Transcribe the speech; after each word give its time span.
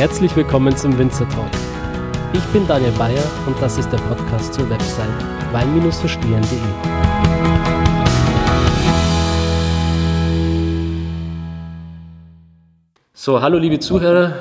Herzlich 0.00 0.34
willkommen 0.34 0.74
zum 0.74 0.96
Winzer 0.96 1.28
Talk. 1.28 1.50
Ich 2.32 2.42
bin 2.54 2.66
Daniel 2.66 2.90
Bayer 2.92 3.22
und 3.46 3.60
das 3.60 3.76
ist 3.76 3.90
der 3.90 3.98
Podcast 3.98 4.54
zur 4.54 4.70
Website 4.70 5.06
wein-verstehen.de. 5.52 6.58
So, 13.12 13.42
hallo 13.42 13.58
liebe 13.58 13.78
Zuhörer, 13.78 14.36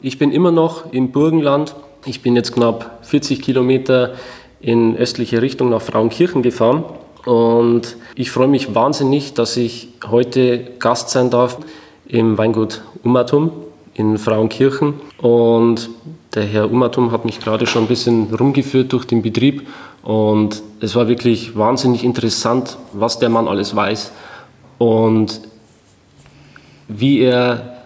ich 0.00 0.18
bin 0.18 0.32
immer 0.32 0.50
noch 0.50 0.90
im 0.94 1.12
Burgenland. 1.12 1.74
Ich 2.06 2.22
bin 2.22 2.34
jetzt 2.34 2.54
knapp 2.54 3.00
40 3.02 3.42
Kilometer 3.42 4.14
in 4.62 4.96
östliche 4.96 5.42
Richtung 5.42 5.68
nach 5.68 5.82
Frauenkirchen 5.82 6.40
gefahren 6.40 6.84
und 7.26 7.98
ich 8.14 8.30
freue 8.30 8.48
mich 8.48 8.74
wahnsinnig, 8.74 9.34
dass 9.34 9.58
ich 9.58 9.88
heute 10.08 10.70
Gast 10.78 11.10
sein 11.10 11.28
darf 11.28 11.58
im 12.08 12.38
Weingut 12.38 12.80
Umatum 13.02 13.52
in 13.94 14.18
Frauenkirchen. 14.18 14.94
Und 15.18 15.90
der 16.34 16.44
Herr 16.44 16.70
Umatum 16.70 17.12
hat 17.12 17.24
mich 17.24 17.40
gerade 17.40 17.66
schon 17.66 17.84
ein 17.84 17.88
bisschen 17.88 18.32
rumgeführt 18.34 18.92
durch 18.92 19.04
den 19.04 19.22
Betrieb. 19.22 19.66
Und 20.02 20.62
es 20.80 20.94
war 20.94 21.08
wirklich 21.08 21.56
wahnsinnig 21.56 22.04
interessant, 22.04 22.78
was 22.92 23.18
der 23.18 23.28
Mann 23.28 23.48
alles 23.48 23.76
weiß 23.76 24.12
und 24.78 25.40
wie 26.88 27.20
er 27.20 27.84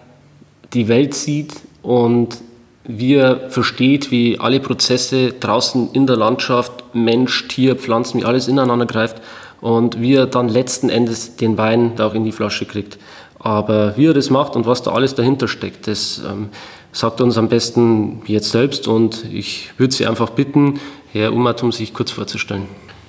die 0.73 0.87
Welt 0.87 1.13
sieht 1.13 1.53
und 1.83 2.39
wie 2.83 3.15
er 3.15 3.49
versteht, 3.49 4.11
wie 4.11 4.39
alle 4.39 4.59
Prozesse 4.59 5.33
draußen 5.33 5.89
in 5.93 6.07
der 6.07 6.15
Landschaft, 6.15 6.83
Mensch, 6.93 7.47
Tier, 7.49 7.75
Pflanzen, 7.75 8.21
wie 8.21 8.25
alles 8.25 8.47
ineinander 8.47 8.85
greift 8.85 9.21
und 9.61 10.01
wie 10.01 10.15
er 10.15 10.25
dann 10.25 10.49
letzten 10.49 10.89
Endes 10.89 11.35
den 11.35 11.57
Wein 11.57 11.93
da 11.95 12.07
auch 12.07 12.13
in 12.13 12.23
die 12.23 12.31
Flasche 12.31 12.65
kriegt. 12.65 12.97
Aber 13.39 13.95
wie 13.97 14.07
er 14.07 14.13
das 14.13 14.29
macht 14.29 14.55
und 14.55 14.65
was 14.65 14.81
da 14.81 14.91
alles 14.91 15.15
dahinter 15.15 15.47
steckt, 15.47 15.87
das 15.87 16.21
ähm, 16.27 16.49
sagt 16.91 17.19
er 17.19 17.25
uns 17.25 17.37
am 17.37 17.49
besten 17.49 18.21
jetzt 18.25 18.51
selbst. 18.51 18.87
Und 18.87 19.25
ich 19.31 19.69
würde 19.77 19.93
Sie 19.93 20.07
einfach 20.07 20.31
bitten, 20.31 20.79
Herr 21.11 21.33
Umatum, 21.33 21.71
sich 21.71 21.93
kurz 21.93 22.11
vorzustellen. 22.11 22.63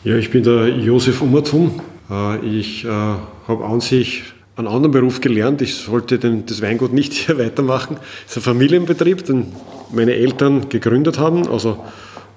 Ja, 0.05 0.17
ich 0.17 0.31
bin 0.31 0.43
der 0.43 0.69
Josef 0.69 1.23
Umatum. 1.23 1.81
Äh, 2.11 2.47
ich 2.47 2.85
äh, 2.85 2.89
habe 2.89 3.65
an 3.65 3.81
sich 3.81 4.23
einen 4.57 4.69
anderen 4.69 4.91
Beruf 4.91 5.21
gelernt. 5.21 5.63
Ich 5.63 5.77
sollte 5.77 6.19
den, 6.19 6.45
das 6.47 6.61
Weingut 6.61 6.93
nicht 6.93 7.13
hier 7.15 7.39
weitermachen. 7.39 7.97
Es 8.27 8.33
ist 8.33 8.39
ein 8.39 8.43
Familienbetrieb, 8.43 9.25
den 9.25 9.53
meine 9.93 10.15
Eltern 10.15 10.69
gegründet 10.69 11.19
haben. 11.19 11.49
Also, 11.49 11.83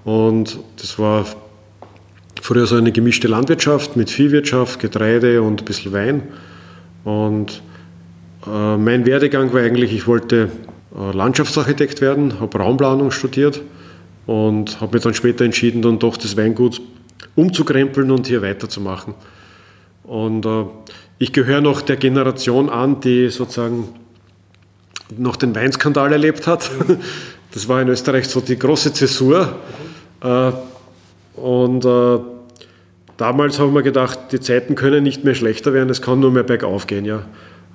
und 0.05 0.59
das 0.77 0.97
war 0.97 1.25
früher 2.41 2.65
so 2.65 2.75
eine 2.75 2.91
gemischte 2.91 3.27
Landwirtschaft 3.27 3.95
mit 3.95 4.09
Viehwirtschaft, 4.09 4.79
Getreide 4.79 5.41
und 5.41 5.61
ein 5.61 5.65
bisschen 5.65 5.93
Wein. 5.93 6.23
Und 7.03 7.61
mein 8.49 9.05
Werdegang 9.05 9.53
war 9.53 9.61
eigentlich, 9.61 9.93
ich 9.93 10.07
wollte 10.07 10.49
äh, 10.95 11.15
Landschaftsarchitekt 11.15 12.01
werden, 12.01 12.39
habe 12.39 12.57
Raumplanung 12.57 13.11
studiert 13.11 13.61
und 14.25 14.81
habe 14.81 14.97
mir 14.97 15.01
dann 15.01 15.13
später 15.13 15.45
entschieden, 15.45 15.81
dann 15.81 15.99
doch 15.99 16.17
das 16.17 16.35
Weingut 16.37 16.81
umzukrempeln 17.35 18.11
und 18.11 18.27
hier 18.27 18.41
weiterzumachen. 18.41 19.13
Und 20.03 20.45
äh, 20.45 20.65
ich 21.19 21.33
gehöre 21.33 21.61
noch 21.61 21.81
der 21.81 21.97
Generation 21.97 22.69
an, 22.69 22.99
die 22.99 23.29
sozusagen 23.29 23.89
noch 25.15 25.35
den 25.35 25.55
Weinskandal 25.55 26.11
erlebt 26.11 26.47
hat. 26.47 26.71
Das 27.53 27.67
war 27.67 27.81
in 27.81 27.89
Österreich 27.89 28.29
so 28.29 28.39
die 28.39 28.57
große 28.57 28.93
Zäsur. 28.93 29.57
Und 30.21 31.85
damals 33.17 33.59
haben 33.59 33.73
wir 33.73 33.81
gedacht, 33.81 34.19
die 34.31 34.39
Zeiten 34.39 34.75
können 34.75 35.03
nicht 35.03 35.25
mehr 35.25 35.35
schlechter 35.35 35.73
werden, 35.73 35.89
es 35.89 36.01
kann 36.01 36.21
nur 36.21 36.31
mehr 36.31 36.43
bergauf 36.43 36.87
gehen. 36.87 37.03
Ja. 37.03 37.23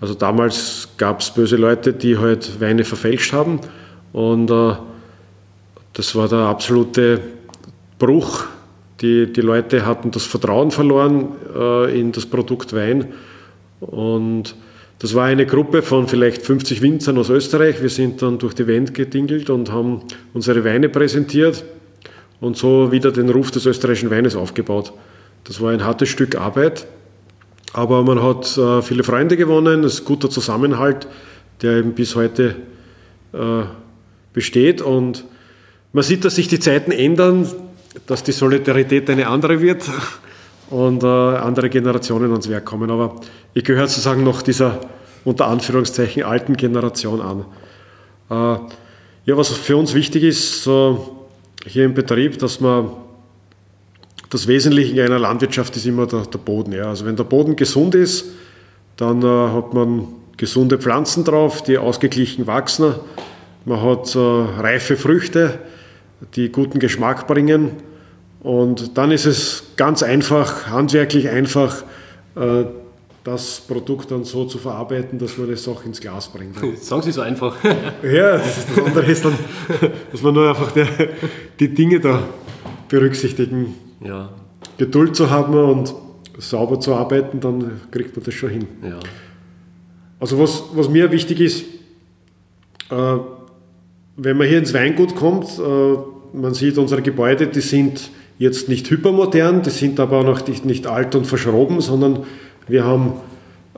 Also 0.01 0.15
damals 0.15 0.89
gab 0.99 1.21
es 1.21 1.31
böse 1.31 1.57
Leute, 1.57 1.93
die 1.93 2.19
halt 2.19 2.61
Weine 2.61 2.84
verfälscht 2.84 3.33
haben 3.33 3.61
und 4.12 4.51
äh, 4.51 4.75
das 5.93 6.15
war 6.15 6.29
der 6.29 6.41
absolute 6.41 7.21
Bruch. 7.99 8.45
Die, 9.01 9.33
die 9.33 9.41
Leute 9.41 9.85
hatten 9.85 10.11
das 10.11 10.25
Vertrauen 10.25 10.71
verloren 10.71 11.29
äh, 11.55 11.99
in 11.99 12.12
das 12.12 12.27
Produkt 12.27 12.75
Wein 12.75 13.12
und 13.81 14.55
das 14.99 15.15
war 15.15 15.27
eine 15.27 15.45
Gruppe 15.45 15.83
von 15.83 16.09
vielleicht 16.09 16.43
50 16.43 16.81
Winzern 16.81 17.19
aus 17.19 17.29
Österreich. 17.29 17.83
Wir 17.83 17.91
sind 17.91 18.23
dann 18.23 18.39
durch 18.39 18.55
die 18.55 18.67
Welt 18.67 18.95
gedingelt 18.95 19.51
und 19.51 19.71
haben 19.71 20.03
unsere 20.33 20.65
Weine 20.65 20.89
präsentiert 20.89 21.65
und 22.41 22.56
so 22.56 22.93
wieder 22.93 23.12
den 23.12 23.29
Ruf 23.29 23.51
des 23.51 23.67
österreichischen 23.67 24.11
Weines 24.11 24.37
aufgebaut. 24.37 24.93
Das 25.45 25.61
war 25.61 25.71
ein 25.73 25.85
hartes 25.85 26.09
Stück 26.09 26.37
Arbeit, 26.37 26.87
aber 27.76 28.03
man 28.03 28.22
hat 28.22 28.56
äh, 28.56 28.81
viele 28.81 29.04
Freunde 29.04 29.37
gewonnen, 29.37 29.84
es 29.84 29.97
ist 29.97 30.04
guter 30.06 30.31
Zusammenhalt, 30.31 31.06
der 31.60 31.76
eben 31.76 31.92
bis 31.92 32.16
heute 32.16 32.56
äh, 33.34 33.64
besteht. 34.32 34.81
Und 34.81 35.26
man 35.92 36.03
sieht, 36.03 36.25
dass 36.25 36.37
sich 36.37 36.48
die 36.48 36.59
Zeiten 36.59 36.91
ändern, 36.91 37.47
dass 38.06 38.22
die 38.22 38.32
Solidarität 38.32 39.10
eine 39.10 39.26
andere 39.26 39.60
wird 39.60 39.84
und 40.70 41.03
äh, 41.03 41.06
andere 41.06 41.69
Generationen 41.69 42.31
ans 42.31 42.48
Werk 42.48 42.64
kommen. 42.64 42.91
Aber 42.91 43.20
ich 43.53 43.62
gehöre 43.62 43.88
sozusagen 43.88 44.25
noch 44.25 44.41
dieser 44.41 44.81
unter 45.26 45.47
Anführungszeichen 45.47 46.22
alten 46.22 46.56
Generation 46.56 47.20
an. 47.20 47.44
Äh, 48.31 48.58
ja, 49.26 49.37
was 49.37 49.50
für 49.50 49.76
uns 49.76 49.93
wichtig 49.93 50.22
ist, 50.22 50.62
so 50.62 51.26
hier 51.66 51.84
im 51.84 51.93
Betrieb, 51.93 52.38
dass 52.38 52.58
man 52.58 52.88
das 54.37 54.47
Wesentliche 54.49 54.93
in 54.93 55.01
einer 55.01 55.19
Landwirtschaft 55.19 55.75
ist 55.77 55.87
immer 55.87 56.07
der, 56.07 56.27
der 56.27 56.39
Boden. 56.39 56.73
Ja. 56.73 56.91
Also 56.91 57.07
wenn 57.07 57.17
der 57.17 57.25
Boden 57.25 57.57
gesund 57.57 57.95
ist, 57.95 58.27
dann 58.99 59.23
äh, 59.23 59.27
hat 59.27 59.73
man 59.73 60.09
gesunde 60.37 60.79
Pflanzen 60.79 61.25
drauf, 61.25 61.63
die 61.63 61.79
ausgeglichen 61.79 62.47
wachsen. 62.47 62.97
Man 63.65 63.81
hat 63.81 64.15
äh, 64.15 64.19
reife 64.19 64.97
Früchte, 64.97 65.59
die 66.35 66.53
guten 66.53 66.81
Geschmack 66.81 67.27
bringen. 67.27 67.71
Und 68.41 68.99
dann 68.99 69.11
ist 69.11 69.25
es 69.25 69.63
ganz 69.77 70.03
einfach, 70.03 70.67
handwerklich 70.67 71.31
einfach, 71.31 71.85
äh, 72.35 72.65
das 73.25 73.63
Produkt 73.67 74.11
dann 74.11 74.25
so 74.25 74.45
zu 74.45 74.59
verarbeiten, 74.59 75.19
dass 75.19 75.39
man 75.39 75.51
es 75.51 75.67
auch 75.67 75.83
ins 75.87 75.99
Glas 75.99 76.29
bringt. 76.29 76.57
Sagen 76.85 77.01
Sie 77.01 77.11
so 77.11 77.23
einfach. 77.23 77.57
ja, 78.03 78.37
das, 78.37 78.59
ist 78.59 78.69
das 78.69 78.85
andere 78.85 79.07
ist 79.07 79.25
dann, 79.25 79.39
dass 80.13 80.21
man 80.21 80.35
nur 80.35 80.51
einfach 80.51 80.73
die, 80.73 80.85
die 81.59 81.75
Dinge 81.75 82.01
da 82.01 82.23
berücksichtigen 82.89 83.86
ja. 84.01 84.31
Geduld 84.79 85.17
zu 85.17 85.31
haben 85.31 85.55
und 85.55 85.95
sauber 86.39 86.81
zu 86.81 86.95
arbeiten, 86.95 87.41
dann 87.41 87.81
kriegt 87.91 88.17
man 88.17 88.25
das 88.25 88.34
schon 88.34 88.51
hin. 88.51 88.67
Ja. 88.83 88.99
Also 90.21 90.39
was, 90.39 90.65
was 90.75 90.89
mir 90.89 91.11
wichtig 91.12 91.41
ist, 91.41 91.65
äh, 92.91 93.17
wenn 94.17 94.37
man 94.37 94.47
hier 94.47 94.59
ins 94.59 94.73
Weingut 94.73 95.15
kommt, 95.15 95.47
äh, 95.59 96.37
man 96.37 96.55
sieht 96.55 96.79
unsere 96.79 97.03
Gebäude, 97.03 97.47
die 97.47 97.61
sind 97.61 98.11
jetzt 98.39 98.69
nicht 98.69 98.91
hypermodern, 98.91 99.62
die 99.62 99.71
sind 99.71 99.99
aber 100.01 100.21
auch 100.21 100.25
noch 100.25 100.47
nicht, 100.47 100.65
nicht 100.65 100.87
alt 100.87 101.15
und 101.15 101.27
verschroben, 101.27 101.81
sondern 101.81 102.25
wir 102.69 102.85
haben 102.85 103.15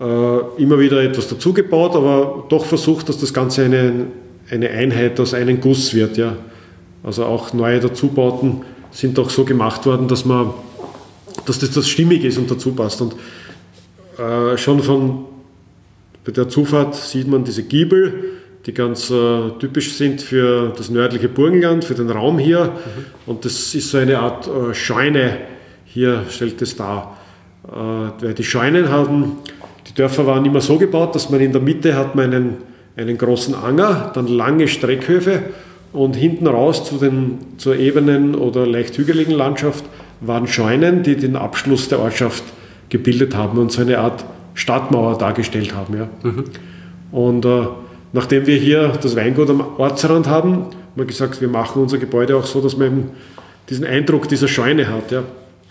äh, 0.00 0.62
immer 0.62 0.78
wieder 0.78 1.02
etwas 1.02 1.28
dazugebaut, 1.28 1.94
aber 1.94 2.44
doch 2.48 2.64
versucht, 2.64 3.08
dass 3.08 3.18
das 3.18 3.34
Ganze 3.34 3.64
eine, 3.64 4.06
eine 4.50 4.70
Einheit 4.70 5.18
aus 5.20 5.34
einem 5.34 5.60
Guss 5.60 5.94
wird. 5.94 6.16
Ja. 6.16 6.36
Also 7.02 7.24
auch 7.24 7.52
neue 7.52 7.80
Dazubauten 7.80 8.62
sind 8.98 9.16
auch 9.20 9.30
so 9.30 9.44
gemacht 9.44 9.86
worden, 9.86 10.08
dass, 10.08 10.24
man, 10.24 10.50
dass 11.46 11.60
das, 11.60 11.70
das 11.70 11.88
stimmig 11.88 12.24
ist 12.24 12.36
und 12.36 12.50
dazu 12.50 12.72
passt. 12.72 13.00
Und 13.00 13.14
äh, 14.18 14.58
schon 14.58 14.82
von 14.82 15.26
bei 16.24 16.32
der 16.32 16.48
Zufahrt 16.48 16.96
sieht 16.96 17.28
man 17.28 17.44
diese 17.44 17.62
Giebel, 17.62 18.12
die 18.66 18.74
ganz 18.74 19.08
äh, 19.08 19.50
typisch 19.60 19.92
sind 19.92 20.20
für 20.20 20.74
das 20.76 20.90
nördliche 20.90 21.28
Burgenland, 21.28 21.84
für 21.84 21.94
den 21.94 22.10
Raum 22.10 22.40
hier. 22.40 22.64
Mhm. 22.64 23.04
Und 23.26 23.44
das 23.44 23.72
ist 23.72 23.88
so 23.88 23.98
eine 23.98 24.18
Art 24.18 24.48
äh, 24.48 24.74
Scheune, 24.74 25.38
hier 25.84 26.24
stellt 26.28 26.60
es 26.60 26.74
dar. 26.74 27.18
Äh, 27.68 27.70
weil 27.70 28.34
die 28.34 28.42
Scheunen 28.42 28.88
haben, 28.88 29.38
die 29.86 29.94
Dörfer 29.94 30.26
waren 30.26 30.44
immer 30.44 30.60
so 30.60 30.76
gebaut, 30.76 31.14
dass 31.14 31.30
man 31.30 31.40
in 31.40 31.52
der 31.52 31.62
Mitte 31.62 31.94
hat 31.94 32.16
man 32.16 32.34
einen, 32.34 32.56
einen 32.96 33.16
großen 33.16 33.54
Anger, 33.54 34.10
dann 34.12 34.26
lange 34.26 34.66
Streckhöfe 34.66 35.44
und 35.92 36.16
hinten 36.16 36.46
raus 36.46 36.84
zu 36.84 36.98
den, 36.98 37.38
zur 37.56 37.76
ebenen 37.76 38.34
oder 38.34 38.66
leicht 38.66 38.96
hügeligen 38.96 39.34
Landschaft 39.34 39.84
waren 40.20 40.46
Scheunen, 40.46 41.02
die 41.02 41.16
den 41.16 41.36
Abschluss 41.36 41.88
der 41.88 42.00
Ortschaft 42.00 42.42
gebildet 42.88 43.36
haben 43.36 43.58
und 43.58 43.72
so 43.72 43.82
eine 43.82 43.98
Art 43.98 44.24
Stadtmauer 44.54 45.18
dargestellt 45.18 45.74
haben. 45.74 45.96
Ja. 45.96 46.08
Mhm. 46.22 46.44
Und 47.12 47.44
äh, 47.44 47.66
nachdem 48.12 48.46
wir 48.46 48.56
hier 48.56 48.92
das 49.00 49.16
Weingut 49.16 49.48
am 49.50 49.60
Ortsrand 49.78 50.26
haben, 50.26 50.52
haben 50.52 50.70
wir 50.94 51.04
gesagt, 51.04 51.40
wir 51.40 51.48
machen 51.48 51.82
unser 51.82 51.98
Gebäude 51.98 52.36
auch 52.36 52.46
so, 52.46 52.60
dass 52.60 52.76
man 52.76 53.10
diesen 53.70 53.84
Eindruck 53.84 54.28
dieser 54.28 54.48
Scheune 54.48 54.88
hat. 54.88 55.12
Ja. 55.12 55.22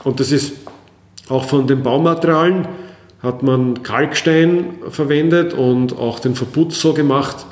Und 0.03 0.19
das 0.19 0.31
ist 0.31 0.53
auch 1.29 1.43
von 1.43 1.67
den 1.67 1.83
Baumaterialien 1.83 2.67
hat 3.21 3.41
man 3.41 3.81
Kalkstein 3.83 4.75
verwendet 4.89 5.53
und 5.53 5.97
auch 5.97 6.19
den 6.19 6.35
Verputz 6.35 6.79
so 6.79 6.93
gemacht, 6.93 7.45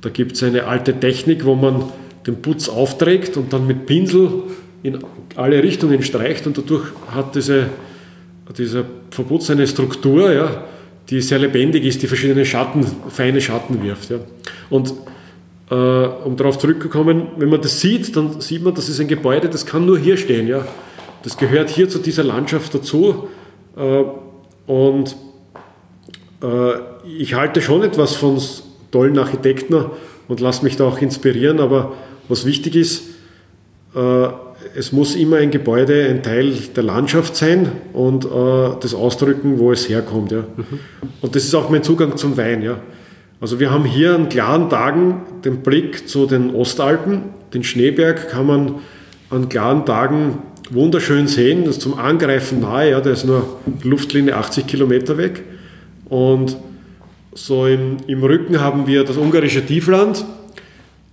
da 0.00 0.08
gibt 0.10 0.32
es 0.32 0.42
eine 0.42 0.64
alte 0.64 0.98
Technik, 0.98 1.44
wo 1.44 1.54
man 1.54 1.84
den 2.26 2.40
Putz 2.42 2.68
aufträgt 2.68 3.36
und 3.36 3.52
dann 3.52 3.66
mit 3.66 3.86
Pinsel 3.86 4.30
in 4.82 4.98
alle 5.34 5.62
Richtungen 5.62 6.02
streicht 6.02 6.46
und 6.46 6.58
dadurch 6.58 6.84
hat 7.10 7.34
diese, 7.34 7.66
dieser 8.56 8.84
Verputz 9.10 9.50
eine 9.50 9.66
Struktur, 9.66 10.32
ja, 10.32 10.64
die 11.10 11.20
sehr 11.20 11.38
lebendig 11.38 11.84
ist, 11.84 12.02
die 12.02 12.06
verschiedene 12.06 12.44
Schatten, 12.44 12.86
feine 13.08 13.40
Schatten 13.40 13.82
wirft. 13.82 14.10
Ja. 14.10 14.18
Und 14.70 14.92
äh, 15.70 15.74
um 15.74 16.36
darauf 16.36 16.58
zurückzukommen, 16.58 17.28
wenn 17.36 17.48
man 17.48 17.60
das 17.60 17.80
sieht, 17.80 18.16
dann 18.16 18.40
sieht 18.40 18.62
man, 18.62 18.74
das 18.74 18.88
ist 18.88 19.00
ein 19.00 19.08
Gebäude, 19.08 19.48
das 19.48 19.66
kann 19.66 19.86
nur 19.86 19.98
hier 19.98 20.16
stehen. 20.16 20.46
Ja? 20.46 20.66
Das 21.22 21.36
gehört 21.36 21.70
hier 21.70 21.88
zu 21.88 21.98
dieser 21.98 22.24
Landschaft 22.24 22.74
dazu. 22.74 23.28
Äh, 23.76 24.04
und 24.66 25.16
äh, 26.42 26.72
ich 27.18 27.34
halte 27.34 27.62
schon 27.62 27.82
etwas 27.82 28.14
von 28.14 28.40
tollen 28.90 29.18
Architekten 29.18 29.84
und 30.28 30.40
lasse 30.40 30.64
mich 30.64 30.76
da 30.76 30.84
auch 30.84 31.00
inspirieren, 31.00 31.60
aber 31.60 31.92
was 32.28 32.44
wichtig 32.44 32.76
ist, 32.76 33.04
äh, 33.94 34.28
es 34.74 34.92
muss 34.92 35.14
immer 35.14 35.36
ein 35.36 35.50
Gebäude 35.50 36.06
ein 36.08 36.22
Teil 36.22 36.52
der 36.76 36.82
Landschaft 36.82 37.36
sein 37.36 37.72
und 37.92 38.24
äh, 38.24 38.28
das 38.80 38.94
ausdrücken, 38.94 39.58
wo 39.58 39.72
es 39.72 39.88
herkommt. 39.88 40.32
Ja. 40.32 40.40
Mhm. 40.40 40.80
Und 41.20 41.36
das 41.36 41.44
ist 41.44 41.54
auch 41.54 41.70
mein 41.70 41.82
Zugang 41.82 42.16
zum 42.16 42.36
Wein. 42.36 42.62
Ja. 42.62 42.80
Also 43.40 43.60
wir 43.60 43.70
haben 43.70 43.84
hier 43.84 44.14
an 44.14 44.28
klaren 44.28 44.68
Tagen 44.68 45.22
den 45.44 45.58
Blick 45.58 46.08
zu 46.08 46.26
den 46.26 46.54
Ostalpen. 46.54 47.22
Den 47.54 47.64
Schneeberg 47.64 48.28
kann 48.30 48.46
man 48.46 48.74
an 49.30 49.48
klaren 49.48 49.86
Tagen 49.86 50.38
wunderschön 50.70 51.28
sehen. 51.28 51.64
Das 51.64 51.76
ist 51.76 51.82
zum 51.82 51.98
Angreifen 51.98 52.60
nahe. 52.60 52.90
Ja. 52.90 53.00
Der 53.00 53.12
ist 53.12 53.24
nur 53.24 53.58
Luftlinie 53.82 54.36
80 54.36 54.66
Kilometer 54.66 55.16
weg. 55.18 55.42
Und 56.08 56.56
so 57.34 57.66
im, 57.66 57.98
im 58.06 58.22
Rücken 58.22 58.60
haben 58.60 58.86
wir 58.86 59.04
das 59.04 59.16
ungarische 59.16 59.64
Tiefland. 59.64 60.24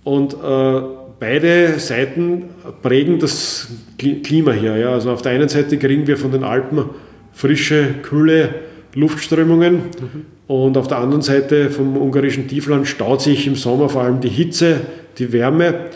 Und 0.04 0.34
äh, 0.34 0.80
beide 1.18 1.78
Seiten 1.78 2.44
prägen 2.82 3.18
das 3.18 3.68
Klima 3.98 4.52
hier. 4.52 4.76
Ja. 4.76 4.90
Also 4.90 5.10
auf 5.10 5.22
der 5.22 5.32
einen 5.32 5.48
Seite 5.48 5.78
kriegen 5.78 6.06
wir 6.06 6.16
von 6.16 6.32
den 6.32 6.44
Alpen 6.44 6.84
frische, 7.32 7.94
kühle 8.02 8.54
Luftströmungen 8.94 9.74
mhm. 9.74 10.26
und 10.46 10.78
auf 10.78 10.88
der 10.88 10.98
anderen 10.98 11.22
Seite 11.22 11.70
vom 11.70 11.98
ungarischen 11.98 12.48
Tiefland 12.48 12.88
staut 12.88 13.20
sich 13.20 13.46
im 13.46 13.56
Sommer 13.56 13.90
vor 13.90 14.02
allem 14.02 14.20
die 14.20 14.30
Hitze, 14.30 14.80
die 15.18 15.32
Wärme. 15.32 15.90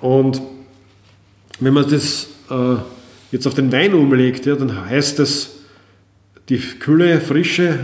Und 0.00 0.42
wenn 1.60 1.72
man 1.72 1.88
das 1.88 2.28
äh, 2.50 2.76
jetzt 3.30 3.46
auf 3.46 3.54
den 3.54 3.70
Wein 3.70 3.94
umlegt, 3.94 4.44
ja, 4.46 4.56
dann 4.56 4.88
heißt 4.88 5.20
das 5.20 5.52
die 6.48 6.58
Kühle, 6.58 7.20
Frische, 7.20 7.78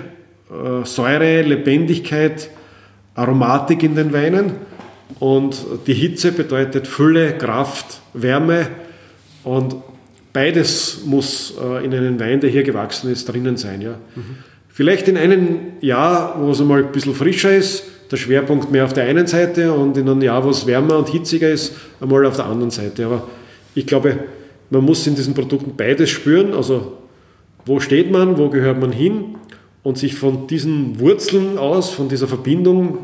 Säure, 0.85 1.43
Lebendigkeit, 1.43 2.51
Aromatik 3.15 3.83
in 3.83 3.95
den 3.95 4.13
Weinen 4.13 4.53
und 5.19 5.57
die 5.87 5.95
Hitze 5.95 6.33
bedeutet 6.33 6.87
Fülle, 6.87 7.37
Kraft, 7.39 8.01
Wärme 8.15 8.69
und 9.45 9.77
beides 10.33 11.03
muss 11.05 11.55
äh, 11.61 11.85
in 11.85 11.95
einem 11.95 12.19
Wein, 12.19 12.41
der 12.41 12.51
hier 12.51 12.63
gewachsen 12.63 13.11
ist, 13.11 13.27
drinnen 13.27 13.57
sein. 13.57 13.81
Ja. 13.83 13.93
Mhm. 14.15 14.39
Vielleicht 14.69 15.09
in 15.09 15.17
einem 15.17 15.59
Jahr, 15.81 16.37
wo 16.41 16.51
es 16.51 16.61
einmal 16.61 16.85
ein 16.85 16.93
bisschen 16.93 17.15
frischer 17.15 17.55
ist, 17.55 17.85
der 18.11 18.17
Schwerpunkt 18.17 18.71
mehr 18.71 18.85
auf 18.85 18.93
der 18.93 19.05
einen 19.05 19.27
Seite 19.27 19.73
und 19.73 19.97
in 19.97 20.09
einem 20.09 20.23
Jahr, 20.23 20.45
wo 20.45 20.51
es 20.51 20.67
wärmer 20.67 20.99
und 20.99 21.09
hitziger 21.09 21.51
ist, 21.51 21.75
einmal 22.01 22.25
auf 22.27 22.37
der 22.37 22.47
anderen 22.47 22.71
Seite. 22.71 23.07
Aber 23.07 23.29
ich 23.75 23.87
glaube, 23.87 24.19
man 24.71 24.85
muss 24.85 25.07
in 25.07 25.15
diesen 25.15 25.35
Produkten 25.35 25.75
beides 25.77 26.11
spüren. 26.11 26.55
Also 26.55 26.99
wo 27.65 27.81
steht 27.81 28.11
man, 28.11 28.39
wo 28.39 28.49
gehört 28.49 28.81
man 28.81 28.93
hin 28.93 29.37
und 29.83 29.99
sich 29.99 30.15
von 30.15 30.47
diesen 30.47 31.01
Wurzeln 31.01 31.59
aus, 31.59 31.91
von 31.91 32.09
dieser 32.09 32.29
Verbindung 32.29 32.99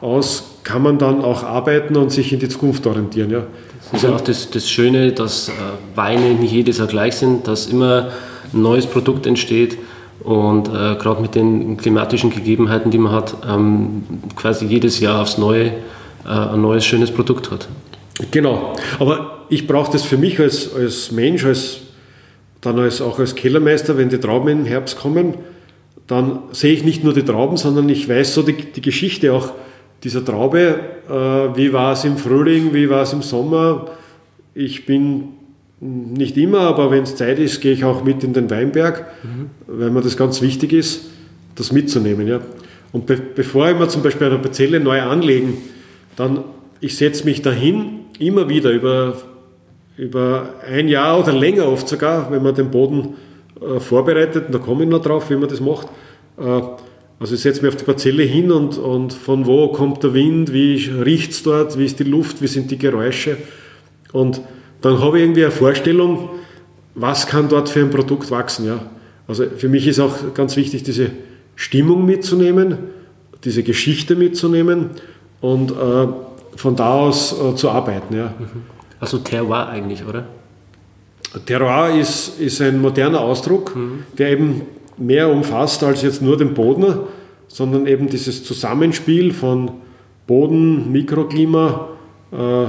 aus 0.00 0.44
kann 0.62 0.82
man 0.82 0.98
dann 0.98 1.22
auch 1.22 1.42
arbeiten 1.42 1.96
und 1.96 2.10
sich 2.10 2.32
in 2.32 2.38
die 2.38 2.48
Zukunft 2.48 2.86
orientieren. 2.86 3.30
Ja. 3.30 3.46
Das 3.90 4.02
ist 4.02 4.08
ja 4.08 4.14
auch 4.14 4.20
das, 4.20 4.50
das 4.50 4.70
Schöne, 4.70 5.12
dass 5.12 5.48
äh, 5.48 5.52
Weine 5.94 6.34
nicht 6.34 6.52
jedes 6.52 6.78
Jahr 6.78 6.88
gleich 6.88 7.16
sind, 7.16 7.48
dass 7.48 7.66
immer 7.66 8.10
ein 8.52 8.62
neues 8.62 8.86
Produkt 8.86 9.26
entsteht 9.26 9.78
und 10.22 10.68
äh, 10.68 10.96
gerade 10.96 11.22
mit 11.22 11.34
den 11.34 11.76
klimatischen 11.78 12.30
Gegebenheiten, 12.30 12.90
die 12.90 12.98
man 12.98 13.12
hat, 13.12 13.34
ähm, 13.48 14.04
quasi 14.36 14.66
jedes 14.66 15.00
Jahr 15.00 15.22
aufs 15.22 15.38
Neue 15.38 15.72
äh, 16.26 16.28
ein 16.28 16.60
neues, 16.60 16.84
schönes 16.84 17.10
Produkt 17.10 17.50
hat. 17.50 17.68
Genau, 18.30 18.74
aber 18.98 19.44
ich 19.48 19.66
brauche 19.66 19.92
das 19.92 20.02
für 20.02 20.18
mich 20.18 20.38
als, 20.38 20.74
als 20.74 21.12
Mensch, 21.12 21.44
als, 21.44 21.78
dann 22.60 22.78
als, 22.78 23.00
auch 23.00 23.18
als 23.18 23.34
Kellermeister, 23.34 23.96
wenn 23.96 24.08
die 24.10 24.18
Trauben 24.18 24.48
im 24.48 24.64
Herbst 24.64 24.98
kommen, 24.98 25.34
dann 26.08 26.40
sehe 26.52 26.72
ich 26.72 26.84
nicht 26.84 27.04
nur 27.04 27.14
die 27.14 27.22
Trauben, 27.22 27.56
sondern 27.56 27.88
ich 27.88 28.08
weiß 28.08 28.34
so 28.34 28.42
die, 28.42 28.54
die 28.54 28.80
Geschichte 28.80 29.32
auch 29.32 29.52
dieser 30.02 30.24
Traube, 30.24 30.80
äh, 31.08 31.12
wie 31.56 31.72
war 31.72 31.92
es 31.92 32.04
im 32.04 32.16
Frühling, 32.16 32.72
wie 32.72 32.88
war 32.88 33.02
es 33.02 33.12
im 33.12 33.22
Sommer. 33.22 33.90
Ich 34.54 34.86
bin 34.86 35.28
nicht 35.80 36.36
immer, 36.36 36.60
aber 36.60 36.90
wenn 36.90 37.04
es 37.04 37.14
Zeit 37.14 37.38
ist, 37.38 37.60
gehe 37.60 37.72
ich 37.72 37.84
auch 37.84 38.02
mit 38.02 38.24
in 38.24 38.32
den 38.32 38.50
Weinberg, 38.50 39.06
mhm. 39.22 39.50
weil 39.66 39.90
mir 39.90 40.00
das 40.00 40.16
ganz 40.16 40.42
wichtig 40.42 40.72
ist, 40.72 41.10
das 41.54 41.72
mitzunehmen. 41.72 42.26
Ja. 42.26 42.40
Und 42.90 43.06
be 43.06 43.16
bevor 43.16 43.78
wir 43.78 43.88
zum 43.88 44.02
Beispiel 44.02 44.28
eine 44.28 44.38
Parzelle 44.38 44.80
neu 44.80 45.00
anlegen, 45.02 45.58
dann 46.16 46.42
ich 46.80 46.96
setze 46.96 47.24
mich 47.24 47.42
dahin, 47.42 48.00
immer 48.18 48.48
wieder 48.48 48.70
über, 48.70 49.16
über 49.96 50.54
ein 50.68 50.88
Jahr 50.88 51.20
oder 51.20 51.32
länger 51.32 51.68
oft 51.68 51.88
sogar, 51.88 52.30
wenn 52.30 52.42
man 52.42 52.54
den 52.54 52.70
Boden 52.70 53.14
äh, 53.60 53.80
vorbereitet, 53.80 54.46
und 54.46 54.54
da 54.54 54.58
komme 54.58 54.84
ich 54.84 54.90
noch 54.90 55.02
drauf, 55.02 55.30
wie 55.30 55.36
man 55.36 55.48
das 55.48 55.60
macht, 55.60 55.88
äh, 56.38 56.60
also 57.20 57.34
ich 57.34 57.40
setze 57.40 57.62
mich 57.62 57.74
auf 57.74 57.76
die 57.76 57.84
Parzelle 57.84 58.22
hin 58.22 58.52
und, 58.52 58.78
und 58.78 59.12
von 59.12 59.46
wo 59.46 59.68
kommt 59.68 60.04
der 60.04 60.14
Wind, 60.14 60.52
wie 60.52 60.76
riecht 60.76 61.32
es 61.32 61.42
dort, 61.42 61.76
wie 61.76 61.84
ist 61.84 61.98
die 61.98 62.04
Luft, 62.04 62.40
wie 62.40 62.46
sind 62.46 62.70
die 62.70 62.78
Geräusche. 62.78 63.38
Und 64.12 64.40
dann 64.82 65.00
habe 65.00 65.18
ich 65.18 65.24
irgendwie 65.24 65.42
eine 65.42 65.50
Vorstellung, 65.50 66.30
was 66.94 67.26
kann 67.26 67.48
dort 67.48 67.68
für 67.68 67.80
ein 67.80 67.90
Produkt 67.90 68.30
wachsen. 68.30 68.66
Ja? 68.66 68.78
Also 69.26 69.46
für 69.56 69.68
mich 69.68 69.86
ist 69.88 69.98
auch 69.98 70.32
ganz 70.34 70.56
wichtig, 70.56 70.84
diese 70.84 71.10
Stimmung 71.56 72.06
mitzunehmen, 72.06 72.78
diese 73.44 73.64
Geschichte 73.64 74.14
mitzunehmen 74.14 74.90
und 75.40 75.72
äh, 75.72 76.06
von 76.54 76.76
da 76.76 77.00
aus 77.00 77.32
äh, 77.32 77.56
zu 77.56 77.70
arbeiten. 77.70 78.16
Ja. 78.16 78.34
Also 79.00 79.18
Terroir 79.18 79.68
eigentlich, 79.68 80.04
oder? 80.04 80.24
Terroir 81.44 81.98
ist, 81.98 82.40
ist 82.40 82.60
ein 82.60 82.80
moderner 82.80 83.20
Ausdruck, 83.20 83.76
mhm. 83.76 84.04
der 84.16 84.30
eben 84.30 84.62
mehr 84.96 85.28
umfasst 85.28 85.82
als 85.84 86.02
jetzt 86.02 86.22
nur 86.22 86.36
den 86.36 86.54
Boden, 86.54 86.94
sondern 87.48 87.86
eben 87.86 88.08
dieses 88.08 88.44
Zusammenspiel 88.44 89.32
von 89.32 89.70
Boden, 90.26 90.92
Mikroklima, 90.92 91.88
äh, 92.32 92.66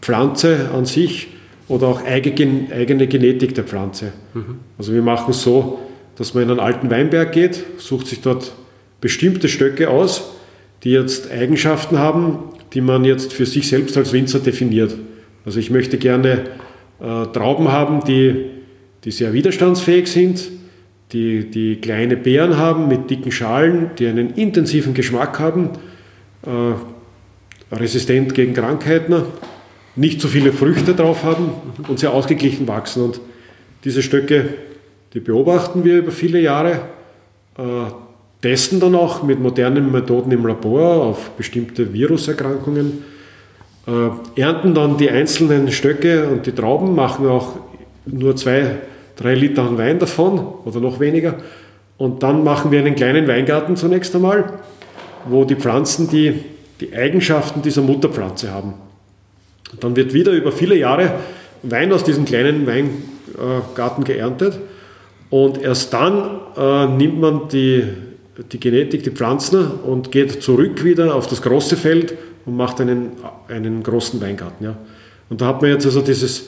Pflanze 0.00 0.70
an 0.74 0.84
sich 0.86 1.28
oder 1.68 1.88
auch 1.88 2.04
eigene 2.04 3.06
Genetik 3.06 3.54
der 3.54 3.64
Pflanze. 3.64 4.12
Mhm. 4.34 4.58
Also 4.78 4.92
wir 4.92 5.02
machen 5.02 5.30
es 5.30 5.42
so, 5.42 5.78
dass 6.16 6.34
man 6.34 6.44
in 6.44 6.50
einen 6.50 6.60
alten 6.60 6.90
Weinberg 6.90 7.32
geht, 7.32 7.64
sucht 7.78 8.06
sich 8.06 8.20
dort 8.20 8.52
bestimmte 9.00 9.48
Stöcke 9.48 9.90
aus, 9.90 10.32
die 10.84 10.90
jetzt 10.90 11.30
Eigenschaften 11.30 11.98
haben, 11.98 12.38
die 12.72 12.80
man 12.80 13.04
jetzt 13.04 13.32
für 13.32 13.46
sich 13.46 13.68
selbst 13.68 13.96
als 13.96 14.12
Winzer 14.12 14.40
definiert. 14.40 14.96
Also 15.44 15.60
ich 15.60 15.70
möchte 15.70 15.98
gerne 15.98 16.44
äh, 17.00 17.26
Trauben 17.32 17.70
haben, 17.70 18.04
die, 18.04 18.46
die 19.04 19.10
sehr 19.10 19.32
widerstandsfähig 19.32 20.06
sind, 20.08 20.50
die, 21.12 21.50
die 21.50 21.76
kleine 21.76 22.16
Beeren 22.16 22.56
haben 22.56 22.88
mit 22.88 23.10
dicken 23.10 23.30
Schalen, 23.30 23.90
die 23.98 24.06
einen 24.06 24.34
intensiven 24.34 24.94
Geschmack 24.94 25.38
haben, 25.38 25.70
äh, 26.42 27.74
resistent 27.74 28.34
gegen 28.34 28.54
Krankheiten, 28.54 29.22
nicht 29.94 30.20
so 30.20 30.28
viele 30.28 30.52
Früchte 30.52 30.94
drauf 30.94 31.24
haben 31.24 31.50
und 31.88 31.98
sehr 31.98 32.12
ausgeglichen 32.12 32.68
wachsen. 32.68 33.02
Und 33.02 33.20
diese 33.84 34.02
Stöcke, 34.02 34.48
die 35.14 35.20
beobachten 35.20 35.84
wir 35.84 35.98
über 35.98 36.12
viele 36.12 36.40
Jahre, 36.40 36.80
äh, 37.56 37.62
testen 38.42 38.80
dann 38.80 38.94
auch 38.94 39.22
mit 39.22 39.40
modernen 39.40 39.90
Methoden 39.90 40.30
im 40.30 40.46
Labor 40.46 41.02
auf 41.02 41.30
bestimmte 41.30 41.92
Viruserkrankungen, 41.92 43.04
äh, 43.86 44.40
ernten 44.40 44.74
dann 44.74 44.96
die 44.96 45.10
einzelnen 45.10 45.70
Stöcke 45.70 46.28
und 46.28 46.46
die 46.46 46.52
Trauben, 46.52 46.94
machen 46.94 47.26
auch 47.28 47.56
nur 48.06 48.36
zwei 48.36 48.76
drei 49.16 49.34
Liter 49.34 49.76
Wein 49.76 49.98
davon 49.98 50.38
oder 50.64 50.80
noch 50.80 51.00
weniger. 51.00 51.36
Und 51.96 52.22
dann 52.22 52.44
machen 52.44 52.70
wir 52.70 52.78
einen 52.78 52.94
kleinen 52.94 53.26
Weingarten 53.26 53.76
zunächst 53.76 54.14
einmal, 54.14 54.52
wo 55.26 55.44
die 55.44 55.56
Pflanzen 55.56 56.08
die, 56.08 56.44
die 56.80 56.94
Eigenschaften 56.94 57.62
dieser 57.62 57.82
Mutterpflanze 57.82 58.52
haben. 58.52 58.74
Und 59.72 59.82
dann 59.82 59.96
wird 59.96 60.12
wieder 60.12 60.32
über 60.32 60.52
viele 60.52 60.76
Jahre 60.76 61.14
Wein 61.62 61.92
aus 61.92 62.04
diesem 62.04 62.26
kleinen 62.26 62.66
Weingarten 62.66 64.04
geerntet. 64.04 64.60
Und 65.30 65.60
erst 65.60 65.92
dann 65.92 66.40
äh, 66.56 66.86
nimmt 66.86 67.20
man 67.20 67.48
die, 67.48 67.84
die 68.52 68.60
Genetik, 68.60 69.02
die 69.02 69.10
Pflanzen 69.10 69.66
und 69.84 70.12
geht 70.12 70.42
zurück 70.42 70.84
wieder 70.84 71.14
auf 71.14 71.26
das 71.26 71.42
große 71.42 71.76
Feld 71.76 72.14
und 72.46 72.56
macht 72.56 72.80
einen, 72.80 73.12
einen 73.48 73.82
großen 73.82 74.20
Weingarten. 74.20 74.64
Ja. 74.64 74.76
Und 75.28 75.40
da 75.40 75.46
hat 75.46 75.60
man 75.60 75.70
jetzt 75.70 75.84
also 75.84 76.00
dieses, 76.00 76.46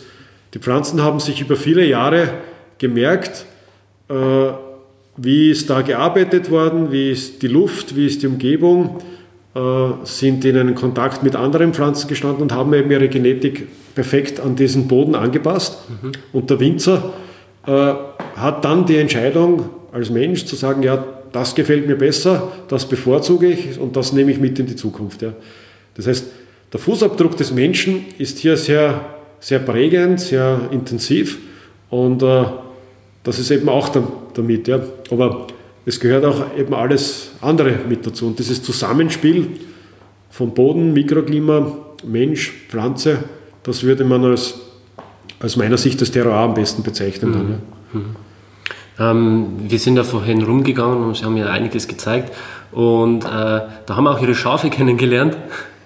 die 0.55 0.59
Pflanzen 0.59 1.03
haben 1.03 1.21
sich 1.21 1.41
über 1.41 1.57
viele 1.57 1.85
Jahre 1.85 2.31
gemerkt, 2.79 3.45
äh, 4.09 4.15
wie 5.17 5.51
ist 5.51 5.69
da 5.69 5.83
gearbeitet 5.83 6.51
worden, 6.51 6.93
wie 6.93 7.11
ist 7.11 7.43
die 7.43 7.49
Luft, 7.49 7.97
wie 7.97 8.07
ist 8.07 8.23
die 8.23 8.29
Umgebung, 8.29 9.03
äh, 9.55 9.61
sind 10.05 10.45
in 10.45 10.57
einen 10.57 10.77
Kontakt 10.77 11.25
mit 11.25 11.35
anderen 11.35 11.75
Pflanzen 11.75 12.07
gestanden 12.07 12.43
und 12.43 12.53
haben 12.53 12.73
eben 12.73 12.91
ihre 12.91 13.09
Genetik 13.09 13.67
perfekt 13.95 14.39
an 14.39 14.55
diesen 14.55 14.87
Boden 14.87 15.17
angepasst. 15.17 15.79
Mhm. 15.89 16.13
Und 16.33 16.51
der 16.51 16.61
Winzer 16.61 17.13
äh, 17.67 17.95
hat 18.37 18.65
dann 18.65 18.87
die 18.87 18.97
Entscheidung 18.97 19.71
als 19.91 20.11
Mensch 20.11 20.45
zu 20.45 20.55
sagen, 20.55 20.85
ja, 20.85 21.05
das 21.33 21.55
gefällt 21.55 21.87
mir 21.87 21.97
besser, 21.97 22.53
das 22.69 22.89
bevorzuge 22.89 23.49
ich 23.49 23.79
und 23.79 23.97
das 23.97 24.13
nehme 24.13 24.31
ich 24.31 24.39
mit 24.39 24.59
in 24.59 24.67
die 24.67 24.77
Zukunft. 24.77 25.23
Ja. 25.23 25.33
Das 25.99 26.07
heißt, 26.07 26.27
der 26.73 26.81
Fußabdruck 26.81 27.37
des 27.37 27.53
Menschen 27.53 28.07
ist 28.19 28.39
hier 28.39 28.57
sehr, 28.57 29.05
sehr 29.41 29.59
prägend, 29.59 30.21
sehr 30.21 30.61
intensiv 30.71 31.39
und 31.91 32.23
äh, 32.23 32.45
das 33.25 33.39
ist 33.39 33.51
eben 33.51 33.69
auch 33.69 33.91
damit. 34.35 34.69
Ja. 34.69 34.81
Aber 35.11 35.49
es 35.85 36.01
gehört 36.01 36.25
auch 36.25 36.57
eben 36.57 36.73
alles 36.73 37.33
andere 37.41 37.75
mit 37.89 38.07
dazu. 38.07 38.27
Und 38.29 38.39
dieses 38.39 38.63
Zusammenspiel 38.63 39.49
von 40.31 40.55
Boden, 40.55 40.93
Mikroklima, 40.93 41.73
Mensch, 42.07 42.53
Pflanze, 42.69 43.25
das 43.63 43.83
würde 43.83 44.05
man 44.05 44.25
als, 44.25 44.55
aus 45.41 45.57
meiner 45.57 45.77
Sicht 45.77 46.01
das 46.01 46.11
Terroir 46.11 46.37
am 46.37 46.55
besten 46.55 46.83
bezeichnen. 46.83 47.31
Mhm. 47.31 47.35
Dann, 47.35 47.51
ja. 47.51 48.01
mhm. 48.01 48.17
Ähm, 49.01 49.47
wir 49.69 49.79
sind 49.79 49.97
da 49.97 50.05
vorhin 50.05 50.43
rumgegangen 50.43 51.05
und 51.05 51.17
Sie 51.17 51.25
haben 51.25 51.35
mir 51.35 51.51
einiges 51.51 51.89
gezeigt. 51.89 52.35
Und 52.73 53.25
äh, 53.25 53.29
da 53.29 53.89
haben 53.89 54.05
wir 54.05 54.13
auch 54.13 54.23
Ihre 54.23 54.35
Schafe 54.35 54.71
kennengelernt. 54.71 55.37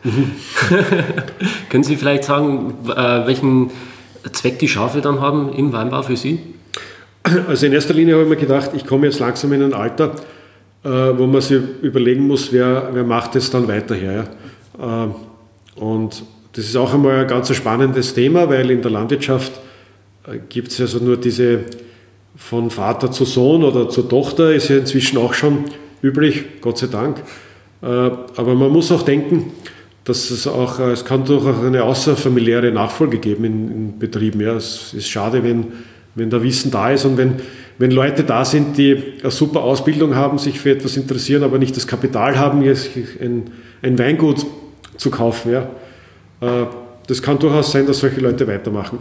Können 1.69 1.85
Sie 1.85 1.97
vielleicht 1.97 2.25
sagen, 2.25 2.75
äh, 2.89 3.27
welchen 3.27 3.71
Zweck 4.33 4.59
die 4.59 4.69
Schafe 4.69 5.01
dann 5.01 5.21
haben 5.21 5.53
im 5.53 5.73
Weinbau 5.73 6.03
für 6.03 6.17
Sie? 6.17 6.41
Also 7.47 7.67
in 7.67 7.73
erster 7.73 7.95
Linie 7.95 8.15
habe 8.15 8.25
ich 8.25 8.31
mir 8.31 8.37
gedacht, 8.37 8.71
ich 8.75 8.85
komme 8.85 9.07
jetzt 9.07 9.21
langsam 9.21 9.53
in 9.53 9.63
ein 9.63 9.75
Alter, 9.75 10.17
äh, 10.85 10.89
wo 10.89 11.27
man 11.27 11.41
sich 11.41 11.61
überlegen 11.83 12.27
muss, 12.27 12.53
wer, 12.53 12.91
wer 12.93 13.05
macht 13.05 13.37
es 13.37 13.51
dann 13.51 13.69
weiterher. 13.69 14.29
Äh, 14.79 15.81
und 15.81 16.25
das 16.53 16.65
ist 16.65 16.77
auch 16.77 16.93
einmal 16.93 17.21
ein 17.21 17.29
ganz 17.29 17.55
spannendes 17.55 18.13
Thema, 18.13 18.49
weil 18.49 18.71
in 18.71 18.83
der 18.83 18.91
Landwirtschaft 18.91 19.53
gibt 20.51 20.71
es 20.71 20.81
also 20.81 20.99
nur 20.99 21.17
diese 21.17 21.61
von 22.37 22.71
Vater 22.71 23.11
zu 23.11 23.25
Sohn 23.25 23.65
oder 23.65 23.89
zur 23.89 24.09
Tochter, 24.09 24.53
ist 24.53 24.69
ja 24.69 24.77
inzwischen 24.77 25.17
auch 25.17 25.33
schon 25.33 25.65
üblich, 26.03 26.61
Gott 26.61 26.77
sei 26.77 26.89
Dank. 26.89 27.23
Aber 27.81 28.55
man 28.55 28.71
muss 28.71 28.93
auch 28.93 29.03
denken, 29.03 29.51
dass 30.05 30.31
es 30.31 30.47
auch, 30.47 30.79
äh, 30.81 30.91
es 30.91 31.05
kann 31.05 31.25
durchaus 31.25 31.65
eine 31.65 31.85
außerfamiliäre 31.85 32.73
Nachfolge 32.73 33.19
geben 33.19 33.45
in, 33.45 33.71
in 33.71 33.99
Betrieben. 33.99 34.41
Ja, 34.41 34.55
es 34.55 34.95
ist 34.95 35.09
schade, 35.09 35.43
wenn, 35.45 35.67
wenn 36.15 36.31
da 36.31 36.43
Wissen 36.43 36.71
da 36.71 36.91
ist 36.91 37.05
und 37.05 37.17
wenn, 37.17 37.37
wenn 37.79 37.91
Leute 37.91 38.25
da 38.25 38.45
sind, 38.45 38.77
die 38.77 39.15
eine 39.21 39.31
super 39.31 39.63
Ausbildung 39.63 40.15
haben, 40.15 40.39
sich 40.39 40.61
für 40.61 40.71
etwas 40.71 40.97
interessieren, 40.97 41.43
aber 41.43 41.59
nicht 41.59 41.77
das 41.77 41.87
Kapital 41.87 42.39
haben, 42.39 42.63
ein, 42.63 43.45
ein 43.83 43.99
Weingut 43.99 44.45
zu 44.97 45.11
kaufen. 45.11 45.53
Ja. 45.53 45.69
Äh, 46.41 46.67
das 47.07 47.23
kann 47.23 47.39
durchaus 47.39 47.73
sein, 47.73 47.87
dass 47.87 47.99
solche 47.99 48.21
Leute 48.21 48.47
weitermachen. 48.47 48.99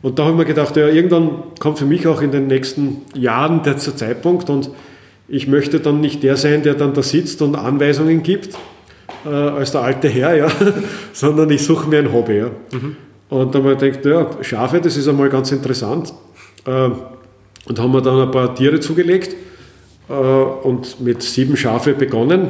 Und 0.00 0.18
da 0.18 0.24
habe 0.24 0.32
ich 0.32 0.38
mir 0.38 0.44
gedacht, 0.44 0.76
ja, 0.76 0.86
irgendwann 0.88 1.42
kommt 1.58 1.78
für 1.78 1.86
mich 1.86 2.06
auch 2.06 2.22
in 2.22 2.30
den 2.30 2.46
nächsten 2.46 3.02
Jahren 3.14 3.62
der 3.62 3.78
Zeitpunkt 3.78 4.48
und 4.48 4.70
ich 5.26 5.48
möchte 5.48 5.80
dann 5.80 6.00
nicht 6.00 6.22
der 6.22 6.36
sein, 6.36 6.62
der 6.62 6.74
dann 6.74 6.94
da 6.94 7.02
sitzt 7.02 7.42
und 7.42 7.56
Anweisungen 7.56 8.22
gibt, 8.22 8.56
äh, 9.28 9.34
als 9.34 9.72
der 9.72 9.82
alte 9.82 10.08
Herr, 10.08 10.34
ja, 10.34 10.48
sondern 11.12 11.50
ich 11.50 11.62
suche 11.62 11.88
mir 11.88 11.98
ein 11.98 12.12
Hobby. 12.12 12.38
Ja. 12.38 12.50
Mhm. 12.72 12.96
Und 13.28 13.54
dann 13.54 13.64
habe 13.64 13.86
ich 13.86 14.00
gedacht, 14.00 14.04
ja, 14.04 14.42
Schafe, 14.42 14.80
das 14.80 14.96
ist 14.96 15.08
einmal 15.08 15.28
ganz 15.28 15.52
interessant. 15.52 16.12
Äh, 16.64 16.90
und 17.66 17.78
haben 17.78 17.92
wir 17.92 18.00
dann 18.00 18.20
ein 18.20 18.30
paar 18.30 18.54
Tiere 18.54 18.80
zugelegt 18.80 19.36
äh, 20.08 20.12
und 20.12 21.00
mit 21.00 21.22
sieben 21.22 21.56
Schafe 21.56 21.92
begonnen. 21.92 22.48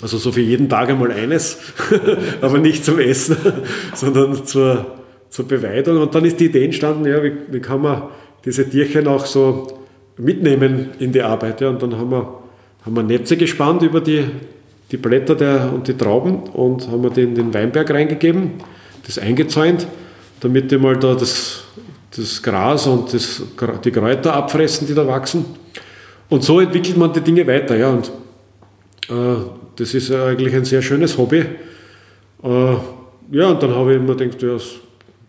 Also 0.00 0.18
so 0.18 0.32
für 0.32 0.40
jeden 0.40 0.68
Tag 0.68 0.90
einmal 0.90 1.12
eines, 1.12 1.58
aber 2.40 2.58
nicht 2.58 2.84
zum 2.84 2.98
Essen, 2.98 3.36
sondern 3.94 4.44
zur, 4.46 4.86
zur 5.28 5.46
Beweidung. 5.46 6.00
Und 6.00 6.14
dann 6.14 6.24
ist 6.24 6.40
die 6.40 6.46
Idee 6.46 6.64
entstanden, 6.64 7.06
ja, 7.06 7.22
wie, 7.22 7.32
wie 7.50 7.60
kann 7.60 7.82
man 7.82 8.02
diese 8.44 8.68
Tierchen 8.68 9.06
auch 9.06 9.26
so 9.26 9.78
mitnehmen 10.16 10.90
in 10.98 11.12
die 11.12 11.22
Arbeit. 11.22 11.60
Ja. 11.60 11.68
Und 11.68 11.82
dann 11.82 11.96
haben 11.96 12.10
wir, 12.10 12.40
haben 12.84 12.96
wir 12.96 13.02
Netze 13.02 13.36
gespannt 13.36 13.82
über 13.82 14.00
die, 14.00 14.24
die 14.92 14.96
Blätter 14.98 15.34
der, 15.34 15.72
und 15.72 15.88
die 15.88 15.96
Trauben 15.96 16.44
und 16.52 16.86
haben 16.88 17.02
wir 17.02 17.10
die 17.10 17.22
in 17.22 17.34
den 17.34 17.52
Weinberg 17.52 17.90
reingegeben, 17.90 18.52
das 19.06 19.18
eingezäunt, 19.18 19.86
damit 20.40 20.70
die 20.70 20.78
mal 20.78 20.96
da 20.96 21.14
das, 21.14 21.64
das 22.14 22.42
Gras 22.42 22.86
und 22.86 23.12
das, 23.12 23.42
die 23.84 23.90
Kräuter 23.90 24.34
abfressen, 24.34 24.86
die 24.86 24.94
da 24.94 25.06
wachsen. 25.06 25.44
Und 26.28 26.44
so 26.44 26.60
entwickelt 26.60 26.96
man 26.96 27.12
die 27.12 27.20
Dinge 27.20 27.46
weiter. 27.46 27.76
Ja. 27.76 27.90
Und 27.90 28.12
äh, 29.08 29.42
das 29.76 29.94
ist 29.94 30.12
eigentlich 30.12 30.54
ein 30.54 30.64
sehr 30.64 30.82
schönes 30.82 31.16
Hobby. 31.18 31.44
Äh, 32.42 32.76
ja, 33.30 33.48
und 33.48 33.62
dann 33.62 33.74
habe 33.74 33.94
ich 33.94 34.00
mir 34.00 34.14
gedacht, 34.14 34.42
ja, 34.42 34.56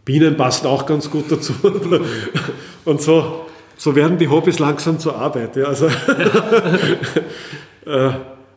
Bienen 0.05 0.35
passen 0.35 0.67
auch 0.67 0.85
ganz 0.85 1.09
gut 1.09 1.31
dazu. 1.31 1.53
und 2.85 3.01
so 3.01 3.43
so 3.77 3.95
werden 3.95 4.17
die 4.17 4.29
Hobbys 4.29 4.59
langsam 4.59 4.99
zur 4.99 5.15
Arbeit. 5.15 5.55
Ja, 5.55 5.65
also 5.65 5.87
äh, 7.85 8.11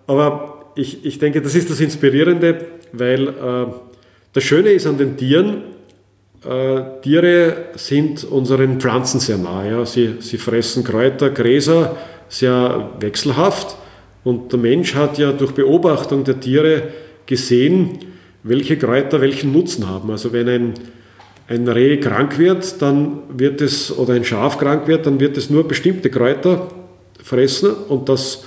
aber 0.07 0.56
ich, 0.77 1.05
ich 1.05 1.19
denke, 1.19 1.43
das 1.43 1.55
ist 1.55 1.71
das 1.71 1.81
Inspirierende, 1.81 2.67
weil 2.93 3.29
äh, 3.29 3.33
das 4.33 4.45
Schöne 4.45 4.71
ist 4.71 4.87
an 4.87 4.99
den 4.99 5.17
Tieren, 5.17 5.63
äh, 6.45 7.01
Tiere 7.03 7.71
sind 7.75 8.25
unseren 8.25 8.81
Pflanzen 8.81 9.21
sehr 9.21 9.39
nahe. 9.39 9.71
Ja. 9.71 9.87
Sie, 9.87 10.17
sie 10.21 10.39
fressen 10.39 10.85
Kräuter, 10.85 11.31
Gräser 11.31 11.97
sehr 12.29 12.91
wechselhaft 13.01 13.77
und 14.25 14.53
der 14.53 14.59
Mensch 14.59 14.95
hat 14.95 15.19
ja 15.19 15.33
durch 15.33 15.53
Beobachtung 15.53 16.25
der 16.25 16.39
Tiere 16.41 16.83
gesehen, 17.25 17.99
welche 18.43 18.77
Kräuter 18.77 19.21
welchen 19.21 19.53
Nutzen 19.53 19.89
haben. 19.89 20.11
Also 20.11 20.33
wenn 20.33 20.49
ein 20.49 20.75
ein 21.49 21.69
Reh 21.69 21.99
krank 21.99 22.39
wird, 22.39 22.83
dann 22.83 23.21
wird 23.29 23.61
es, 23.61 23.97
oder 23.97 24.15
ein 24.15 24.25
Schaf 24.25 24.59
krank 24.59 24.89
wird, 24.89 25.07
dann 25.07 25.21
wird 25.21 25.37
es 25.37 25.51
nur 25.51 25.67
bestimmte 25.67 26.11
Kräuter 26.11 26.69
fressen 27.23 27.73
und 27.89 28.09
das 28.09 28.45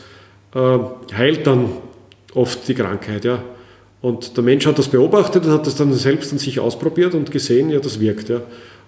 äh, 0.54 0.80
heilt 1.16 1.48
dann 1.48 1.70
oft 2.34 2.68
die 2.68 2.74
Krankheit. 2.74 3.26
Ja. 3.26 3.44
Und 4.02 4.38
der 4.38 4.44
Mensch 4.44 4.66
hat 4.66 4.80
das 4.80 4.88
beobachtet 4.88 5.46
und 5.46 5.52
hat 5.52 5.68
das 5.68 5.76
dann 5.76 5.94
selbst 5.94 6.32
an 6.32 6.40
sich 6.40 6.60
ausprobiert 6.60 7.14
und 7.16 7.32
gesehen, 7.32 7.70
ja, 7.70 7.80
das 7.80 8.00
wirkt. 8.00 8.30
Ja. 8.30 8.42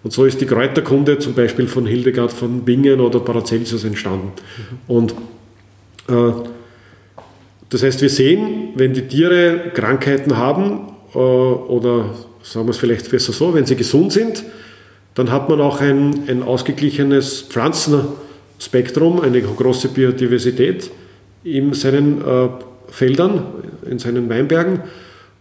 Und 0.03 0.13
so 0.13 0.25
ist 0.25 0.41
die 0.41 0.45
Kräuterkunde 0.45 1.19
zum 1.19 1.33
Beispiel 1.33 1.67
von 1.67 1.85
Hildegard 1.85 2.31
von 2.31 2.61
Bingen 2.61 2.99
oder 3.01 3.19
Paracelsus 3.19 3.83
entstanden. 3.83 4.31
Und 4.87 5.13
äh, 6.07 6.31
das 7.69 7.83
heißt, 7.83 8.01
wir 8.01 8.09
sehen, 8.09 8.69
wenn 8.75 8.93
die 8.93 9.07
Tiere 9.07 9.71
Krankheiten 9.73 10.37
haben 10.37 10.87
äh, 11.13 11.17
oder 11.17 12.15
sagen 12.41 12.65
wir 12.65 12.71
es 12.71 12.77
vielleicht 12.77 13.09
besser 13.11 13.33
so, 13.33 13.53
wenn 13.53 13.65
sie 13.65 13.75
gesund 13.75 14.11
sind, 14.11 14.43
dann 15.13 15.31
hat 15.31 15.49
man 15.49 15.61
auch 15.61 15.81
ein, 15.81 16.23
ein 16.27 16.41
ausgeglichenes 16.41 17.41
Pflanzenspektrum, 17.41 19.21
eine 19.21 19.41
große 19.41 19.89
Biodiversität 19.89 20.89
in 21.43 21.73
seinen 21.73 22.21
äh, 22.21 22.49
Feldern, 22.91 23.43
in 23.89 23.97
seinen 23.97 24.29
Weinbergen. 24.29 24.81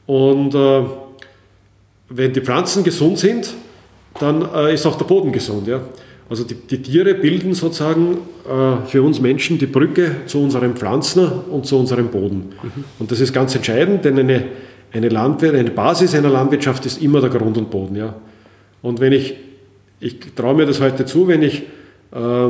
Und 0.07 0.54
äh, 0.54 0.83
wenn 2.09 2.33
die 2.33 2.40
Pflanzen 2.40 2.83
gesund 2.83 3.19
sind, 3.19 3.54
dann 4.19 4.49
äh, 4.54 4.75
ist 4.75 4.87
auch 4.87 4.97
der 4.97 5.04
Boden 5.04 5.33
gesund. 5.33 5.66
Ja? 5.66 5.80
Also 6.28 6.45
die, 6.45 6.54
die 6.54 6.80
Tiere 6.80 7.14
bilden 7.14 7.54
sozusagen 7.54 8.19
äh, 8.49 8.87
für 8.87 9.02
uns 9.02 9.21
Menschen 9.21 9.59
die 9.59 9.66
Brücke 9.66 10.16
zu 10.26 10.40
unseren 10.40 10.76
Pflanzen 10.76 11.26
und 11.50 11.66
zu 11.66 11.76
unserem 11.76 12.09
Boden. 12.09 12.52
Mhm. 12.62 12.85
Und 12.99 13.11
das 13.11 13.21
ist 13.21 13.33
ganz 13.33 13.54
entscheidend, 13.54 14.04
denn 14.04 14.19
eine, 14.19 14.45
eine, 14.92 15.09
Landwirt, 15.09 15.57
eine 15.57 15.71
Basis 15.71 16.14
einer 16.14 16.30
Landwirtschaft 16.30 16.87
ist 16.87 17.02
immer 17.02 17.21
der 17.21 17.30
Grund 17.30 17.59
und 17.59 17.71
Boden. 17.71 17.97
Ja. 17.97 18.14
Und 18.83 19.00
wenn 19.00 19.12
ich, 19.12 19.35
ich 19.99 20.19
traue 20.37 20.54
mir 20.54 20.66
das 20.66 20.80
heute 20.80 21.04
zu, 21.04 21.26
wenn 21.26 21.42
ich, 21.42 21.64
äh, 22.12 22.49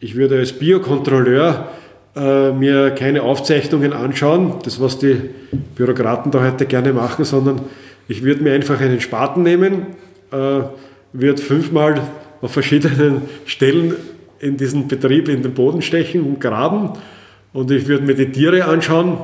ich 0.00 0.14
würde 0.14 0.38
als 0.38 0.52
Biokontrolleur 0.52 1.68
äh, 2.16 2.52
mir 2.52 2.90
keine 2.90 3.22
Aufzeichnungen 3.22 3.92
anschauen, 3.92 4.54
das 4.62 4.80
was 4.80 4.98
die 4.98 5.16
Bürokraten 5.74 6.30
da 6.30 6.42
heute 6.42 6.66
gerne 6.66 6.92
machen, 6.92 7.24
sondern 7.24 7.60
ich 8.08 8.22
würde 8.22 8.42
mir 8.42 8.52
einfach 8.52 8.80
einen 8.80 9.00
Spaten 9.00 9.42
nehmen, 9.42 9.86
äh, 10.30 10.60
würde 11.12 11.42
fünfmal 11.42 12.00
auf 12.40 12.52
verschiedenen 12.52 13.22
Stellen 13.46 13.94
in 14.40 14.56
diesen 14.56 14.88
Betrieb 14.88 15.28
in 15.28 15.42
den 15.42 15.54
Boden 15.54 15.82
stechen 15.82 16.22
und 16.22 16.40
graben 16.40 16.90
und 17.52 17.70
ich 17.70 17.86
würde 17.88 18.04
mir 18.04 18.14
die 18.14 18.30
Tiere 18.30 18.64
anschauen, 18.64 19.18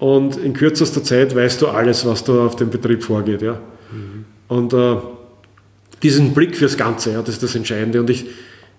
und 0.00 0.38
in 0.38 0.54
kürzester 0.54 1.04
Zeit 1.04 1.36
weißt 1.36 1.60
du 1.60 1.68
alles, 1.68 2.06
was 2.06 2.24
da 2.24 2.46
auf 2.46 2.56
dem 2.56 2.70
Betrieb 2.70 3.04
vorgeht. 3.04 3.42
Ja? 3.42 3.60
Mhm. 3.92 4.24
Und 4.48 4.72
äh, 4.72 4.96
diesen 6.02 6.32
Blick 6.32 6.56
fürs 6.56 6.78
Ganze, 6.78 7.12
ja, 7.12 7.20
das 7.20 7.34
ist 7.34 7.42
das 7.42 7.54
Entscheidende. 7.54 8.00
Und 8.00 8.08
ich, 8.08 8.24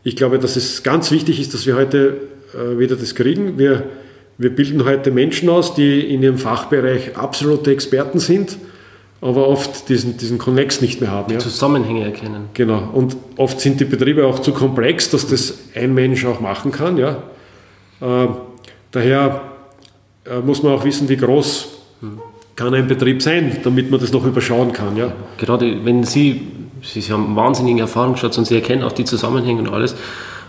ich 0.03 0.15
glaube, 0.15 0.39
dass 0.39 0.55
es 0.55 0.81
ganz 0.81 1.12
wichtig 1.12 1.39
ist, 1.39 1.53
dass 1.53 1.67
wir 1.67 1.75
heute 1.75 2.17
äh, 2.53 2.79
wieder 2.79 2.96
das 2.96 3.15
kriegen. 3.15 3.58
Wir, 3.58 3.84
wir 4.38 4.55
bilden 4.55 4.86
heute 4.86 5.12
Menschen 5.12 5.50
aus, 5.50 5.75
die 5.75 6.01
in 6.01 6.24
ihrem 6.24 6.38
Fachbereich 6.38 7.17
absolute 7.17 7.72
Experten 7.72 8.20
sind, 8.20 8.58
aber 9.22 9.48
oft 9.48 9.89
diesen, 9.89 10.17
diesen 10.17 10.38
Konnex 10.38 10.81
nicht 10.81 11.00
mehr 11.01 11.12
haben. 11.12 11.27
Die 11.29 11.36
ja. 11.36 11.39
Zusammenhänge 11.39 12.05
erkennen. 12.05 12.46
Genau. 12.53 12.89
Und 12.93 13.15
oft 13.38 13.60
sind 13.60 13.79
die 13.79 13.86
Betriebe 13.86 14.25
auch 14.25 14.39
zu 14.39 14.51
komplex, 14.51 15.10
dass 15.10 15.27
das 15.27 15.60
ein 15.75 15.93
Mensch 15.93 16.25
auch 16.25 16.39
machen 16.39 16.72
kann. 16.72 16.98
Ja. 16.98 17.24
Äh, 18.01 18.27
daher 18.91 19.41
äh, 20.25 20.39
muss 20.39 20.63
man 20.63 20.74
auch 20.74 20.84
wissen, 20.84 21.08
wie 21.10 21.17
groß 21.17 21.81
kann 22.55 22.74
ein 22.74 22.88
Betrieb 22.88 23.22
sein, 23.22 23.58
damit 23.63 23.89
man 23.89 24.00
das 24.00 24.12
noch 24.12 24.25
überschauen 24.25 24.72
kann. 24.72 24.96
Ja? 24.98 25.13
Gerade 25.38 25.84
wenn 25.86 26.03
Sie, 26.03 26.48
Sie 26.81 27.01
haben 27.12 27.36
wahnsinnige 27.36 27.81
Erfahrungsschatz 27.81 28.38
und 28.38 28.46
Sie 28.46 28.55
erkennen 28.55 28.84
auch 28.84 28.91
die 28.91 29.05
Zusammenhänge 29.05 29.62
und 29.62 29.70
alles. 29.70 29.96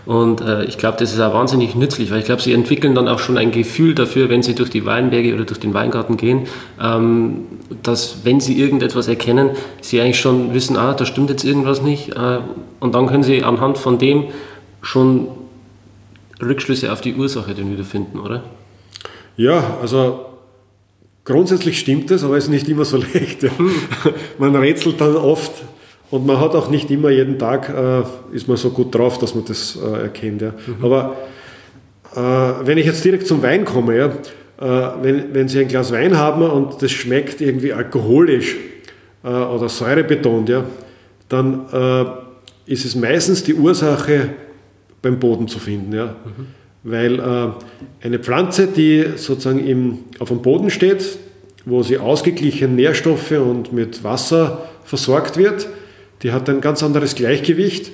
Und 0.05 0.41
äh, 0.41 0.65
ich 0.65 0.79
glaube, 0.79 0.97
das 0.99 1.13
ist 1.13 1.21
auch 1.21 1.33
wahnsinnig 1.33 1.75
nützlich, 1.77 2.11
weil 2.11 2.19
ich 2.19 2.25
glaube, 2.25 2.43
sie 2.43 2.53
entwickeln 2.53 2.95
dann 2.95 3.07
auch 3.07 3.21
schon 3.21 3.39
ein 3.39 3.53
Gefühl 3.53 3.95
dafür, 3.95 4.29
wenn 4.29 4.43
sie 4.43 4.55
durch 4.55 4.71
die 4.71 4.85
Weinberge 4.85 5.35
oder 5.35 5.45
durch 5.45 5.61
den 5.61 5.75
Weingarten 5.75 6.17
gehen, 6.17 6.49
ähm, 6.81 7.47
dass 7.83 8.25
wenn 8.25 8.41
sie 8.41 8.61
irgendetwas 8.61 9.07
erkennen, 9.07 9.51
sie 9.81 10.01
eigentlich 10.01 10.19
schon 10.19 10.55
wissen, 10.55 10.77
ah, 10.77 10.95
da 10.95 11.07
stimmt 11.07 11.31
jetzt 11.31 11.45
irgendwas 11.45 11.83
nicht. 11.83 12.17
Äh, 12.17 12.39
und 12.81 12.95
dann 12.95 13.07
können 13.07 13.23
sie 13.23 13.45
anhand 13.45 13.79
von 13.79 13.99
dem 13.99 14.25
schon 14.81 15.29
Rückschlüsse 16.43 16.93
auf 16.93 17.01
die 17.01 17.15
Ursache 17.15 17.55
dann 17.55 17.71
wieder 17.73 17.85
finden, 17.85 18.19
oder? 18.19 18.43
Ja, 19.37 19.79
also 19.81 20.27
grundsätzlich 21.25 21.79
stimmt 21.79 22.11
es, 22.11 22.25
aber 22.25 22.37
es 22.37 22.45
ist 22.45 22.51
nicht 22.51 22.69
immer 22.69 22.85
so 22.85 22.97
leicht. 23.15 23.45
Ja. 23.45 23.51
Man 24.39 24.57
rätselt 24.57 25.01
dann 25.01 25.15
oft 25.15 25.53
und 26.13 26.27
man 26.27 26.39
hat 26.39 26.55
auch 26.55 26.69
nicht 26.69 26.91
immer 26.91 27.09
jeden 27.09 27.39
Tag, 27.39 27.71
äh, 27.71 28.37
ist 28.37 28.47
man 28.47 28.59
so 28.59 28.69
gut 28.69 28.95
drauf, 28.95 29.19
dass 29.19 29.35
man 29.35 29.47
das 29.47 29.79
äh, 29.83 30.03
erkennt. 30.03 30.43
Ja. 30.43 30.53
Mhm. 30.67 30.85
Aber 30.85 31.17
äh, 32.15 32.67
wenn 32.67 32.77
ich 32.77 32.85
jetzt 32.85 33.03
direkt 33.03 33.27
zum 33.27 33.43
Wein 33.43 33.65
komme, 33.65 33.97
ja, 33.97 34.07
äh, 34.09 34.91
wenn, 35.03 35.35
wenn 35.35 35.49
Sie 35.49 35.59
ein 35.59 35.69
Glas 35.69 35.91
Wein 35.91 36.19
haben 36.19 36.43
und 36.43 36.83
das 36.83 36.91
schmeckt 36.91 37.41
irgendwie 37.41 37.73
alkoholisch 37.73 38.57
äh, 39.25 39.29
oder 39.29 39.71
säurebetont, 39.71 40.51
ja, 40.51 40.65
dann 41.31 41.65
äh, 41.73 42.05
ist 42.71 42.85
es 42.85 42.95
meistens 42.95 43.43
die 43.43 43.55
Ursache 43.55 44.35
beim 45.01 45.19
Boden 45.19 45.49
zu 45.49 45.59
finden. 45.59 45.95
Ja. 45.95 46.17
Mhm. 46.25 46.47
Weil 46.85 47.55
eine 48.03 48.19
Pflanze, 48.19 48.67
die 48.67 49.05
sozusagen 49.15 49.65
im, 49.65 49.99
auf 50.19 50.29
dem 50.29 50.43
Boden 50.43 50.69
steht, 50.69 51.17
wo 51.65 51.85
sie 51.85 51.97
ausgeglichen 51.97 52.75
Nährstoffe 52.75 53.31
und 53.31 53.73
mit 53.73 54.03
Wasser 54.03 54.69
versorgt 54.85 55.37
wird, 55.37 55.69
die 56.23 56.33
hat 56.33 56.49
ein 56.49 56.61
ganz 56.61 56.83
anderes 56.83 57.15
Gleichgewicht 57.15 57.91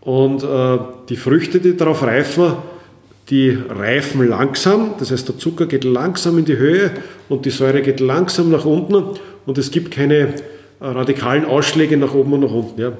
und 0.00 0.42
äh, 0.42 0.78
die 1.08 1.16
Früchte, 1.16 1.60
die 1.60 1.76
darauf 1.76 2.02
reifen, 2.02 2.54
die 3.30 3.56
reifen 3.68 4.26
langsam, 4.26 4.94
das 4.98 5.10
heißt 5.10 5.28
der 5.28 5.38
Zucker 5.38 5.66
geht 5.66 5.84
langsam 5.84 6.38
in 6.38 6.44
die 6.44 6.56
Höhe 6.56 6.90
und 7.28 7.44
die 7.44 7.50
Säure 7.50 7.82
geht 7.82 8.00
langsam 8.00 8.50
nach 8.50 8.64
unten 8.64 8.94
und 9.46 9.58
es 9.58 9.70
gibt 9.70 9.90
keine 9.90 10.16
äh, 10.16 10.32
radikalen 10.80 11.44
Ausschläge 11.44 11.96
nach 11.96 12.14
oben 12.14 12.32
und 12.34 12.40
nach 12.40 12.52
unten. 12.52 12.80
Ja. 12.80 12.92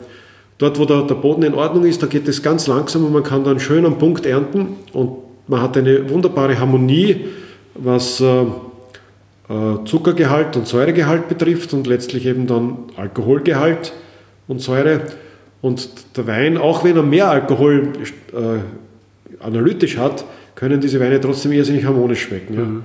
Dort, 0.58 0.78
wo 0.78 0.84
der, 0.84 1.02
der 1.02 1.14
Boden 1.14 1.44
in 1.44 1.54
Ordnung 1.54 1.86
ist, 1.86 2.02
da 2.02 2.06
geht 2.06 2.28
es 2.28 2.42
ganz 2.42 2.66
langsam 2.66 3.04
und 3.04 3.12
man 3.12 3.22
kann 3.22 3.44
dann 3.44 3.60
schön 3.60 3.86
am 3.86 3.98
Punkt 3.98 4.26
ernten 4.26 4.76
und 4.92 5.18
man 5.46 5.62
hat 5.62 5.76
eine 5.76 6.10
wunderbare 6.10 6.58
Harmonie, 6.58 7.24
was 7.74 8.20
äh, 8.20 8.42
äh, 8.42 9.84
Zuckergehalt 9.86 10.56
und 10.56 10.66
Säuregehalt 10.66 11.28
betrifft 11.28 11.72
und 11.72 11.86
letztlich 11.86 12.26
eben 12.26 12.46
dann 12.46 12.76
Alkoholgehalt 12.96 13.92
und 14.48 14.60
Säure. 14.60 15.02
Und 15.60 15.88
der 16.16 16.26
Wein, 16.26 16.58
auch 16.58 16.84
wenn 16.84 16.96
er 16.96 17.02
mehr 17.02 17.30
Alkohol 17.30 17.92
äh, 18.32 19.44
analytisch 19.44 19.96
hat, 19.96 20.24
können 20.54 20.80
diese 20.80 20.98
Weine 20.98 21.20
trotzdem 21.20 21.52
irrsinnig 21.52 21.84
harmonisch 21.84 22.22
schmecken. 22.22 22.54
Ja. 22.54 22.62
Mhm. 22.64 22.82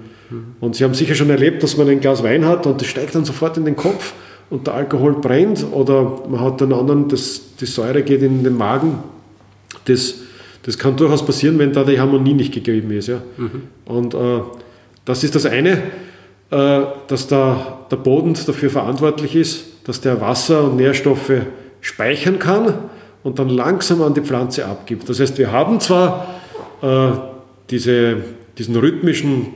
Und 0.60 0.76
Sie 0.76 0.84
haben 0.84 0.94
sicher 0.94 1.16
schon 1.16 1.30
erlebt, 1.30 1.64
dass 1.64 1.78
man 1.78 1.90
ein 1.90 2.00
Glas 2.00 2.24
Wein 2.24 2.46
hat 2.46 2.68
und 2.68 2.80
das 2.82 2.88
steigt 2.88 3.16
dann 3.16 3.26
sofort 3.26 3.58
in 3.58 3.66
den 3.66 3.76
Kopf 3.76 4.14
und 4.50 4.68
der 4.68 4.76
Alkohol 4.76 5.14
brennt 5.14 5.66
oder 5.72 6.22
man 6.30 6.42
hat 6.42 6.62
einen 6.62 6.74
anderen, 6.74 7.08
das, 7.08 7.56
die 7.60 7.66
Säure 7.66 8.04
geht 8.04 8.22
in 8.22 8.44
den 8.44 8.56
Magen. 8.56 9.00
Das 9.86 10.16
das 10.64 10.78
kann 10.78 10.96
durchaus 10.96 11.26
passieren, 11.26 11.60
wenn 11.60 11.74
da 11.74 11.84
die 11.84 12.00
Harmonie 12.00 12.34
nicht 12.34 12.54
gegeben 12.54 12.92
ist. 12.92 13.08
Ja? 13.08 13.22
Mhm. 13.38 13.64
Und 13.86 14.14
äh, 14.14 14.42
das 15.06 15.24
ist 15.24 15.36
das 15.36 15.46
eine, 15.46 15.84
äh, 16.52 16.82
dass 17.08 17.28
da 17.28 17.86
der 17.92 17.98
Boden 17.98 18.34
dafür 18.34 18.70
verantwortlich 18.70 19.36
ist, 19.36 19.66
dass 19.86 20.02
der 20.02 20.22
Wasser 20.22 20.64
und 20.64 20.78
Nährstoffe 20.78 21.32
speichern 21.82 22.40
kann 22.40 22.74
und 23.24 23.40
dann 23.40 23.50
langsam 23.50 24.02
an 24.02 24.14
die 24.14 24.22
Pflanze 24.22 24.66
abgibt. 24.66 25.08
Das 25.10 25.20
heißt, 25.20 25.38
wir 25.38 25.52
haben 25.52 25.80
zwar 25.80 26.36
äh, 26.82 27.12
diese, 27.70 28.18
diesen 28.58 28.76
rhythmischen 28.76 29.48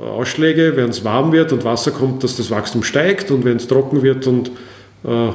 Ausschläge, 0.00 0.76
wenn 0.76 0.90
es 0.90 1.04
warm 1.04 1.32
wird 1.32 1.52
und 1.52 1.64
Wasser 1.64 1.90
kommt, 1.90 2.22
dass 2.22 2.36
das 2.36 2.50
Wachstum 2.50 2.82
steigt 2.82 3.30
und 3.30 3.44
wenn 3.44 3.56
es 3.56 3.66
trocken 3.66 4.02
wird 4.02 4.26
und 4.26 4.50
äh, 5.04 5.30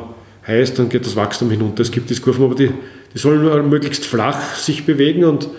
heiß, 0.48 0.76
dann 0.76 0.90
geht 0.90 1.06
das 1.06 1.16
Wachstum 1.16 1.50
hinunter. 1.50 1.82
Es 1.82 1.92
gibt 1.92 2.10
diese 2.10 2.22
Kurven, 2.22 2.46
aber 2.46 2.56
die, 2.56 2.72
die 3.14 3.18
sollen 3.18 3.70
möglichst 3.70 4.06
flach 4.06 4.56
sich 4.56 4.86
bewegen 4.86 5.24
und 5.24 5.50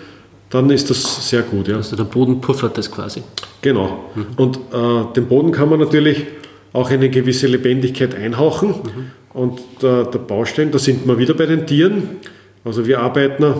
dann 0.49 0.69
ist 0.69 0.89
das 0.89 1.29
sehr 1.29 1.41
gut. 1.41 1.67
Ja. 1.67 1.77
Also 1.77 1.95
der 1.95 2.03
Boden 2.03 2.39
puffert 2.39 2.77
das 2.77 2.91
quasi. 2.91 3.23
Genau. 3.61 4.11
Mhm. 4.15 4.25
Und 4.37 4.57
äh, 4.57 5.13
den 5.15 5.27
Boden 5.27 5.51
kann 5.51 5.69
man 5.69 5.79
natürlich 5.79 6.25
auch 6.73 6.89
eine 6.89 7.09
gewisse 7.09 7.47
Lebendigkeit 7.47 8.15
einhauchen. 8.15 8.69
Mhm. 8.69 9.11
Und 9.33 9.59
äh, 9.81 10.03
der 10.11 10.19
Baustein, 10.19 10.71
da 10.71 10.79
sind 10.79 11.07
wir 11.07 11.17
wieder 11.17 11.33
bei 11.33 11.45
den 11.45 11.65
Tieren. 11.65 12.17
Also 12.65 12.85
wir 12.85 12.99
arbeiten 12.99 13.43
äh, 13.43 13.53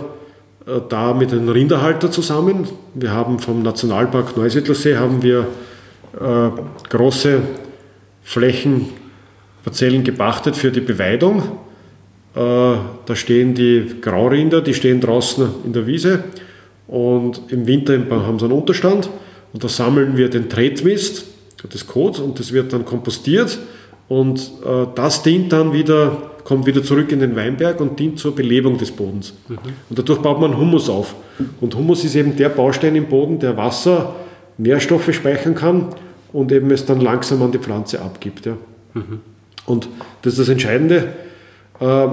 da 0.89 1.13
mit 1.13 1.31
einem 1.31 1.49
Rinderhalter 1.49 2.11
zusammen. 2.11 2.67
Wir 2.93 3.11
haben 3.11 3.39
vom 3.39 3.63
Nationalpark 3.63 4.35
Neusiedlersee 4.37 4.97
haben 4.97 5.23
wir 5.23 5.47
äh, 6.19 6.49
große 6.89 7.41
Flächen 8.23 8.89
Parzellen 9.63 10.03
gepachtet 10.03 10.55
für 10.55 10.71
die 10.71 10.81
Beweidung. 10.81 11.39
Äh, 12.35 12.39
da 12.39 13.15
stehen 13.15 13.53
die 13.53 13.95
Graurinder, 14.01 14.61
die 14.61 14.73
stehen 14.73 14.99
draußen 14.99 15.47
in 15.65 15.73
der 15.73 15.87
Wiese 15.87 16.23
und 16.87 17.41
im 17.49 17.65
Winter 17.65 17.99
haben 18.09 18.39
sie 18.39 18.45
einen 18.45 18.53
Unterstand 18.53 19.09
und 19.53 19.63
da 19.63 19.69
sammeln 19.69 20.17
wir 20.17 20.29
den 20.29 20.49
Tretmist, 20.49 21.25
das 21.69 21.87
Kot 21.87 22.19
und 22.19 22.39
das 22.39 22.51
wird 22.51 22.73
dann 22.73 22.85
kompostiert 22.85 23.57
und 24.07 24.39
äh, 24.65 24.85
das 24.95 25.23
dient 25.23 25.51
dann 25.53 25.73
wieder, 25.73 26.31
kommt 26.43 26.65
wieder 26.65 26.83
zurück 26.83 27.11
in 27.11 27.19
den 27.19 27.35
Weinberg 27.35 27.79
und 27.79 27.99
dient 27.99 28.19
zur 28.19 28.35
Belebung 28.35 28.77
des 28.77 28.91
Bodens. 28.91 29.33
Mhm. 29.47 29.57
Und 29.89 29.99
dadurch 29.99 30.21
baut 30.21 30.39
man 30.39 30.57
Humus 30.57 30.89
auf. 30.89 31.15
Und 31.61 31.75
Humus 31.75 32.03
ist 32.03 32.15
eben 32.15 32.35
der 32.35 32.49
Baustein 32.49 32.95
im 32.95 33.05
Boden, 33.05 33.39
der 33.39 33.57
Wasser, 33.57 34.15
Nährstoffe 34.57 35.13
speichern 35.13 35.55
kann 35.55 35.87
und 36.31 36.51
eben 36.51 36.69
es 36.71 36.85
dann 36.85 37.01
langsam 37.01 37.41
an 37.41 37.51
die 37.51 37.57
Pflanze 37.59 38.01
abgibt. 38.01 38.45
Ja. 38.45 38.57
Mhm. 38.93 39.21
Und 39.65 39.87
das 40.21 40.33
ist 40.33 40.39
das 40.39 40.49
Entscheidende, 40.49 41.13
äh, 41.79 42.07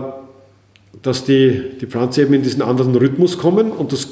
dass 1.02 1.24
die, 1.24 1.62
die 1.80 1.86
Pflanze 1.86 2.22
eben 2.22 2.34
in 2.34 2.42
diesen 2.42 2.62
anderen 2.62 2.94
Rhythmus 2.94 3.38
kommen 3.38 3.72
und 3.72 3.92
das 3.92 4.08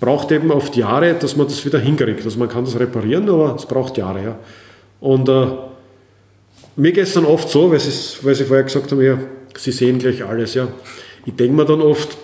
braucht 0.00 0.32
eben 0.32 0.50
oft 0.50 0.76
Jahre, 0.76 1.14
dass 1.14 1.36
man 1.36 1.46
das 1.46 1.64
wieder 1.64 1.78
hinkriegt. 1.78 2.24
Also 2.24 2.38
man 2.38 2.48
kann 2.48 2.64
das 2.64 2.78
reparieren, 2.78 3.28
aber 3.28 3.54
es 3.56 3.66
braucht 3.66 3.98
Jahre. 3.98 4.22
Ja. 4.22 4.36
Und 5.00 5.28
äh, 5.28 5.46
mir 6.76 6.92
geht 6.92 7.04
es 7.04 7.14
dann 7.14 7.24
oft 7.24 7.48
so, 7.48 7.70
weil, 7.70 7.78
weil 7.78 8.34
Sie 8.34 8.44
vorher 8.44 8.64
gesagt 8.64 8.90
haben, 8.90 9.02
ja, 9.02 9.18
Sie 9.56 9.72
sehen 9.72 9.98
gleich 9.98 10.24
alles. 10.24 10.54
Ja. 10.54 10.68
Ich 11.26 11.34
denke 11.34 11.54
mir 11.54 11.64
dann 11.64 11.80
oft, 11.80 12.16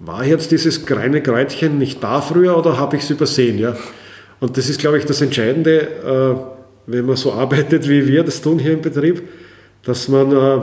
war 0.00 0.24
jetzt 0.24 0.50
dieses 0.50 0.84
kleine 0.84 1.22
Kräutchen 1.22 1.78
nicht 1.78 2.02
da 2.02 2.20
früher 2.20 2.56
oder 2.56 2.78
habe 2.78 2.96
ich 2.96 3.02
es 3.02 3.10
übersehen? 3.10 3.58
Ja? 3.58 3.76
Und 4.40 4.56
das 4.56 4.68
ist, 4.68 4.80
glaube 4.80 4.98
ich, 4.98 5.04
das 5.04 5.20
Entscheidende, 5.20 5.80
äh, 5.80 6.90
wenn 6.90 7.06
man 7.06 7.16
so 7.16 7.32
arbeitet, 7.34 7.88
wie 7.88 8.06
wir 8.06 8.22
das 8.24 8.42
tun 8.42 8.58
hier 8.58 8.72
im 8.72 8.82
Betrieb 8.82 9.22
dass 9.84 10.08
man 10.08 10.32
äh, 10.32 10.60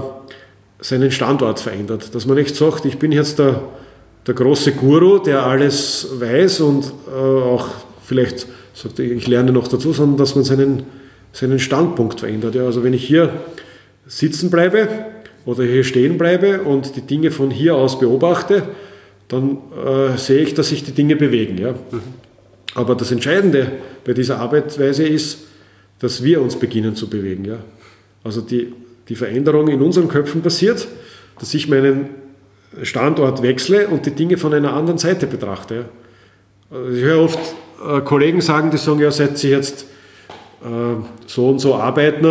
seinen 0.80 1.12
Standort 1.12 1.60
verändert. 1.60 2.14
Dass 2.14 2.26
man 2.26 2.38
nicht 2.38 2.56
sagt, 2.56 2.86
ich 2.86 2.98
bin 2.98 3.12
jetzt 3.12 3.40
der, 3.40 3.62
der 4.28 4.34
große 4.34 4.74
Guru, 4.74 5.20
der 5.20 5.46
alles 5.46 6.08
weiß 6.20 6.62
und 6.62 6.92
äh, 7.08 7.16
auch 7.16 7.68
vielleicht 8.04 8.48
sagt, 8.74 9.00
ich 9.00 9.28
lerne 9.28 9.52
noch 9.52 9.68
dazu, 9.68 9.94
sondern 9.94 10.18
dass 10.18 10.36
man 10.36 10.44
seinen, 10.44 10.84
seinen 11.32 11.60
Standpunkt 11.60 12.20
verändert. 12.20 12.56
Ja, 12.56 12.66
also 12.66 12.84
wenn 12.84 12.94
ich 12.94 13.06
hier 13.06 13.42
sitzen 14.06 14.50
bleibe 14.50 14.88
oder 15.46 15.64
hier 15.64 15.84
stehen 15.84 16.18
bleibe 16.18 16.62
und 16.62 16.96
die 16.96 17.02
Dinge 17.02 17.32
von 17.32 17.52
hier 17.52 17.76
aus 17.76 18.00
beobachte, 18.00 18.64
dann 19.28 19.58
äh, 19.86 20.18
sehe 20.18 20.42
ich, 20.42 20.54
dass 20.54 20.70
sich 20.70 20.84
die 20.84 20.92
Dinge 20.92 21.16
bewegen. 21.16 21.58
Ja. 21.58 21.72
Mhm. 21.72 22.02
Aber 22.76 22.96
das 22.96 23.12
Entscheidende 23.12 23.72
bei 24.06 24.14
dieser 24.14 24.40
Arbeitsweise 24.40 25.06
ist, 25.08 25.40
dass 26.00 26.24
wir 26.24 26.42
uns 26.42 26.58
beginnen 26.58 26.96
zu 26.96 27.10
bewegen. 27.10 27.46
Ja. 27.46 27.58
Also 28.24 28.42
die 28.42 28.74
die 29.12 29.16
Veränderung 29.16 29.68
in 29.68 29.82
unseren 29.82 30.08
Köpfen 30.08 30.42
passiert, 30.42 30.88
dass 31.38 31.54
ich 31.54 31.68
meinen 31.68 32.12
Standort 32.82 33.42
wechsle 33.42 33.90
und 33.90 34.06
die 34.06 34.12
Dinge 34.12 34.38
von 34.38 34.54
einer 34.54 34.74
anderen 34.74 34.98
Seite 34.98 35.28
betrachte. 35.28 35.86
Also 36.70 36.90
ich 36.92 37.04
höre 37.04 37.20
oft 37.20 37.40
äh, 37.86 38.00
Kollegen 38.00 38.40
sagen, 38.40 38.72
die 38.72 38.78
sagen, 38.78 39.02
ja, 39.02 39.12
seit 39.12 39.38
sie 39.38 39.50
jetzt 39.50 39.86
so 41.26 41.50
und 41.50 41.60
so 41.60 41.76
arbeiten, 41.76 42.26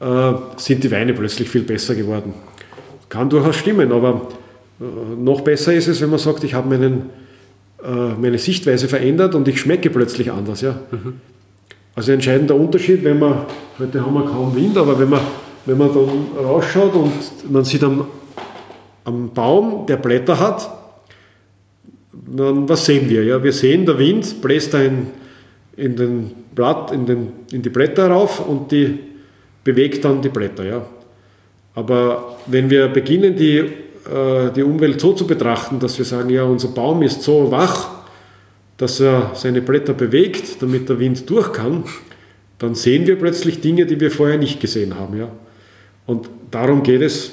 äh, 0.00 0.32
sind 0.56 0.84
die 0.84 0.90
Weine 0.90 1.14
plötzlich 1.14 1.48
viel 1.48 1.62
besser 1.62 1.94
geworden. 1.94 2.34
Kann 3.08 3.30
durchaus 3.30 3.56
stimmen, 3.56 3.90
aber 3.90 4.28
äh, 4.80 4.84
noch 5.16 5.40
besser 5.40 5.72
ist 5.72 5.88
es, 5.88 6.00
wenn 6.00 6.10
man 6.10 6.18
sagt, 6.18 6.44
ich 6.44 6.54
habe 6.54 6.68
meinen, 6.68 7.10
äh, 7.82 8.14
meine 8.20 8.38
Sichtweise 8.38 8.88
verändert 8.88 9.34
und 9.34 9.48
ich 9.48 9.60
schmecke 9.60 9.90
plötzlich 9.90 10.30
anders. 10.30 10.60
Ja? 10.60 10.78
Mhm. 10.90 11.14
Also 11.94 12.12
ein 12.12 12.16
entscheidender 12.16 12.54
Unterschied, 12.54 13.02
wenn 13.02 13.18
man, 13.18 13.46
heute 13.78 14.04
haben 14.04 14.14
wir 14.14 14.24
kaum 14.24 14.54
Wind, 14.54 14.76
aber 14.76 14.98
wenn 14.98 15.08
man 15.08 15.20
wenn 15.68 15.76
man 15.76 15.92
dann 15.92 16.44
rausschaut 16.46 16.94
und 16.94 17.52
man 17.52 17.62
sieht 17.62 17.84
am, 17.84 18.06
am 19.04 19.30
Baum, 19.34 19.84
der 19.86 19.98
Blätter 19.98 20.40
hat, 20.40 20.70
dann 22.10 22.66
was 22.66 22.86
sehen 22.86 23.10
wir? 23.10 23.22
Ja, 23.22 23.42
wir 23.42 23.52
sehen, 23.52 23.84
der 23.84 23.98
Wind 23.98 24.40
bläst 24.40 24.72
da 24.72 24.78
in, 25.78 25.96
den 25.96 26.32
Blatt, 26.54 26.92
in, 26.92 27.06
den, 27.06 27.32
in 27.52 27.62
die 27.62 27.70
Blätter 27.70 28.10
rauf 28.10 28.46
und 28.46 28.70
die 28.70 28.98
bewegt 29.64 30.04
dann 30.04 30.20
die 30.20 30.28
Blätter. 30.28 30.64
Ja. 30.64 30.86
Aber 31.74 32.36
wenn 32.46 32.68
wir 32.68 32.88
beginnen, 32.88 33.36
die 33.36 33.64
äh, 34.08 34.50
die 34.52 34.62
Umwelt 34.62 35.00
so 35.00 35.12
zu 35.12 35.26
betrachten, 35.26 35.78
dass 35.78 35.98
wir 35.98 36.04
sagen, 36.04 36.30
ja, 36.30 36.42
unser 36.44 36.68
Baum 36.68 37.02
ist 37.02 37.22
so 37.22 37.50
wach, 37.50 37.90
dass 38.78 39.00
er 39.00 39.32
seine 39.34 39.60
Blätter 39.60 39.92
bewegt, 39.92 40.62
damit 40.62 40.88
der 40.88 40.98
Wind 40.98 41.28
durch 41.28 41.52
kann, 41.52 41.84
dann 42.58 42.74
sehen 42.74 43.06
wir 43.06 43.16
plötzlich 43.16 43.60
Dinge, 43.60 43.86
die 43.86 44.00
wir 44.00 44.10
vorher 44.10 44.38
nicht 44.38 44.60
gesehen 44.60 44.98
haben. 44.98 45.18
Ja? 45.18 45.28
Und 46.06 46.30
darum 46.50 46.82
geht 46.82 47.02
es, 47.02 47.32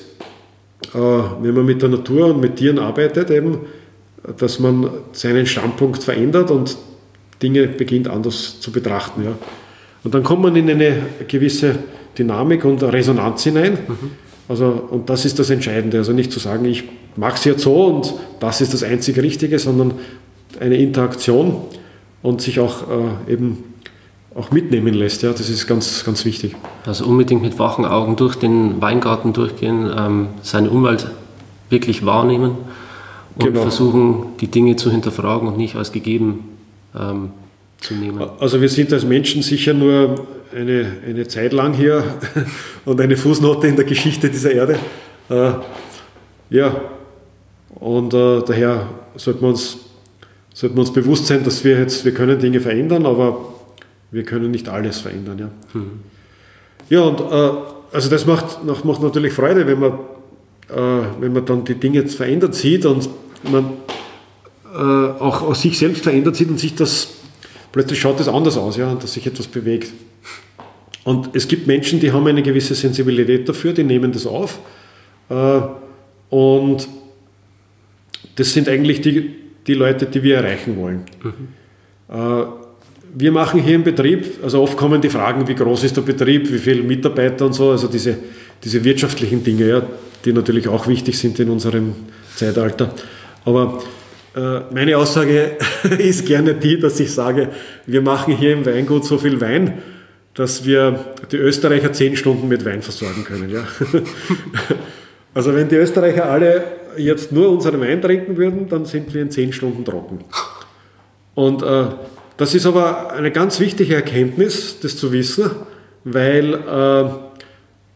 äh, 0.93 0.97
wenn 0.97 1.53
man 1.53 1.65
mit 1.65 1.81
der 1.81 1.89
Natur 1.89 2.27
und 2.27 2.41
mit 2.41 2.57
Tieren 2.57 2.79
arbeitet, 2.79 3.31
eben, 3.31 3.59
dass 4.37 4.59
man 4.59 4.89
seinen 5.13 5.45
Standpunkt 5.45 6.03
verändert 6.03 6.51
und 6.51 6.75
Dinge 7.41 7.67
beginnt 7.67 8.07
anders 8.07 8.59
zu 8.59 8.71
betrachten. 8.71 9.23
Ja? 9.23 9.31
Und 10.03 10.13
dann 10.13 10.23
kommt 10.23 10.43
man 10.43 10.55
in 10.55 10.69
eine 10.69 10.97
gewisse 11.27 11.75
Dynamik 12.17 12.63
und 12.63 12.81
Resonanz 12.83 13.43
hinein. 13.43 13.77
Mhm. 13.87 14.11
Also, 14.47 14.87
und 14.91 15.09
das 15.09 15.25
ist 15.25 15.39
das 15.39 15.49
Entscheidende. 15.49 15.97
Also 15.97 16.13
nicht 16.13 16.31
zu 16.31 16.39
sagen, 16.39 16.65
ich 16.65 16.83
mache 17.15 17.35
es 17.35 17.45
jetzt 17.45 17.63
so 17.63 17.85
und 17.85 18.13
das 18.39 18.61
ist 18.61 18.73
das 18.73 18.83
einzig 18.83 19.17
Richtige, 19.17 19.57
sondern 19.57 19.95
eine 20.59 20.77
Interaktion 20.77 21.61
und 22.21 22.41
sich 22.41 22.59
auch 22.59 22.83
äh, 23.27 23.33
eben 23.33 23.63
auch 24.35 24.51
mitnehmen 24.51 24.93
lässt. 24.93 25.23
Ja, 25.23 25.31
das 25.31 25.49
ist 25.49 25.65
ganz, 25.65 26.03
ganz 26.05 26.25
wichtig. 26.25 26.55
Also 26.85 27.05
unbedingt 27.05 27.41
mit 27.41 27.57
wachen 27.57 27.85
Augen 27.85 28.15
durch 28.15 28.35
den 28.35 28.81
Weingarten 28.81 29.33
durchgehen, 29.33 29.89
ähm, 29.97 30.27
seine 30.43 30.69
Umwelt 30.69 31.09
wirklich 31.69 32.05
wahrnehmen 32.05 32.51
und 33.37 33.45
genau. 33.45 33.61
versuchen, 33.61 34.27
die 34.41 34.47
Dinge 34.47 34.75
zu 34.75 34.91
hinterfragen 34.91 35.47
und 35.47 35.57
nicht 35.57 35.75
als 35.75 35.91
gegeben 35.91 36.54
ähm, 36.97 37.31
zu 37.79 37.93
nehmen. 37.93 38.21
Also 38.39 38.61
wir 38.61 38.69
sind 38.69 38.91
als 38.93 39.05
Menschen 39.05 39.41
sicher 39.41 39.73
nur 39.73 40.27
eine, 40.55 40.91
eine 41.07 41.27
Zeit 41.27 41.53
lang 41.53 41.73
hier 41.73 42.03
und 42.85 42.99
eine 43.01 43.17
Fußnote 43.17 43.67
in 43.67 43.75
der 43.75 43.85
Geschichte 43.85 44.29
dieser 44.29 44.51
Erde. 44.51 44.79
Äh, 45.29 45.51
ja, 46.49 46.81
und 47.75 48.13
äh, 48.13 48.41
daher 48.45 48.87
sollten 49.15 49.41
wir, 49.41 49.49
uns, 49.49 49.77
sollten 50.53 50.75
wir 50.75 50.81
uns 50.81 50.93
bewusst 50.93 51.27
sein, 51.27 51.43
dass 51.43 51.63
wir 51.63 51.79
jetzt, 51.79 52.05
wir 52.05 52.13
können 52.13 52.39
Dinge 52.39 52.59
verändern, 52.61 53.05
aber 53.05 53.53
wir 54.11 54.23
können 54.23 54.51
nicht 54.51 54.69
alles 54.69 54.99
verändern. 54.99 55.39
Ja, 55.39 55.49
mhm. 55.73 55.99
ja 56.89 57.01
und 57.01 57.19
äh, 57.19 57.57
also 57.91 58.09
das 58.09 58.25
macht, 58.25 58.63
macht 58.63 59.01
natürlich 59.01 59.33
Freude, 59.33 59.67
wenn 59.67 59.79
man, 59.79 59.91
äh, 60.69 61.05
wenn 61.19 61.33
man 61.33 61.45
dann 61.45 61.65
die 61.65 61.75
Dinge 61.75 61.99
jetzt 61.99 62.15
verändert 62.15 62.55
sieht 62.55 62.85
und 62.85 63.09
man 63.43 63.73
auch, 64.75 65.41
auch 65.41 65.55
sich 65.55 65.77
selbst 65.77 66.03
verändert 66.03 66.35
sieht 66.35 66.49
und 66.49 66.59
sich 66.59 66.75
das 66.75 67.09
plötzlich 67.75 67.99
schaut 67.99 68.21
das 68.21 68.29
anders 68.29 68.57
aus, 68.57 68.77
ja, 68.77 68.95
dass 68.95 69.13
sich 69.13 69.27
etwas 69.27 69.47
bewegt. 69.47 69.91
Und 71.03 71.35
es 71.35 71.45
gibt 71.45 71.67
Menschen, 71.67 71.99
die 71.99 72.09
haben 72.09 72.25
eine 72.25 72.41
gewisse 72.41 72.73
Sensibilität 72.73 73.49
dafür, 73.49 73.73
die 73.73 73.83
nehmen 73.83 74.13
das 74.13 74.25
auf. 74.25 74.59
Äh, 75.29 75.59
und 76.29 76.87
das 78.37 78.53
sind 78.53 78.69
eigentlich 78.69 79.01
die, 79.01 79.29
die 79.67 79.73
Leute, 79.73 80.05
die 80.05 80.23
wir 80.23 80.37
erreichen 80.37 80.77
wollen. 80.77 81.03
Mhm. 81.21 82.15
Äh, 82.15 82.45
wir 83.17 83.31
machen 83.33 83.61
hier 83.61 83.75
im 83.75 83.83
Betrieb, 83.83 84.25
also 84.41 84.61
oft 84.61 84.77
kommen 84.77 85.01
die 85.01 85.09
Fragen, 85.09 85.45
wie 85.45 85.55
groß 85.55 85.83
ist 85.83 85.97
der 85.97 86.01
Betrieb, 86.01 86.49
wie 86.51 86.59
viele 86.59 86.81
Mitarbeiter 86.81 87.45
und 87.45 87.53
so, 87.53 87.71
also 87.71 87.87
diese, 87.87 88.17
diese 88.63 88.81
wirtschaftlichen 88.85 89.43
Dinge, 89.43 89.67
ja, 89.67 89.81
die 90.23 90.31
natürlich 90.31 90.69
auch 90.69 90.87
wichtig 90.87 91.17
sind 91.19 91.39
in 91.41 91.49
unserem 91.49 91.93
Zeitalter. 92.35 92.93
Aber 93.43 93.81
äh, 93.81 93.94
meine 94.71 94.97
Aussage 94.97 95.57
ist 95.97 96.25
gerne 96.25 96.53
die, 96.55 96.79
dass 96.79 96.99
ich 96.99 97.13
sage, 97.13 97.49
wir 97.85 98.01
machen 98.01 98.35
hier 98.35 98.53
im 98.53 98.65
Weingut 98.65 99.05
so 99.05 99.17
viel 99.17 99.39
Wein, 99.39 99.81
dass 100.33 100.65
wir 100.65 100.99
die 101.31 101.37
Österreicher 101.37 101.93
zehn 101.93 102.17
Stunden 102.17 102.47
mit 102.47 102.65
Wein 102.65 102.81
versorgen 102.81 103.23
können. 103.23 103.49
Ja? 103.49 103.63
Also 105.35 105.53
wenn 105.53 105.67
die 105.67 105.75
Österreicher 105.75 106.29
alle 106.29 106.63
jetzt 106.97 107.33
nur 107.33 107.49
unseren 107.49 107.81
Wein 107.81 108.01
trinken 108.01 108.37
würden, 108.37 108.69
dann 108.69 108.85
sind 108.85 109.13
wir 109.13 109.21
in 109.21 109.29
zehn 109.29 109.51
Stunden 109.51 109.83
trocken. 109.83 110.19
Und 111.35 111.61
äh, 111.61 111.87
das 112.37 112.55
ist 112.55 112.65
aber 112.65 113.11
eine 113.11 113.31
ganz 113.31 113.59
wichtige 113.59 113.95
Erkenntnis, 113.95 114.79
das 114.79 114.95
zu 114.95 115.11
wissen, 115.11 115.51
weil 116.05 116.53
äh, 116.53 117.09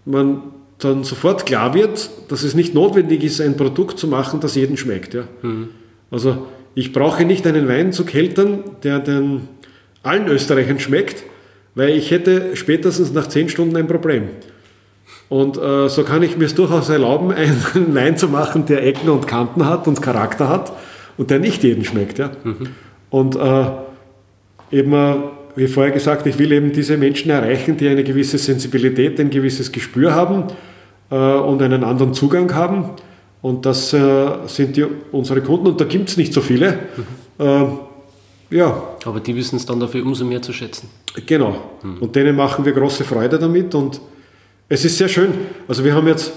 man 0.03 0.41
dann 0.79 1.05
sofort 1.05 1.45
klar 1.45 1.73
wird, 1.73 2.09
dass 2.27 2.43
es 2.43 2.55
nicht 2.55 2.73
notwendig 2.73 3.23
ist, 3.23 3.39
ein 3.39 3.55
Produkt 3.55 3.99
zu 3.99 4.07
machen, 4.07 4.41
das 4.41 4.55
jedem 4.55 4.75
schmeckt. 4.75 5.13
Ja? 5.13 5.23
Mhm. 5.41 5.69
Also 6.11 6.47
ich 6.75 6.93
brauche 6.93 7.25
nicht 7.25 7.45
einen 7.45 7.67
Wein 7.67 7.91
zu 7.91 8.05
keltern, 8.05 8.63
der 8.83 8.99
den 8.99 9.47
allen 10.03 10.27
Österreichern 10.27 10.79
schmeckt, 10.79 11.23
weil 11.75 11.89
ich 11.89 12.11
hätte 12.11 12.55
spätestens 12.55 13.13
nach 13.13 13.27
zehn 13.27 13.49
Stunden 13.49 13.75
ein 13.75 13.87
Problem. 13.87 14.29
Und 15.29 15.57
äh, 15.57 15.89
so 15.89 16.03
kann 16.03 16.23
ich 16.23 16.37
mir 16.37 16.45
es 16.45 16.55
durchaus 16.55 16.89
erlauben, 16.89 17.31
einen 17.73 17.95
Wein 17.95 18.17
zu 18.17 18.27
machen, 18.27 18.65
der 18.65 18.85
Ecken 18.85 19.09
und 19.09 19.27
Kanten 19.27 19.65
hat 19.65 19.87
und 19.87 20.01
Charakter 20.01 20.49
hat 20.49 20.73
und 21.17 21.29
der 21.29 21.39
nicht 21.39 21.63
jedem 21.63 21.83
schmeckt. 21.83 22.17
Ja? 22.17 22.31
Mhm. 22.43 22.69
Und 23.09 23.35
äh, 23.35 23.65
eben, 24.71 24.93
äh, 24.93 25.15
wie 25.55 25.67
vorher 25.67 25.91
gesagt, 25.91 26.25
ich 26.25 26.39
will 26.39 26.51
eben 26.51 26.71
diese 26.71 26.97
Menschen 26.97 27.29
erreichen, 27.29 27.77
die 27.77 27.87
eine 27.87 28.03
gewisse 28.03 28.37
Sensibilität, 28.37 29.19
ein 29.19 29.29
gewisses 29.29 29.71
Gespür 29.71 30.15
haben 30.15 30.45
äh, 31.11 31.15
und 31.15 31.61
einen 31.61 31.83
anderen 31.83 32.13
Zugang 32.13 32.53
haben. 32.55 32.91
Und 33.41 33.65
das 33.65 33.93
äh, 33.93 34.29
sind 34.47 34.75
die, 34.75 34.85
unsere 35.11 35.41
Kunden 35.41 35.67
und 35.67 35.79
da 35.79 35.85
gibt 35.85 36.09
es 36.09 36.17
nicht 36.17 36.33
so 36.33 36.41
viele. 36.41 36.77
Mhm. 37.37 37.45
Äh, 37.45 37.67
ja. 38.57 38.83
Aber 39.05 39.19
die 39.19 39.35
wissen 39.35 39.55
es 39.55 39.65
dann 39.65 39.79
dafür 39.79 40.05
umso 40.05 40.25
mehr 40.25 40.41
zu 40.41 40.51
schätzen. 40.51 40.89
Genau. 41.25 41.55
Mhm. 41.81 41.97
Und 41.99 42.15
denen 42.15 42.35
machen 42.35 42.65
wir 42.65 42.73
große 42.73 43.03
Freude 43.03 43.39
damit 43.39 43.73
und 43.75 44.01
es 44.67 44.85
ist 44.85 44.97
sehr 44.97 45.07
schön. 45.07 45.33
Also 45.67 45.83
wir 45.83 45.93
haben 45.95 46.07
jetzt, 46.07 46.33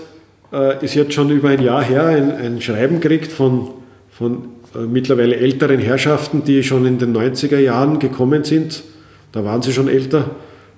äh, 0.53 0.85
ist 0.85 0.95
jetzt 0.95 1.13
schon 1.13 1.31
über 1.31 1.49
ein 1.49 1.63
Jahr 1.63 1.83
her, 1.83 2.07
ein, 2.07 2.31
ein 2.33 2.61
Schreiben 2.61 3.01
gekriegt 3.01 3.33
von, 3.33 3.71
von 4.11 4.45
äh, 4.75 4.79
mittlerweile 4.79 5.37
älteren 5.37 5.81
Herrschaften, 5.81 6.45
die 6.45 6.63
schon 6.63 6.87
in 6.87 6.99
den 6.99 7.17
90er 7.17 7.59
Jahren 7.59 7.99
gekommen 7.99 8.45
sind. 8.45 8.85
Da 9.33 9.45
waren 9.45 9.63
sie 9.63 9.73
schon 9.73 9.89
älter, 9.89 10.31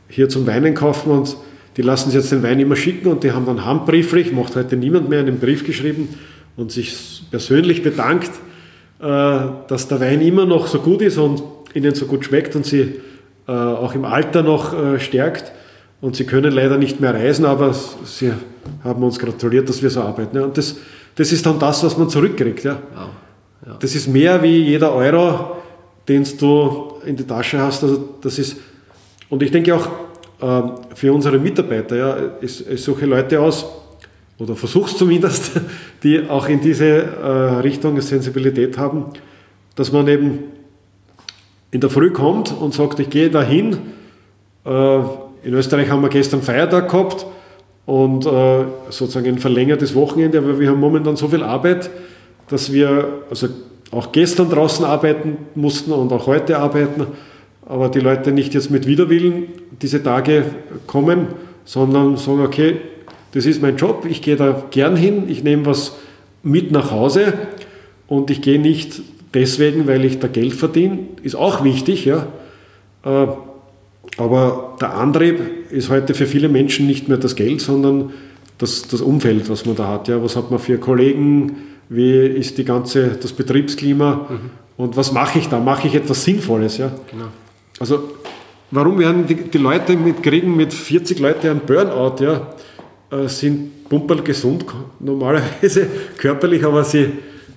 hier 0.09 0.29
zum 0.29 0.47
Weinen 0.47 0.75
kaufen 0.75 1.13
und 1.13 1.37
die 1.77 1.83
lassen 1.83 2.11
sich 2.11 2.21
jetzt 2.21 2.31
den 2.33 2.43
Wein 2.43 2.61
immer 2.61 2.77
schicken 2.77 3.09
und 3.09 3.25
die 3.25 3.33
haben 3.33 3.47
dann 3.47 3.65
handbrieflich, 3.65 4.33
macht 4.33 4.57
heute 4.57 4.77
niemand 4.77 5.09
mehr, 5.09 5.21
einen 5.21 5.39
Brief 5.39 5.67
geschrieben 5.67 6.09
und 6.57 6.71
sich 6.71 7.25
persönlich 7.31 7.83
bedankt, 7.83 8.31
äh, 9.01 9.05
dass 9.69 9.89
der 9.89 10.01
Wein 10.01 10.21
immer 10.21 10.47
noch 10.47 10.67
so 10.67 10.79
gut 10.79 11.03
ist 11.03 11.19
und 11.19 11.43
ihnen 11.75 11.95
so 11.95 12.07
gut 12.07 12.25
schmeckt 12.25 12.55
und 12.55 12.65
sie 12.65 13.01
äh, 13.47 13.53
auch 13.53 13.95
im 13.95 14.05
Alter 14.05 14.43
noch 14.43 14.73
äh, 14.73 15.01
stärkt. 15.01 15.53
Und 16.01 16.17
sie 16.17 16.25
können 16.25 16.53
leider 16.53 16.77
nicht 16.77 17.01
mehr 17.01 17.15
reisen, 17.15 17.47
aber 17.47 17.73
sie 17.73 18.33
haben 18.83 19.03
uns 19.03 19.19
gratuliert, 19.19 19.69
dass 19.69 19.83
wir 19.83 19.91
so 19.91 20.03
arbeiten. 20.03 20.39
Und 20.39 20.57
das, 20.59 20.77
das 21.15 21.33
ist 21.33 21.47
dann 21.47 21.59
das, 21.59 21.83
was 21.83 21.97
man 21.97 22.11
zurückkriegt. 22.11 22.65
Ja. 22.65 22.79
ja. 23.67 23.77
Das 23.81 23.95
ist 23.95 24.09
mehr 24.09 24.43
wie 24.43 24.65
jeder 24.65 24.93
Euro, 24.93 25.57
den 26.07 26.27
du 26.39 26.95
in 27.07 27.17
die 27.17 27.25
Tasche 27.25 27.59
hast. 27.59 27.83
Also 27.83 28.17
das 28.21 28.39
ist, 28.39 28.57
und 29.31 29.43
ich 29.43 29.51
denke 29.51 29.75
auch, 29.75 29.89
für 30.39 31.13
unsere 31.13 31.39
Mitarbeiter. 31.39 31.97
Ja, 31.97 32.17
ich, 32.41 32.69
ich 32.69 32.83
suche 32.83 33.07
Leute 33.07 33.41
aus, 33.41 33.67
oder 34.39 34.57
versuche 34.57 34.91
es 34.91 34.97
zumindest, 34.97 35.53
die 36.03 36.29
auch 36.29 36.49
in 36.49 36.61
diese 36.61 36.87
äh, 36.87 37.29
Richtung 37.61 38.01
Sensibilität 38.01 38.77
haben, 38.79 39.07
dass 39.75 39.93
man 39.93 40.09
eben 40.09 40.41
in 41.71 41.81
der 41.81 41.91
Früh 41.91 42.11
kommt 42.11 42.53
und 42.53 42.75
sagt, 42.75 43.01
ich 43.01 43.11
gehe 43.11 43.31
dahin. 43.31 43.79
Äh, 44.65 44.99
in 45.43 45.53
Österreich 45.53 45.91
haben 45.91 46.03
wir 46.03 46.09
gestern 46.09 46.43
Feiertag 46.43 46.91
gehabt 46.91 47.27
und 47.87 48.25
äh, 48.25 48.65
sozusagen 48.91 49.27
ein 49.27 49.39
verlängertes 49.39 49.95
Wochenende, 49.95 50.39
aber 50.39 50.59
wir 50.59 50.71
haben 50.71 50.81
momentan 50.81 51.17
so 51.17 51.29
viel 51.29 51.43
Arbeit, 51.43 51.91
dass 52.49 52.73
wir 52.73 53.25
also 53.29 53.49
auch 53.91 54.11
gestern 54.11 54.51
draußen 54.51 54.85
arbeiten 54.85 55.37
mussten 55.55 55.93
und 55.93 56.13
auch 56.13 56.27
heute 56.27 56.59
arbeiten 56.59 57.07
aber 57.67 57.89
die 57.89 58.01
Leute 58.01 58.33
nicht 58.33 58.55
jetzt 58.55 58.71
mit 58.71 58.87
Widerwillen 58.87 59.45
diese 59.81 60.03
Tage 60.03 60.45
kommen, 60.87 61.29
sondern 61.65 62.17
sagen, 62.17 62.41
okay, 62.41 62.77
das 63.33 63.47
ist 63.47 63.63
mein 63.63 63.77
Job, 63.77 64.07
ich 64.09 64.23
gehe 64.23 64.37
da 64.37 64.65
gern 64.71 64.97
hin, 64.97 65.25
ich 65.29 65.43
nehme 65.43 65.67
was 65.67 65.97
mit 66.43 66.71
nach 66.71 66.91
Hause 66.91 67.33
und 68.07 68.31
ich 68.31 68.43
gehe 68.43 68.61
nicht 68.61 69.03
deswegen, 69.33 69.87
weil 69.87 70.05
ich 70.05 70.19
da 70.19 70.29
Geld 70.29 70.55
verdiene, 70.55 70.99
ist 71.23 71.35
auch 71.35 71.65
wichtig, 71.65 72.05
ja. 72.05 72.27
Äh, 73.05 73.27
aber 74.17 74.77
der 74.81 74.95
Antrieb 74.95 75.41
ist 75.71 75.91
heute 75.91 76.15
für 76.15 76.27
viele 76.27 76.49
Menschen 76.49 76.87
nicht 76.87 77.09
mehr 77.09 77.19
das 77.19 77.35
Geld, 77.35 77.61
sondern 77.61 78.13
das, 78.59 78.87
das 78.87 79.01
Umfeld, 79.01 79.51
was 79.51 79.67
man 79.67 79.75
da 79.75 79.89
hat. 79.89 80.07
Ja. 80.07 80.23
Was 80.23 80.37
hat 80.37 80.51
man 80.51 80.61
für 80.61 80.79
Kollegen? 80.79 81.57
Wie 81.89 82.19
ist 82.19 82.57
die 82.59 82.65
ganze, 82.65 83.09
das 83.21 83.33
Betriebsklima? 83.33 84.29
Mhm. 84.29 84.51
Und 84.77 84.97
was 84.97 85.13
mache 85.13 85.39
ich 85.39 85.49
da? 85.49 85.59
Mache 85.59 85.89
ich 85.89 85.95
etwas 85.95 86.23
Sinnvolles? 86.25 86.79
Ja? 86.79 86.93
Genau. 87.11 87.27
Also, 87.79 88.11
warum 88.71 88.99
werden 88.99 89.27
die, 89.27 89.35
die 89.35 89.59
Leute 89.59 89.97
mit 89.97 90.23
kriegen 90.23 90.57
mit 90.57 90.73
40 90.73 91.19
Leuten 91.19 91.49
einen 91.49 91.61
Burnout, 91.61 92.23
ja, 92.23 92.55
äh, 93.11 93.29
sind 93.29 93.89
pumperl 93.89 94.23
gesund, 94.23 94.65
normalerweise 95.01 95.87
körperlich, 96.17 96.65
aber 96.65 96.85
sie 96.85 97.13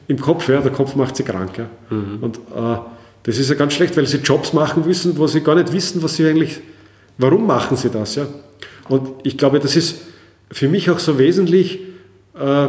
im 0.08 0.20
Kopf, 0.20 0.48
ja, 0.50 0.62
der 0.62 0.72
Kopf 0.72 0.96
macht 0.96 1.16
sie 1.16 1.24
krank. 1.24 1.58
Ja. 1.58 1.70
Mhm. 1.90 2.18
Und 2.22 2.38
äh, 2.38 2.78
das 3.24 3.38
ist 3.38 3.50
ja 3.50 3.56
ganz 3.56 3.74
schlecht, 3.74 3.96
weil 3.98 4.08
sie 4.08 4.18
Jobs 4.18 4.54
machen 4.54 4.86
müssen, 4.86 5.18
wo 5.18 5.28
sie 5.28 5.42
gar 5.42 5.56
nicht 5.56 5.74
wissen, 5.74 6.02
was 6.02 6.16
sie 6.16 6.26
eigentlich, 6.26 6.62
warum 7.18 7.46
machen 7.46 7.76
sie 7.78 7.90
das, 7.90 8.16
ja. 8.16 8.28
Und 8.88 9.10
ich 9.24 9.38
glaube, 9.38 9.60
das 9.60 9.76
ist 9.76 10.02
für 10.50 10.70
mich 10.70 10.90
auch 10.90 11.00
so 11.00 11.20
wesentlich, 11.20 11.80
äh, 12.40 12.68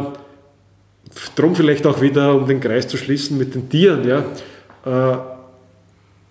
Drum 1.35 1.55
vielleicht 1.55 1.85
auch 1.87 2.01
wieder, 2.01 2.35
um 2.35 2.47
den 2.47 2.59
Kreis 2.59 2.87
zu 2.87 2.97
schließen 2.97 3.37
mit 3.37 3.55
den 3.55 3.69
Tieren. 3.69 4.07
Ja. 4.07 4.25
Äh, 4.85 5.17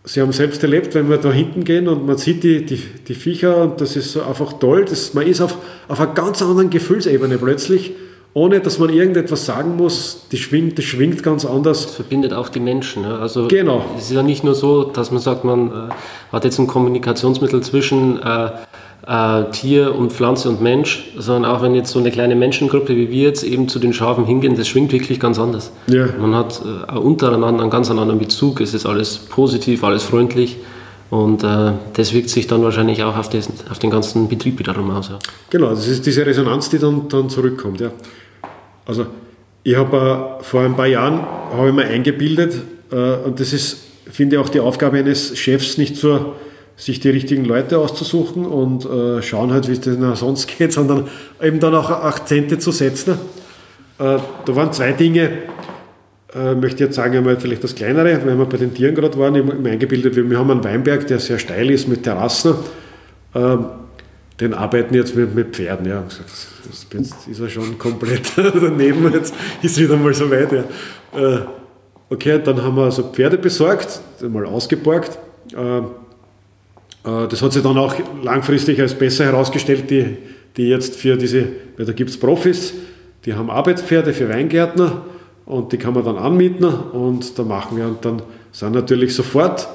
Sie 0.05 0.21
haben 0.23 0.33
selbst 0.33 0.63
erlebt, 0.63 0.95
wenn 0.95 1.11
wir 1.11 1.19
da 1.19 1.31
hinten 1.31 1.65
gehen 1.65 1.87
und 1.87 2.07
man 2.07 2.17
sieht 2.17 2.43
die, 2.43 2.65
die, 2.65 2.83
die 3.07 3.15
Viecher 3.15 3.59
und 3.59 3.81
das 3.81 3.97
ist 3.97 4.13
so 4.13 4.23
einfach 4.23 4.55
toll. 4.55 4.85
Das, 4.85 5.13
man 5.13 5.27
ist 5.27 5.41
auf, 5.41 5.59
auf 5.87 6.01
einer 6.01 6.15
ganz 6.15 6.41
anderen 6.41 6.71
Gefühlsebene 6.71 7.37
plötzlich, 7.37 7.93
ohne 8.33 8.61
dass 8.61 8.79
man 8.79 8.91
irgendetwas 8.91 9.45
sagen 9.45 9.77
muss. 9.77 10.27
Die 10.33 10.39
schwingt, 10.39 10.79
das 10.79 10.87
schwingt 10.87 11.23
ganz 11.23 11.45
anders. 11.45 11.83
Das 11.83 11.95
verbindet 11.97 12.33
auch 12.33 12.49
die 12.49 12.61
Menschen. 12.61 13.05
Also 13.05 13.49
genau. 13.49 13.85
Es 13.99 14.05
ist 14.05 14.13
ja 14.13 14.23
nicht 14.23 14.45
nur 14.45 14.55
so, 14.55 14.85
dass 14.85 15.11
man 15.11 15.21
sagt, 15.21 15.45
man 15.45 15.69
äh, 15.69 15.73
hat 16.33 16.45
jetzt 16.45 16.59
ein 16.59 16.69
Kommunikationsmittel 16.69 17.63
zwischen 17.63 18.23
äh, 18.23 18.51
äh, 19.07 19.45
Tier 19.53 19.95
und 19.95 20.13
Pflanze 20.13 20.49
und 20.49 20.61
Mensch, 20.61 21.13
sondern 21.17 21.51
auch 21.51 21.63
wenn 21.63 21.75
jetzt 21.75 21.91
so 21.91 21.99
eine 21.99 22.11
kleine 22.11 22.35
Menschengruppe 22.35 22.97
wie 22.97 23.11
wir 23.11 23.23
jetzt 23.25 23.43
eben 23.43 23.69
zu 23.69 23.79
den 23.79 23.93
Schafen 23.93 24.27
hingehen, 24.27 24.57
das 24.57 24.69
schwingt 24.69 24.93
wirklich 24.93 25.21
ganz 25.21 25.39
anders. 25.39 25.73
Ja. 25.87 26.07
Man 26.21 26.35
hat 26.35 26.61
äh, 26.89 26.97
untereinander 26.97 27.63
einen 27.63 27.71
ganz 27.71 27.91
anderen 27.91 28.19
Bezug, 28.19 28.61
es 28.61 28.75
ist 28.75 28.87
alles 28.87 29.19
positiv, 29.19 29.85
alles 29.85 30.03
freundlich. 30.03 30.57
Und 31.11 31.43
äh, 31.43 31.73
das 31.95 32.13
wirkt 32.13 32.29
sich 32.29 32.47
dann 32.47 32.63
wahrscheinlich 32.63 33.03
auch 33.03 33.17
auf, 33.17 33.31
des, 33.31 33.49
auf 33.71 33.79
den 33.79 33.91
ganzen 33.91 34.29
Betrieb 34.29 34.59
wiederum 34.59 34.91
aus. 34.91 35.09
Ja. 35.09 35.19
Genau, 35.49 35.71
das 35.71 35.89
ist 35.89 36.05
diese 36.05 36.27
Resonanz, 36.27 36.69
die 36.69 36.79
dann, 36.79 37.09
dann 37.09 37.31
zurückkommt. 37.31 37.81
Ja. 37.81 37.91
Also 38.85 39.07
ich 39.63 39.77
habe 39.77 40.39
äh, 40.41 40.45
vor 40.45 40.63
ein 40.63 40.77
paar 40.77 40.87
Jahren 40.87 41.21
habe 41.57 41.69
ich 41.69 41.75
mir 41.75 41.87
eingebildet, 41.87 42.55
äh, 42.93 43.15
und 43.25 43.41
das 43.41 43.53
ist, 43.53 43.79
finde 44.11 44.37
ich, 44.37 44.43
auch 44.43 44.49
die 44.49 44.61
Aufgabe 44.61 44.99
eines 44.99 45.39
Chefs, 45.39 45.79
nicht 45.79 45.97
zur 45.97 46.35
sich 46.79 47.01
die 47.01 47.11
richtigen 47.11 47.45
Leute 47.45 47.79
auszusuchen 47.79 48.47
und 48.47 48.87
äh, 48.87 49.21
schauen 49.21 49.53
halt, 49.53 49.69
wie 49.69 49.73
es 49.73 49.81
denn 49.81 50.15
sonst 50.15 50.47
geht, 50.59 50.73
sondern 50.73 51.09
eben 51.43 51.61
dann 51.61 51.75
auch 51.75 51.91
Akzente 51.91 52.59
zu 52.59 52.71
setzen. 52.71 53.15
Äh, 53.99 54.19
da 54.45 54.57
waren 54.57 54.73
zwei 54.73 54.93
Dinge, 54.93 55.31
äh, 56.35 56.55
möchte 56.55 56.77
ich 56.77 56.81
jetzt 56.89 56.95
sagen, 56.95 57.17
einmal 57.17 57.39
vielleicht 57.39 57.65
das 57.65 57.75
kleinere, 57.75 58.25
weil 58.25 58.39
wir 58.39 58.47
bei 58.47 58.57
den 58.57 58.73
Tieren 58.73 58.95
gerade 58.95 59.19
waren, 59.19 59.35
im, 59.35 59.67
eingebildet, 59.67 60.15
wir 60.17 60.39
haben 60.39 60.51
einen 60.53 60.63
Weinberg, 60.63 61.07
der 61.09 61.19
sehr 61.19 61.39
steil 61.39 61.69
ist 61.71 61.89
mit 61.89 62.05
Terrassen. 62.05 62.55
Ähm, 63.35 63.67
den 64.41 64.55
arbeiten 64.55 64.95
jetzt 64.95 65.17
mit, 65.17 65.35
mit 65.35 65.57
Pferden. 65.57 65.85
Ja. 65.87 66.05
Jetzt 66.93 67.27
ist 67.29 67.41
er 67.41 67.49
schon 67.49 67.77
komplett 67.77 68.33
daneben, 68.37 69.13
jetzt 69.13 69.35
ist 69.63 69.79
wieder 69.79 69.97
mal 69.97 70.15
so 70.15 70.31
weit. 70.31 70.53
Ja. 70.53 70.65
Äh, 71.19 71.41
okay, 72.09 72.41
dann 72.43 72.63
haben 72.63 72.77
wir 72.77 72.85
also 72.85 73.03
Pferde 73.03 73.37
besorgt, 73.37 74.01
mal 74.23 74.47
ausgeborgt. 74.47 75.19
Äh, 75.57 75.81
das 77.05 77.41
hat 77.43 77.53
sich 77.53 77.63
dann 77.63 77.79
auch 77.79 77.95
langfristig 78.23 78.81
als 78.81 78.95
besser 78.95 79.25
herausgestellt, 79.25 79.89
die, 79.91 80.17
die 80.57 80.69
jetzt 80.69 80.97
für 80.97 81.17
diese, 81.17 81.45
weil 81.77 81.87
da 81.87 81.93
gibt 81.93 82.11
es 82.11 82.19
Profis, 82.19 82.75
die 83.25 83.35
haben 83.35 83.51
Arbeitspferde 83.51 84.13
für 84.13 84.29
Weingärtner 84.29 85.03
und 85.47 85.73
die 85.73 85.79
kann 85.79 85.95
man 85.95 86.05
dann 86.05 86.19
anmieten 86.19 86.65
und 86.65 87.39
da 87.39 87.45
machen 87.45 87.79
wir 87.79 87.87
und 87.87 88.05
dann 88.05 88.23
sind 88.53 88.73
natürlich 88.75 89.15
sofort 89.15 89.69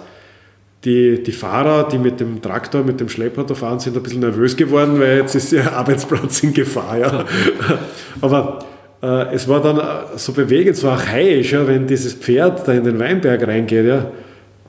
die, 0.85 1.23
die 1.23 1.31
Fahrer, 1.31 1.87
die 1.87 1.97
mit 1.97 2.19
dem 2.19 2.41
Traktor, 2.41 2.83
mit 2.83 2.99
dem 2.99 3.07
Schlepper 3.07 3.43
da 3.43 3.53
fahren, 3.53 3.79
sind 3.79 3.95
ein 3.95 4.03
bisschen 4.03 4.19
nervös 4.19 4.55
geworden, 4.55 4.99
weil 4.99 5.17
jetzt 5.17 5.35
ist 5.35 5.53
ihr 5.53 5.71
Arbeitsplatz 5.75 6.43
in 6.43 6.53
Gefahr. 6.53 6.97
Ja. 6.97 7.25
Aber 8.21 8.59
äh, 9.01 9.33
es 9.33 9.47
war 9.47 9.61
dann 9.61 9.77
äh, 9.77 10.17
so 10.17 10.33
bewegend, 10.33 10.81
war 10.83 10.93
archaisch, 10.93 11.53
ja, 11.53 11.65
wenn 11.67 11.87
dieses 11.87 12.13
Pferd 12.13 12.67
da 12.67 12.73
in 12.73 12.83
den 12.83 12.99
Weinberg 12.99 13.47
reingeht. 13.47 13.85
Ja. 13.85 14.11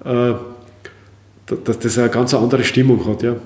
Äh, 0.04 0.34
dass 1.46 1.78
das 1.78 1.98
eine 1.98 2.08
ganz 2.08 2.34
andere 2.34 2.64
Stimmung 2.64 3.06
hat. 3.06 3.22
Ja. 3.22 3.36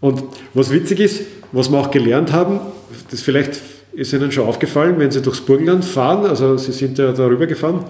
Und 0.00 0.22
was 0.54 0.70
witzig 0.72 1.00
ist, 1.00 1.22
was 1.52 1.70
wir 1.70 1.78
auch 1.78 1.90
gelernt 1.90 2.32
haben, 2.32 2.60
das 3.10 3.22
vielleicht 3.22 3.60
ist 3.92 4.12
Ihnen 4.12 4.30
schon 4.30 4.46
aufgefallen, 4.46 4.96
wenn 4.98 5.10
Sie 5.10 5.22
durchs 5.22 5.40
Burgenland 5.40 5.84
fahren, 5.84 6.26
also 6.26 6.56
Sie 6.56 6.72
sind 6.72 6.98
ja 6.98 7.12
darüber 7.12 7.46
gefahren, 7.46 7.84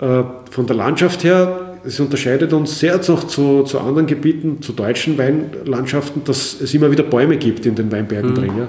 äh, 0.00 0.22
von 0.50 0.66
der 0.66 0.76
Landschaft 0.76 1.22
her, 1.24 1.74
es 1.86 2.00
unterscheidet 2.00 2.52
uns 2.52 2.78
sehr 2.78 2.98
noch 3.08 3.24
zu, 3.24 3.62
zu 3.62 3.78
anderen 3.78 4.06
Gebieten, 4.06 4.62
zu 4.62 4.72
deutschen 4.72 5.18
Weinlandschaften, 5.18 6.22
dass 6.24 6.60
es 6.60 6.72
immer 6.72 6.90
wieder 6.90 7.02
Bäume 7.02 7.36
gibt 7.36 7.66
in 7.66 7.74
den 7.74 7.92
Weinbergen 7.92 8.30
mhm. 8.30 8.34
drin. 8.34 8.52
Ja. 8.58 8.68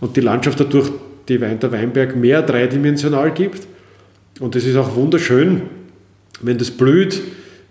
Und 0.00 0.16
die 0.16 0.20
Landschaft 0.20 0.60
dadurch, 0.60 0.90
die 1.28 1.40
Wein, 1.40 1.58
der 1.60 1.72
Weinberg 1.72 2.14
mehr 2.14 2.42
dreidimensional 2.42 3.30
gibt. 3.30 3.66
Und 4.40 4.54
es 4.54 4.66
ist 4.66 4.76
auch 4.76 4.94
wunderschön, 4.96 5.62
wenn 6.42 6.58
das 6.58 6.70
blüht, 6.70 7.22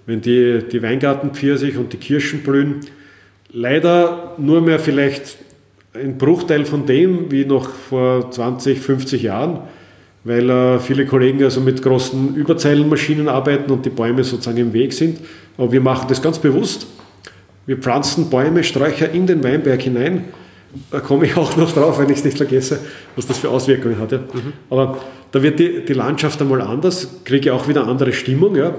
wenn 0.06 0.22
die, 0.22 0.64
die 0.72 0.82
Weingartenpfirsich 0.82 1.78
und 1.78 1.94
die 1.94 1.98
Kirschen 1.98 2.44
blühen. 2.44 2.82
Leider 3.52 4.36
nur 4.38 4.62
mehr 4.62 4.80
vielleicht 4.80 5.38
ein 5.94 6.18
Bruchteil 6.18 6.66
von 6.66 6.86
dem 6.86 7.32
wie 7.32 7.46
noch 7.46 7.70
vor 7.70 8.32
20, 8.32 8.80
50 8.80 9.24
Jahren, 9.24 9.60
weil 10.24 10.50
äh, 10.50 10.80
viele 10.80 11.06
Kollegen 11.06 11.44
also 11.44 11.62
mit 11.62 11.82
großen 11.82 12.36
Überzeilenmaschinen 12.36 13.28
arbeiten 13.28 13.72
und 13.72 13.86
die 13.86 13.90
Bäume 13.90 14.24
sozusagen 14.24 14.58
im 14.58 14.74
Weg 14.74 14.94
sind. 14.94 15.20
Aber 15.58 15.72
wir 15.72 15.82
machen 15.82 16.08
das 16.08 16.22
ganz 16.22 16.40
bewusst. 16.40 16.88
Wir 17.66 17.78
pflanzen 17.78 18.30
Bäume, 18.30 18.64
Sträucher 18.64 19.12
in 19.12 19.28
den 19.28 19.44
Weinberg 19.44 19.82
hinein. 19.82 20.26
Da 20.90 21.00
komme 21.00 21.26
ich 21.26 21.36
auch 21.38 21.58
noch 21.58 21.72
drauf, 21.74 22.00
wenn 22.00 22.10
ich 22.10 22.20
es 22.20 22.24
nicht 22.24 22.38
vergesse, 22.38 22.80
was 23.16 23.28
das 23.28 23.40
für 23.40 23.50
Auswirkungen 23.50 24.00
hat. 24.00 24.12
Ja. 24.14 24.20
Mhm. 24.20 24.54
Aber 24.70 24.98
da 25.32 25.44
wird 25.44 25.60
die, 25.60 25.86
die 25.86 25.94
Landschaft 25.94 26.42
einmal 26.42 26.62
anders, 26.62 27.22
kriege 27.26 27.54
auch 27.54 27.68
wieder 27.68 27.88
andere 27.88 28.14
Stimmung. 28.14 28.56
Ja. 28.56 28.76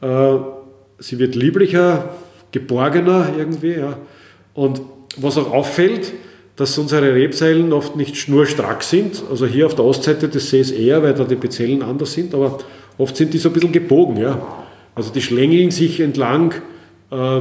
Äh, 0.00 0.36
sie 0.98 1.18
wird 1.18 1.34
lieblicher, 1.34 2.10
geborgener 2.52 3.30
irgendwie. 3.36 3.74
Ja. 3.74 3.98
Und 4.54 4.80
was 5.16 5.38
auch 5.38 5.52
auffällt, 5.52 6.12
dass 6.56 6.76
unsere 6.76 7.14
Rebseilen 7.14 7.72
oft 7.72 7.96
nicht 7.96 8.16
schnurstrack 8.16 8.82
sind. 8.82 9.22
Also 9.30 9.46
hier 9.46 9.66
auf 9.66 9.74
der 9.74 9.84
Ostseite 9.84 10.28
des 10.28 10.50
Sees 10.50 10.70
eher, 10.70 11.02
weil 11.02 11.14
da 11.14 11.24
die 11.24 11.36
Bezellen 11.36 11.82
anders 11.82 12.14
sind, 12.14 12.34
aber 12.34 12.58
oft 12.98 13.16
sind 13.16 13.32
die 13.32 13.38
so 13.38 13.48
ein 13.48 13.52
bisschen 13.52 13.72
gebogen. 13.72 14.16
Ja. 14.16 14.40
Also 14.94 15.12
die 15.12 15.22
schlängeln 15.22 15.70
sich 15.70 16.00
entlang 16.00 16.54
äh, 17.10 17.40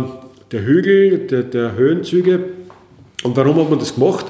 der 0.51 0.65
Hügel, 0.65 1.19
der, 1.27 1.43
der 1.43 1.75
Höhenzüge. 1.75 2.39
Und 3.23 3.35
warum 3.35 3.57
hat 3.59 3.69
man 3.71 3.79
das 3.79 3.95
gemacht? 3.95 4.27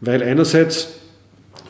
Weil 0.00 0.22
einerseits 0.22 0.88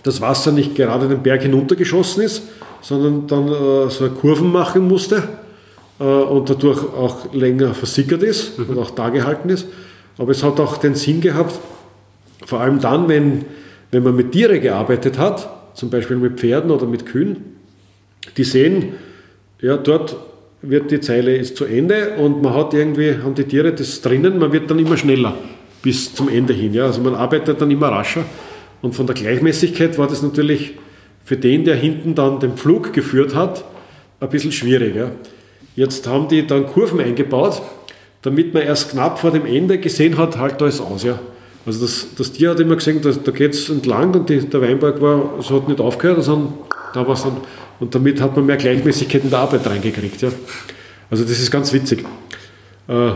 das 0.04 0.20
Wasser 0.20 0.52
nicht 0.52 0.76
gerade 0.76 1.08
den 1.08 1.22
Berg 1.22 1.42
hinuntergeschossen 1.42 2.22
ist, 2.22 2.44
sondern 2.80 3.26
dann 3.26 3.48
äh, 3.48 3.90
so 3.90 4.08
Kurven 4.08 4.52
machen 4.52 4.86
musste 4.86 5.24
und 6.02 6.50
dadurch 6.50 6.82
auch 6.82 7.32
länger 7.32 7.74
versickert 7.74 8.22
ist 8.22 8.58
mhm. 8.58 8.70
und 8.70 8.78
auch 8.78 8.90
da 8.90 9.08
gehalten 9.10 9.48
ist. 9.48 9.66
Aber 10.18 10.32
es 10.32 10.42
hat 10.42 10.60
auch 10.60 10.76
den 10.76 10.94
Sinn 10.94 11.20
gehabt, 11.20 11.58
vor 12.44 12.60
allem 12.60 12.80
dann, 12.80 13.08
wenn, 13.08 13.44
wenn 13.90 14.02
man 14.02 14.16
mit 14.16 14.32
Tieren 14.32 14.60
gearbeitet 14.60 15.18
hat, 15.18 15.48
zum 15.74 15.90
Beispiel 15.90 16.16
mit 16.16 16.38
Pferden 16.38 16.70
oder 16.70 16.86
mit 16.86 17.06
Kühen, 17.06 17.36
die 18.36 18.44
sehen, 18.44 18.94
ja, 19.60 19.76
dort 19.76 20.16
wird 20.60 20.90
die 20.90 21.00
Zeile 21.00 21.36
ist 21.36 21.56
zu 21.56 21.64
Ende 21.64 22.14
und 22.18 22.42
man 22.42 22.54
hat 22.54 22.74
irgendwie, 22.74 23.16
haben 23.22 23.34
die 23.34 23.44
Tiere 23.44 23.72
das 23.72 24.00
drinnen, 24.00 24.38
man 24.38 24.52
wird 24.52 24.70
dann 24.70 24.78
immer 24.78 24.96
schneller 24.96 25.34
bis 25.82 26.14
zum 26.14 26.28
Ende 26.28 26.52
hin. 26.52 26.72
Ja. 26.72 26.86
Also 26.86 27.00
man 27.00 27.14
arbeitet 27.14 27.60
dann 27.60 27.70
immer 27.70 27.88
rascher. 27.88 28.24
Und 28.80 28.94
von 28.94 29.06
der 29.06 29.14
Gleichmäßigkeit 29.14 29.98
war 29.98 30.06
das 30.08 30.22
natürlich 30.22 30.74
für 31.24 31.36
den, 31.36 31.64
der 31.64 31.76
hinten 31.76 32.14
dann 32.14 32.40
den 32.40 32.56
Pflug 32.56 32.92
geführt 32.92 33.34
hat, 33.34 33.64
ein 34.20 34.28
bisschen 34.28 34.52
schwierig. 34.52 34.94
Ja. 34.94 35.10
Jetzt 35.74 36.06
haben 36.06 36.28
die 36.28 36.46
dann 36.46 36.66
Kurven 36.66 37.00
eingebaut, 37.00 37.62
damit 38.22 38.54
man 38.54 38.62
erst 38.62 38.90
knapp 38.90 39.18
vor 39.18 39.30
dem 39.30 39.46
Ende 39.46 39.78
gesehen 39.78 40.18
hat, 40.18 40.38
halt 40.38 40.60
da 40.60 40.66
ist 40.66 40.80
aus. 40.80 41.02
Ja. 41.02 41.18
Also 41.64 41.84
das, 41.84 42.08
das 42.16 42.32
Tier 42.32 42.50
hat 42.50 42.60
immer 42.60 42.76
gesehen, 42.76 43.00
dass, 43.02 43.22
da 43.22 43.32
geht 43.32 43.54
es 43.54 43.68
entlang 43.68 44.14
und 44.14 44.28
die, 44.28 44.40
der 44.40 44.60
Weinberg 44.60 45.00
war, 45.00 45.38
es 45.38 45.50
hat 45.50 45.68
nicht 45.68 45.80
aufgehört, 45.80 46.22
sondern 46.22 46.54
da 46.92 47.06
war 47.06 47.14
es 47.14 47.22
dann, 47.22 47.36
und 47.80 47.94
damit 47.94 48.20
hat 48.20 48.36
man 48.36 48.46
mehr 48.46 48.56
Gleichmäßigkeit 48.56 49.24
in 49.24 49.30
der 49.30 49.40
Arbeit 49.40 49.66
reingekriegt. 49.66 50.22
Ja. 50.22 50.30
Also 51.10 51.24
das 51.24 51.40
ist 51.40 51.50
ganz 51.50 51.72
witzig. 51.72 52.04
Äh, 52.88 53.10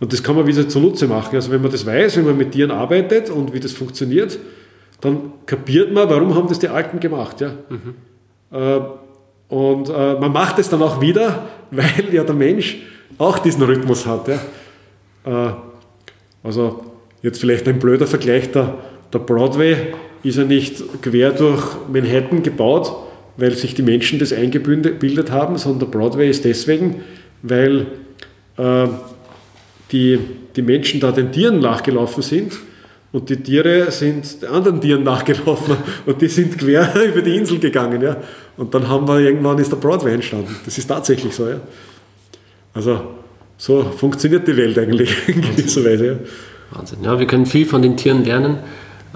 und 0.00 0.12
das 0.12 0.22
kann 0.22 0.34
man 0.34 0.46
wieder 0.46 0.68
zunutze 0.68 1.06
machen. 1.06 1.34
Also 1.34 1.50
wenn 1.50 1.60
man 1.60 1.70
das 1.70 1.84
weiß, 1.84 2.16
wenn 2.16 2.24
man 2.24 2.36
mit 2.36 2.52
Tieren 2.52 2.70
arbeitet 2.70 3.28
und 3.28 3.52
wie 3.52 3.60
das 3.60 3.72
funktioniert, 3.72 4.38
dann 5.00 5.32
kapiert 5.46 5.92
man, 5.92 6.08
warum 6.08 6.34
haben 6.34 6.48
das 6.48 6.58
die 6.58 6.68
Alten 6.68 7.00
gemacht. 7.00 7.40
Ja. 7.40 7.52
Mhm. 7.68 7.94
Äh, 8.50 8.80
und 9.54 9.88
äh, 9.88 10.14
man 10.14 10.32
macht 10.32 10.58
es 10.58 10.68
dann 10.68 10.82
auch 10.82 11.00
wieder, 11.00 11.48
weil 11.70 12.12
ja 12.12 12.24
der 12.24 12.34
Mensch 12.34 12.78
auch 13.18 13.38
diesen 13.38 13.62
Rhythmus 13.62 14.06
hat. 14.06 14.28
Ja. 14.28 15.48
Äh, 15.48 15.52
also 16.42 16.84
jetzt 17.22 17.40
vielleicht 17.40 17.68
ein 17.68 17.78
blöder 17.78 18.06
Vergleich, 18.06 18.50
der, 18.50 18.78
der 19.12 19.18
Broadway 19.18 19.76
ist 20.22 20.38
ja 20.38 20.44
nicht 20.44 20.82
quer 21.02 21.32
durch 21.32 21.62
Manhattan 21.92 22.42
gebaut, 22.42 22.92
weil 23.36 23.52
sich 23.52 23.74
die 23.74 23.82
Menschen 23.82 24.18
das 24.18 24.32
eingebildet 24.32 25.30
haben, 25.30 25.56
sondern 25.56 25.90
der 25.90 25.98
Broadway 25.98 26.28
ist 26.28 26.44
deswegen, 26.44 27.02
weil 27.42 27.86
äh, 28.56 28.86
die, 29.92 30.18
die 30.56 30.62
Menschen 30.62 31.00
da 31.00 31.10
den 31.12 31.32
Tieren 31.32 31.60
nachgelaufen 31.60 32.22
sind 32.22 32.52
und 33.12 33.28
die 33.28 33.36
Tiere 33.36 33.90
sind 33.90 34.44
anderen 34.44 34.80
Tieren 34.80 35.02
nachgelaufen 35.02 35.76
und 36.06 36.20
die 36.20 36.28
sind 36.28 36.56
quer 36.58 36.92
über 37.08 37.22
die 37.22 37.36
Insel 37.36 37.58
gegangen. 37.58 38.00
Ja. 38.00 38.16
Und 38.56 38.72
dann 38.74 38.88
haben 38.88 39.08
wir 39.08 39.18
irgendwann 39.18 39.58
ist 39.58 39.72
der 39.72 39.76
Broadway 39.76 40.14
entstanden. 40.14 40.54
Das 40.64 40.78
ist 40.78 40.86
tatsächlich 40.86 41.34
so. 41.34 41.48
Ja. 41.48 41.60
Also 42.72 43.00
so 43.56 43.82
funktioniert 43.82 44.46
die 44.46 44.56
Welt 44.56 44.78
eigentlich 44.78 45.10
in 45.28 45.40
gewisser 45.40 45.84
Weise. 45.84 46.06
Ja. 46.06 46.14
Wahnsinn. 46.70 46.98
Ja, 47.02 47.18
wir 47.18 47.26
können 47.26 47.46
viel 47.46 47.66
von 47.66 47.82
den 47.82 47.96
Tieren 47.96 48.24
lernen. 48.24 48.58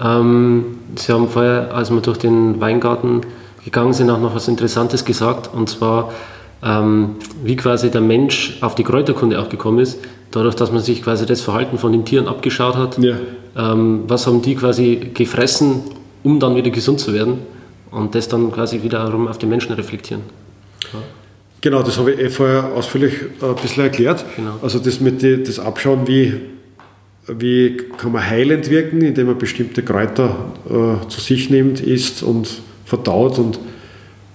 Ähm, 0.03 0.79
Sie 0.97 1.11
haben 1.11 1.29
vorher, 1.29 1.73
als 1.73 1.89
wir 1.89 2.01
durch 2.01 2.17
den 2.17 2.59
Weingarten 2.59 3.21
gegangen 3.63 3.93
sind, 3.93 4.09
auch 4.09 4.19
noch 4.19 4.35
was 4.35 4.47
Interessantes 4.47 5.05
gesagt. 5.05 5.49
Und 5.53 5.69
zwar, 5.69 6.11
ähm, 6.63 7.15
wie 7.43 7.55
quasi 7.55 7.91
der 7.91 8.01
Mensch 8.01 8.57
auf 8.61 8.75
die 8.75 8.83
Kräuterkunde 8.83 9.39
auch 9.41 9.49
gekommen 9.49 9.79
ist, 9.79 9.99
dadurch, 10.31 10.55
dass 10.55 10.71
man 10.71 10.81
sich 10.81 11.03
quasi 11.03 11.25
das 11.25 11.41
Verhalten 11.41 11.77
von 11.77 11.91
den 11.91 12.05
Tieren 12.05 12.27
abgeschaut 12.27 12.75
hat. 12.75 12.97
Ja. 12.97 13.15
Ähm, 13.57 14.03
was 14.07 14.27
haben 14.27 14.41
die 14.41 14.55
quasi 14.55 15.11
gefressen, 15.13 15.83
um 16.23 16.39
dann 16.39 16.55
wieder 16.55 16.69
gesund 16.69 16.99
zu 16.99 17.13
werden? 17.13 17.39
Und 17.91 18.13
das 18.13 18.27
dann 18.27 18.51
quasi 18.51 18.81
wiederum 18.83 19.27
auf 19.27 19.37
die 19.37 19.45
Menschen 19.45 19.73
reflektieren. 19.73 20.23
Ja. 20.91 20.99
Genau, 21.61 21.81
das 21.81 21.97
habe 21.97 22.11
ich 22.11 22.19
eh 22.19 22.29
vorher 22.29 22.73
ausführlich 22.75 23.13
äh, 23.41 23.45
ein 23.45 23.55
bisschen 23.55 23.83
erklärt. 23.83 24.23
Genau. 24.35 24.59
Also 24.61 24.79
das 24.79 24.99
mit 24.99 25.21
die, 25.21 25.41
das 25.41 25.57
Abschauen, 25.57 26.07
wie, 26.07 26.33
wie 27.27 27.77
kann 27.97 28.11
man 28.11 28.29
heilend 28.29 28.69
wirken, 28.69 29.01
indem 29.01 29.27
man 29.27 29.37
bestimmte 29.37 29.81
Kräuter 29.81 30.35
äh, 30.69 31.07
zu 31.07 31.21
sich 31.21 31.49
nimmt, 31.49 31.79
isst 31.79 32.21
und 32.21 32.61
verdaut 32.85 33.39
und 33.39 33.59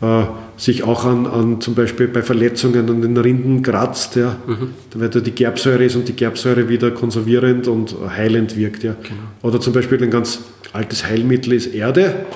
äh, 0.01 0.25
sich 0.61 0.83
auch 0.83 1.07
an, 1.07 1.27
an 1.27 1.61
zum 1.63 1.75
Beispiel 1.75 2.07
bei 2.09 2.23
Verletzungen 2.23 2.89
an 2.91 3.01
den 3.01 3.17
Rinden 3.17 3.63
kratzt, 3.63 4.17
ja, 4.17 4.37
mhm. 4.47 4.69
weil 4.95 5.09
da 5.09 5.21
die 5.21 5.31
Gerbsäure 5.31 5.85
ist 5.85 5.97
und 5.97 6.07
die 6.07 6.13
Gerbsäure 6.13 6.69
wieder 6.69 6.91
konservierend 6.91 7.67
und 7.67 7.97
heilend 8.15 8.57
wirkt. 8.57 8.83
Ja. 8.83 8.95
Genau. 9.03 9.15
Oder 9.43 9.61
zum 9.61 9.73
Beispiel 9.73 10.03
ein 10.03 10.11
ganz 10.11 10.41
altes 10.75 11.07
Heilmittel 11.07 11.55
ist 11.55 11.75
Erde. 11.75 12.27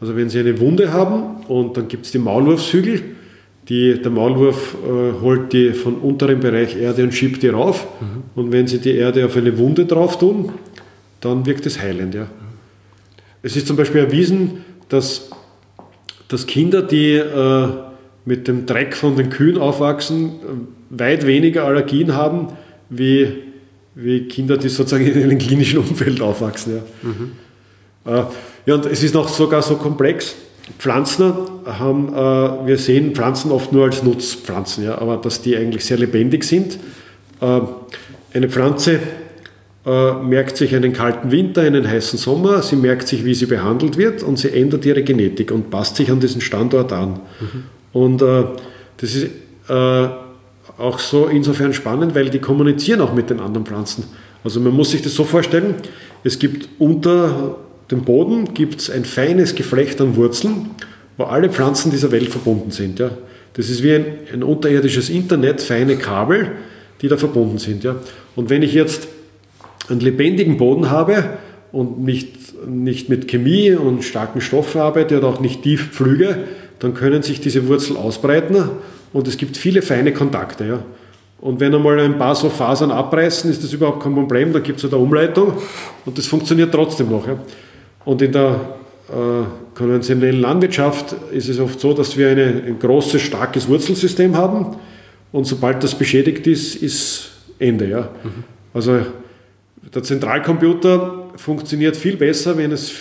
Also 0.00 0.16
wenn 0.16 0.28
Sie 0.28 0.40
eine 0.40 0.58
Wunde 0.58 0.92
haben 0.92 1.44
und 1.46 1.76
dann 1.76 1.86
gibt 1.86 2.06
es 2.06 2.12
die 2.12 2.18
Maulwurfshügel, 2.18 3.02
die, 3.68 4.02
der 4.02 4.10
Maulwurf 4.10 4.74
äh, 4.84 5.20
holt 5.20 5.52
die 5.52 5.72
von 5.72 5.94
unterem 5.94 6.40
Bereich 6.40 6.76
Erde 6.76 7.04
und 7.04 7.14
schiebt 7.14 7.40
die 7.40 7.48
rauf. 7.48 7.86
Mhm. 8.00 8.22
Und 8.34 8.50
wenn 8.50 8.66
Sie 8.66 8.78
die 8.78 8.96
Erde 8.96 9.24
auf 9.24 9.36
eine 9.36 9.56
Wunde 9.56 9.86
drauf 9.86 10.18
tun, 10.18 10.50
dann 11.20 11.46
wirkt 11.46 11.66
es 11.66 11.80
heilend. 11.80 12.16
Ja. 12.16 12.22
Mhm. 12.22 12.28
Es 13.44 13.54
ist 13.54 13.68
zum 13.68 13.76
Beispiel 13.76 14.00
erwiesen, 14.00 14.64
dass 14.88 15.30
dass 16.30 16.46
Kinder, 16.46 16.80
die 16.80 17.14
äh, 17.14 17.68
mit 18.24 18.46
dem 18.46 18.64
Dreck 18.64 18.96
von 18.96 19.16
den 19.16 19.30
Kühen 19.30 19.58
aufwachsen, 19.58 20.32
weit 20.90 21.26
weniger 21.26 21.64
Allergien 21.64 22.14
haben, 22.14 22.48
wie, 22.88 23.42
wie 23.94 24.28
Kinder, 24.28 24.56
die 24.56 24.68
sozusagen 24.68 25.06
in 25.06 25.22
einem 25.22 25.38
klinischen 25.38 25.80
Umfeld 25.80 26.20
aufwachsen. 26.20 26.76
Ja. 26.76 26.82
Mhm. 27.02 27.32
Äh, 28.04 28.24
ja, 28.66 28.74
und 28.74 28.86
es 28.86 29.02
ist 29.02 29.14
noch 29.14 29.28
sogar 29.28 29.62
so 29.62 29.76
komplex. 29.76 30.36
Pflanzen 30.78 31.32
haben, 31.66 32.14
äh, 32.14 32.66
wir 32.66 32.78
sehen 32.78 33.12
Pflanzen 33.12 33.50
oft 33.50 33.72
nur 33.72 33.86
als 33.86 34.04
Nutzpflanzen, 34.04 34.84
ja, 34.84 34.98
aber 34.98 35.16
dass 35.16 35.42
die 35.42 35.56
eigentlich 35.56 35.84
sehr 35.84 35.98
lebendig 35.98 36.44
sind. 36.44 36.78
Äh, 37.40 37.60
eine 38.32 38.48
Pflanze 38.48 39.00
äh, 39.86 40.12
merkt 40.12 40.56
sich 40.56 40.74
einen 40.74 40.92
kalten 40.92 41.30
Winter, 41.30 41.62
einen 41.62 41.88
heißen 41.88 42.18
Sommer, 42.18 42.62
sie 42.62 42.76
merkt 42.76 43.08
sich, 43.08 43.24
wie 43.24 43.34
sie 43.34 43.46
behandelt 43.46 43.96
wird 43.96 44.22
und 44.22 44.38
sie 44.38 44.50
ändert 44.50 44.84
ihre 44.84 45.02
Genetik 45.02 45.50
und 45.52 45.70
passt 45.70 45.96
sich 45.96 46.10
an 46.10 46.20
diesen 46.20 46.40
Standort 46.40 46.92
an. 46.92 47.20
Mhm. 47.40 47.62
Und 47.92 48.22
äh, 48.22 48.44
das 48.98 49.14
ist 49.14 49.30
äh, 49.68 50.08
auch 50.78 50.98
so 50.98 51.26
insofern 51.26 51.72
spannend, 51.72 52.14
weil 52.14 52.28
die 52.28 52.40
kommunizieren 52.40 53.00
auch 53.00 53.14
mit 53.14 53.30
den 53.30 53.40
anderen 53.40 53.66
Pflanzen. 53.66 54.04
Also 54.44 54.60
man 54.60 54.74
muss 54.74 54.90
sich 54.90 55.02
das 55.02 55.14
so 55.14 55.24
vorstellen, 55.24 55.74
es 56.24 56.38
gibt 56.38 56.68
unter 56.78 57.56
dem 57.90 58.02
Boden 58.02 58.54
gibt's 58.54 58.90
ein 58.90 59.04
feines 59.04 59.54
Geflecht 59.54 60.00
an 60.00 60.16
Wurzeln, 60.16 60.70
wo 61.16 61.24
alle 61.24 61.50
Pflanzen 61.50 61.90
dieser 61.90 62.12
Welt 62.12 62.28
verbunden 62.28 62.70
sind. 62.70 62.98
Ja. 62.98 63.10
Das 63.54 63.68
ist 63.68 63.82
wie 63.82 63.94
ein, 63.94 64.04
ein 64.32 64.42
unterirdisches 64.42 65.10
Internet, 65.10 65.60
feine 65.60 65.96
Kabel, 65.96 66.52
die 67.02 67.08
da 67.08 67.16
verbunden 67.16 67.58
sind. 67.58 67.82
Ja. 67.82 67.96
Und 68.36 68.48
wenn 68.50 68.62
ich 68.62 68.72
jetzt 68.72 69.08
einen 69.90 70.00
lebendigen 70.00 70.56
Boden 70.56 70.90
habe 70.90 71.24
und 71.72 72.02
nicht, 72.02 72.66
nicht 72.66 73.08
mit 73.08 73.28
Chemie 73.28 73.72
und 73.72 74.04
starken 74.04 74.40
Stoffen 74.40 74.80
arbeite 74.80 75.18
oder 75.18 75.28
auch 75.28 75.40
nicht 75.40 75.62
tief 75.62 75.90
pflüge, 75.90 76.38
dann 76.78 76.94
können 76.94 77.22
sich 77.22 77.40
diese 77.40 77.68
Wurzeln 77.68 77.96
ausbreiten 77.96 78.56
und 79.12 79.28
es 79.28 79.36
gibt 79.36 79.56
viele 79.56 79.82
feine 79.82 80.12
Kontakte. 80.12 80.66
Ja. 80.66 80.82
Und 81.40 81.60
wenn 81.60 81.74
einmal 81.74 81.98
ein 82.00 82.18
paar 82.18 82.34
so 82.34 82.50
Fasern 82.50 82.90
abreißen, 82.90 83.50
ist 83.50 83.64
das 83.64 83.72
überhaupt 83.72 84.02
kein 84.02 84.14
Problem, 84.14 84.52
da 84.52 84.58
gibt 84.58 84.78
es 84.78 84.84
eine 84.84 85.00
Umleitung 85.00 85.54
und 86.04 86.18
das 86.18 86.26
funktioniert 86.26 86.72
trotzdem 86.72 87.10
noch. 87.10 87.26
Ja. 87.26 87.38
Und 88.04 88.22
in 88.22 88.32
der 88.32 88.60
äh, 89.08 89.44
konventionellen 89.74 90.40
Landwirtschaft 90.40 91.14
ist 91.32 91.48
es 91.48 91.58
oft 91.58 91.80
so, 91.80 91.92
dass 91.92 92.16
wir 92.16 92.30
eine, 92.30 92.62
ein 92.66 92.78
großes, 92.78 93.22
starkes 93.22 93.68
Wurzelsystem 93.68 94.36
haben 94.36 94.76
und 95.32 95.46
sobald 95.46 95.82
das 95.82 95.94
beschädigt 95.94 96.46
ist, 96.46 96.76
ist 96.76 97.30
Ende. 97.58 97.88
Ja. 97.88 98.00
Mhm. 98.22 98.44
Also 98.74 99.00
der 99.94 100.02
Zentralcomputer 100.02 101.30
funktioniert 101.36 101.96
viel 101.96 102.16
besser, 102.16 102.56
wenn 102.56 102.72
es, 102.72 102.92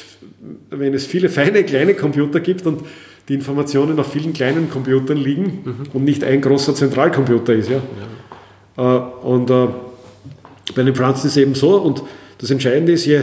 wenn 0.70 0.94
es 0.94 1.06
viele 1.06 1.30
feine 1.30 1.64
kleine 1.64 1.94
Computer 1.94 2.40
gibt 2.40 2.66
und 2.66 2.84
die 3.28 3.36
Informationen 3.36 4.00
auf 4.00 4.12
vielen 4.12 4.34
kleinen 4.34 4.70
Computern 4.70 5.18
liegen 5.18 5.62
mhm. 5.64 5.76
und 5.94 6.04
nicht 6.04 6.24
ein 6.24 6.42
großer 6.42 6.74
Zentralcomputer 6.74 7.54
ist. 7.54 7.70
Ja? 7.70 7.82
ja. 8.78 8.98
Äh, 8.98 9.26
und 9.26 9.50
äh, 9.50 9.68
bei 10.76 10.84
den 10.84 10.96
Pflanzen 10.96 11.28
ist 11.28 11.34
es 11.34 11.38
eben 11.38 11.54
so. 11.54 11.76
Und 11.78 12.02
das 12.40 12.50
Entscheidende 12.50 12.94
ist, 12.94 13.06
je, 13.06 13.22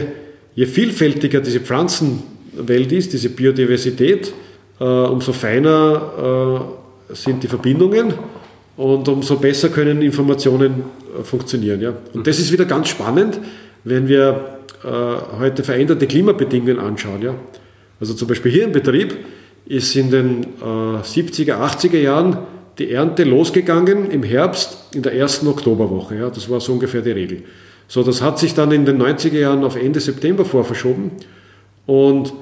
je 0.55 0.65
vielfältiger 0.65 1.41
diese 1.41 1.59
Pflanzenwelt 1.59 2.91
ist, 2.91 3.11
diese 3.11 3.29
Biodiversität, 3.29 4.33
äh, 4.79 4.83
umso 4.83 5.33
feiner 5.33 6.73
sind 7.09 7.41
die 7.41 7.47
Verbindungen 7.47 8.13
und 8.77 9.07
umso 9.07 9.37
besser 9.37 9.69
können 9.69 10.01
Informationen 10.01 10.83
äh, 11.19 11.23
funktionieren. 11.23 11.81
Ja. 11.81 11.93
Und 12.13 12.25
das 12.27 12.39
ist 12.39 12.51
wieder 12.51 12.65
ganz 12.65 12.87
spannend, 12.87 13.39
wenn 13.83 14.07
wir 14.07 14.59
äh, 14.83 14.87
heute 15.39 15.63
veränderte 15.63 16.07
Klimabedingungen 16.07 16.79
anschauen. 16.79 17.21
Ja. 17.21 17.35
Also 17.99 18.13
zum 18.13 18.27
Beispiel 18.27 18.51
hier 18.51 18.63
im 18.65 18.71
Betrieb 18.71 19.17
ist 19.65 19.95
in 19.95 20.11
den 20.11 20.43
äh, 20.61 21.01
70er, 21.01 21.55
80er 21.55 21.97
Jahren 21.97 22.37
die 22.77 22.91
Ernte 22.91 23.23
losgegangen 23.23 24.11
im 24.11 24.21
Herbst 24.21 24.93
in 24.93 25.01
der 25.01 25.15
ersten 25.15 25.47
Oktoberwoche. 25.47 26.15
Ja. 26.15 26.29
Das 26.29 26.49
war 26.49 26.61
so 26.61 26.73
ungefähr 26.73 27.01
die 27.01 27.11
Regel. 27.11 27.43
So, 27.87 28.03
das 28.03 28.21
hat 28.21 28.37
sich 28.37 28.53
dann 28.53 28.71
in 28.71 28.85
den 28.85 29.01
90er 29.01 29.39
Jahren 29.39 29.63
auf 29.63 29.75
Ende 29.75 29.99
September 29.99 30.45
vorverschoben 30.45 31.11
und 31.85 32.33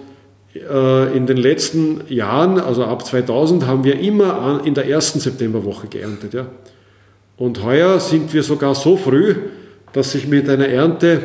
in 0.56 1.28
den 1.28 1.38
letzten 1.38 2.02
Jahren, 2.08 2.60
also 2.60 2.86
ab 2.86 3.06
2000, 3.06 3.68
haben 3.68 3.84
wir 3.84 4.00
immer 4.00 4.62
in 4.64 4.74
der 4.74 4.88
ersten 4.88 5.20
Septemberwoche 5.20 5.88
geerntet. 5.88 6.34
Ja. 6.34 6.48
Und 7.38 7.64
heuer 7.64 8.00
sind 8.00 8.34
wir 8.34 8.44
sogar 8.44 8.74
so 8.76 8.96
früh, 8.96 9.36
dass 9.92 10.16
ich 10.16 10.28
mit 10.28 10.50
einer 10.50 10.68
Ernte 10.68 11.22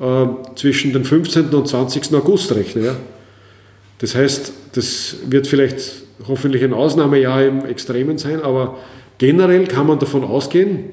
äh, 0.00 0.26
zwischen 0.56 0.92
dem 0.92 1.04
15. 1.04 1.46
und 1.50 1.68
20. 1.68 2.12
August 2.14 2.52
rechne. 2.54 2.84
Ja. 2.84 2.96
Das 3.98 4.14
heißt, 4.14 4.52
das 4.72 5.16
wird 5.28 5.46
vielleicht 5.46 6.02
hoffentlich 6.26 6.64
ein 6.64 6.74
Ausnahmejahr 6.74 7.44
im 7.44 7.64
Extremen 7.64 8.18
sein, 8.18 8.42
aber 8.42 8.78
generell 9.18 9.66
kann 9.66 9.86
man 9.86 9.98
davon 9.98 10.24
ausgehen, 10.24 10.86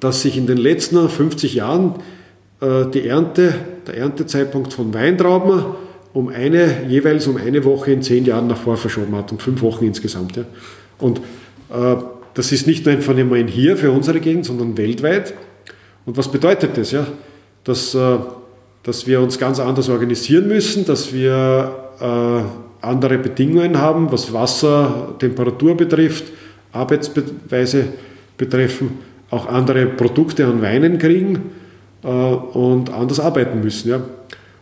dass 0.00 0.22
sich 0.22 0.36
in 0.36 0.46
den 0.46 0.58
letzten 0.58 1.08
50 1.08 1.54
Jahren 1.54 1.94
äh, 2.60 2.86
die 2.86 3.06
Ernte, 3.06 3.54
der 3.86 3.96
Erntezeitpunkt 3.96 4.72
von 4.72 4.92
Weintrauben 4.94 5.64
um 6.12 6.28
eine, 6.28 6.86
jeweils 6.88 7.26
um 7.26 7.36
eine 7.36 7.64
Woche 7.64 7.92
in 7.92 8.02
zehn 8.02 8.24
Jahren 8.24 8.46
nach 8.46 8.56
vor 8.56 8.76
verschoben 8.76 9.14
hat, 9.16 9.30
um 9.32 9.38
fünf 9.38 9.62
Wochen 9.62 9.84
insgesamt. 9.84 10.36
Ja. 10.36 10.44
Und 10.98 11.18
äh, 11.70 11.96
das 12.34 12.52
ist 12.52 12.66
nicht 12.66 12.84
nur 12.84 12.94
ein 12.94 13.02
Phänomen 13.02 13.48
hier 13.48 13.76
für 13.76 13.90
unsere 13.90 14.20
Gegend, 14.20 14.44
sondern 14.46 14.76
weltweit. 14.76 15.34
Und 16.06 16.16
was 16.16 16.30
bedeutet 16.30 16.76
das? 16.76 16.92
Ja? 16.92 17.06
Dass, 17.64 17.94
äh, 17.94 18.18
dass 18.82 19.06
wir 19.06 19.20
uns 19.20 19.38
ganz 19.38 19.60
anders 19.60 19.88
organisieren 19.88 20.48
müssen, 20.48 20.84
dass 20.84 21.12
wir 21.12 21.90
äh, 22.00 22.86
andere 22.86 23.18
Bedingungen 23.18 23.78
haben, 23.78 24.10
was 24.10 24.32
Wasser, 24.32 25.14
Temperatur 25.18 25.76
betrifft, 25.76 26.24
Arbeitsweise 26.72 27.88
betreffen, 28.36 28.98
auch 29.30 29.46
andere 29.46 29.86
Produkte 29.86 30.46
an 30.46 30.62
Weinen 30.62 30.98
kriegen 30.98 31.50
äh, 32.02 32.08
und 32.08 32.90
anders 32.90 33.20
arbeiten 33.20 33.60
müssen. 33.60 33.90
Ja? 33.90 34.00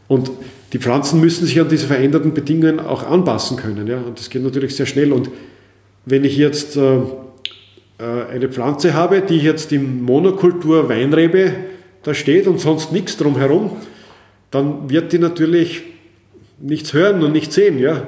Und 0.09 0.31
die 0.77 0.83
Pflanzen 0.83 1.23
müssen 1.23 1.47
sich 1.47 1.59
an 1.59 1.71
diese 1.71 1.87
veränderten 1.87 2.35
Bedingungen 2.35 2.81
auch 2.81 3.03
anpassen 3.03 3.57
können. 3.57 3.87
Ja? 3.87 3.97
Und 3.97 4.19
das 4.19 4.29
geht 4.29 4.43
natürlich 4.43 4.77
sehr 4.77 4.85
schnell. 4.85 5.11
Und 5.11 5.31
wenn 6.05 6.23
ich 6.23 6.37
jetzt 6.37 6.77
äh, 6.77 6.97
äh 6.97 7.01
eine 8.31 8.51
Pflanze 8.51 8.93
habe, 8.93 9.23
die 9.23 9.39
jetzt 9.39 9.73
im 9.73 10.03
Monokultur 10.03 10.91
Weinrebe 10.91 11.51
da 12.03 12.13
steht 12.13 12.47
und 12.47 12.61
sonst 12.61 12.93
nichts 12.93 13.17
drumherum, 13.17 13.71
dann 14.51 14.91
wird 14.91 15.15
die 15.15 15.19
natürlich 15.19 15.83
nichts 16.61 16.93
hören 16.93 17.23
und 17.23 17.33
nichts 17.33 17.55
sehen. 17.55 17.79
Ja? 17.79 18.03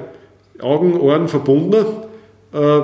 Augen, 0.59 0.93
Ohren 0.93 1.27
verbunden, 1.27 1.83
äh, 2.53 2.81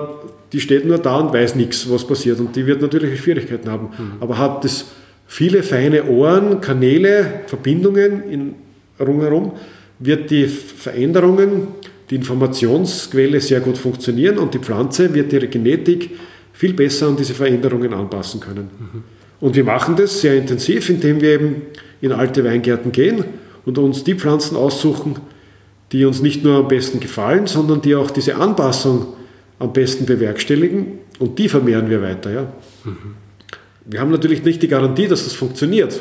die 0.52 0.62
steht 0.62 0.88
nur 0.88 0.98
da 0.98 1.18
und 1.20 1.32
weiß 1.32 1.54
nichts, 1.54 1.88
was 1.92 2.08
passiert. 2.08 2.40
Und 2.40 2.56
die 2.56 2.66
wird 2.66 2.82
natürlich 2.82 3.22
Schwierigkeiten 3.22 3.70
haben. 3.70 3.90
Mhm. 3.96 4.14
Aber 4.20 4.40
hat 4.40 4.64
das 4.64 4.86
viele 5.28 5.62
feine 5.62 6.06
Ohren, 6.06 6.60
Kanäle, 6.60 7.42
Verbindungen 7.46 8.24
in 8.24 8.56
rundherum, 9.00 9.52
wird 10.00 10.30
die 10.30 10.48
Veränderungen, 10.48 11.68
die 12.10 12.16
Informationsquelle 12.16 13.40
sehr 13.42 13.62
gut 13.62 13.78
funktionieren 13.78 14.38
und 14.38 14.54
die 14.54 14.60
Pflanze 14.60 15.14
wird 15.14 15.34
ihre 15.34 15.48
Genetik 15.48 16.12
viel 16.54 16.74
besser 16.74 17.08
an 17.08 17.18
diese 17.18 17.34
Veränderungen 17.34 17.94
anpassen 17.94 18.40
können. 18.40 18.70
Mhm. 18.80 19.04
Und 19.42 19.56
wir 19.56 19.64
machen 19.64 19.96
das 19.96 20.22
sehr 20.22 20.36
intensiv, 20.36 20.90
indem 20.90 21.22
wir 21.22 21.34
eben 21.34 21.62
in 22.02 22.12
alte 22.12 22.44
Weingärten 22.44 22.92
gehen 22.92 23.26
und 23.66 23.78
uns 23.78 24.04
die 24.04 24.16
Pflanzen 24.16 24.56
aussuchen, 24.56 25.16
die 25.92 26.06
uns 26.06 26.22
nicht 26.22 26.44
nur 26.44 26.56
am 26.56 26.68
besten 26.68 27.00
gefallen, 27.00 27.48
sondern 27.48 27.82
die 27.82 27.96
auch 27.96 28.12
diese 28.12 28.36
Anpassung 28.36 29.08
am 29.60 29.74
besten 29.74 30.06
bewerkstelligen 30.06 31.00
und 31.20 31.40
die 31.40 31.50
vermehren 31.50 31.90
wir 31.90 32.02
weiter. 32.02 32.32
Ja. 32.32 32.54
Mhm. 32.84 33.16
Wir 33.86 34.00
haben 34.00 34.12
natürlich 34.12 34.44
nicht 34.44 34.62
die 34.64 34.68
Garantie, 34.68 35.08
dass 35.08 35.26
das 35.26 35.34
funktioniert, 35.34 36.00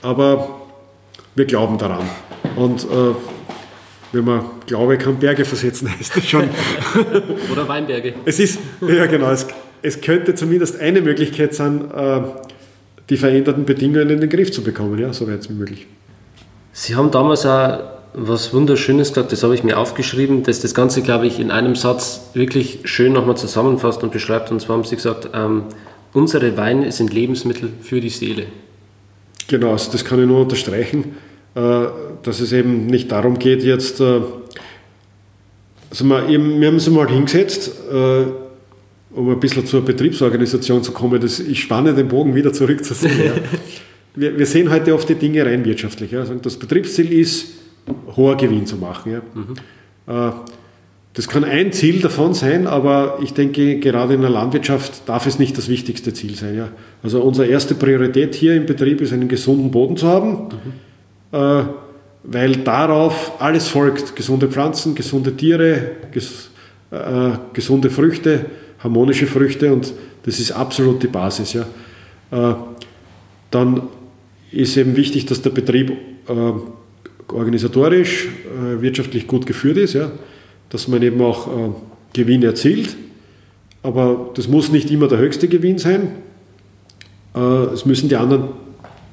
aber 0.00 0.63
wir 1.34 1.44
glauben 1.44 1.78
daran. 1.78 2.08
Und 2.56 2.84
äh, 2.84 3.14
wenn 4.12 4.24
man 4.24 4.44
Glaube 4.66 4.96
kann 4.96 5.18
Berge 5.18 5.44
versetzen, 5.44 5.88
heißt 5.98 6.16
das 6.16 6.26
schon. 6.26 6.48
Oder 7.52 7.68
Weinberge. 7.68 8.14
Es 8.24 8.38
ist, 8.38 8.58
ja 8.80 9.06
genau, 9.06 9.30
es, 9.30 9.46
es 9.82 10.00
könnte 10.00 10.34
zumindest 10.34 10.80
eine 10.80 11.00
Möglichkeit 11.00 11.54
sein, 11.54 11.90
äh, 11.90 12.20
die 13.10 13.16
veränderten 13.16 13.64
Bedingungen 13.64 14.10
in 14.10 14.20
den 14.20 14.30
Griff 14.30 14.50
zu 14.50 14.62
bekommen, 14.62 14.98
ja, 14.98 15.12
so 15.12 15.28
weit 15.28 15.48
wie 15.50 15.54
möglich. 15.54 15.86
Sie 16.72 16.94
haben 16.94 17.10
damals 17.10 17.44
auch 17.44 17.80
was 18.14 18.54
Wunderschönes 18.54 19.08
gesagt, 19.08 19.32
das 19.32 19.42
habe 19.42 19.54
ich 19.54 19.64
mir 19.64 19.76
aufgeschrieben, 19.76 20.44
dass 20.44 20.60
das 20.60 20.72
Ganze, 20.72 21.02
glaube 21.02 21.26
ich, 21.26 21.40
in 21.40 21.50
einem 21.50 21.74
Satz 21.74 22.30
wirklich 22.34 22.80
schön 22.84 23.12
nochmal 23.12 23.36
zusammenfasst 23.36 24.02
und 24.02 24.12
beschreibt. 24.12 24.52
Und 24.52 24.60
zwar 24.60 24.76
haben 24.76 24.84
Sie 24.84 24.94
gesagt, 24.94 25.30
ähm, 25.34 25.64
unsere 26.12 26.56
Weine 26.56 26.92
sind 26.92 27.12
Lebensmittel 27.12 27.70
für 27.82 28.00
die 28.00 28.10
Seele. 28.10 28.46
Genau, 29.48 29.72
also 29.72 29.92
das 29.92 30.04
kann 30.04 30.20
ich 30.20 30.26
nur 30.26 30.40
unterstreichen, 30.42 31.16
äh, 31.54 31.86
dass 32.22 32.40
es 32.40 32.52
eben 32.52 32.86
nicht 32.86 33.12
darum 33.12 33.38
geht, 33.38 33.62
jetzt, 33.62 34.00
äh, 34.00 34.20
also 35.90 36.04
wir, 36.04 36.28
wir 36.28 36.66
haben 36.66 36.74
uns 36.74 36.88
mal 36.90 37.08
hingesetzt, 37.08 37.70
äh, 37.92 38.24
um 39.14 39.30
ein 39.30 39.38
bisschen 39.38 39.64
zur 39.66 39.84
Betriebsorganisation 39.84 40.82
zu 40.82 40.92
kommen, 40.92 41.20
das, 41.20 41.38
ich 41.38 41.60
spanne 41.60 41.94
den 41.94 42.08
Bogen 42.08 42.34
wieder 42.34 42.52
zurück 42.52 42.84
zu 42.84 42.94
sehen. 42.94 43.26
Ja. 43.26 43.32
wir, 44.16 44.38
wir, 44.38 44.46
sehen 44.46 44.70
heute 44.70 44.94
oft 44.94 45.08
die 45.08 45.14
Dinge 45.14 45.46
rein 45.46 45.64
wirtschaftlich. 45.64 46.10
Ja. 46.10 46.20
Also 46.20 46.34
das 46.34 46.56
Betriebsziel 46.56 47.12
ist, 47.12 47.46
hoher 48.16 48.36
Gewinn 48.36 48.66
zu 48.66 48.76
machen. 48.76 49.12
Ja. 49.12 49.22
Mhm. 49.34 49.54
Das 51.14 51.28
kann 51.28 51.44
ein 51.44 51.72
Ziel 51.72 52.00
davon 52.00 52.34
sein, 52.34 52.66
aber 52.66 53.20
ich 53.22 53.32
denke, 53.32 53.78
gerade 53.78 54.14
in 54.14 54.20
der 54.20 54.30
Landwirtschaft 54.30 55.08
darf 55.08 55.26
es 55.26 55.38
nicht 55.38 55.56
das 55.56 55.68
wichtigste 55.68 56.12
Ziel 56.12 56.34
sein. 56.34 56.56
Ja. 56.56 56.68
Also 57.04 57.22
unsere 57.22 57.46
erste 57.46 57.76
Priorität 57.76 58.34
hier 58.34 58.56
im 58.56 58.66
Betrieb 58.66 59.00
ist, 59.00 59.12
einen 59.12 59.28
gesunden 59.28 59.70
Boden 59.70 59.96
zu 59.96 60.08
haben, 60.08 60.48
mhm. 61.30 61.68
weil 62.24 62.56
darauf 62.56 63.40
alles 63.40 63.68
folgt. 63.68 64.16
Gesunde 64.16 64.48
Pflanzen, 64.48 64.96
gesunde 64.96 65.36
Tiere, 65.36 65.92
ges, 66.10 66.50
äh, 66.90 67.30
gesunde 67.52 67.90
Früchte, 67.90 68.46
harmonische 68.80 69.28
Früchte 69.28 69.72
und 69.72 69.94
das 70.24 70.40
ist 70.40 70.50
absolut 70.50 71.00
die 71.00 71.06
Basis. 71.06 71.52
Ja. 71.52 71.66
Äh, 72.32 72.54
dann 73.52 73.82
ist 74.50 74.76
eben 74.76 74.96
wichtig, 74.96 75.26
dass 75.26 75.42
der 75.42 75.50
Betrieb 75.50 75.92
äh, 76.28 77.32
organisatorisch, 77.32 78.26
äh, 78.26 78.82
wirtschaftlich 78.82 79.28
gut 79.28 79.46
geführt 79.46 79.76
ist, 79.76 79.92
ja, 79.92 80.10
dass 80.70 80.88
man 80.88 81.02
eben 81.02 81.20
auch 81.20 81.46
äh, 81.46 81.70
Gewinn 82.12 82.42
erzielt. 82.42 82.96
Aber 83.82 84.30
das 84.34 84.48
muss 84.48 84.70
nicht 84.70 84.90
immer 84.90 85.08
der 85.08 85.18
höchste 85.18 85.48
Gewinn 85.48 85.78
sein. 85.78 86.08
Äh, 87.34 87.40
es 87.72 87.84
müssen 87.84 88.08
die 88.08 88.16
anderen 88.16 88.48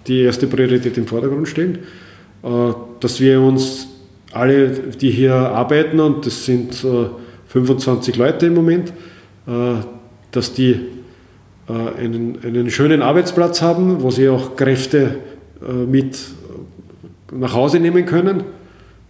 die 0.08 0.22
erste 0.22 0.48
Priorität 0.48 0.98
im 0.98 1.08
Vordergrund 1.08 1.48
stehen. 1.48 1.80
Äh, 2.44 2.74
dass 3.00 3.20
wir 3.20 3.42
uns 3.42 3.88
alle, 4.32 4.70
die 4.70 5.12
hier 5.12 5.34
arbeiten, 5.36 6.00
und 6.00 6.26
das 6.26 6.46
sind 6.46 6.86
25 7.48 8.16
äh, 8.16 8.18
Leute 8.18 8.46
im 8.48 8.54
Moment, 8.54 8.94
äh, 9.48 9.52
dass 10.32 10.54
die 10.54 10.80
einen, 11.68 12.38
einen 12.44 12.70
schönen 12.70 13.02
Arbeitsplatz 13.02 13.62
haben, 13.62 14.02
wo 14.02 14.12
sie 14.12 14.28
auch 14.28 14.58
Kräfte 14.58 15.20
mit 15.88 16.18
nach 17.32 17.54
Hause 17.54 17.80
nehmen 17.80 18.06
können 18.06 18.44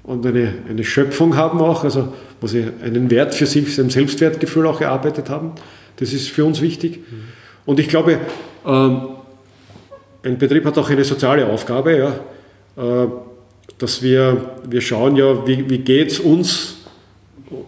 und 0.04 0.24
eine, 0.28 0.54
eine 0.70 0.84
Schöpfung 0.84 1.36
haben 1.38 1.60
auch, 1.60 1.84
also 1.84 2.10
wo 2.42 2.48
sie 2.48 2.66
einen 2.84 3.10
Wert 3.12 3.36
für 3.36 3.46
sich, 3.46 3.78
ein 3.80 3.90
Selbstwertgefühl 3.90 4.66
auch 4.66 4.82
erarbeitet 4.82 5.30
haben. 5.30 5.52
Das 5.98 6.12
ist 6.12 6.30
für 6.30 6.44
uns 6.44 6.60
wichtig. 6.62 7.00
Und 7.66 7.80
ich 7.80 7.88
glaube, 7.88 8.20
ähm, 8.66 9.02
ein 10.24 10.38
Betrieb 10.38 10.66
hat 10.66 10.78
auch 10.78 10.90
eine 10.90 11.04
soziale 11.04 11.48
Aufgabe, 11.48 11.98
ja, 11.98 12.10
äh, 12.78 13.08
dass 13.78 14.02
wir, 14.02 14.52
wir 14.68 14.82
schauen 14.82 15.16
ja, 15.16 15.48
wie, 15.48 15.70
wie 15.70 15.80
geht 15.80 16.12
es 16.12 16.20
uns 16.20 16.78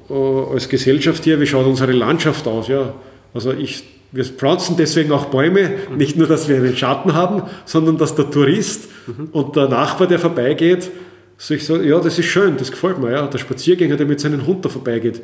äh, 0.09 0.13
als 0.13 0.69
Gesellschaft 0.69 1.23
hier, 1.23 1.39
wie 1.39 1.47
schaut 1.47 1.65
unsere 1.65 1.91
Landschaft 1.91 2.47
aus. 2.47 2.67
Ja. 2.67 2.93
Also 3.33 3.51
ich, 3.51 3.83
wir 4.11 4.25
pflanzen 4.25 4.75
deswegen 4.77 5.11
auch 5.11 5.25
Bäume, 5.25 5.71
nicht 5.97 6.15
nur, 6.15 6.27
dass 6.27 6.47
wir 6.47 6.57
einen 6.57 6.75
Schatten 6.75 7.13
haben, 7.13 7.43
sondern 7.65 7.97
dass 7.97 8.15
der 8.15 8.29
Tourist 8.29 8.87
mhm. 9.07 9.29
und 9.31 9.55
der 9.55 9.67
Nachbar, 9.67 10.07
der 10.07 10.19
vorbeigeht, 10.19 10.91
sich 11.37 11.65
so, 11.65 11.81
ja, 11.81 11.99
das 11.99 12.19
ist 12.19 12.25
schön, 12.25 12.57
das 12.57 12.71
gefällt 12.71 12.99
mir. 12.99 13.11
Ja. 13.11 13.27
Der 13.27 13.37
Spaziergänger, 13.37 13.97
der 13.97 14.05
mit 14.05 14.19
seinem 14.19 14.45
Hund 14.45 14.63
da 14.63 14.69
vorbeigeht, 14.69 15.21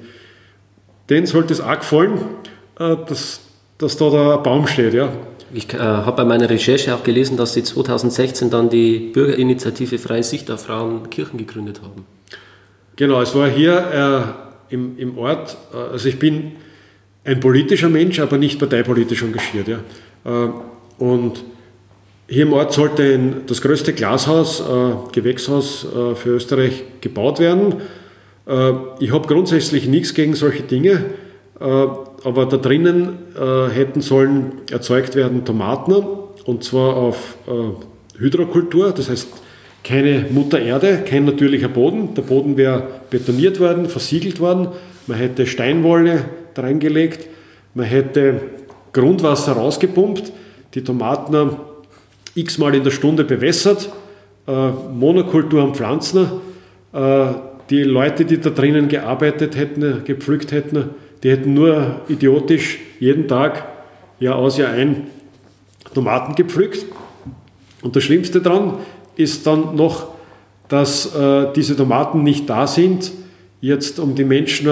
den 1.10 1.26
sollte 1.26 1.54
es 1.54 1.62
auch 1.62 1.80
gefallen, 1.80 2.20
äh, 2.80 2.96
dass, 3.08 3.42
dass 3.78 3.98
da 3.98 4.10
der 4.10 4.38
Baum 4.38 4.68
steht. 4.68 4.94
Ja. 4.94 5.12
Ich 5.54 5.74
äh, 5.74 5.78
habe 5.78 6.18
bei 6.18 6.26
meiner 6.26 6.50
Recherche 6.50 6.94
auch 6.94 7.04
gelesen, 7.04 7.38
dass 7.38 7.54
Sie 7.54 7.64
2016 7.64 8.50
dann 8.50 8.70
die 8.70 9.12
Bürgerinitiative 9.14 9.98
Freie 9.98 10.24
Sicht 10.24 10.52
auf 10.52 10.64
Frauen 10.64 11.10
Kirchen 11.10 11.38
gegründet 11.38 11.82
haben. 11.82 12.06
Genau, 12.96 13.22
es 13.22 13.34
war 13.34 13.50
hier 13.50 14.36
äh, 14.70 14.74
im, 14.74 14.98
im 14.98 15.18
Ort, 15.18 15.58
äh, 15.74 15.78
also 15.78 16.10
ich 16.10 16.20
bin 16.20 16.52
ein 17.24 17.40
politischer 17.40 17.90
Mensch, 17.90 18.20
aber 18.20 18.38
nicht 18.38 18.60
parteipolitisch 18.60 19.24
engagiert. 19.24 19.68
Ja. 19.68 19.80
Äh, 20.26 20.50
und 21.00 21.44
hier 22.30 22.44
im 22.44 22.54
Ort 22.54 22.74
sollte 22.74 23.04
ein, 23.04 23.42
das 23.48 23.62
größte 23.62 23.94
Glashaus, 23.94 24.62
äh, 24.62 25.12
Gewächshaus 25.12 25.86
äh, 25.86 26.16
für 26.16 26.30
Österreich 26.30 26.84
gebaut 27.02 27.40
werden. 27.40 27.76
Äh, 28.48 28.74
ich 29.00 29.12
habe 29.12 29.28
grundsätzlich 29.28 29.88
nichts 29.88 30.14
gegen 30.14 30.36
solche 30.36 30.64
Dinge, 30.64 31.06
äh, 31.60 31.66
aber 31.66 32.46
da 32.46 32.58
drinnen 32.58 33.18
äh, 33.36 33.70
hätten 33.74 34.02
sollen 34.02 34.62
erzeugt 34.70 35.16
werden 35.16 35.44
Tomaten 35.44 35.96
und 36.46 36.64
zwar 36.64 36.96
auf 36.96 37.36
äh, 37.48 38.20
Hydrokultur, 38.20 38.92
das 38.92 39.10
heißt 39.10 39.30
keine 39.84 40.26
Mutter 40.30 40.60
Erde, 40.60 41.00
kein 41.06 41.26
natürlicher 41.26 41.70
Boden. 41.70 42.14
Der 42.14 42.22
Boden 42.22 42.58
wäre 42.58 42.84
betoniert 43.10 43.60
worden, 43.60 43.88
versiegelt 43.88 44.40
worden. 44.40 44.68
Man 45.08 45.18
hätte 45.18 45.48
Steinwolle 45.48 46.26
reingelegt, 46.56 47.28
man 47.74 47.86
hätte 47.86 48.42
Grundwasser 48.92 49.54
rausgepumpt, 49.54 50.34
die 50.74 50.84
Tomaten 50.84 51.34
x-mal 52.36 52.76
in 52.76 52.84
der 52.84 52.92
Stunde 52.92 53.24
bewässert, 53.24 53.90
äh, 54.48 54.70
Monokultur 54.94 55.62
am 55.62 55.76
Pflanzen. 55.76 56.28
Äh, 56.94 57.26
die 57.70 57.84
Leute, 57.84 58.26
die 58.26 58.40
da 58.40 58.50
drinnen 58.50 58.88
gearbeitet 58.88 59.56
hätten, 59.56 60.04
gepflückt 60.04 60.52
hätten, 60.52 60.90
die 61.24 61.32
hätten 61.32 61.54
nur 61.54 62.02
idiotisch 62.08 62.80
jeden 63.00 63.28
Tag, 63.28 63.68
Jahr 64.20 64.36
aus, 64.36 64.58
Jahr 64.58 64.72
ein, 64.72 65.08
Tomaten 65.94 66.36
gepflückt. 66.36 66.86
Und 67.82 67.96
das 67.96 68.04
Schlimmste 68.04 68.42
daran 68.42 68.76
ist 69.16 69.46
dann 69.46 69.76
noch, 69.76 70.08
dass 70.68 71.16
äh, 71.16 71.48
diese 71.56 71.76
Tomaten 71.76 72.24
nicht 72.24 72.50
da 72.50 72.68
sind, 72.68 73.12
jetzt 73.62 74.00
um 74.00 74.16
die 74.16 74.24
Menschen 74.24 74.68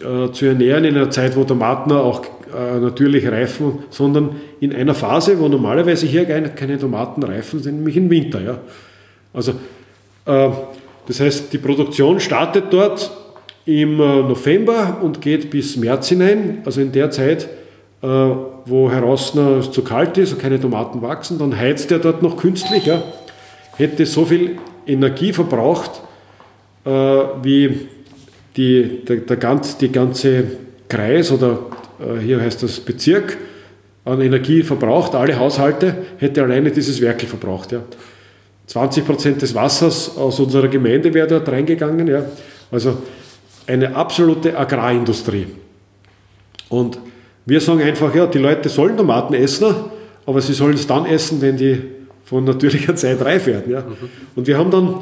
äh, 0.00 0.32
zu 0.32 0.46
ernähren 0.46 0.84
in 0.84 0.96
einer 0.96 1.10
Zeit, 1.10 1.36
wo 1.36 1.44
Tomaten 1.44 1.92
auch 1.92 2.22
äh, 2.54 2.78
natürlich 2.78 3.26
reifen, 3.26 3.80
sondern 3.90 4.36
in 4.60 4.72
einer 4.74 4.94
Phase, 4.94 5.38
wo 5.38 5.48
normalerweise 5.48 6.06
hier 6.06 6.24
keine, 6.24 6.50
keine 6.50 6.78
Tomaten 6.78 7.22
reifen, 7.22 7.60
sind 7.60 7.76
nämlich 7.76 7.96
im 7.96 8.10
Winter. 8.10 8.40
Ja. 8.40 8.58
Also, 9.32 9.52
äh, 10.26 10.50
das 11.06 11.20
heißt, 11.20 11.52
die 11.52 11.58
Produktion 11.58 12.20
startet 12.20 12.66
dort 12.70 13.10
im 13.66 14.00
äh, 14.00 14.22
November 14.22 14.98
und 15.02 15.20
geht 15.20 15.50
bis 15.50 15.76
März 15.76 16.08
hinein, 16.08 16.62
also 16.64 16.80
in 16.80 16.92
der 16.92 17.10
Zeit, 17.10 17.48
äh, 18.02 18.06
wo 18.06 18.90
heraus 18.90 19.32
zu 19.70 19.82
kalt 19.82 20.16
ist 20.18 20.32
und 20.32 20.38
keine 20.40 20.60
Tomaten 20.60 21.02
wachsen, 21.02 21.38
dann 21.38 21.56
heizt 21.56 21.90
er 21.90 21.98
dort 21.98 22.22
noch 22.22 22.36
künstlich, 22.36 22.86
ja. 22.86 23.02
hätte 23.76 24.06
so 24.06 24.24
viel 24.24 24.58
Energie 24.86 25.32
verbraucht, 25.32 26.02
äh, 26.84 26.90
wie 26.90 27.88
die, 28.56 29.04
der, 29.06 29.16
der 29.16 29.36
ganz, 29.36 29.78
die 29.78 29.90
ganze 29.90 30.44
Kreis 30.88 31.32
oder 31.32 31.58
hier 32.20 32.40
heißt 32.40 32.62
das 32.62 32.80
Bezirk, 32.80 33.36
an 34.04 34.20
Energie 34.20 34.62
verbraucht, 34.62 35.14
alle 35.14 35.38
Haushalte, 35.38 35.96
hätte 36.18 36.42
alleine 36.42 36.70
dieses 36.70 37.00
Werkel 37.00 37.28
verbraucht. 37.28 37.72
Ja. 37.72 37.82
20 38.66 39.06
Prozent 39.06 39.42
des 39.42 39.54
Wassers 39.54 40.16
aus 40.16 40.40
unserer 40.40 40.68
Gemeinde 40.68 41.12
wäre 41.12 41.26
dort 41.26 41.48
reingegangen. 41.48 42.06
Ja. 42.06 42.24
Also 42.70 42.98
eine 43.66 43.94
absolute 43.94 44.56
Agrarindustrie. 44.58 45.46
Und 46.68 46.98
wir 47.46 47.60
sagen 47.60 47.82
einfach, 47.82 48.14
ja, 48.14 48.26
die 48.26 48.38
Leute 48.38 48.68
sollen 48.68 48.96
Tomaten 48.96 49.34
essen, 49.34 49.74
aber 50.26 50.40
sie 50.40 50.54
sollen 50.54 50.74
es 50.74 50.86
dann 50.86 51.06
essen, 51.06 51.40
wenn 51.40 51.56
die 51.56 51.82
von 52.24 52.44
natürlicher 52.44 52.96
Zeit 52.96 53.22
reif 53.22 53.46
werden. 53.46 53.70
Ja. 53.70 53.80
Mhm. 53.80 54.10
Und 54.36 54.46
wir 54.46 54.58
haben 54.58 54.70
dann 54.70 54.94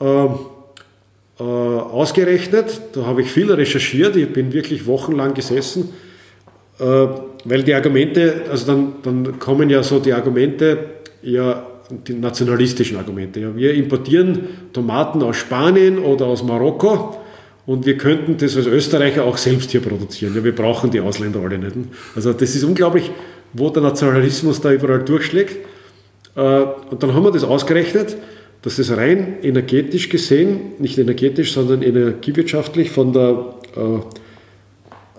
äh, 0.00 1.42
äh, 1.42 1.42
ausgerechnet, 1.42 2.80
da 2.92 3.06
habe 3.06 3.22
ich 3.22 3.30
viel 3.30 3.50
recherchiert, 3.50 4.16
ich 4.16 4.30
bin 4.30 4.52
wirklich 4.52 4.86
wochenlang 4.86 5.34
gesessen, 5.34 5.88
äh, 5.88 6.11
weil 7.44 7.62
die 7.62 7.74
Argumente, 7.74 8.42
also 8.50 8.66
dann, 8.66 8.92
dann 9.02 9.38
kommen 9.38 9.70
ja 9.70 9.82
so 9.82 9.98
die 9.98 10.12
Argumente, 10.12 10.78
ja, 11.22 11.66
die 11.90 12.14
nationalistischen 12.14 12.96
Argumente. 12.96 13.40
Ja. 13.40 13.54
Wir 13.54 13.74
importieren 13.74 14.48
Tomaten 14.72 15.22
aus 15.22 15.36
Spanien 15.36 15.98
oder 15.98 16.26
aus 16.26 16.42
Marokko 16.42 17.16
und 17.66 17.86
wir 17.86 17.96
könnten 17.96 18.36
das 18.36 18.56
als 18.56 18.66
Österreicher 18.66 19.24
auch 19.24 19.36
selbst 19.36 19.70
hier 19.70 19.80
produzieren. 19.80 20.34
Ja, 20.34 20.42
wir 20.42 20.54
brauchen 20.54 20.90
die 20.90 21.00
Ausländer 21.00 21.40
alle 21.40 21.58
nicht. 21.58 21.76
Also 22.14 22.32
das 22.32 22.54
ist 22.54 22.64
unglaublich, 22.64 23.10
wo 23.52 23.70
der 23.70 23.82
Nationalismus 23.82 24.60
da 24.60 24.72
überall 24.72 25.04
durchschlägt. 25.04 25.58
Äh, 26.34 26.40
und 26.90 27.02
dann 27.02 27.14
haben 27.14 27.24
wir 27.24 27.30
das 27.30 27.44
ausgerechnet, 27.44 28.16
dass 28.62 28.78
es 28.78 28.96
rein 28.96 29.36
energetisch 29.42 30.08
gesehen, 30.08 30.72
nicht 30.78 30.98
energetisch, 30.98 31.52
sondern 31.52 31.82
energiewirtschaftlich 31.82 32.90
von 32.90 33.12
der 33.12 33.54
äh, 33.76 33.98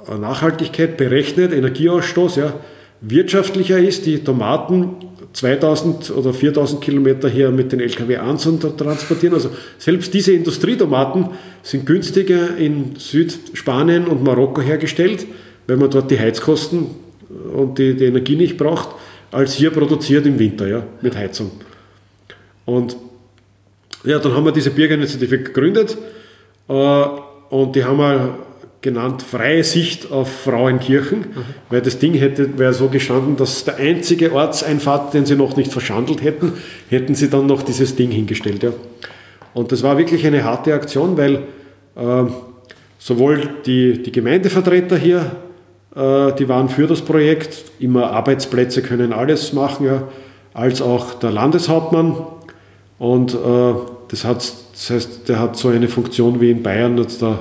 Nachhaltigkeit 0.08 0.98
berechnet, 0.98 1.54
Energieausstoß, 1.54 2.36
ja, 2.38 2.54
wirtschaftlicher 3.02 3.78
ist, 3.78 4.06
die 4.06 4.24
Tomaten 4.24 4.96
2000 5.34 6.12
oder 6.12 6.34
4000 6.34 6.82
Kilometer 6.82 7.28
hier 7.28 7.50
mit 7.52 7.72
den 7.72 7.80
LKW 7.80 8.18
transportieren. 8.78 9.34
Also 9.34 9.50
selbst 9.78 10.14
diese 10.14 10.32
Industrietomaten 10.32 11.30
sind 11.64 11.86
günstiger 11.86 12.56
in 12.58 12.96
Südspanien 12.98 14.06
und 14.06 14.24
Marokko 14.24 14.62
hergestellt, 14.62 15.26
weil 15.68 15.78
man 15.78 15.90
dort 15.90 16.12
die 16.12 16.20
Heizkosten 16.20 16.88
und 17.54 17.78
die, 17.78 17.96
die 17.96 18.06
Energie 18.06 18.36
nicht 18.36 18.58
braucht, 18.58 18.90
als 19.32 19.56
hier 19.56 19.72
produziert 19.72 20.26
im 20.26 20.38
Winter 20.38 20.68
ja, 20.68 20.84
mit 21.02 21.16
Heizung. 21.16 21.52
Und 22.66 22.96
ja, 24.04 24.20
dann 24.20 24.34
haben 24.34 24.46
wir 24.46 24.52
diese 24.52 24.70
Bürgerinitiative 24.70 25.40
gegründet 25.40 25.98
äh, 26.68 26.74
und 27.50 27.76
die 27.76 27.84
haben 27.84 27.98
wir 27.98 28.38
genannt 28.84 29.24
Freie 29.24 29.64
Sicht 29.64 30.12
auf 30.12 30.30
Frauenkirchen, 30.44 31.20
mhm. 31.20 31.46
weil 31.70 31.82
das 31.82 31.98
Ding 31.98 32.14
hätte, 32.14 32.60
wäre 32.60 32.74
so 32.74 32.90
gestanden, 32.90 33.38
dass 33.38 33.64
der 33.64 33.78
einzige 33.78 34.34
Ortseinfahrt, 34.34 35.16
den 35.16 35.26
sie 35.26 35.36
noch 35.36 35.56
nicht 35.56 35.72
verschandelt 35.72 36.22
hätten, 36.22 36.54
hätten 36.90 37.16
sie 37.16 37.30
dann 37.30 37.48
noch 37.48 37.64
dieses 37.64 37.96
Ding 37.96 38.12
hingestellt. 38.12 38.62
Ja. 38.62 38.74
Und 39.56 39.72
das 39.72 39.82
war 39.82 39.98
wirklich 39.98 40.28
eine 40.28 40.44
harte 40.44 40.74
Aktion, 40.74 41.18
weil 41.18 41.36
äh, 41.96 42.26
sowohl 43.00 43.50
die, 43.66 44.04
die 44.04 44.12
Gemeindevertreter 44.12 44.98
hier, 44.98 45.32
äh, 45.96 46.34
die 46.34 46.48
waren 46.50 46.68
für 46.70 46.86
das 46.86 47.02
Projekt, 47.02 47.64
immer 47.80 48.12
Arbeitsplätze 48.12 48.82
können 48.82 49.14
alles 49.14 49.54
machen, 49.54 49.86
ja, 49.86 50.08
als 50.54 50.82
auch 50.82 51.14
der 51.16 51.32
Landeshauptmann. 51.32 52.18
Und 53.00 53.34
äh, 53.34 53.74
das, 54.10 54.26
hat, 54.26 54.54
das 54.74 54.90
heißt, 54.90 55.30
der 55.30 55.40
hat 55.40 55.56
so 55.56 55.70
eine 55.70 55.88
Funktion 55.88 56.42
wie 56.42 56.52
in 56.52 56.62
Bayern, 56.62 56.98
jetzt 56.98 57.22
der 57.22 57.40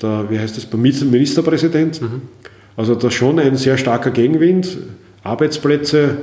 der, 0.00 0.30
wie 0.30 0.38
heißt 0.38 0.56
das, 0.56 0.72
Ministerpräsident. 0.72 2.00
Mhm. 2.00 2.22
Also 2.76 2.94
da 2.94 3.10
schon 3.10 3.38
ein 3.38 3.56
sehr 3.56 3.76
starker 3.76 4.10
Gegenwind, 4.10 4.78
Arbeitsplätze 5.22 6.18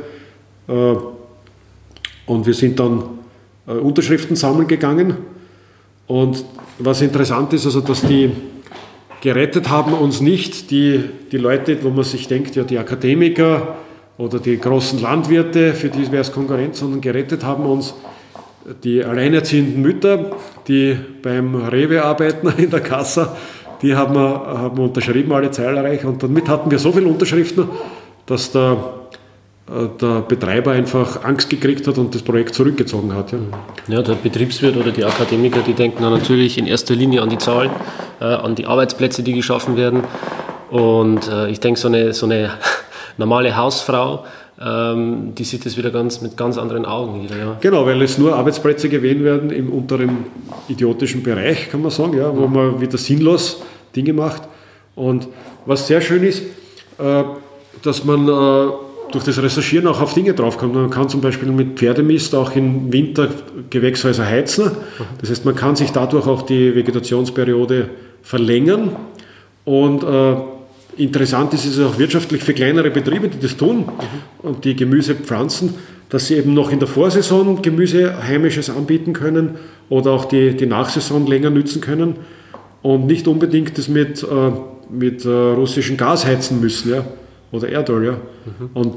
äh, 0.67 0.71
und 2.25 2.45
wir 2.45 2.53
sind 2.53 2.79
dann 2.79 3.03
äh, 3.67 3.71
Unterschriften 3.71 4.35
sammeln 4.35 4.67
gegangen. 4.67 5.15
Und 6.07 6.43
was 6.79 7.01
interessant 7.01 7.53
ist, 7.53 7.65
also 7.65 7.81
dass 7.81 8.01
die 8.01 8.31
gerettet 9.21 9.69
haben 9.69 9.93
uns 9.93 10.21
nicht 10.21 10.71
die, 10.71 11.03
die 11.31 11.37
Leute, 11.37 11.83
wo 11.83 11.89
man 11.89 12.03
sich 12.03 12.27
denkt, 12.27 12.55
ja 12.55 12.63
die 12.63 12.77
Akademiker 12.77 13.75
oder 14.17 14.39
die 14.39 14.57
großen 14.57 15.01
Landwirte, 15.01 15.73
für 15.73 15.89
die 15.89 16.11
wäre 16.11 16.21
es 16.21 16.31
Konkurrenz, 16.31 16.79
sondern 16.79 17.01
gerettet 17.01 17.43
haben 17.43 17.65
uns 17.65 17.93
die 18.83 19.03
alleinerziehenden 19.03 19.81
Mütter, 19.81 20.31
die 20.67 20.97
beim 21.21 21.55
Rewe 21.55 22.03
arbeiten 22.03 22.51
in 22.57 22.69
der 22.69 22.81
Kasse 22.81 23.29
die 23.81 23.95
haben 23.95 24.13
wir, 24.15 24.21
haben 24.21 24.77
wir 24.77 24.83
unterschrieben, 24.85 25.31
alle 25.31 25.51
zahlreich. 25.51 26.03
Und 26.05 26.21
damit 26.21 26.49
hatten 26.49 26.69
wir 26.69 26.79
so 26.79 26.91
viele 26.91 27.07
Unterschriften, 27.07 27.67
dass 28.25 28.51
der, 28.51 28.77
äh, 29.67 29.87
der 29.99 30.21
Betreiber 30.21 30.71
einfach 30.71 31.23
Angst 31.23 31.49
gekriegt 31.49 31.87
hat 31.87 31.97
und 31.97 32.13
das 32.13 32.21
Projekt 32.21 32.55
zurückgezogen 32.55 33.13
hat. 33.15 33.31
Ja. 33.31 33.39
ja, 33.87 34.01
der 34.01 34.15
Betriebswirt 34.15 34.75
oder 34.75 34.91
die 34.91 35.05
Akademiker, 35.05 35.61
die 35.61 35.73
denken 35.73 36.03
natürlich 36.03 36.57
in 36.57 36.67
erster 36.67 36.95
Linie 36.95 37.21
an 37.21 37.29
die 37.29 37.37
Zahlen, 37.37 37.71
äh, 38.19 38.25
an 38.25 38.55
die 38.55 38.65
Arbeitsplätze, 38.65 39.23
die 39.23 39.33
geschaffen 39.33 39.77
werden. 39.77 40.03
Und 40.69 41.27
äh, 41.29 41.49
ich 41.49 41.59
denke, 41.59 41.79
so 41.79 41.87
eine, 41.87 42.13
so 42.13 42.25
eine 42.25 42.51
normale 43.17 43.55
Hausfrau, 43.55 44.25
ähm, 44.61 45.33
die 45.35 45.43
sieht 45.45 45.65
das 45.65 45.77
wieder 45.77 45.89
ganz, 45.89 46.21
mit 46.21 46.35
ganz 46.35 46.57
anderen 46.57 46.85
Augen 46.85 47.23
wieder. 47.23 47.37
Ja. 47.37 47.57
Genau, 47.61 47.85
weil 47.85 48.01
es 48.01 48.17
nur 48.17 48.35
Arbeitsplätze 48.35 48.89
gewählt 48.89 49.23
werden 49.23 49.51
im 49.51 49.71
unteren 49.71 50.25
idiotischen 50.67 51.23
Bereich, 51.23 51.69
kann 51.69 51.81
man 51.81 51.91
sagen, 51.91 52.17
ja, 52.17 52.35
wo 52.35 52.47
man 52.47 52.81
wieder 52.81 52.97
sinnlos 52.97 53.61
Dinge 53.95 54.13
macht. 54.13 54.43
Und 54.95 55.27
was 55.65 55.87
sehr 55.87 56.01
schön 56.01 56.23
ist, 56.23 56.43
äh, 56.97 57.23
dass 57.83 58.03
man 58.03 58.27
äh, 58.27 58.71
durch 59.11 59.23
das 59.23 59.41
Recherchieren 59.41 59.87
auch 59.87 60.01
auf 60.01 60.13
Dinge 60.13 60.33
draufkommt. 60.33 60.75
Man 60.75 60.89
kann 60.89 61.07
zum 61.09 61.21
Beispiel 61.21 61.49
mit 61.51 61.79
Pferdemist 61.79 62.35
auch 62.35 62.55
im 62.55 62.91
Winter 62.91 63.29
Gewächshäuser 63.69 64.25
heizen. 64.25 64.71
Das 65.21 65.29
heißt, 65.29 65.45
man 65.45 65.55
kann 65.55 65.75
sich 65.75 65.91
dadurch 65.91 66.27
auch 66.27 66.43
die 66.43 66.75
Vegetationsperiode 66.75 67.89
verlängern. 68.21 68.95
Und 69.65 70.03
äh, 70.03 70.35
interessant 70.99 71.53
ist 71.53 71.65
es 71.65 71.79
auch 71.79 71.97
wirtschaftlich 71.97 72.43
für 72.43 72.53
kleinere 72.53 72.91
Betriebe, 72.91 73.29
die 73.29 73.39
das 73.39 73.57
tun 73.57 73.85
und 74.43 74.65
die 74.65 74.75
Gemüse 74.75 75.15
pflanzen, 75.15 75.75
dass 76.09 76.27
sie 76.27 76.35
eben 76.35 76.53
noch 76.53 76.71
in 76.71 76.79
der 76.79 76.87
Vorsaison 76.87 77.61
Gemüse 77.61 78.23
heimisches 78.27 78.69
anbieten 78.69 79.13
können 79.13 79.55
oder 79.89 80.11
auch 80.11 80.25
die, 80.25 80.55
die 80.55 80.65
Nachsaison 80.65 81.25
länger 81.27 81.49
nützen 81.49 81.81
können 81.81 82.15
und 82.81 83.05
nicht 83.05 83.27
unbedingt 83.27 83.77
das 83.77 83.87
mit, 83.87 84.23
äh, 84.23 84.27
mit 84.89 85.25
äh, 85.25 85.29
russischem 85.29 85.97
Gas 85.97 86.25
heizen 86.25 86.59
müssen 86.59 86.91
ja? 86.91 87.05
oder 87.51 87.69
Erdöl. 87.69 88.05
Ja? 88.05 88.11
Mhm. 88.13 88.69
Und 88.73 88.95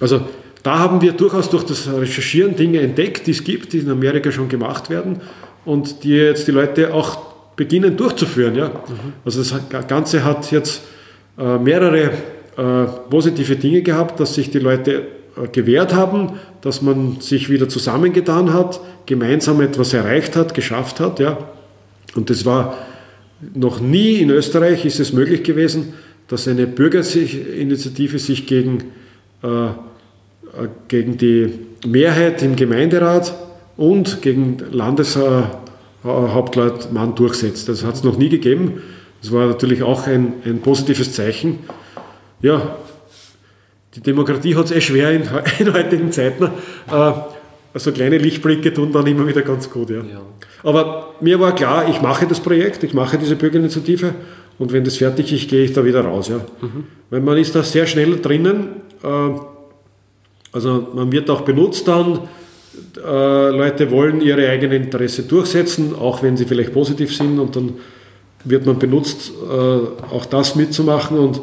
also 0.00 0.22
da 0.62 0.78
haben 0.78 1.00
wir 1.00 1.12
durchaus 1.12 1.50
durch 1.50 1.64
das 1.64 1.92
Recherchieren 1.92 2.56
Dinge 2.56 2.80
entdeckt, 2.80 3.26
die 3.26 3.32
es 3.32 3.44
gibt, 3.44 3.72
die 3.72 3.78
in 3.78 3.90
Amerika 3.90 4.30
schon 4.32 4.48
gemacht 4.48 4.90
werden 4.90 5.20
und 5.64 6.04
die 6.04 6.10
jetzt 6.10 6.46
die 6.46 6.52
Leute 6.52 6.94
auch 6.94 7.18
beginnen 7.56 7.96
durchzuführen. 7.96 8.54
Ja? 8.54 8.68
Mhm. 8.68 9.12
Also 9.24 9.42
das 9.42 9.86
Ganze 9.88 10.24
hat 10.24 10.50
jetzt 10.52 10.82
äh, 11.38 11.58
mehrere 11.58 12.12
äh, 12.56 12.86
positive 13.10 13.56
Dinge 13.56 13.82
gehabt, 13.82 14.20
dass 14.20 14.34
sich 14.34 14.50
die 14.50 14.60
Leute 14.60 15.08
äh, 15.36 15.48
gewehrt 15.48 15.92
haben, 15.94 16.34
dass 16.60 16.82
man 16.82 17.20
sich 17.20 17.50
wieder 17.50 17.68
zusammengetan 17.68 18.52
hat, 18.52 18.80
gemeinsam 19.06 19.60
etwas 19.60 19.92
erreicht 19.92 20.36
hat, 20.36 20.54
geschafft 20.54 21.00
hat. 21.00 21.18
Ja? 21.18 21.36
Und 22.14 22.30
das 22.30 22.44
war 22.44 22.78
noch 23.54 23.80
nie 23.80 24.16
in 24.16 24.30
Österreich 24.30 24.84
ist 24.84 25.00
es 25.00 25.12
möglich 25.12 25.42
gewesen, 25.42 25.94
dass 26.28 26.46
eine 26.48 26.66
Bürgerinitiative 26.66 28.18
sich 28.18 28.46
gegen, 28.46 28.84
äh, 29.42 29.68
gegen 30.88 31.18
die 31.18 31.52
Mehrheit 31.86 32.42
im 32.42 32.56
Gemeinderat 32.56 33.34
und 33.76 34.22
gegen 34.22 34.56
Landeshauptleutmann 34.70 37.14
durchsetzt. 37.14 37.68
Das 37.68 37.84
hat 37.84 37.96
es 37.96 38.04
noch 38.04 38.16
nie 38.16 38.30
gegeben. 38.30 38.80
Das 39.24 39.32
war 39.32 39.46
natürlich 39.46 39.82
auch 39.82 40.06
ein, 40.06 40.34
ein 40.44 40.60
positives 40.60 41.14
Zeichen. 41.14 41.60
Ja, 42.42 42.76
die 43.94 44.02
Demokratie 44.02 44.54
hat 44.54 44.66
es 44.66 44.72
eh 44.72 44.82
schwer 44.82 45.12
in, 45.12 45.22
in 45.60 45.72
heutigen 45.72 46.12
Zeiten. 46.12 46.44
Äh, 46.44 47.12
also 47.72 47.90
kleine 47.92 48.18
Lichtblicke 48.18 48.74
tun 48.74 48.92
dann 48.92 49.06
immer 49.06 49.26
wieder 49.26 49.40
ganz 49.40 49.70
gut. 49.70 49.88
Ja. 49.88 49.96
ja. 49.96 50.20
Aber 50.62 51.14
mir 51.22 51.40
war 51.40 51.54
klar, 51.54 51.88
ich 51.88 52.02
mache 52.02 52.26
das 52.26 52.38
Projekt, 52.38 52.82
ich 52.84 52.92
mache 52.92 53.16
diese 53.16 53.34
Bürgerinitiative 53.34 54.14
und 54.58 54.74
wenn 54.74 54.84
das 54.84 54.98
fertig 54.98 55.32
ist, 55.32 55.48
gehe 55.48 55.64
ich 55.64 55.72
da 55.72 55.82
wieder 55.86 56.04
raus. 56.04 56.28
Ja. 56.28 56.40
Mhm. 56.60 56.84
Weil 57.08 57.20
man 57.22 57.38
ist 57.38 57.54
da 57.54 57.62
sehr 57.62 57.86
schnell 57.86 58.20
drinnen. 58.20 58.82
Äh, 59.02 59.08
also 60.52 60.88
man 60.92 61.10
wird 61.10 61.30
auch 61.30 61.40
benutzt 61.40 61.88
dann. 61.88 62.28
Äh, 63.02 63.48
Leute 63.56 63.90
wollen 63.90 64.20
ihre 64.20 64.50
eigenen 64.50 64.82
Interesse 64.82 65.22
durchsetzen, 65.22 65.94
auch 65.98 66.22
wenn 66.22 66.36
sie 66.36 66.44
vielleicht 66.44 66.74
positiv 66.74 67.16
sind 67.16 67.38
und 67.38 67.56
dann 67.56 67.72
wird 68.44 68.66
man 68.66 68.78
benutzt, 68.78 69.30
äh, 69.30 69.52
auch 69.52 70.26
das 70.26 70.54
mitzumachen 70.54 71.18
und 71.18 71.40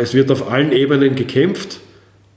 es 0.00 0.14
wird 0.14 0.30
auf 0.32 0.50
allen 0.50 0.72
Ebenen 0.72 1.14
gekämpft. 1.14 1.78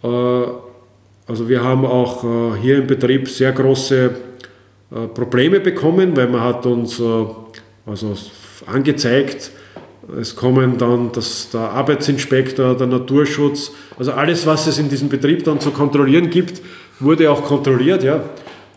Also 0.03 1.49
wir 1.49 1.63
haben 1.63 1.85
auch 1.85 2.55
hier 2.61 2.77
im 2.77 2.87
Betrieb 2.87 3.29
sehr 3.29 3.53
große 3.53 4.11
äh, 4.91 5.07
Probleme 5.07 5.61
bekommen, 5.61 6.17
weil 6.17 6.27
man 6.27 6.41
hat 6.41 6.65
uns 6.65 6.99
äh, 6.99 7.03
also 7.85 8.13
angezeigt, 8.65 9.51
es 10.19 10.35
kommen 10.35 10.77
dann 10.77 11.11
das, 11.13 11.49
der 11.51 11.61
Arbeitsinspektor, 11.61 12.75
der 12.75 12.87
Naturschutz, 12.87 13.71
also 13.97 14.11
alles, 14.11 14.45
was 14.45 14.67
es 14.67 14.79
in 14.79 14.89
diesem 14.89 15.07
Betrieb 15.07 15.45
dann 15.45 15.61
zu 15.61 15.71
kontrollieren 15.71 16.29
gibt, 16.29 16.61
wurde 16.99 17.31
auch 17.31 17.43
kontrolliert. 17.43 18.03
Ja. 18.03 18.17
Äh, 18.17 18.21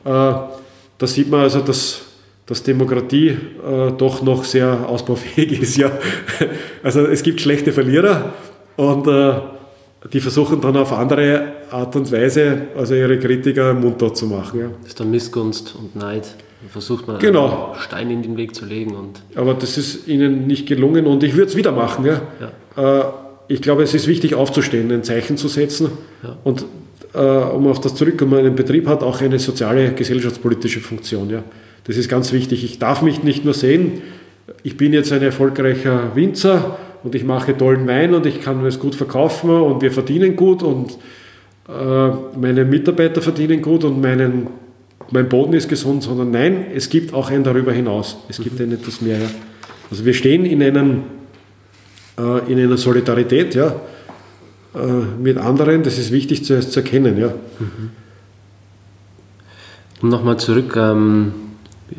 da 0.05 1.07
sieht 1.07 1.29
man 1.29 1.41
also, 1.41 1.61
dass, 1.61 2.03
dass 2.47 2.63
Demokratie 2.63 3.37
doch 3.97 4.23
noch 4.23 4.45
sehr 4.45 4.89
ausbaufähig 4.89 5.59
ist. 5.63 5.77
Ja. 5.77 5.91
Also 6.83 7.07
es 7.07 7.23
gibt 7.23 7.41
schlechte 7.41 7.73
Verlierer 7.73 8.35
und 8.77 9.09
die 10.13 10.21
versuchen 10.21 10.61
dann 10.61 10.77
auf 10.77 10.93
andere 10.93 11.53
Art 11.71 11.97
und 11.97 12.11
Weise, 12.13 12.69
also 12.77 12.95
ihre 12.95 13.19
Kritiker 13.19 13.73
mundtot 13.73 14.17
zu 14.17 14.27
machen. 14.27 14.61
Ja. 14.61 14.67
Das 14.81 14.89
ist 14.89 15.01
dann 15.01 15.11
Missgunst 15.11 15.75
und 15.75 15.97
Neid. 15.97 16.25
Da 16.63 16.69
versucht 16.71 17.07
man 17.07 17.19
genau. 17.19 17.73
einen 17.73 17.81
Stein 17.81 18.11
in 18.11 18.23
den 18.23 18.37
Weg 18.37 18.55
zu 18.55 18.65
legen. 18.65 18.95
Und 18.95 19.23
Aber 19.35 19.55
das 19.55 19.77
ist 19.79 20.07
ihnen 20.07 20.47
nicht 20.47 20.67
gelungen 20.67 21.07
und 21.07 21.23
ich 21.23 21.35
würde 21.35 21.51
es 21.51 21.57
wieder 21.57 21.73
machen. 21.73 22.05
Ja. 22.05 22.23
ja. 22.77 23.01
Äh, 23.01 23.05
ich 23.49 23.61
glaube, 23.61 23.83
es 23.83 23.95
ist 23.95 24.07
wichtig 24.07 24.35
aufzustehen, 24.35 24.91
ein 24.91 25.05
Zeichen 25.05 25.37
zu 25.37 25.49
setzen. 25.49 25.91
Ja. 26.23 26.37
Und 26.45 26.65
äh, 27.15 27.19
um 27.19 27.67
auf 27.67 27.81
das 27.81 27.95
zurückzukommen, 27.95 28.45
ein 28.45 28.55
Betrieb 28.55 28.87
hat 28.87 29.03
auch 29.03 29.21
eine 29.21 29.39
soziale, 29.39 29.93
gesellschaftspolitische 29.93 30.81
Funktion. 30.81 31.31
Ja. 31.31 31.43
Das 31.85 31.97
ist 31.97 32.09
ganz 32.09 32.33
wichtig. 32.33 32.65
Ich 32.65 32.79
darf 32.79 33.03
mich 33.03 33.23
nicht 33.23 33.45
nur 33.45 33.55
sehen, 33.55 34.03
ich 34.63 34.77
bin 34.77 34.93
jetzt 34.93 35.13
ein 35.13 35.23
erfolgreicher 35.23 36.15
Winzer 36.15 36.79
und 37.03 37.15
ich 37.15 37.25
mache 37.25 37.57
tollen 37.57 37.87
Wein 37.87 38.15
und 38.15 38.27
ich 38.27 38.41
kann 38.43 38.65
es 38.65 38.79
gut 38.79 38.95
verkaufen 38.95 39.51
und 39.51 39.83
wir 39.83 39.93
verdienen 39.93 40.37
gut 40.37 40.63
und 40.63 40.99
äh, 41.69 42.09
meine 42.39 42.65
Mitarbeiter 42.65 43.23
verdienen 43.23 43.63
gut 43.63 43.85
und 43.85 44.01
meinen, 44.01 44.49
mein 45.11 45.29
Boden 45.29 45.55
ist 45.55 45.69
gesund, 45.69 46.03
sondern 46.03 46.31
nein, 46.31 46.67
es 46.75 46.89
gibt 46.89 47.15
auch 47.15 47.31
ein 47.31 47.45
darüber 47.45 47.73
hinaus. 47.73 48.17
Es 48.29 48.39
gibt 48.39 48.61
ein 48.61 48.73
etwas 48.73 49.01
mehr. 49.01 49.19
Also 49.91 50.05
wir 50.05 50.15
stehen 50.15 50.45
in, 50.45 50.63
einem, 50.63 51.03
äh, 52.19 52.53
in 52.53 52.59
einer 52.59 52.77
Solidarität 52.77 53.55
ja, 53.55 53.77
äh, 54.75 54.79
mit 55.23 55.39
anderen, 55.39 55.83
das 55.83 55.99
ist 55.99 56.11
wichtig 56.11 56.45
zuerst 56.45 56.73
zu 56.73 56.81
erkennen. 56.81 57.19
Ja. 57.19 57.33
Um 60.03 60.09
nochmal 60.09 60.39
zurück 60.39 60.75
ähm, 60.77 61.33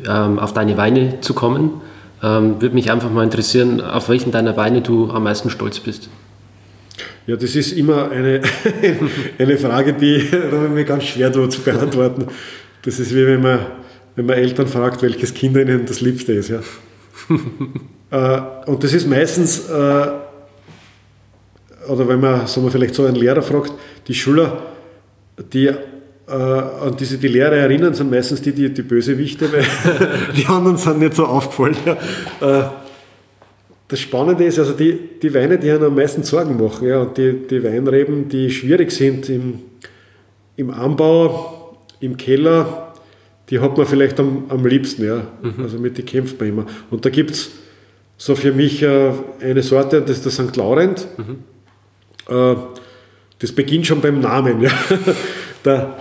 ähm, 0.06 0.38
auf 0.38 0.52
deine 0.52 0.76
Weine 0.76 1.20
zu 1.20 1.34
kommen. 1.34 1.80
Ähm, 2.22 2.60
würde 2.60 2.74
mich 2.74 2.90
einfach 2.90 3.10
mal 3.10 3.24
interessieren, 3.24 3.80
auf 3.80 4.08
welchen 4.08 4.32
deiner 4.32 4.56
Weine 4.56 4.80
du 4.80 5.10
am 5.10 5.24
meisten 5.24 5.50
stolz 5.50 5.80
bist. 5.80 6.08
Ja, 7.26 7.36
das 7.36 7.56
ist 7.56 7.72
immer 7.72 8.10
eine, 8.10 8.40
eine 9.38 9.58
Frage, 9.58 9.92
die 9.92 10.28
mir 10.72 10.84
ganz 10.84 11.04
schwer 11.04 11.32
zu 11.32 11.60
beantworten. 11.60 12.26
Das 12.82 13.00
ist 13.00 13.14
wie 13.14 13.26
wenn 13.26 13.42
man, 13.42 13.58
wenn 14.14 14.26
man 14.26 14.36
Eltern 14.36 14.68
fragt, 14.68 15.02
welches 15.02 15.34
Kind 15.34 15.56
ihnen 15.56 15.84
das 15.86 16.00
Liebste 16.00 16.32
ist. 16.32 16.50
Ja. 16.50 16.60
äh, 18.10 18.70
und 18.70 18.82
das 18.82 18.92
ist 18.92 19.08
meistens, 19.08 19.68
äh, 19.68 20.06
oder 21.88 22.08
wenn 22.08 22.20
man, 22.20 22.46
sagen 22.46 22.66
wir 22.66 22.70
vielleicht 22.70 22.94
so 22.94 23.04
einen 23.04 23.16
Lehrer 23.16 23.42
fragt, 23.42 23.72
die 24.06 24.14
Schüler, 24.14 24.62
die 25.52 25.72
äh, 26.28 26.32
an 26.32 26.96
diese 26.98 27.18
die 27.18 27.28
Lehrer 27.28 27.56
erinnern, 27.56 27.94
sind 27.94 28.10
meistens 28.10 28.42
die, 28.42 28.52
die, 28.52 28.72
die 28.72 28.82
Bösewichte, 28.82 29.52
weil 29.52 29.64
die 30.36 30.46
anderen 30.46 30.76
sind 30.76 30.98
nicht 30.98 31.14
so 31.14 31.24
aufgefallen. 31.26 31.76
Ja. 31.84 32.60
Äh, 32.60 32.70
das 33.88 34.00
Spannende 34.00 34.44
ist, 34.44 34.58
also 34.58 34.72
die, 34.72 34.98
die 35.22 35.32
Weine, 35.32 35.58
die 35.58 35.70
einem 35.70 35.84
am 35.84 35.94
meisten 35.94 36.24
Sorgen 36.24 36.60
machen, 36.60 36.88
ja, 36.88 37.02
und 37.02 37.16
die, 37.16 37.46
die 37.48 37.62
Weinreben, 37.62 38.28
die 38.28 38.50
schwierig 38.50 38.90
sind 38.90 39.28
im, 39.28 39.60
im 40.56 40.70
Anbau, 40.70 41.78
im 42.00 42.16
Keller, 42.16 42.92
die 43.48 43.60
hat 43.60 43.76
man 43.76 43.86
vielleicht 43.86 44.18
am, 44.18 44.46
am 44.48 44.66
liebsten, 44.66 45.04
ja. 45.04 45.28
Mhm. 45.40 45.62
Also 45.62 45.78
mit 45.78 45.96
die 45.96 46.02
kämpft 46.02 46.40
man 46.40 46.48
immer. 46.48 46.66
Und 46.90 47.04
da 47.04 47.10
gibt 47.10 47.30
es 47.30 47.50
so 48.16 48.34
für 48.34 48.50
mich 48.50 48.82
äh, 48.82 49.12
eine 49.40 49.62
Sorte, 49.62 50.02
das 50.02 50.18
ist 50.18 50.24
der 50.24 50.32
St. 50.32 50.56
Laurent. 50.56 51.06
Mhm. 51.16 52.34
Äh, 52.34 52.56
das 53.38 53.52
beginnt 53.52 53.86
schon 53.86 54.00
beim 54.00 54.20
Namen, 54.20 54.62
ja. 54.62 54.70
der, 55.64 55.96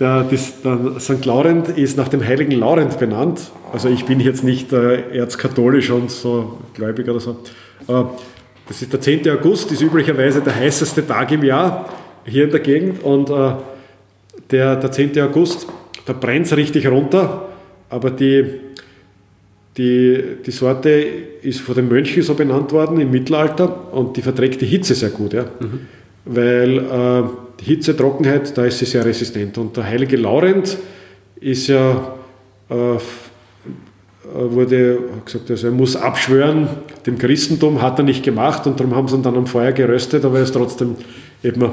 der, 0.00 0.24
das, 0.24 0.60
der 0.62 0.98
St. 0.98 1.24
Laurent 1.24 1.68
ist 1.68 1.96
nach 1.96 2.08
dem 2.08 2.24
heiligen 2.24 2.52
Laurent 2.52 2.98
benannt. 2.98 3.50
Also 3.72 3.88
ich 3.88 4.04
bin 4.04 4.20
jetzt 4.20 4.42
nicht 4.42 4.72
äh, 4.72 5.16
erzkatholisch 5.16 5.90
und 5.90 6.10
so 6.10 6.58
gläubig 6.74 7.08
oder 7.08 7.20
so. 7.20 7.36
Äh, 7.86 8.04
das 8.66 8.82
ist 8.82 8.92
der 8.92 9.00
10. 9.00 9.28
August, 9.30 9.70
ist 9.72 9.82
üblicherweise 9.82 10.40
der 10.40 10.54
heißeste 10.54 11.06
Tag 11.06 11.30
im 11.32 11.44
Jahr 11.44 11.88
hier 12.24 12.44
in 12.44 12.50
der 12.50 12.60
Gegend. 12.60 13.02
Und 13.02 13.30
äh, 13.30 13.52
der, 14.50 14.76
der 14.76 14.90
10. 14.90 15.20
August, 15.20 15.66
da 16.06 16.12
brennt 16.12 16.46
es 16.46 16.56
richtig 16.56 16.86
runter. 16.88 17.48
Aber 17.90 18.10
die, 18.10 18.44
die, 19.76 20.22
die 20.44 20.50
Sorte 20.50 20.90
ist 20.90 21.60
von 21.60 21.74
den 21.74 21.88
Mönchen 21.88 22.22
so 22.22 22.34
benannt 22.34 22.72
worden 22.72 23.00
im 23.00 23.10
Mittelalter 23.10 23.92
und 23.92 24.16
die 24.16 24.22
verträgt 24.22 24.60
die 24.60 24.66
Hitze 24.66 24.94
sehr 24.94 25.10
gut. 25.10 25.34
Ja. 25.34 25.44
Mhm. 25.60 25.80
Weil 26.24 26.78
äh, 26.78 27.43
Hitze, 27.62 27.96
Trockenheit, 27.96 28.56
da 28.56 28.64
ist 28.64 28.78
sie 28.78 28.84
sehr 28.84 29.04
resistent. 29.04 29.56
Und 29.58 29.76
der 29.76 29.84
heilige 29.84 30.16
Laurent 30.16 30.76
ist 31.40 31.68
ja, 31.68 32.14
äh, 32.68 32.74
wurde 34.32 34.98
gesagt, 35.24 35.50
also 35.50 35.66
er 35.66 35.72
muss 35.72 35.96
abschwören, 35.96 36.68
dem 37.06 37.18
Christentum 37.18 37.82
hat 37.82 37.98
er 37.98 38.04
nicht 38.04 38.22
gemacht 38.22 38.66
und 38.66 38.80
darum 38.80 38.94
haben 38.94 39.08
sie 39.08 39.16
ihn 39.16 39.22
dann 39.22 39.36
am 39.36 39.46
Feuer 39.46 39.72
geröstet, 39.72 40.24
aber 40.24 40.38
er 40.38 40.44
ist 40.44 40.52
trotzdem 40.52 40.96
eben, 41.42 41.70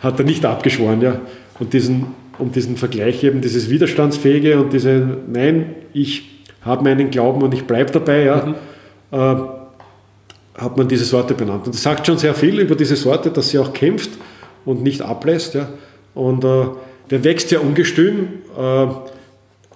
hat 0.00 0.18
er 0.18 0.24
nicht 0.24 0.44
abgeschworen. 0.44 1.02
Ja. 1.02 1.20
Und 1.58 1.72
diesen, 1.72 2.06
um 2.38 2.50
diesen 2.50 2.76
Vergleich 2.76 3.22
eben, 3.22 3.40
dieses 3.40 3.70
Widerstandsfähige 3.70 4.60
und 4.60 4.72
diese, 4.72 5.18
nein, 5.30 5.74
ich 5.92 6.42
habe 6.62 6.84
meinen 6.84 7.10
Glauben 7.10 7.42
und 7.42 7.54
ich 7.54 7.64
bleibe 7.64 7.90
dabei, 7.90 8.24
ja, 8.24 8.46
mhm. 8.46 8.54
äh, 9.12 9.36
hat 10.60 10.76
man 10.76 10.88
diese 10.88 11.04
Sorte 11.04 11.34
benannt. 11.34 11.66
Und 11.66 11.74
das 11.74 11.82
sagt 11.82 12.06
schon 12.06 12.18
sehr 12.18 12.34
viel 12.34 12.58
über 12.60 12.74
diese 12.74 12.96
Sorte, 12.96 13.30
dass 13.30 13.50
sie 13.50 13.58
auch 13.58 13.72
kämpft 13.72 14.10
und 14.64 14.82
nicht 14.82 15.02
ablässt. 15.02 15.54
Ja. 15.54 15.68
Und 16.14 16.44
äh, 16.44 16.66
der 17.10 17.24
wächst 17.24 17.50
ja 17.50 17.60
ungestüm, 17.60 18.28
äh, 18.58 18.86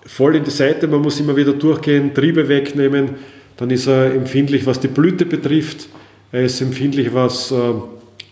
voll 0.06 0.36
in 0.36 0.44
die 0.44 0.50
Seite, 0.50 0.86
man 0.86 1.02
muss 1.02 1.20
immer 1.20 1.36
wieder 1.36 1.52
durchgehen, 1.52 2.14
Triebe 2.14 2.48
wegnehmen. 2.48 3.10
Dann 3.56 3.70
ist 3.70 3.86
er 3.86 4.14
empfindlich, 4.14 4.66
was 4.66 4.80
die 4.80 4.88
Blüte 4.88 5.26
betrifft. 5.26 5.88
Er 6.32 6.42
ist 6.42 6.60
empfindlich, 6.60 7.12
was 7.14 7.50
äh, 7.50 7.56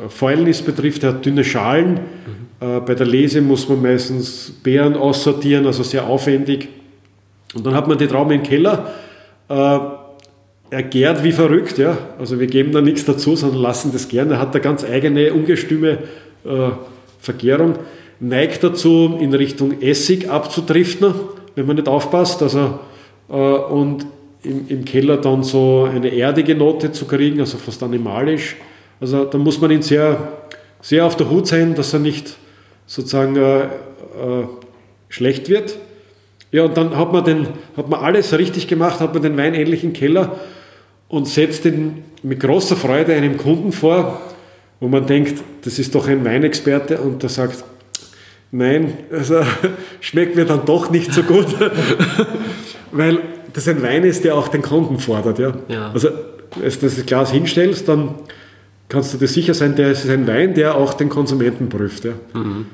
Fäulnis 0.09 0.63
betrifft. 0.63 1.03
Er 1.03 1.11
hat 1.11 1.25
dünne 1.25 1.45
Schalen. 1.45 1.95
Mhm. 1.95 2.45
Äh, 2.61 2.81
bei 2.81 2.95
der 2.95 3.07
Lese 3.07 3.41
muss 3.41 3.69
man 3.69 3.83
meistens 3.83 4.53
Beeren 4.63 4.95
aussortieren, 4.95 5.67
also 5.67 5.83
sehr 5.83 6.07
aufwendig. 6.07 6.69
Und 7.55 7.65
dann 7.67 7.75
hat 7.75 7.89
man 7.89 7.99
die 7.99 8.07
Trauben 8.07 8.33
im 8.33 8.43
Keller. 8.43 8.93
Äh, 9.49 9.79
er 10.71 10.83
gärt 10.83 11.23
wie 11.23 11.33
verrückt, 11.33 11.79
ja. 11.79 11.97
Also 12.19 12.41
wir 12.41 12.47
geben 12.47 12.73
da 12.73 12.81
nichts 12.81 13.05
dazu, 13.05 13.37
sondern 13.37 13.61
lassen 13.61 13.93
das 13.93 14.09
gern. 14.09 14.31
Er 14.31 14.41
hat 14.41 14.55
da 14.55 14.59
ganz 14.59 14.85
eigene 14.85 15.33
ungestüme 15.33 15.99
äh, 16.45 16.71
Vergärung, 17.19 17.75
neigt 18.21 18.63
dazu, 18.63 19.17
in 19.21 19.35
Richtung 19.35 19.81
Essig 19.81 20.29
abzudriften, 20.29 21.15
wenn 21.55 21.67
man 21.67 21.77
nicht 21.77 21.89
aufpasst. 21.89 22.43
Also, 22.43 22.79
äh, 23.29 23.35
und 23.35 24.07
im, 24.43 24.69
im, 24.69 24.85
Keller 24.85 25.17
dann 25.17 25.43
so 25.43 25.89
eine 25.91 26.15
erdige 26.15 26.55
Note 26.55 26.93
zu 26.93 27.07
kriegen, 27.07 27.41
also 27.41 27.57
fast 27.59 27.83
animalisch. 27.83 28.57
Also 29.01 29.25
da 29.25 29.39
muss 29.39 29.61
man 29.61 29.71
ihn 29.71 29.83
sehr, 29.83 30.33
sehr 30.81 31.07
auf 31.07 31.17
der 31.17 31.31
Hut 31.31 31.47
sein, 31.47 31.75
dass 31.75 31.93
er 31.93 32.01
nicht 32.01 32.37
sozusagen 32.87 33.37
äh, 33.37 33.63
äh, 33.63 33.69
schlecht 35.09 35.49
wird. 35.49 35.79
Ja, 36.53 36.65
und 36.65 36.77
dann 36.77 36.97
hat 36.97 37.13
man, 37.13 37.25
den, 37.25 37.49
hat 37.77 37.89
man 37.89 38.01
alles 38.01 38.37
richtig 38.39 38.69
gemacht, 38.69 39.01
hat 39.01 39.13
man 39.13 39.23
den 39.23 39.37
Wein 39.37 39.55
endlich 39.55 39.83
im 39.83 39.93
Keller 39.93 40.39
und 41.09 41.27
setzt 41.27 41.65
ihn 41.65 42.05
mit 42.23 42.41
großer 42.41 42.77
Freude 42.77 43.15
einem 43.15 43.37
Kunden 43.37 43.73
vor, 43.73 44.21
wo 44.85 44.89
man 44.89 45.07
denkt, 45.07 45.43
das 45.63 45.79
ist 45.79 45.95
doch 45.95 46.09
ein 46.09 46.27
Weinexperte 46.27 47.01
und 47.01 47.23
der 47.23 47.31
sagt, 47.31 47.65
nein, 48.53 48.93
also 49.11 49.41
schmeckt 50.03 50.37
mir 50.37 50.45
dann 50.45 50.67
doch 50.67 50.91
nicht 50.91 51.11
so 51.11 51.23
gut, 51.23 51.47
weil 52.93 53.19
das 53.55 53.67
ein 53.67 53.83
Wein 53.83 54.05
ist, 54.05 54.25
der 54.25 54.35
auch 54.35 54.49
den 54.49 54.61
Kunden 54.61 54.99
fordert. 54.99 55.39
Ja? 55.39 55.55
ja. 55.69 55.91
Also, 55.91 56.11
wenn 56.57 56.71
du 56.71 56.77
das 56.83 57.07
Glas 57.07 57.33
hinstellst, 57.33 57.89
dann 57.89 58.17
kannst 58.91 59.15
du 59.15 59.17
dir 59.17 59.27
sicher 59.27 59.55
sein, 59.55 59.75
der 59.75 59.93
ist 59.93 60.07
ein 60.07 60.27
Wein, 60.27 60.53
der 60.53 60.75
auch 60.75 60.93
den 60.93 61.09
Konsumenten 61.09 61.71
prüft. 61.71 62.05
Ja? 62.05 62.13
Mhm. 62.35 62.67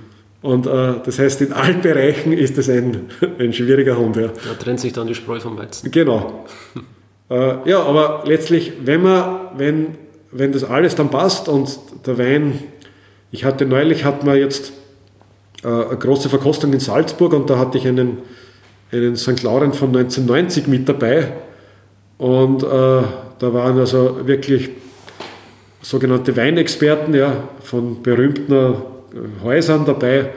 Und 0.42 0.66
äh, 0.66 0.94
das 1.04 1.16
heißt, 1.20 1.42
in 1.42 1.52
allen 1.52 1.80
Bereichen 1.80 2.32
ist 2.32 2.58
das 2.58 2.68
ein, 2.68 3.02
ein 3.38 3.52
schwieriger 3.52 3.96
Hund. 3.96 4.16
Ja. 4.16 4.26
Da 4.26 4.54
trennt 4.58 4.80
sich 4.80 4.92
dann 4.92 5.06
die 5.06 5.14
Spreu 5.14 5.38
vom 5.38 5.56
Weizen. 5.56 5.92
Genau. 5.92 6.44
äh, 7.30 7.70
ja, 7.70 7.84
aber 7.84 8.24
letztlich, 8.26 8.72
wenn 8.82 9.00
man, 9.00 9.38
wenn 9.56 10.09
wenn 10.32 10.52
das 10.52 10.64
alles 10.64 10.94
dann 10.94 11.10
passt 11.10 11.48
und 11.48 11.78
der 12.06 12.18
Wein, 12.18 12.60
ich 13.30 13.44
hatte 13.44 13.66
neulich, 13.66 14.04
hat 14.04 14.24
man 14.24 14.36
jetzt 14.36 14.72
äh, 15.62 15.68
eine 15.68 15.96
große 15.96 16.28
Verkostung 16.28 16.72
in 16.72 16.80
Salzburg 16.80 17.32
und 17.32 17.50
da 17.50 17.58
hatte 17.58 17.78
ich 17.78 17.86
einen, 17.86 18.18
einen 18.92 19.16
St. 19.16 19.42
Laurent 19.42 19.76
von 19.76 19.88
1990 19.88 20.66
mit 20.66 20.88
dabei 20.88 21.32
und 22.18 22.62
äh, 22.62 22.66
da 22.66 23.54
waren 23.54 23.78
also 23.78 24.26
wirklich 24.26 24.70
sogenannte 25.82 26.36
Weinexperten 26.36 27.14
ja, 27.14 27.48
von 27.62 28.02
berühmten 28.02 28.52
äh, 28.52 28.74
Häusern 29.42 29.84
dabei 29.84 30.30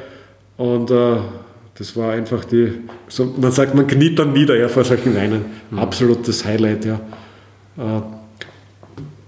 und 0.57 0.89
äh, 0.91 1.17
das 1.75 1.97
war 1.97 2.11
einfach 2.13 2.45
die, 2.45 2.71
so, 3.07 3.33
man 3.37 3.51
sagt, 3.51 3.73
man 3.73 3.87
kniet 3.87 4.19
dann 4.19 4.33
nieder 4.33 4.55
ja, 4.55 4.67
vor 4.67 4.83
solchen 4.83 5.15
Weinen. 5.15 5.45
Mhm. 5.71 5.79
Absolutes 5.79 6.45
Highlight. 6.45 6.85
Ja. 6.85 7.01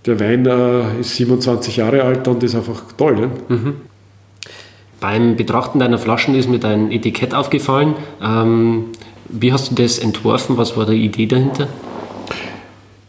Der 0.06 0.20
Wein 0.20 0.46
äh, 0.46 1.00
ist 1.00 1.16
27 1.16 1.78
Jahre 1.78 2.04
alt 2.04 2.28
und 2.28 2.44
ist 2.44 2.56
einfach 2.56 2.84
toll. 2.98 3.16
Ne? 3.16 3.30
Mhm. 3.50 3.74
Beim 5.00 5.36
Betrachten 5.36 5.80
deiner 5.80 5.98
Flaschen 5.98 6.36
ist 6.36 6.50
mir 6.50 6.60
dein 6.60 6.92
Etikett 6.92 7.34
aufgefallen. 7.34 7.96
Ähm, 8.22 8.86
wie 9.28 9.52
hast 9.52 9.72
du 9.72 9.76
das 9.82 9.98
entworfen? 9.98 10.58
Was 10.58 10.78
war 10.78 10.86
die 10.86 11.04
Idee 11.04 11.26
dahinter? 11.26 11.68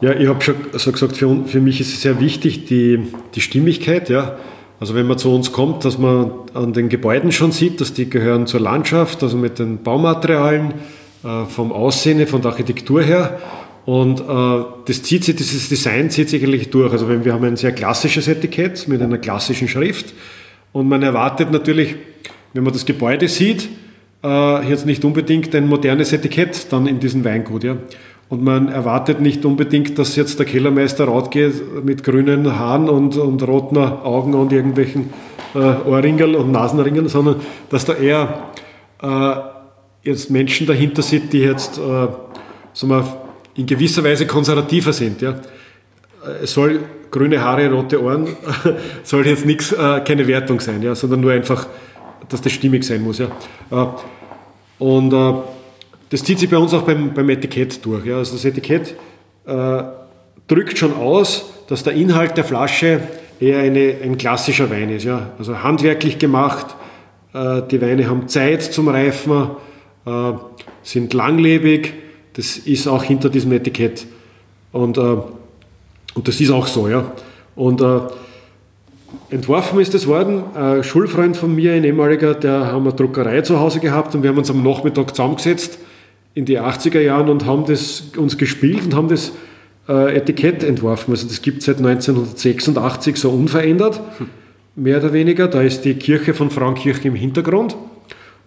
Ja, 0.00 0.12
ich 0.12 0.28
habe 0.28 0.42
schon 0.42 0.56
also 0.72 0.92
gesagt, 0.92 1.16
für, 1.16 1.44
für, 1.46 1.60
mich 1.60 1.80
ist 1.80 1.92
es 1.94 2.02
sehr 2.02 2.20
wichtig, 2.20 2.66
die, 2.66 3.00
die 3.34 3.40
Stimmigkeit. 3.40 4.08
Ja. 4.08 4.36
Also 4.80 4.94
wenn 4.94 5.06
man 5.06 5.18
zu 5.18 5.34
uns 5.34 5.52
kommt, 5.52 5.84
dass 5.84 5.98
man 5.98 6.30
an 6.54 6.72
den 6.72 6.88
Gebäuden 6.88 7.32
schon 7.32 7.52
sieht, 7.52 7.80
dass 7.80 7.94
die 7.94 8.10
gehören 8.10 8.46
zur 8.46 8.60
Landschaft, 8.60 9.22
also 9.22 9.36
mit 9.36 9.58
den 9.58 9.82
Baumaterialien, 9.82 10.74
äh, 11.24 11.44
vom 11.46 11.72
Aussehen, 11.72 12.26
von 12.26 12.42
der 12.42 12.52
Architektur 12.52 13.02
her. 13.02 13.38
Und 13.86 14.20
äh, 14.20 14.64
das 14.84 15.02
zieht 15.02 15.24
sich, 15.24 15.36
dieses 15.36 15.68
Design 15.68 16.10
zieht 16.10 16.28
sich 16.28 16.42
eigentlich 16.42 16.70
durch. 16.70 16.92
Also 16.92 17.08
wenn 17.08 17.24
wir 17.24 17.32
haben 17.32 17.44
ein 17.44 17.56
sehr 17.56 17.72
klassisches 17.72 18.28
Etikett 18.28 18.88
mit 18.88 19.00
einer 19.00 19.18
klassischen 19.18 19.68
Schrift 19.68 20.12
und 20.72 20.88
man 20.88 21.02
erwartet 21.02 21.50
natürlich 21.52 21.94
wenn 22.56 22.64
man 22.64 22.72
das 22.72 22.86
Gebäude 22.86 23.28
sieht, 23.28 23.68
äh, 24.24 24.68
jetzt 24.68 24.86
nicht 24.86 25.04
unbedingt 25.04 25.54
ein 25.54 25.68
modernes 25.68 26.12
Etikett 26.12 26.72
dann 26.72 26.86
in 26.86 27.00
diesem 27.00 27.22
Weingut. 27.24 27.64
Ja. 27.64 27.76
Und 28.30 28.42
man 28.42 28.68
erwartet 28.68 29.20
nicht 29.20 29.44
unbedingt, 29.44 29.98
dass 29.98 30.16
jetzt 30.16 30.38
der 30.38 30.46
Kellermeister 30.46 31.04
rausgeht 31.04 31.84
mit 31.84 32.02
grünen 32.02 32.58
Haaren 32.58 32.88
und, 32.88 33.16
und 33.18 33.46
roten 33.46 33.76
Augen 33.76 34.34
und 34.34 34.52
irgendwelchen 34.52 35.10
äh, 35.54 35.58
Ohrringeln 35.58 36.34
und 36.34 36.50
Nasenringeln, 36.50 37.08
sondern 37.08 37.36
dass 37.68 37.84
da 37.84 37.92
eher 37.92 38.50
äh, 39.02 39.36
jetzt 40.02 40.30
Menschen 40.30 40.66
dahinter 40.66 41.02
sind, 41.02 41.32
die 41.34 41.40
jetzt 41.40 41.76
äh, 41.76 41.80
sagen 41.80 42.88
wir, 42.88 43.25
in 43.56 43.66
gewisser 43.66 44.04
Weise 44.04 44.26
konservativer 44.26 44.92
sind. 44.92 45.22
Ja. 45.22 45.34
Es 46.42 46.52
soll 46.52 46.80
grüne 47.10 47.40
Haare, 47.40 47.70
rote 47.70 48.02
Ohren, 48.02 48.28
soll 49.02 49.26
jetzt 49.26 49.46
nichts, 49.46 49.72
äh, 49.72 50.00
keine 50.00 50.26
Wertung 50.26 50.60
sein, 50.60 50.82
ja, 50.82 50.94
sondern 50.94 51.20
nur 51.20 51.32
einfach, 51.32 51.66
dass 52.28 52.40
das 52.40 52.52
stimmig 52.52 52.84
sein 52.84 53.02
muss. 53.02 53.18
Ja. 53.18 53.26
Äh, 53.70 53.86
und 54.78 55.12
äh, 55.12 55.34
das 56.10 56.22
zieht 56.22 56.38
sich 56.38 56.50
bei 56.50 56.58
uns 56.58 56.74
auch 56.74 56.82
beim, 56.82 57.14
beim 57.14 57.28
Etikett 57.30 57.84
durch. 57.84 58.04
Ja. 58.04 58.18
Also 58.18 58.34
das 58.34 58.44
Etikett 58.44 58.94
äh, 59.46 59.82
drückt 60.48 60.78
schon 60.78 60.94
aus, 60.94 61.50
dass 61.68 61.82
der 61.82 61.94
Inhalt 61.94 62.36
der 62.36 62.44
Flasche 62.44 63.00
eher 63.40 63.60
eine, 63.60 63.96
ein 64.02 64.18
klassischer 64.18 64.70
Wein 64.70 64.90
ist. 64.90 65.04
Ja. 65.04 65.30
Also 65.38 65.62
handwerklich 65.62 66.18
gemacht, 66.18 66.66
äh, 67.32 67.62
die 67.70 67.80
Weine 67.80 68.08
haben 68.08 68.28
Zeit 68.28 68.62
zum 68.62 68.88
Reifen, 68.88 69.50
äh, 70.06 70.32
sind 70.82 71.14
langlebig. 71.14 71.94
Das 72.36 72.58
ist 72.58 72.86
auch 72.86 73.02
hinter 73.02 73.30
diesem 73.30 73.52
Etikett. 73.52 74.06
Und, 74.72 74.98
äh, 74.98 75.00
und 75.00 76.28
das 76.28 76.40
ist 76.40 76.50
auch 76.50 76.66
so. 76.66 76.88
Ja. 76.88 77.12
Und 77.54 77.80
äh, 77.80 78.00
Entworfen 79.30 79.80
ist 79.80 79.94
das 79.94 80.06
worden. 80.06 80.42
Ein 80.54 80.84
Schulfreund 80.84 81.36
von 81.36 81.54
mir, 81.54 81.72
ein 81.72 81.84
ehemaliger, 81.84 82.34
der 82.34 82.66
haben 82.66 82.86
eine 82.86 82.94
Druckerei 82.94 83.40
zu 83.40 83.58
Hause 83.58 83.80
gehabt 83.80 84.14
und 84.14 84.22
wir 84.22 84.30
haben 84.30 84.38
uns 84.38 84.50
am 84.50 84.62
Nachmittag 84.62 85.16
zusammengesetzt 85.16 85.78
in 86.34 86.44
die 86.44 86.60
80er 86.60 87.00
Jahren 87.00 87.28
und 87.30 87.46
haben 87.46 87.64
das 87.64 88.12
uns 88.16 88.36
gespielt 88.36 88.84
und 88.84 88.94
haben 88.94 89.08
das 89.08 89.32
äh, 89.88 90.16
Etikett 90.16 90.62
entworfen. 90.62 91.12
Also 91.12 91.26
das 91.26 91.40
gibt 91.40 91.60
es 91.60 91.64
seit 91.64 91.78
1986 91.78 93.16
so 93.16 93.30
unverändert, 93.30 94.00
mehr 94.74 94.98
oder 94.98 95.12
weniger. 95.12 95.48
Da 95.48 95.62
ist 95.62 95.84
die 95.84 95.94
Kirche 95.94 96.34
von 96.34 96.50
Frauenkirche 96.50 97.08
im 97.08 97.14
Hintergrund 97.14 97.76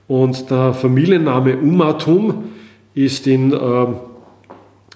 und 0.08 0.52
der 0.52 0.74
Familienname 0.74 1.58
Umatum 1.58 2.44
ist 3.06 3.28
in, 3.28 3.54
äh, 3.54 3.86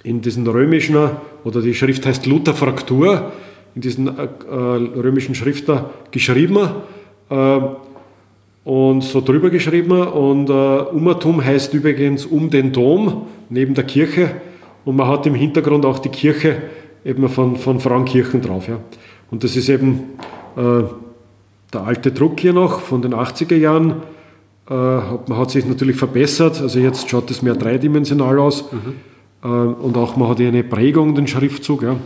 in 0.03 0.21
diesen 0.21 0.45
römischen, 0.47 1.09
oder 1.43 1.61
die 1.61 1.73
Schrift 1.73 2.05
heißt 2.05 2.25
Lutherfraktur, 2.25 3.31
in 3.75 3.81
diesen 3.81 4.07
äh, 4.07 4.27
römischen 4.49 5.35
Schriften 5.35 5.79
geschrieben 6.11 6.69
äh, 7.29 7.59
und 8.65 9.01
so 9.01 9.21
drüber 9.21 9.49
geschrieben. 9.49 10.01
Und 10.01 10.49
äh, 10.49 10.53
Umatum 10.53 11.43
heißt 11.43 11.73
übrigens 11.73 12.25
um 12.25 12.49
den 12.49 12.71
Dom, 12.71 13.27
neben 13.49 13.73
der 13.73 13.85
Kirche. 13.85 14.41
Und 14.85 14.97
man 14.97 15.07
hat 15.07 15.25
im 15.25 15.35
Hintergrund 15.35 15.85
auch 15.85 15.99
die 15.99 16.09
Kirche 16.09 16.61
eben 17.05 17.27
von, 17.29 17.55
von 17.55 17.79
Frauenkirchen 17.79 18.41
drauf. 18.41 18.67
Ja. 18.67 18.79
Und 19.31 19.43
das 19.43 19.55
ist 19.55 19.69
eben 19.69 20.11
äh, 20.57 20.83
der 21.73 21.81
alte 21.81 22.11
Druck 22.11 22.39
hier 22.39 22.53
noch 22.53 22.81
von 22.81 23.01
den 23.01 23.13
80er 23.13 23.55
Jahren. 23.55 24.03
Äh, 24.69 24.73
man 24.73 25.37
hat 25.37 25.51
sich 25.51 25.65
natürlich 25.65 25.97
verbessert, 25.97 26.61
also 26.61 26.79
jetzt 26.79 27.09
schaut 27.09 27.29
es 27.31 27.41
mehr 27.41 27.55
dreidimensional 27.55 28.39
aus. 28.39 28.71
Mhm. 28.71 28.77
Äh, 29.43 29.47
und 29.47 29.97
auch 29.97 30.15
man 30.15 30.29
hat 30.29 30.39
eine 30.39 30.63
Prägung, 30.63 31.15
den 31.15 31.27
Schriftzug. 31.27 31.83
Ja. 31.83 31.93
Mhm. 31.93 31.99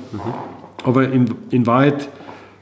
Aber 0.84 1.12
in, 1.12 1.30
in 1.52 1.66
Wahrheit 1.68 2.10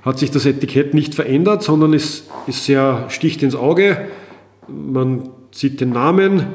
hat 0.02 0.20
sich 0.20 0.32
das 0.32 0.46
Etikett 0.46 0.94
nicht 0.94 1.16
verändert, 1.16 1.64
sondern 1.64 1.94
es 1.94 2.28
ist 2.48 2.66
sehr 2.66 3.06
sticht 3.10 3.42
ins 3.42 3.56
Auge. 3.56 4.08
Man 4.68 5.30
sieht 5.52 5.82
den 5.82 5.92
Namen, 5.92 6.48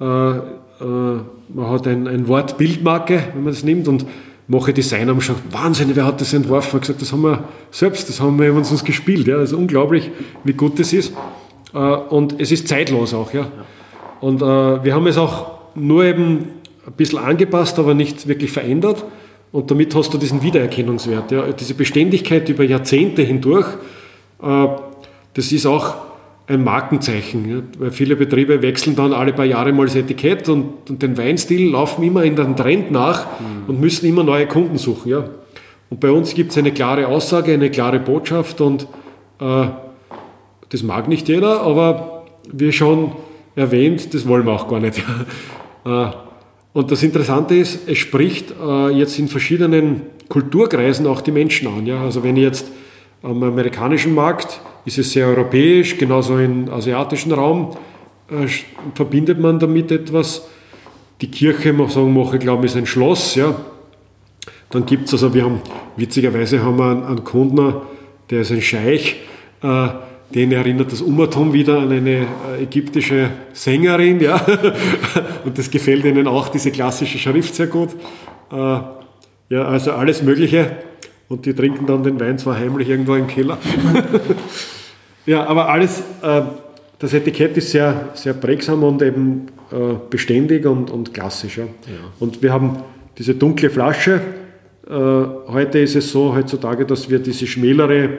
äh, 0.00 0.04
äh, 0.04 0.40
man 0.80 1.70
hat 1.70 1.86
ein, 1.86 2.08
ein 2.08 2.28
Wort 2.28 2.58
Bildmarke, 2.58 3.22
wenn 3.34 3.44
man 3.44 3.52
das 3.52 3.62
nimmt 3.62 3.88
und 3.88 4.06
mache 4.48 4.72
Designer 4.72 5.12
haben 5.12 5.20
schon 5.20 5.36
Wahnsinn, 5.50 5.90
wer 5.94 6.04
hat 6.04 6.20
das 6.20 6.32
entworfen? 6.32 6.76
Ich 6.76 6.80
gesagt, 6.82 7.02
das 7.02 7.12
haben 7.12 7.22
wir 7.22 7.44
selbst, 7.70 8.08
das 8.08 8.20
haben 8.20 8.38
wir 8.40 8.52
uns 8.54 8.84
gespielt. 8.84 9.26
Ja. 9.26 9.38
Das 9.38 9.50
ist 9.50 9.58
unglaublich, 9.58 10.10
wie 10.44 10.52
gut 10.52 10.78
das 10.78 10.92
ist. 10.92 11.12
Äh, 11.76 11.78
und 11.78 12.40
es 12.40 12.50
ist 12.50 12.66
zeitlos 12.66 13.12
auch. 13.12 13.32
Ja. 13.32 13.48
Und 14.20 14.40
äh, 14.40 14.44
wir 14.84 14.94
haben 14.94 15.06
es 15.06 15.18
auch 15.18 15.50
nur 15.74 16.04
eben 16.04 16.48
ein 16.86 16.92
bisschen 16.96 17.18
angepasst, 17.18 17.78
aber 17.78 17.94
nicht 17.94 18.26
wirklich 18.26 18.50
verändert. 18.50 19.04
Und 19.52 19.70
damit 19.70 19.94
hast 19.94 20.12
du 20.12 20.18
diesen 20.18 20.42
Wiedererkennungswert. 20.42 21.30
Ja. 21.30 21.52
Diese 21.52 21.74
Beständigkeit 21.74 22.48
über 22.48 22.64
Jahrzehnte 22.64 23.22
hindurch, 23.22 23.66
äh, 24.42 24.66
das 25.34 25.52
ist 25.52 25.66
auch 25.66 25.94
ein 26.46 26.64
Markenzeichen. 26.64 27.50
Ja. 27.50 27.62
Weil 27.78 27.90
viele 27.90 28.16
Betriebe 28.16 28.62
wechseln 28.62 28.96
dann 28.96 29.12
alle 29.12 29.34
paar 29.34 29.44
Jahre 29.44 29.72
mal 29.72 29.86
das 29.86 29.96
Etikett 29.96 30.48
und, 30.48 30.88
und 30.88 31.02
den 31.02 31.18
Weinstil 31.18 31.70
laufen 31.70 32.02
immer 32.04 32.24
in 32.24 32.36
den 32.36 32.56
Trend 32.56 32.90
nach 32.90 33.26
mhm. 33.40 33.68
und 33.68 33.80
müssen 33.80 34.06
immer 34.06 34.22
neue 34.22 34.46
Kunden 34.46 34.78
suchen. 34.78 35.10
Ja. 35.10 35.28
Und 35.90 36.00
bei 36.00 36.10
uns 36.10 36.34
gibt 36.34 36.52
es 36.52 36.58
eine 36.58 36.72
klare 36.72 37.06
Aussage, 37.06 37.52
eine 37.52 37.70
klare 37.70 38.00
Botschaft 38.00 38.60
und 38.60 38.88
äh, 39.40 39.66
das 40.70 40.82
mag 40.82 41.08
nicht 41.08 41.28
jeder, 41.28 41.62
aber 41.62 42.24
wie 42.52 42.72
schon 42.72 43.12
erwähnt, 43.54 44.12
das 44.14 44.26
wollen 44.26 44.46
wir 44.46 44.52
auch 44.52 44.68
gar 44.68 44.80
nicht. 44.80 45.02
Äh, 45.84 46.08
und 46.72 46.90
das 46.90 47.04
Interessante 47.04 47.54
ist, 47.54 47.88
es 47.88 47.98
spricht 47.98 48.52
äh, 48.60 48.88
jetzt 48.90 49.20
in 49.20 49.28
verschiedenen 49.28 50.02
Kulturkreisen 50.28 51.06
auch 51.06 51.20
die 51.20 51.30
Menschen 51.30 51.68
an. 51.68 51.88
Also 51.88 52.24
wenn 52.24 52.36
jetzt 52.36 52.66
am 53.22 53.40
amerikanischen 53.42 54.12
Markt 54.12 54.60
ist 54.84 54.98
es 54.98 55.12
sehr 55.12 55.26
europäisch, 55.26 55.96
genauso 55.96 56.38
im 56.38 56.68
asiatischen 56.68 57.32
Raum 57.32 57.76
äh, 58.30 58.46
verbindet 58.94 59.38
man 59.40 59.58
damit 59.58 59.90
etwas. 59.90 60.48
Die 61.20 61.30
Kirche, 61.30 61.72
man 61.72 61.88
sagen, 61.88 62.38
glaube 62.38 62.66
ich, 62.66 62.72
ist 62.72 62.76
ein 62.76 62.86
Schloss. 62.86 63.34
Ja? 63.36 63.54
Dann 64.70 64.86
gibt 64.86 65.06
es, 65.06 65.12
also 65.12 65.32
wir 65.32 65.44
haben, 65.44 65.60
witzigerweise 65.96 66.62
haben 66.62 66.78
wir 66.78 66.90
einen, 66.90 67.04
einen 67.04 67.24
Kunden, 67.24 67.74
der 68.30 68.40
ist 68.40 68.50
ein 68.50 68.60
Scheich, 68.60 69.16
äh, 69.62 69.88
den 70.34 70.52
erinnert 70.52 70.90
das 70.90 71.00
Umatum 71.00 71.52
wieder 71.52 71.78
an 71.78 71.92
eine 71.92 72.26
äh, 72.58 72.62
ägyptische 72.62 73.30
Sängerin, 73.52 74.20
ja. 74.20 74.44
Und 75.44 75.56
das 75.56 75.70
gefällt 75.70 76.04
ihnen 76.04 76.26
auch, 76.26 76.48
diese 76.48 76.70
klassische 76.70 77.18
Schrift 77.18 77.54
sehr 77.54 77.68
gut. 77.68 77.90
Äh, 78.50 78.54
ja, 78.54 79.64
also 79.64 79.92
alles 79.92 80.22
Mögliche. 80.22 80.72
Und 81.28 81.46
die 81.46 81.54
trinken 81.54 81.86
dann 81.86 82.02
den 82.02 82.18
Wein 82.18 82.38
zwar 82.38 82.58
heimlich 82.58 82.88
irgendwo 82.88 83.14
im 83.14 83.26
Keller. 83.28 83.58
ja, 85.26 85.46
aber 85.46 85.68
alles, 85.68 86.00
äh, 86.22 86.42
das 86.98 87.14
Etikett 87.14 87.56
ist 87.56 87.70
sehr, 87.70 88.08
sehr 88.14 88.32
prägsam 88.32 88.82
und 88.82 89.02
eben 89.02 89.48
beständig 90.10 90.64
und, 90.64 90.92
und 90.92 91.12
klassisch. 91.12 91.58
Ja. 91.58 91.64
ja. 91.64 91.98
Und 92.20 92.40
wir 92.40 92.52
haben 92.52 92.78
diese 93.18 93.34
dunkle 93.34 93.68
Flasche. 93.68 94.20
Heute 94.88 95.80
ist 95.80 95.96
es 95.96 96.12
so, 96.12 96.36
heutzutage, 96.36 96.86
dass 96.86 97.10
wir 97.10 97.18
diese 97.18 97.48
schmälere 97.48 98.10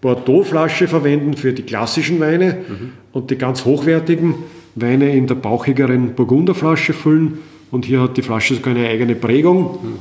Bordeaux-Flasche 0.00 0.88
verwenden 0.88 1.34
für 1.34 1.52
die 1.52 1.62
klassischen 1.62 2.20
Weine 2.20 2.58
mhm. 2.68 2.92
und 3.12 3.30
die 3.30 3.36
ganz 3.36 3.64
hochwertigen 3.64 4.34
Weine 4.74 5.14
in 5.14 5.26
der 5.26 5.34
bauchigeren 5.34 6.14
Burgunderflasche 6.14 6.92
füllen. 6.92 7.38
Und 7.70 7.84
hier 7.84 8.00
hat 8.00 8.16
die 8.16 8.22
Flasche 8.22 8.54
sogar 8.54 8.74
eine 8.74 8.88
eigene 8.88 9.14
Prägung. 9.14 9.98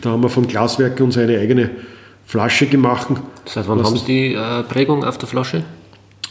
Da 0.00 0.10
haben 0.10 0.22
wir 0.22 0.28
vom 0.28 0.46
Glaswerk 0.46 1.00
uns 1.00 1.16
eine 1.16 1.38
eigene 1.38 1.70
Flasche 2.26 2.66
gemacht. 2.66 3.08
Seit 3.44 3.68
wann 3.68 3.78
lassen. 3.78 3.90
haben 3.90 3.98
Sie 3.98 4.06
die 4.06 4.34
äh, 4.34 4.62
Prägung 4.64 5.04
auf 5.04 5.18
der 5.18 5.28
Flasche? 5.28 5.64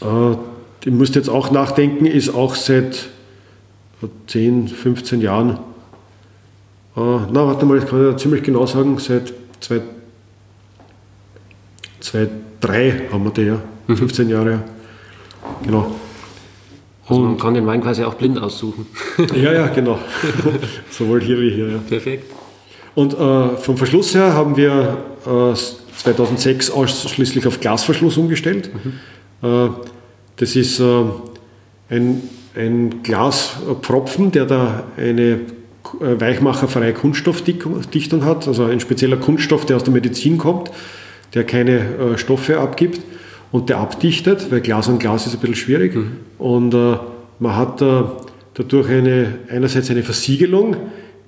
Äh, 0.02 0.36
ich 0.84 0.92
musste 0.92 1.18
jetzt 1.18 1.28
auch 1.28 1.50
nachdenken, 1.50 2.06
ist 2.06 2.34
auch 2.34 2.54
seit 2.54 3.08
äh, 4.02 4.06
10, 4.26 4.68
15 4.68 5.20
Jahren. 5.20 5.50
Äh, 5.50 5.56
na, 6.96 7.46
warte 7.46 7.66
mal, 7.66 7.78
ich 7.78 7.86
kann 7.86 8.02
ja 8.04 8.16
ziemlich 8.16 8.42
genau 8.42 8.66
sagen, 8.66 8.98
seit 8.98 9.32
zwei, 9.60 9.80
zwei 12.00 12.28
3 12.60 13.08
haben 13.12 13.24
wir 13.24 13.30
die, 13.30 13.42
ja. 13.42 13.58
Mhm. 13.86 13.96
15 13.96 14.28
Jahre. 14.28 14.60
Genau. 15.64 15.90
Also 17.08 17.22
man 17.22 17.38
kann 17.38 17.54
den 17.54 17.66
Wein 17.66 17.82
quasi 17.82 18.04
auch 18.04 18.14
blind 18.14 18.40
aussuchen. 18.40 18.86
ja, 19.34 19.52
ja, 19.52 19.66
genau. 19.68 19.98
Sowohl 20.90 21.20
hier 21.20 21.40
wie 21.40 21.50
hier. 21.50 21.68
Ja. 21.68 21.78
Perfekt. 21.88 22.30
Und 22.94 23.14
äh, 23.14 23.56
vom 23.56 23.76
Verschluss 23.76 24.14
her 24.14 24.34
haben 24.34 24.56
wir 24.56 24.98
äh, 25.26 25.54
2006 25.96 26.70
ausschließlich 26.70 27.46
auf 27.46 27.60
Glasverschluss 27.60 28.16
umgestellt. 28.16 28.70
Mhm. 29.42 29.48
Äh, 29.48 29.70
das 30.36 30.56
ist 30.56 30.80
äh, 30.80 31.04
ein, 31.88 32.22
ein 32.54 33.02
Glaspfropfen, 33.02 34.32
der 34.32 34.46
da 34.46 34.84
eine 34.96 35.22
äh, 35.22 35.40
weichmacherfreie 36.00 36.92
Kunststoffdichtung 36.92 38.24
hat, 38.24 38.46
also 38.46 38.64
ein 38.64 38.80
spezieller 38.80 39.16
Kunststoff, 39.16 39.66
der 39.66 39.76
aus 39.76 39.84
der 39.84 39.92
Medizin 39.92 40.38
kommt 40.38 40.70
der 41.34 41.44
keine 41.44 41.78
äh, 41.78 42.18
Stoffe 42.18 42.58
abgibt 42.58 43.00
und 43.52 43.68
der 43.68 43.78
abdichtet, 43.78 44.50
weil 44.50 44.60
Glas 44.60 44.88
an 44.88 44.98
Glas 44.98 45.26
ist 45.26 45.34
ein 45.34 45.40
bisschen 45.40 45.56
schwierig. 45.56 45.94
Mhm. 45.94 46.12
Und 46.38 46.74
äh, 46.74 46.96
man 47.38 47.56
hat 47.56 47.82
äh, 47.82 48.02
dadurch 48.54 48.88
eine, 48.90 49.38
einerseits 49.48 49.90
eine 49.90 50.02
Versiegelung, 50.02 50.76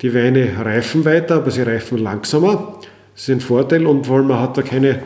die 0.01 0.13
Weine 0.13 0.53
reifen 0.59 1.05
weiter, 1.05 1.35
aber 1.35 1.51
sie 1.51 1.61
reifen 1.61 1.97
langsamer. 1.97 2.79
Das 3.13 3.23
ist 3.23 3.29
ein 3.29 3.41
Vorteil 3.41 3.85
und 3.85 4.05
vor 4.05 4.17
allem 4.17 4.27
man 4.27 4.39
hat 4.39 4.57
da 4.57 4.61
keine, 4.61 4.99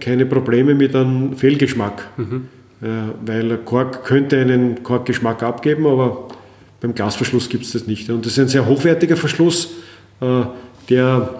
keine 0.00 0.26
Probleme 0.26 0.74
mit 0.74 0.94
einem 0.94 1.36
Fehlgeschmack. 1.36 2.08
Mhm. 2.16 2.48
weil 3.26 3.58
Kork 3.58 4.04
könnte 4.04 4.38
einen 4.38 4.84
Korkgeschmack 4.84 5.42
abgeben, 5.42 5.86
aber 5.86 6.28
beim 6.80 6.94
Glasverschluss 6.94 7.48
gibt 7.48 7.64
es 7.64 7.72
das 7.72 7.86
nicht. 7.86 8.08
Und 8.10 8.24
das 8.24 8.32
ist 8.32 8.38
ein 8.38 8.48
sehr 8.48 8.66
hochwertiger 8.66 9.16
Verschluss, 9.16 9.70
äh, 10.20 10.42
der 10.88 11.34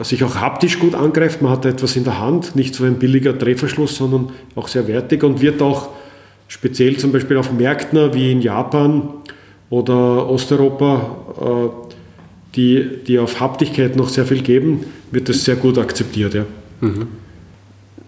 sich 0.00 0.24
auch 0.24 0.36
haptisch 0.36 0.78
gut 0.78 0.94
angreift. 0.94 1.42
Man 1.42 1.52
hat 1.52 1.64
etwas 1.66 1.96
in 1.96 2.04
der 2.04 2.18
Hand, 2.18 2.56
nicht 2.56 2.74
so 2.74 2.84
ein 2.84 2.98
billiger 2.98 3.32
Drehverschluss, 3.32 3.96
sondern 3.96 4.30
auch 4.54 4.68
sehr 4.68 4.88
wertig 4.88 5.22
und 5.22 5.40
wird 5.40 5.60
auch 5.60 5.90
speziell 6.48 6.96
zum 6.96 7.12
Beispiel 7.12 7.36
auf 7.36 7.52
Märkten 7.52 8.14
wie 8.14 8.32
in 8.32 8.40
Japan 8.40 9.08
oder 9.70 10.28
Osteuropa, 10.28 11.16
äh, 11.40 11.92
die, 12.54 12.98
die 13.06 13.18
auf 13.18 13.40
Haptigkeit 13.40 13.96
noch 13.96 14.08
sehr 14.08 14.26
viel 14.26 14.42
geben, 14.42 14.84
wird 15.10 15.28
das 15.28 15.44
sehr 15.44 15.56
gut 15.56 15.78
akzeptiert. 15.78 16.34
Ja. 16.34 16.44
Mhm. 16.80 17.08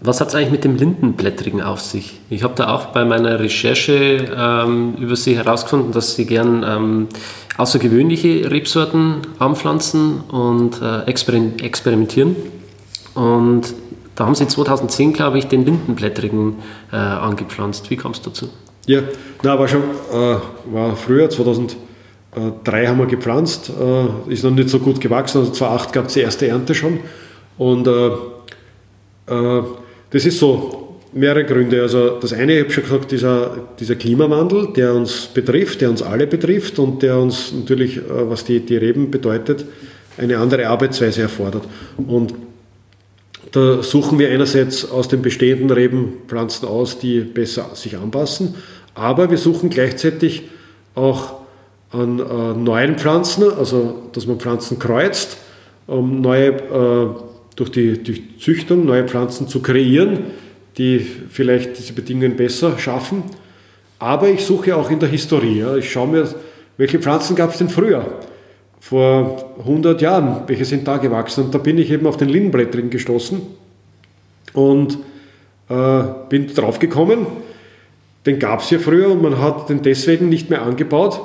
Was 0.07 0.21
hat 0.21 0.29
es 0.29 0.35
eigentlich 0.35 0.51
mit 0.51 0.65
dem 0.65 0.77
Lindenblättrigen 0.77 1.63
auf 1.63 1.81
sich? 1.81 2.21
Ich 2.29 2.43
habe 2.43 2.53
da 2.57 2.75
auch 2.75 2.89
bei 2.89 3.07
meiner 3.07 3.41
Recherche 3.41 4.29
ähm, 4.37 4.97
über 4.99 5.17
Sie 5.17 5.35
herausgefunden, 5.35 5.93
dass 5.93 6.15
Sie 6.15 6.27
gern 6.27 6.63
ähm, 6.63 7.09
außergewöhnliche 7.57 8.51
Rebsorten 8.51 9.23
anpflanzen 9.39 10.21
und 10.29 10.83
äh, 10.83 11.07
experimentieren. 11.07 12.37
Und 13.15 13.73
da 14.15 14.27
haben 14.27 14.35
Sie 14.35 14.47
2010, 14.47 15.15
glaube 15.15 15.39
ich, 15.39 15.47
den 15.47 15.65
Lindenblättrigen 15.65 16.57
äh, 16.93 16.97
angepflanzt. 16.97 17.89
Wie 17.89 17.97
kam 17.97 18.13
es 18.13 18.21
dazu? 18.21 18.51
Ja, 18.85 19.01
na, 19.43 19.59
war 19.59 19.69
schon 19.69 19.85
äh, 20.13 20.37
war 20.71 20.97
früher, 20.97 21.31
2003 21.31 21.77
haben 22.87 22.99
wir 22.99 23.07
gepflanzt, 23.07 23.71
äh, 23.71 24.31
ist 24.31 24.45
noch 24.45 24.51
nicht 24.51 24.69
so 24.69 24.81
gut 24.81 25.01
gewachsen. 25.01 25.39
Also 25.39 25.53
2008 25.53 25.93
gab 25.95 26.07
es 26.09 26.13
die 26.13 26.21
erste 26.21 26.47
Ernte 26.47 26.75
schon. 26.75 27.01
Und 27.57 27.87
äh, 27.87 28.11
äh, 29.29 29.63
das 30.15 30.25
ist 30.25 30.39
so, 30.39 31.01
mehrere 31.13 31.45
Gründe. 31.45 31.83
Also 31.83 32.21
das 32.21 32.33
eine, 32.33 32.55
ich 32.55 32.63
habe 32.63 32.73
schon 32.73 32.83
gesagt, 32.85 33.11
dieser, 33.11 33.57
dieser 33.81 33.97
Klimawandel, 33.97 34.69
der 34.77 34.95
uns 34.95 35.27
betrifft, 35.27 35.81
der 35.81 35.91
uns 35.91 36.03
alle 36.03 36.29
betrifft 36.29 36.79
und 36.79 37.03
der 37.03 37.19
uns 37.19 37.53
natürlich, 37.53 37.97
äh, 37.97 38.03
was 38.09 38.45
die, 38.45 38.61
die 38.61 38.77
Reben 38.77 39.11
bedeutet, 39.11 39.65
eine 40.17 40.39
andere 40.39 40.69
Arbeitsweise 40.69 41.23
erfordert. 41.23 41.65
Und 41.97 42.33
da 43.51 43.83
suchen 43.83 44.21
wir 44.21 44.31
einerseits 44.31 44.89
aus 44.89 45.09
den 45.09 45.21
bestehenden 45.21 45.71
Rebenpflanzen 45.71 46.69
aus, 46.69 47.01
die 47.01 47.21
besser 47.21 47.71
sich 47.75 47.97
anpassen, 47.97 48.55
aber 48.95 49.31
wir 49.31 49.39
suchen 49.39 49.71
gleichzeitig 49.71 50.45
auch 50.95 51.41
an 51.91 52.21
äh, 52.21 52.57
neuen 52.57 52.99
Pflanzen, 52.99 53.53
also 53.53 54.03
dass 54.13 54.29
man 54.29 54.39
Pflanzen 54.39 54.79
kreuzt, 54.79 55.39
um 55.89 56.21
neue 56.21 56.51
äh, 56.51 57.34
durch 57.57 57.71
die 57.71 58.03
durch 58.03 58.23
Züchtung 58.41 58.85
neue 58.85 59.07
Pflanzen 59.07 59.49
zu 59.49 59.61
kreieren, 59.61 60.19
die 60.77 60.99
vielleicht 60.99 61.79
diese 61.79 61.93
Bedingungen 61.93 62.37
besser 62.37 62.79
schaffen. 62.79 63.23
Aber 63.99 64.29
ich 64.29 64.45
suche 64.45 64.77
auch 64.77 64.91
in 64.91 64.99
der 64.99 65.09
Historie. 65.09 65.65
Ich 65.79 65.91
schaue 65.91 66.09
mir, 66.09 66.29
welche 66.77 66.99
Pflanzen 66.99 67.37
gab 67.37 67.53
es 67.53 67.59
denn 67.59 67.69
früher? 67.69 68.05
Vor 68.81 69.55
100 69.61 70.03
Jahren, 70.03 70.43
welche 70.47 70.65
sind 70.65 70.87
da 70.87 70.99
gewachsen? 70.99 71.45
Und 71.45 71.55
da 71.55 71.59
bin 71.59 71.79
ich 71.79 71.91
eben 71.91 72.07
auf 72.07 72.17
den 72.17 72.29
Lindenblättrigen 72.29 72.91
gestoßen 72.91 73.41
und 74.53 74.99
äh, 75.69 76.03
bin 76.29 76.53
drauf 76.55 76.79
gekommen, 76.79 77.27
den 78.27 78.39
gab 78.39 78.61
es 78.61 78.71
ja 78.71 78.79
früher 78.79 79.11
und 79.11 79.23
man 79.23 79.41
hat 79.41 79.69
den 79.69 79.83
deswegen 79.83 80.29
nicht 80.29 80.51
mehr 80.51 80.63
angebaut, 80.63 81.21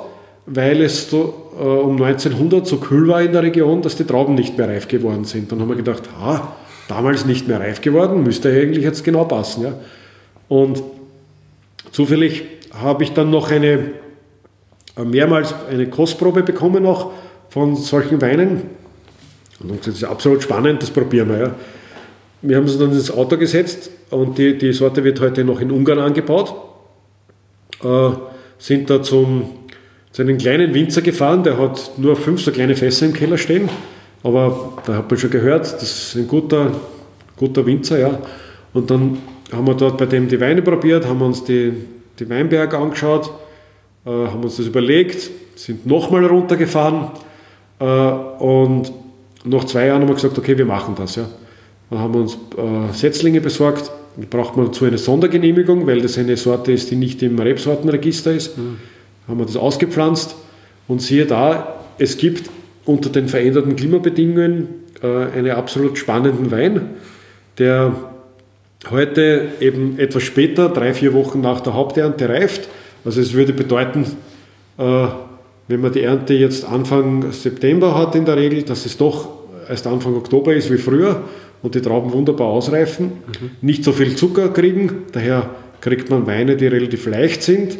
weil 0.52 0.82
es 0.82 1.08
so, 1.08 1.52
äh, 1.58 1.62
um 1.62 1.96
1900 2.02 2.66
so 2.66 2.78
kühl 2.78 3.06
war 3.06 3.22
in 3.22 3.32
der 3.32 3.42
Region, 3.42 3.82
dass 3.82 3.96
die 3.96 4.04
Trauben 4.04 4.34
nicht 4.34 4.58
mehr 4.58 4.68
reif 4.68 4.88
geworden 4.88 5.24
sind. 5.24 5.50
Dann 5.50 5.60
haben 5.60 5.68
wir 5.68 5.76
gedacht, 5.76 6.02
ah, 6.20 6.48
damals 6.88 7.24
nicht 7.24 7.46
mehr 7.46 7.60
reif 7.60 7.80
geworden, 7.80 8.24
müsste 8.24 8.50
eigentlich 8.50 8.84
jetzt 8.84 9.04
genau 9.04 9.24
passen. 9.24 9.62
Ja? 9.62 9.74
Und 10.48 10.82
zufällig 11.92 12.42
habe 12.72 13.04
ich 13.04 13.12
dann 13.12 13.30
noch 13.30 13.50
eine, 13.52 13.92
äh, 14.96 15.04
mehrmals 15.04 15.54
eine 15.70 15.88
Kostprobe 15.88 16.42
bekommen 16.42 16.84
auch 16.84 17.12
von 17.48 17.76
solchen 17.76 18.20
Weinen. 18.20 18.62
Und 19.60 19.86
das 19.86 19.94
ist 19.94 20.04
absolut 20.04 20.42
spannend, 20.42 20.82
das 20.82 20.90
probieren 20.90 21.28
wir. 21.28 21.38
Ja. 21.38 21.54
Wir 22.42 22.56
haben 22.56 22.64
uns 22.64 22.78
dann 22.78 22.90
ins 22.90 23.10
Auto 23.10 23.36
gesetzt 23.36 23.90
und 24.10 24.36
die, 24.38 24.58
die 24.58 24.72
Sorte 24.72 25.04
wird 25.04 25.20
heute 25.20 25.44
noch 25.44 25.60
in 25.60 25.70
Ungarn 25.70 26.00
angebaut. 26.00 26.54
Äh, 27.84 28.10
sind 28.58 28.90
da 28.90 29.02
zum 29.02 29.59
zu 30.12 30.22
einem 30.22 30.38
kleinen 30.38 30.74
Winzer 30.74 31.02
gefahren, 31.02 31.42
der 31.44 31.58
hat 31.58 31.92
nur 31.96 32.16
fünf 32.16 32.42
so 32.42 32.50
kleine 32.50 32.74
Fässer 32.74 33.06
im 33.06 33.12
Keller 33.12 33.38
stehen. 33.38 33.68
Aber 34.22 34.74
da 34.84 34.96
hat 34.96 35.10
man 35.10 35.18
schon 35.18 35.30
gehört, 35.30 35.72
das 35.72 35.82
ist 35.82 36.16
ein 36.16 36.28
guter, 36.28 36.72
guter 37.36 37.64
Winzer, 37.64 37.98
ja. 37.98 38.18
Und 38.72 38.90
dann 38.90 39.18
haben 39.52 39.66
wir 39.66 39.74
dort 39.74 39.98
bei 39.98 40.06
dem 40.06 40.28
die 40.28 40.40
Weine 40.40 40.62
probiert, 40.62 41.06
haben 41.06 41.22
uns 41.22 41.44
die, 41.44 41.72
die 42.18 42.28
Weinberge 42.28 42.76
angeschaut, 42.76 43.30
äh, 44.04 44.10
haben 44.10 44.42
uns 44.42 44.56
das 44.56 44.66
überlegt, 44.66 45.30
sind 45.56 45.86
nochmal 45.86 46.26
runtergefahren 46.26 47.08
äh, 47.78 47.84
und 47.84 48.92
nach 49.44 49.64
zwei 49.64 49.86
Jahren 49.86 50.02
haben 50.02 50.08
wir 50.08 50.14
gesagt, 50.14 50.38
okay, 50.38 50.56
wir 50.56 50.66
machen 50.66 50.94
das. 50.96 51.16
Ja. 51.16 51.26
Dann 51.88 51.98
haben 51.98 52.14
wir 52.14 52.20
uns 52.20 52.34
äh, 52.34 52.92
Setzlinge 52.92 53.40
besorgt, 53.40 53.90
da 54.16 54.26
braucht 54.28 54.56
man 54.56 54.66
dazu 54.66 54.84
eine 54.84 54.98
Sondergenehmigung, 54.98 55.86
weil 55.86 56.02
das 56.02 56.18
eine 56.18 56.36
Sorte 56.36 56.72
ist, 56.72 56.90
die 56.90 56.96
nicht 56.96 57.22
im 57.22 57.38
Rebsortenregister 57.38 58.32
ist. 58.32 58.58
Mhm 58.58 58.78
haben 59.30 59.38
wir 59.38 59.46
das 59.46 59.56
ausgepflanzt 59.56 60.36
und 60.88 61.00
siehe 61.00 61.24
da, 61.24 61.84
es 61.98 62.16
gibt 62.16 62.50
unter 62.84 63.10
den 63.10 63.28
veränderten 63.28 63.76
Klimabedingungen 63.76 64.68
äh, 65.02 65.06
einen 65.06 65.52
absolut 65.52 65.98
spannenden 65.98 66.50
Wein, 66.50 66.90
der 67.58 67.94
heute 68.90 69.48
eben 69.60 69.98
etwas 69.98 70.22
später, 70.22 70.68
drei, 70.68 70.94
vier 70.94 71.12
Wochen 71.12 71.40
nach 71.40 71.60
der 71.60 71.74
Haupternte 71.74 72.28
reift. 72.28 72.68
Also 73.04 73.20
es 73.20 73.34
würde 73.34 73.52
bedeuten, 73.52 74.04
äh, 74.78 75.06
wenn 75.68 75.80
man 75.80 75.92
die 75.92 76.02
Ernte 76.02 76.34
jetzt 76.34 76.64
Anfang 76.64 77.30
September 77.32 77.96
hat 77.96 78.14
in 78.14 78.24
der 78.24 78.36
Regel, 78.36 78.62
dass 78.62 78.86
es 78.86 78.96
doch 78.96 79.28
erst 79.68 79.86
Anfang 79.86 80.16
Oktober 80.16 80.54
ist 80.54 80.70
wie 80.72 80.78
früher 80.78 81.22
und 81.62 81.74
die 81.74 81.82
Trauben 81.82 82.12
wunderbar 82.12 82.48
ausreifen, 82.48 83.06
mhm. 83.06 83.50
nicht 83.60 83.84
so 83.84 83.92
viel 83.92 84.16
Zucker 84.16 84.48
kriegen, 84.48 85.04
daher 85.12 85.50
kriegt 85.80 86.10
man 86.10 86.26
Weine, 86.26 86.56
die 86.56 86.66
relativ 86.66 87.06
leicht 87.06 87.42
sind, 87.42 87.78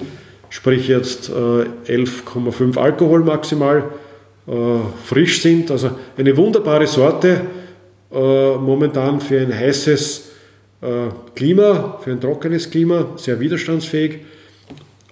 sprich 0.51 0.89
jetzt 0.89 1.31
äh, 1.31 1.93
11,5 1.93 2.77
Alkohol 2.77 3.21
maximal, 3.21 3.85
äh, 4.47 4.53
frisch 5.05 5.41
sind. 5.41 5.71
Also 5.71 5.93
eine 6.19 6.37
wunderbare 6.37 6.87
Sorte 6.87 7.41
äh, 8.13 8.57
momentan 8.57 9.21
für 9.21 9.41
ein 9.41 9.57
heißes 9.57 10.31
äh, 10.83 10.87
Klima, 11.35 11.99
für 12.03 12.11
ein 12.11 12.21
trockenes 12.21 12.69
Klima, 12.69 13.07
sehr 13.17 13.39
widerstandsfähig. 13.41 14.19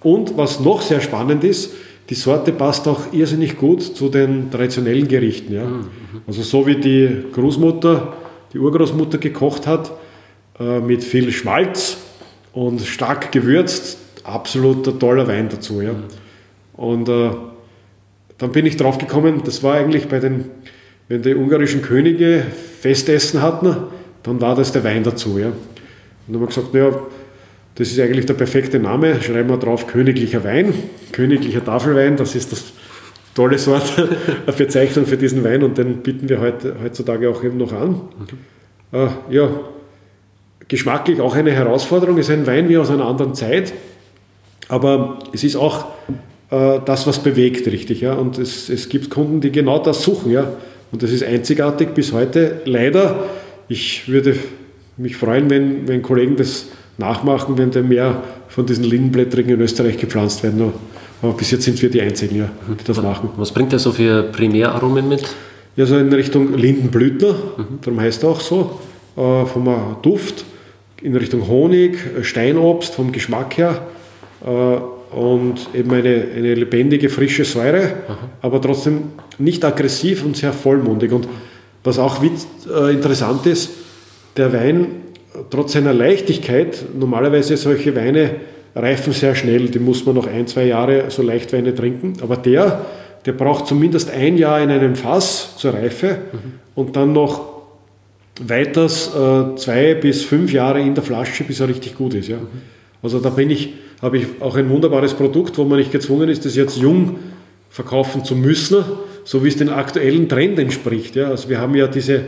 Und 0.03 0.37
was 0.37 0.59
noch 0.59 0.81
sehr 0.81 1.01
spannend 1.01 1.43
ist, 1.43 1.73
die 2.09 2.15
Sorte 2.15 2.51
passt 2.51 2.87
auch 2.87 3.13
irrsinnig 3.13 3.57
gut 3.57 3.81
zu 3.81 4.09
den 4.09 4.49
traditionellen 4.51 5.07
Gerichten. 5.07 5.53
Ja? 5.53 5.65
Mhm. 5.65 5.87
Also 6.27 6.41
so 6.41 6.65
wie 6.67 6.75
die 6.75 7.23
Großmutter, 7.31 8.13
die 8.51 8.59
Urgroßmutter 8.59 9.19
gekocht 9.19 9.67
hat, 9.67 9.91
äh, 10.59 10.79
mit 10.79 11.03
viel 11.03 11.31
Schmalz 11.31 11.97
und 12.51 12.81
stark 12.81 13.31
gewürzt, 13.31 13.97
absoluter 14.31 14.97
toller 14.97 15.27
Wein 15.27 15.49
dazu. 15.49 15.81
Ja. 15.81 15.91
Und 16.73 17.09
äh, 17.09 17.29
dann 18.37 18.51
bin 18.51 18.65
ich 18.65 18.77
drauf 18.77 18.97
gekommen, 18.97 19.41
das 19.45 19.63
war 19.63 19.75
eigentlich 19.75 20.07
bei 20.07 20.19
den, 20.19 20.45
wenn 21.07 21.21
die 21.21 21.35
ungarischen 21.35 21.81
Könige 21.81 22.43
Festessen 22.79 23.41
hatten, 23.41 23.75
dann 24.23 24.41
war 24.41 24.55
das 24.55 24.71
der 24.71 24.83
Wein 24.83 25.03
dazu. 25.03 25.37
Ja. 25.37 25.47
Und 25.47 25.55
dann 26.27 26.35
haben 26.35 26.41
wir 26.41 26.47
gesagt, 26.47 26.73
naja, 26.73 26.91
das 27.75 27.91
ist 27.91 27.99
eigentlich 27.99 28.25
der 28.25 28.33
perfekte 28.33 28.79
Name, 28.79 29.21
schreiben 29.21 29.49
wir 29.49 29.57
drauf 29.57 29.87
Königlicher 29.87 30.43
Wein, 30.43 30.73
Königlicher 31.11 31.63
Tafelwein, 31.63 32.17
das 32.17 32.35
ist 32.35 32.51
das 32.51 32.73
tolle 33.35 33.57
Wort, 33.67 33.93
eine 34.45 34.55
Bezeichnung 34.55 35.05
für 35.05 35.17
diesen 35.17 35.43
Wein 35.43 35.63
und 35.63 35.77
den 35.77 35.97
bieten 35.97 36.27
wir 36.27 36.41
heute, 36.41 36.75
heutzutage 36.83 37.29
auch 37.29 37.43
eben 37.43 37.57
noch 37.57 37.71
an. 37.71 38.01
Äh, 38.91 39.07
ja, 39.29 39.49
geschmacklich 40.67 41.21
auch 41.21 41.35
eine 41.35 41.51
Herausforderung, 41.51 42.17
ist 42.17 42.29
ein 42.29 42.45
Wein 42.47 42.69
wie 42.69 42.77
aus 42.77 42.89
einer 42.89 43.05
anderen 43.05 43.33
Zeit, 43.33 43.73
aber 44.69 45.19
es 45.33 45.43
ist 45.43 45.55
auch 45.55 45.85
äh, 46.51 46.79
das, 46.85 47.05
was 47.05 47.19
bewegt, 47.19 47.67
richtig. 47.67 48.01
Ja? 48.01 48.13
Und 48.13 48.37
es, 48.37 48.69
es 48.69 48.87
gibt 48.87 49.09
Kunden, 49.09 49.41
die 49.41 49.51
genau 49.51 49.79
das 49.79 50.03
suchen. 50.03 50.31
Ja? 50.31 50.53
Und 50.91 51.03
das 51.03 51.11
ist 51.11 51.23
einzigartig 51.23 51.89
bis 51.89 52.13
heute. 52.13 52.61
Leider, 52.65 53.25
ich 53.67 54.07
würde 54.07 54.35
mich 54.97 55.17
freuen, 55.17 55.49
wenn, 55.49 55.87
wenn 55.87 56.01
Kollegen 56.01 56.35
das 56.35 56.67
nachmachen, 56.97 57.57
wenn 57.57 57.71
da 57.71 57.81
mehr 57.81 58.23
von 58.47 58.65
diesen 58.65 58.83
Lindenblättrigen 58.83 59.53
in 59.53 59.61
Österreich 59.61 59.97
gepflanzt 59.97 60.43
werden. 60.43 60.73
Aber 61.21 61.33
bis 61.33 61.51
jetzt 61.51 61.63
sind 61.63 61.81
wir 61.81 61.89
die 61.89 62.01
Einzigen, 62.01 62.37
ja, 62.37 62.49
die 62.67 62.83
das 62.83 63.01
machen. 63.01 63.29
Was 63.37 63.51
bringt 63.51 63.73
er 63.73 63.79
so 63.79 63.91
für 63.91 64.23
Primäraromen 64.23 65.07
mit? 65.07 65.23
Ja, 65.75 65.85
so 65.85 65.97
in 65.97 66.11
Richtung 66.11 66.55
Lindenblütler, 66.57 67.33
mhm. 67.33 67.79
darum 67.81 67.99
heißt 67.99 68.23
er 68.23 68.29
auch 68.29 68.41
so, 68.41 68.79
äh, 69.15 69.45
vom 69.45 69.69
Duft, 70.01 70.43
in 71.01 71.15
Richtung 71.15 71.47
Honig, 71.47 71.97
Steinobst, 72.21 72.95
vom 72.95 73.11
Geschmack 73.11 73.57
her. 73.57 73.81
Äh, 74.45 75.15
und 75.15 75.69
eben 75.73 75.91
eine, 75.91 76.27
eine 76.35 76.53
lebendige, 76.53 77.09
frische 77.09 77.43
Säure, 77.43 77.93
Aha. 78.07 78.17
aber 78.43 78.61
trotzdem 78.61 79.01
nicht 79.39 79.65
aggressiv 79.65 80.23
und 80.23 80.37
sehr 80.37 80.53
vollmundig. 80.53 81.11
Und 81.11 81.27
was 81.83 81.97
auch 81.97 82.21
äh, 82.21 82.93
interessant 82.93 83.45
ist, 83.47 83.71
der 84.37 84.53
Wein 84.53 84.87
trotz 85.49 85.73
seiner 85.73 85.93
Leichtigkeit, 85.93 86.83
normalerweise 86.97 87.57
solche 87.57 87.95
Weine 87.95 88.35
reifen 88.75 89.13
sehr 89.13 89.35
schnell, 89.35 89.67
die 89.67 89.79
muss 89.79 90.05
man 90.05 90.15
noch 90.15 90.27
ein, 90.27 90.47
zwei 90.47 90.65
Jahre 90.65 91.05
so 91.09 91.21
Leichtweine 91.21 91.73
trinken, 91.73 92.13
aber 92.21 92.37
der, 92.37 92.85
der 93.25 93.33
braucht 93.33 93.67
zumindest 93.67 94.11
ein 94.11 94.37
Jahr 94.37 94.61
in 94.61 94.69
einem 94.69 94.95
Fass 94.95 95.55
zur 95.57 95.73
Reife 95.73 96.17
mhm. 96.31 96.37
und 96.75 96.95
dann 96.95 97.13
noch 97.13 97.59
weiters 98.41 99.13
äh, 99.13 99.55
zwei 99.57 99.95
bis 99.95 100.23
fünf 100.23 100.53
Jahre 100.53 100.79
in 100.79 100.95
der 100.95 101.03
Flasche, 101.03 101.43
bis 101.43 101.59
er 101.59 101.67
richtig 101.67 101.95
gut 101.95 102.13
ist. 102.13 102.29
Ja. 102.29 102.37
Mhm. 102.37 102.47
Also 103.01 103.19
da 103.19 103.29
bin 103.29 103.49
ich, 103.49 103.73
habe 104.01 104.17
ich 104.17 104.27
auch 104.39 104.55
ein 104.55 104.69
wunderbares 104.69 105.13
Produkt, 105.13 105.57
wo 105.57 105.65
man 105.65 105.77
nicht 105.77 105.91
gezwungen 105.91 106.29
ist, 106.29 106.45
das 106.45 106.55
jetzt 106.55 106.77
jung 106.77 107.19
verkaufen 107.69 108.23
zu 108.23 108.35
müssen, 108.35 108.83
so 109.23 109.43
wie 109.43 109.49
es 109.49 109.57
den 109.57 109.69
aktuellen 109.69 110.29
Trend 110.29 110.57
entspricht. 110.59 111.15
Ja. 111.15 111.29
Also 111.29 111.49
wir 111.49 111.59
haben 111.59 111.75
ja 111.75 111.87
diese, 111.87 112.21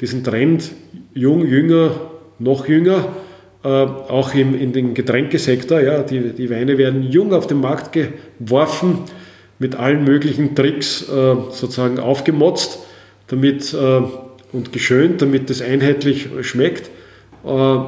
diesen 0.00 0.24
Trend 0.24 0.70
jung, 1.14 1.46
jünger, 1.46 1.90
noch 2.38 2.68
jünger, 2.68 3.08
äh, 3.64 3.68
auch 3.68 4.34
im, 4.34 4.58
in 4.58 4.72
den 4.72 4.94
Getränkesektor. 4.94 5.80
Ja. 5.80 6.02
Die, 6.02 6.32
die 6.32 6.50
Weine 6.50 6.78
werden 6.78 7.02
jung 7.02 7.32
auf 7.32 7.46
den 7.46 7.60
Markt 7.60 7.92
geworfen, 7.92 9.00
mit 9.58 9.74
allen 9.74 10.04
möglichen 10.04 10.54
Tricks 10.54 11.08
äh, 11.08 11.34
sozusagen 11.50 11.98
aufgemotzt, 11.98 12.80
damit 13.26 13.72
äh, 13.74 14.02
und 14.52 14.72
geschönt, 14.72 15.22
damit 15.22 15.50
es 15.50 15.62
einheitlich 15.62 16.28
schmeckt. 16.42 16.90
Äh, 17.44 17.78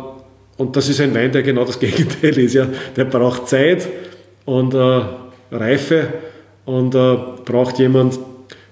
und 0.59 0.77
das 0.77 0.89
ist 0.89 1.01
ein 1.01 1.15
Wein, 1.15 1.33
der 1.33 1.43
genau 1.43 1.65
das 1.65 1.79
Gegenteil 1.81 2.37
ist. 2.39 2.55
Ja. 2.55 2.67
Der 2.97 3.05
braucht 3.05 3.49
Zeit 3.49 3.89
und 4.45 4.75
äh, 4.75 5.01
Reife 5.51 6.13
und 6.67 6.95
äh, 6.95 7.17
braucht 7.45 7.79
jemand, 7.79 8.19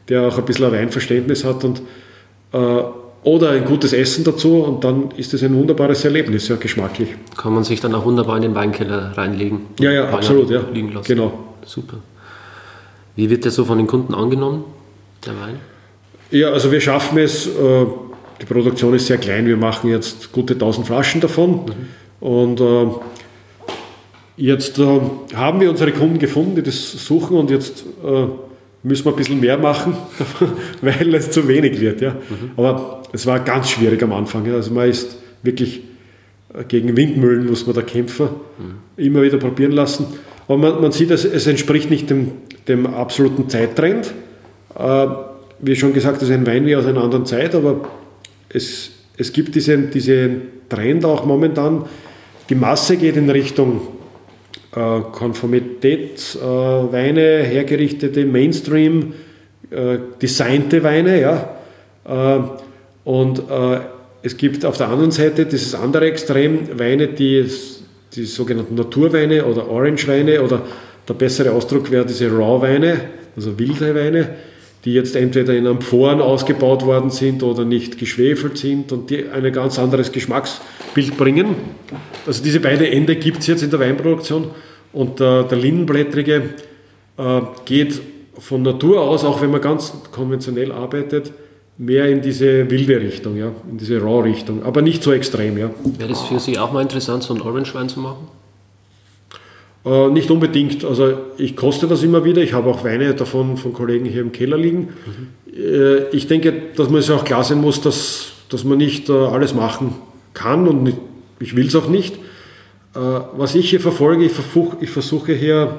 der 0.09 0.29
auch 0.29 0.37
ein 0.37 0.45
bisschen 0.45 0.67
ein 0.67 0.73
Weinverständnis 0.73 1.45
hat 1.45 1.65
und, 1.65 1.81
äh, 2.53 2.83
oder 3.23 3.51
ein 3.51 3.65
gutes 3.65 3.93
Essen 3.93 4.25
dazu 4.25 4.63
und 4.63 4.85
dann 4.85 5.11
ist 5.17 5.33
es 5.33 5.43
ein 5.43 5.55
wunderbares 5.55 6.05
Erlebnis, 6.05 6.49
ja, 6.49 6.57
geschmacklich. 6.57 7.09
Kann 7.37 7.55
man 7.55 7.65
sich 7.65 7.81
dann 7.81 7.95
auch 7.95 8.05
wunderbar 8.05 8.37
in 8.37 8.43
den 8.43 8.55
Weinkeller 8.55 9.17
reinlegen? 9.17 9.61
Ja, 9.81 9.91
ja, 9.91 10.09
absolut, 10.11 10.51
ja. 10.51 10.63
Liegen 10.73 10.93
lassen. 10.93 11.07
Genau. 11.09 11.33
Super. 11.65 11.97
Wie 13.17 13.31
wird 13.31 13.45
der 13.45 13.51
so 13.51 13.65
von 13.65 13.79
den 13.79 13.87
Kunden 13.87 14.15
angenommen, 14.15 14.65
der 15.25 15.33
Wein? 15.41 15.61
Ja, 16.31 16.51
also 16.51 16.71
wir 16.71 16.81
schaffen 16.81 17.19
es, 17.19 17.47
äh, 17.47 17.87
die 18.41 18.47
Produktion 18.47 18.95
ist 18.95 19.07
sehr 19.07 19.19
klein, 19.19 19.47
wir 19.47 19.57
machen 19.57 19.91
jetzt 19.91 20.33
gute 20.33 20.55
1000 20.55 20.87
Flaschen 20.87 21.21
davon 21.21 21.67
mhm. 22.21 22.27
und 22.27 22.61
äh, 22.61 22.87
jetzt 24.37 24.79
äh, 24.79 25.01
haben 25.35 25.61
wir 25.61 25.71
unsere 25.71 25.93
Kunden 25.93 26.19
gefunden, 26.19 26.57
die 26.57 26.63
das 26.63 26.93
suchen 26.93 27.37
und 27.37 27.51
jetzt 27.51 27.85
müssen 28.83 29.05
wir 29.05 29.13
ein 29.13 29.17
bisschen 29.17 29.41
mehr 29.41 29.59
machen, 29.59 29.97
weil 30.81 31.15
es 31.15 31.31
zu 31.31 31.49
wenig 31.49 31.81
wird. 31.81 32.01
Ja. 32.01 32.13
Mhm. 32.13 32.51
Aber 32.57 33.03
es 33.13 33.27
war 33.27 33.41
ganz 33.41 33.71
schwierig 33.71 34.03
am 34.03 34.13
Anfang. 34.13 34.47
Ja. 34.47 34.55
Also 34.55 34.73
man 34.73 34.89
ist 34.89 35.17
wirklich 35.43 35.83
gegen 36.69 36.97
Windmühlen 36.97 37.47
muss 37.47 37.67
man 37.67 37.75
da 37.75 37.83
kämpfen, 37.83 38.29
mhm. 38.59 38.75
immer 38.97 39.23
wieder 39.23 39.39
probieren 39.39 39.73
lassen. 39.73 40.07
Aber 40.47 40.59
man, 40.59 40.81
man 40.81 40.93
sieht, 40.93 41.11
es, 41.11 41.25
es 41.25 41.47
entspricht 41.47 41.91
nicht 41.91 42.09
dem, 42.11 42.33
dem 42.69 42.87
absoluten 42.87 43.49
Zeittrend 43.49 44.13
wie 45.59 45.77
schon 45.77 45.93
gesagt, 45.93 46.21
das 46.21 46.29
ist 46.29 46.35
ein 46.35 46.47
Wein 46.47 46.67
wie 46.67 46.77
aus 46.77 46.87
einer 46.87 47.03
anderen 47.03 47.27
Zeit, 47.27 47.55
aber 47.55 47.89
es, 48.57 48.91
es 49.17 49.33
gibt 49.33 49.55
diesen, 49.55 49.91
diesen 49.91 50.43
Trend 50.69 51.05
auch 51.05 51.25
momentan. 51.25 51.85
Die 52.49 52.55
Masse 52.55 52.97
geht 52.97 53.17
in 53.17 53.29
Richtung 53.31 53.81
äh, 54.75 55.01
Konformitätsweine, 55.13 57.21
äh, 57.21 57.45
hergerichtete 57.45 58.25
Mainstream, 58.25 59.13
äh, 59.71 59.99
designte 60.21 60.83
Weine. 60.83 61.21
Ja? 61.21 61.57
Äh, 62.05 62.41
und 63.05 63.39
äh, 63.39 63.79
es 64.23 64.37
gibt 64.37 64.65
auf 64.65 64.79
der 64.79 64.89
anderen 64.89 65.13
Seite 65.13 65.47
dieses 65.47 65.75
andere 65.75 66.07
Extrem, 66.07 66.79
Weine, 66.79 67.09
die, 67.09 67.45
die 68.15 68.25
sogenannten 68.25 68.75
Naturweine 68.75 69.45
oder 69.45 69.69
Orange-Weine 69.69 70.43
oder 70.43 70.63
der 71.07 71.15
bessere 71.15 71.53
Ausdruck 71.53 71.91
wäre 71.91 72.05
diese 72.05 72.29
Raw-Weine, 72.31 73.01
also 73.37 73.57
wilde 73.59 73.95
Weine 73.95 74.29
die 74.87 74.95
jetzt 74.95 75.17
entweder 75.17 75.53
in 75.53 75.67
Amphoren 75.67 76.21
ausgebaut 76.21 76.87
worden 76.87 77.11
sind 77.11 77.43
oder 77.43 77.65
nicht 77.65 77.99
geschwefelt 77.99 78.57
sind 78.57 78.93
und 78.93 79.11
die 79.11 79.29
ein 79.29 79.53
ganz 79.53 79.81
anderes 79.81 80.13
Geschmacksbild 80.13 81.17
bringen. 81.17 81.57
Also 82.25 82.43
diese 82.43 82.61
beiden 82.61 82.87
Ende 82.87 83.17
gibt 83.17 83.41
es 83.41 83.49
jetzt 83.49 83.65
in 83.65 83.71
der 83.71 83.81
Weinproduktion 83.81 84.53
und 84.93 85.21
äh, 85.21 85.43
der 85.43 85.59
Lindenblättrige 85.59 86.51
äh, 87.19 87.41
geht 87.65 88.01
von 88.39 88.63
Natur 88.63 89.01
aus, 89.01 89.25
auch 89.25 89.43
wenn 89.43 89.51
man 89.51 89.61
ganz 89.61 89.93
konventionell 90.13 90.71
arbeitet, 90.71 91.33
mehr 91.79 92.09
in 92.09 92.23
diese 92.23 92.71
wilde 92.71 93.01
Richtung, 93.01 93.37
ja, 93.37 93.51
in 93.69 93.79
diese 93.79 94.01
Raw-Richtung, 94.01 94.63
aber 94.63 94.83
nicht 94.83 95.03
so 95.03 95.13
extrem. 95.13 95.59
Ja. 95.59 95.71
Wäre 95.99 96.11
das 96.11 96.23
für 96.23 96.39
Sie 96.39 96.59
auch 96.61 96.73
mal 96.73 96.83
interessant, 96.83 97.25
so 97.25 97.35
einen 97.35 97.43
Orange-Wein 97.43 97.89
zu 97.89 97.99
machen? 97.99 98.29
Äh, 99.87 100.09
nicht 100.09 100.31
unbedingt. 100.33 100.85
Also 100.85 101.17
ich 101.39 101.55
koste 101.55 101.87
das 101.87 102.03
immer 102.03 102.25
wieder. 102.25 102.43
Ich 102.43 102.53
habe 102.53 102.69
auch 102.69 102.83
Weine 102.83 103.15
davon 103.15 103.57
von 103.57 103.73
Kollegen 103.73 104.05
hier 104.05 104.21
im 104.21 104.33
Keller 104.33 104.59
liegen. 104.59 104.89
Mhm. 105.07 105.55
Äh, 105.57 106.09
ich 106.09 106.27
denke, 106.27 106.53
dass 106.75 106.91
man 106.91 106.99
es 106.99 107.09
auch 107.09 107.25
klar 107.25 107.45
sein 107.45 107.61
muss, 107.61 107.81
dass, 107.81 108.33
dass 108.49 108.65
man 108.65 108.79
nicht 108.79 109.09
äh, 109.09 109.13
alles 109.13 109.55
machen 109.55 109.95
kann 110.35 110.67
und 110.67 110.83
nicht, 110.83 110.99
ich 111.39 111.55
will 111.55 111.69
es 111.69 111.77
auch 111.77 111.89
nicht. 111.89 112.17
Äh, 112.17 112.99
was 113.37 113.55
ich 113.55 113.71
hier 113.71 113.79
verfolge, 113.79 114.25
ich, 114.25 114.33
versuch, 114.33 114.75
ich 114.81 114.91
versuche 114.91 115.33
hier 115.33 115.79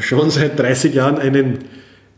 schon 0.00 0.30
seit 0.30 0.58
30 0.58 0.94
Jahren 0.94 1.16
einen, 1.16 1.58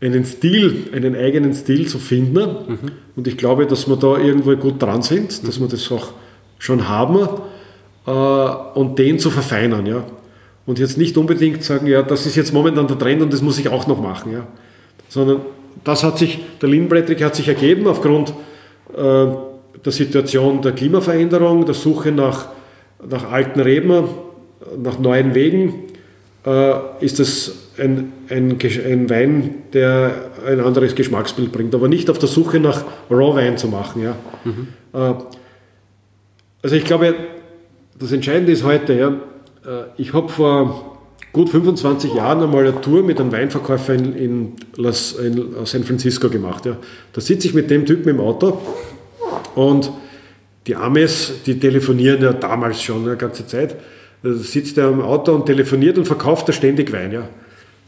einen 0.01 0.25
Stil, 0.25 0.85
einen 0.91 1.15
eigenen 1.15 1.53
Stil 1.53 1.87
zu 1.87 1.99
finden. 1.99 2.33
Mhm. 2.67 2.79
Und 3.15 3.27
ich 3.27 3.37
glaube, 3.37 3.67
dass 3.67 3.87
wir 3.87 3.95
da 3.95 4.17
irgendwo 4.17 4.55
gut 4.55 4.81
dran 4.81 5.03
sind, 5.03 5.43
mhm. 5.43 5.45
dass 5.45 5.59
wir 5.59 5.67
das 5.67 5.91
auch 5.91 6.13
schon 6.57 6.87
haben 6.87 7.27
und 8.73 8.97
den 8.97 9.19
zu 9.19 9.29
verfeinern. 9.29 9.85
Ja. 9.85 10.03
Und 10.67 10.79
jetzt 10.79 10.97
nicht 10.97 11.17
unbedingt 11.17 11.63
sagen, 11.63 11.87
ja, 11.87 12.03
das 12.03 12.25
ist 12.25 12.35
jetzt 12.35 12.53
momentan 12.53 12.87
der 12.87 12.99
Trend 12.99 13.21
und 13.21 13.33
das 13.33 13.41
muss 13.41 13.57
ich 13.57 13.69
auch 13.69 13.87
noch 13.87 14.01
machen. 14.01 14.33
Ja. 14.33 14.45
Sondern 15.07 15.41
das 15.83 16.03
hat 16.03 16.19
sich, 16.19 16.39
der 16.61 16.69
Lindenblättrig 16.69 17.23
hat 17.23 17.35
sich 17.35 17.47
ergeben 17.47 17.87
aufgrund 17.87 18.33
äh, 18.93 19.27
der 19.85 19.91
Situation 19.91 20.61
der 20.61 20.73
Klimaveränderung, 20.73 21.65
der 21.65 21.73
Suche 21.73 22.11
nach, 22.11 22.49
nach 23.09 23.31
alten 23.31 23.61
Reben, 23.61 24.09
nach 24.83 24.99
neuen 24.99 25.33
Wegen, 25.33 25.73
äh, 26.45 26.73
ist 26.99 27.19
das 27.19 27.53
ein, 27.77 28.11
ein, 28.29 28.57
ein, 28.59 29.09
Wein, 29.09 29.55
der 29.71 30.31
ein 30.45 30.59
anderes 30.59 30.95
Geschmacksbild 30.95 31.53
bringt, 31.53 31.75
aber 31.75 31.87
nicht 31.87 32.09
auf 32.09 32.19
der 32.19 32.27
Suche 32.27 32.59
nach 32.59 32.83
Raw-Wein 33.09 33.57
zu 33.57 33.69
machen. 33.69 34.03
Ja. 34.03 34.15
Mhm. 34.43 34.67
Äh, 34.93 35.13
also 36.61 36.75
ich 36.75 36.83
glaube, 36.83 37.15
das 37.97 38.11
Entscheidende 38.11 38.51
ist 38.51 38.63
heute, 38.63 38.93
ja, 38.93 39.15
ich 39.97 40.13
habe 40.13 40.29
vor 40.29 40.97
gut 41.33 41.49
25 41.49 42.13
Jahren 42.13 42.41
einmal 42.41 42.67
eine 42.67 42.81
Tour 42.81 43.03
mit 43.03 43.19
einem 43.19 43.31
Weinverkäufer 43.31 43.93
in, 43.93 44.15
in, 44.15 44.53
Las, 44.75 45.11
in 45.13 45.53
San 45.65 45.83
Francisco 45.83 46.29
gemacht. 46.29 46.65
Ja. 46.65 46.77
Da 47.13 47.21
sitze 47.21 47.47
ich 47.47 47.53
mit 47.53 47.69
dem 47.69 47.85
Typen 47.85 48.09
im 48.09 48.19
Auto 48.19 48.59
und 49.55 49.91
die 50.65 50.75
Amis, 50.75 51.33
die 51.45 51.59
telefonieren 51.59 52.21
ja 52.21 52.33
damals 52.33 52.81
schon 52.81 53.05
eine 53.05 53.17
ganze 53.17 53.45
Zeit. 53.45 53.75
Da 54.23 54.33
sitzt 54.33 54.77
er 54.77 54.89
im 54.89 55.01
Auto 55.01 55.33
und 55.33 55.45
telefoniert 55.45 55.97
und 55.97 56.05
verkauft 56.05 56.49
er 56.49 56.53
ständig 56.53 56.91
Wein. 56.91 57.11
Ja. 57.11 57.29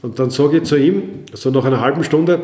Und 0.02 0.20
dann 0.20 0.30
sage 0.30 0.58
ich 0.58 0.64
zu 0.64 0.78
ihm, 0.78 1.04
so 1.34 1.50
nach 1.50 1.66
einer 1.66 1.82
halben 1.82 2.04
Stunde, 2.04 2.42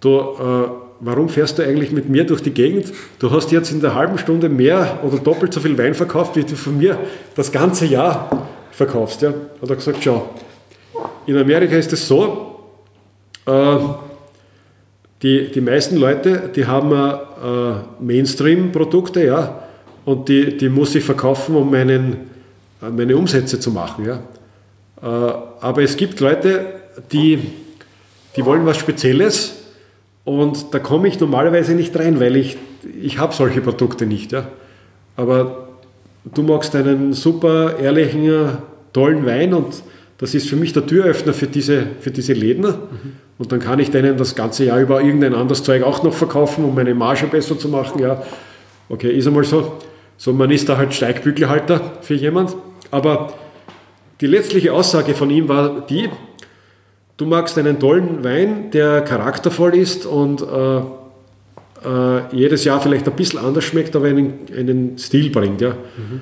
du, 0.00 0.18
äh, 0.18 0.68
warum 1.00 1.28
fährst 1.28 1.58
du 1.58 1.62
eigentlich 1.64 1.90
mit 1.92 2.08
mir 2.08 2.24
durch 2.24 2.40
die 2.40 2.52
Gegend? 2.52 2.92
Du 3.18 3.30
hast 3.30 3.52
jetzt 3.52 3.70
in 3.72 3.80
der 3.80 3.94
halben 3.94 4.16
Stunde 4.16 4.48
mehr 4.48 5.00
oder 5.02 5.18
doppelt 5.18 5.52
so 5.52 5.60
viel 5.60 5.76
Wein 5.76 5.94
verkauft, 5.94 6.36
wie 6.36 6.44
du 6.44 6.54
von 6.54 6.78
mir 6.78 6.98
das 7.34 7.52
ganze 7.52 7.84
Jahr 7.84 8.45
verkaufst. 8.76 9.22
Ja? 9.22 9.32
Hat 9.62 9.70
er 9.70 9.76
gesagt, 9.76 9.98
schau, 10.02 10.28
in 11.26 11.36
Amerika 11.36 11.76
ist 11.76 11.92
es 11.92 12.06
so, 12.06 12.60
äh, 13.46 13.78
die, 15.22 15.50
die 15.50 15.60
meisten 15.62 15.96
Leute, 15.96 16.50
die 16.54 16.66
haben 16.66 16.92
äh, 16.92 17.74
Mainstream-Produkte, 18.00 19.24
ja, 19.24 19.62
und 20.04 20.28
die, 20.28 20.56
die 20.56 20.68
muss 20.68 20.94
ich 20.94 21.04
verkaufen, 21.04 21.56
um 21.56 21.70
meinen, 21.70 22.28
äh, 22.82 22.90
meine 22.90 23.16
Umsätze 23.16 23.58
zu 23.58 23.70
machen, 23.70 24.04
ja. 24.04 24.20
Äh, 25.02 25.34
aber 25.60 25.82
es 25.82 25.96
gibt 25.96 26.20
Leute, 26.20 26.66
die, 27.12 27.38
die 28.36 28.44
wollen 28.44 28.66
was 28.66 28.76
Spezielles 28.76 29.56
und 30.24 30.74
da 30.74 30.78
komme 30.80 31.08
ich 31.08 31.18
normalerweise 31.18 31.72
nicht 31.72 31.98
rein, 31.98 32.20
weil 32.20 32.36
ich, 32.36 32.58
ich 33.02 33.18
habe 33.18 33.34
solche 33.34 33.62
Produkte 33.62 34.04
nicht, 34.04 34.32
ja. 34.32 34.48
Aber 35.16 35.65
du 36.34 36.42
magst 36.42 36.74
einen 36.74 37.12
super 37.12 37.78
ehrlichen, 37.78 38.58
tollen 38.92 39.26
Wein 39.26 39.54
und 39.54 39.82
das 40.18 40.34
ist 40.34 40.48
für 40.48 40.56
mich 40.56 40.72
der 40.72 40.86
Türöffner 40.86 41.34
für 41.34 41.46
diese, 41.46 41.86
für 42.00 42.10
diese 42.10 42.32
Läden. 42.32 42.62
Mhm. 42.62 43.12
Und 43.38 43.52
dann 43.52 43.60
kann 43.60 43.78
ich 43.78 43.90
denen 43.90 44.16
das 44.16 44.34
ganze 44.34 44.64
Jahr 44.64 44.80
über 44.80 45.02
irgendein 45.02 45.34
anderes 45.34 45.62
Zeug 45.62 45.82
auch 45.82 46.02
noch 46.02 46.14
verkaufen, 46.14 46.64
um 46.64 46.74
meine 46.74 46.94
Marge 46.94 47.26
besser 47.26 47.58
zu 47.58 47.68
machen. 47.68 48.00
Ja, 48.00 48.22
okay, 48.88 49.10
ist 49.10 49.26
einmal 49.26 49.44
so. 49.44 49.74
So, 50.16 50.32
man 50.32 50.50
ist 50.50 50.68
da 50.68 50.78
halt 50.78 50.94
Steigbügelhalter 50.94 51.98
für 52.00 52.14
jemand. 52.14 52.56
Aber 52.90 53.34
die 54.22 54.26
letztliche 54.26 54.72
Aussage 54.72 55.14
von 55.14 55.28
ihm 55.28 55.48
war 55.48 55.86
die, 55.86 56.08
du 57.18 57.26
magst 57.26 57.58
einen 57.58 57.78
tollen 57.78 58.24
Wein, 58.24 58.70
der 58.70 59.02
charaktervoll 59.02 59.76
ist 59.76 60.06
und 60.06 60.40
äh, 60.40 60.80
äh, 61.86 62.36
jedes 62.36 62.64
Jahr 62.64 62.80
vielleicht 62.80 63.06
ein 63.06 63.14
bisschen 63.14 63.38
anders 63.38 63.64
schmeckt, 63.64 63.94
aber 63.94 64.06
einen, 64.06 64.34
einen 64.56 64.98
Stil 64.98 65.30
bringt. 65.30 65.60
Ja. 65.60 65.70
Mhm. 65.70 66.20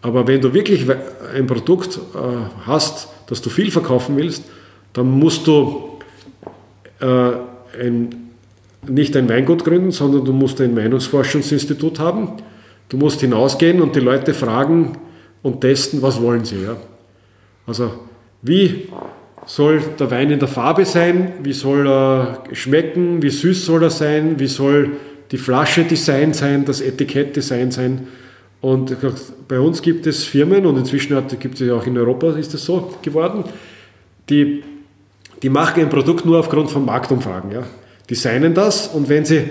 Aber 0.00 0.26
wenn 0.26 0.40
du 0.40 0.52
wirklich 0.52 0.86
ein 1.34 1.46
Produkt 1.46 1.96
äh, 1.96 2.18
hast, 2.66 3.08
das 3.28 3.40
du 3.40 3.50
viel 3.50 3.70
verkaufen 3.70 4.16
willst, 4.16 4.44
dann 4.92 5.10
musst 5.10 5.46
du 5.46 5.98
äh, 7.00 7.06
ein, 7.80 8.30
nicht 8.86 9.16
ein 9.16 9.28
Weingut 9.28 9.64
gründen, 9.64 9.92
sondern 9.92 10.24
du 10.24 10.32
musst 10.32 10.60
ein 10.60 10.74
Meinungsforschungsinstitut 10.74 11.98
haben. 11.98 12.32
Du 12.88 12.96
musst 12.96 13.20
hinausgehen 13.20 13.80
und 13.80 13.94
die 13.94 14.00
Leute 14.00 14.34
fragen 14.34 14.98
und 15.42 15.60
testen, 15.60 16.02
was 16.02 16.20
wollen 16.20 16.44
sie. 16.44 16.62
Ja. 16.62 16.76
Also 17.66 17.92
wie 18.42 18.88
soll 19.46 19.82
der 19.98 20.10
Wein 20.10 20.30
in 20.30 20.38
der 20.38 20.48
Farbe 20.48 20.84
sein, 20.84 21.32
wie 21.42 21.52
soll 21.52 21.86
er 21.88 22.44
schmecken, 22.52 23.22
wie 23.22 23.30
süß 23.30 23.66
soll 23.66 23.82
er 23.82 23.90
sein, 23.90 24.38
wie 24.38 24.46
soll 24.46 24.92
die 25.30 25.38
Flasche 25.38 25.84
Design 25.84 26.32
sein, 26.32 26.64
das 26.64 26.80
Etikett 26.80 27.34
Design 27.34 27.70
sein. 27.70 28.06
Und 28.60 28.96
bei 29.48 29.58
uns 29.58 29.82
gibt 29.82 30.06
es 30.06 30.24
Firmen, 30.24 30.64
und 30.66 30.76
inzwischen 30.76 31.20
gibt 31.40 31.54
es 31.54 31.66
ja 31.66 31.74
auch 31.74 31.86
in 31.86 31.98
Europa, 31.98 32.32
ist 32.32 32.54
das 32.54 32.64
so 32.64 32.94
geworden, 33.02 33.44
die, 34.28 34.62
die 35.42 35.48
machen 35.48 35.82
ein 35.82 35.88
Produkt 35.88 36.24
nur 36.24 36.38
aufgrund 36.38 36.70
von 36.70 36.84
Marktumfragen. 36.84 37.50
Ja. 37.50 37.64
Designen 38.08 38.54
das 38.54 38.88
und 38.88 39.08
wenn 39.08 39.24
sie 39.24 39.44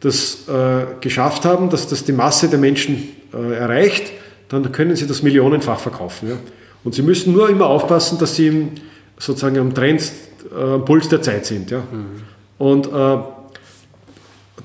das 0.00 0.48
äh, 0.48 0.86
geschafft 1.00 1.44
haben, 1.44 1.70
dass 1.70 1.86
das 1.86 2.04
die 2.04 2.12
Masse 2.12 2.48
der 2.48 2.58
Menschen 2.58 3.08
äh, 3.32 3.54
erreicht, 3.54 4.12
dann 4.48 4.70
können 4.72 4.96
sie 4.96 5.06
das 5.06 5.22
millionenfach 5.22 5.78
verkaufen. 5.78 6.30
Ja. 6.30 6.36
Und 6.82 6.94
sie 6.94 7.02
müssen 7.02 7.32
nur 7.32 7.48
immer 7.48 7.66
aufpassen, 7.66 8.18
dass 8.18 8.36
sie 8.36 8.48
im, 8.48 8.70
sozusagen 9.18 9.58
am 9.58 9.74
Trend, 9.74 10.12
äh, 10.54 10.60
am 10.60 10.84
Puls 10.84 11.08
der 11.08 11.22
Zeit 11.22 11.46
sind. 11.46 11.70
Ja. 11.70 11.78
Mhm. 11.78 12.22
Und 12.58 12.86
äh, 12.86 13.18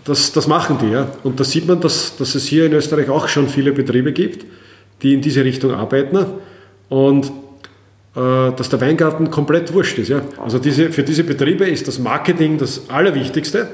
das, 0.06 0.32
das 0.32 0.48
machen 0.48 0.78
die. 0.82 0.92
Ja. 0.92 1.08
Und 1.24 1.40
da 1.40 1.44
sieht 1.44 1.68
man, 1.68 1.80
dass, 1.80 2.16
dass 2.18 2.36
es 2.36 2.46
hier 2.46 2.66
in 2.66 2.74
Österreich 2.74 3.10
auch 3.10 3.28
schon 3.28 3.48
viele 3.48 3.72
Betriebe 3.72 4.14
gibt, 4.14 4.46
die 5.02 5.14
in 5.14 5.22
diese 5.22 5.44
Richtung 5.44 5.72
arbeiten. 5.72 6.26
Und 6.90 7.32
äh, 8.14 8.52
dass 8.52 8.68
der 8.68 8.82
Weingarten 8.82 9.32
komplett 9.32 9.74
wurscht 9.74 9.98
ist. 9.98 10.10
Ja. 10.10 10.22
Also 10.44 10.60
diese, 10.60 10.92
für 10.92 11.04
diese 11.04 11.24
Betriebe 11.24 11.66
ist 11.66 11.88
das 11.88 11.98
Marketing 11.98 12.58
das 12.58 12.90
Allerwichtigste. 12.90 13.70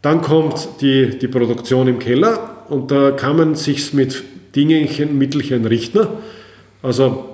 Dann 0.00 0.22
kommt 0.22 0.66
die, 0.80 1.18
die 1.18 1.28
Produktion 1.28 1.86
im 1.86 1.98
Keller 1.98 2.64
und 2.70 2.90
da 2.90 3.10
kann 3.10 3.36
man 3.36 3.54
sich 3.56 3.92
mit 3.92 4.22
Dingenchen, 4.56 5.18
Mittelchen 5.18 5.66
richten. 5.66 6.06
Also 6.82 7.29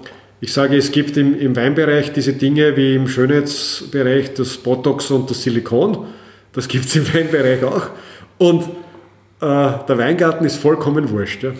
ich 0.46 0.52
sage, 0.52 0.76
es 0.76 0.92
gibt 0.92 1.16
im, 1.16 1.36
im 1.40 1.56
Weinbereich 1.56 2.12
diese 2.12 2.32
Dinge 2.32 2.76
wie 2.76 2.94
im 2.94 3.08
Schönheitsbereich 3.08 4.32
das 4.34 4.56
Botox 4.58 5.10
und 5.10 5.28
das 5.28 5.42
Silikon. 5.42 6.06
Das 6.52 6.68
gibt 6.68 6.86
es 6.86 6.94
im 6.94 7.04
Weinbereich 7.14 7.64
auch. 7.64 7.88
Und 8.38 8.62
äh, 8.62 8.66
der 9.40 9.98
Weingarten 9.98 10.44
ist 10.44 10.58
vollkommen 10.58 11.10
wurscht. 11.10 11.42
Ja. 11.42 11.50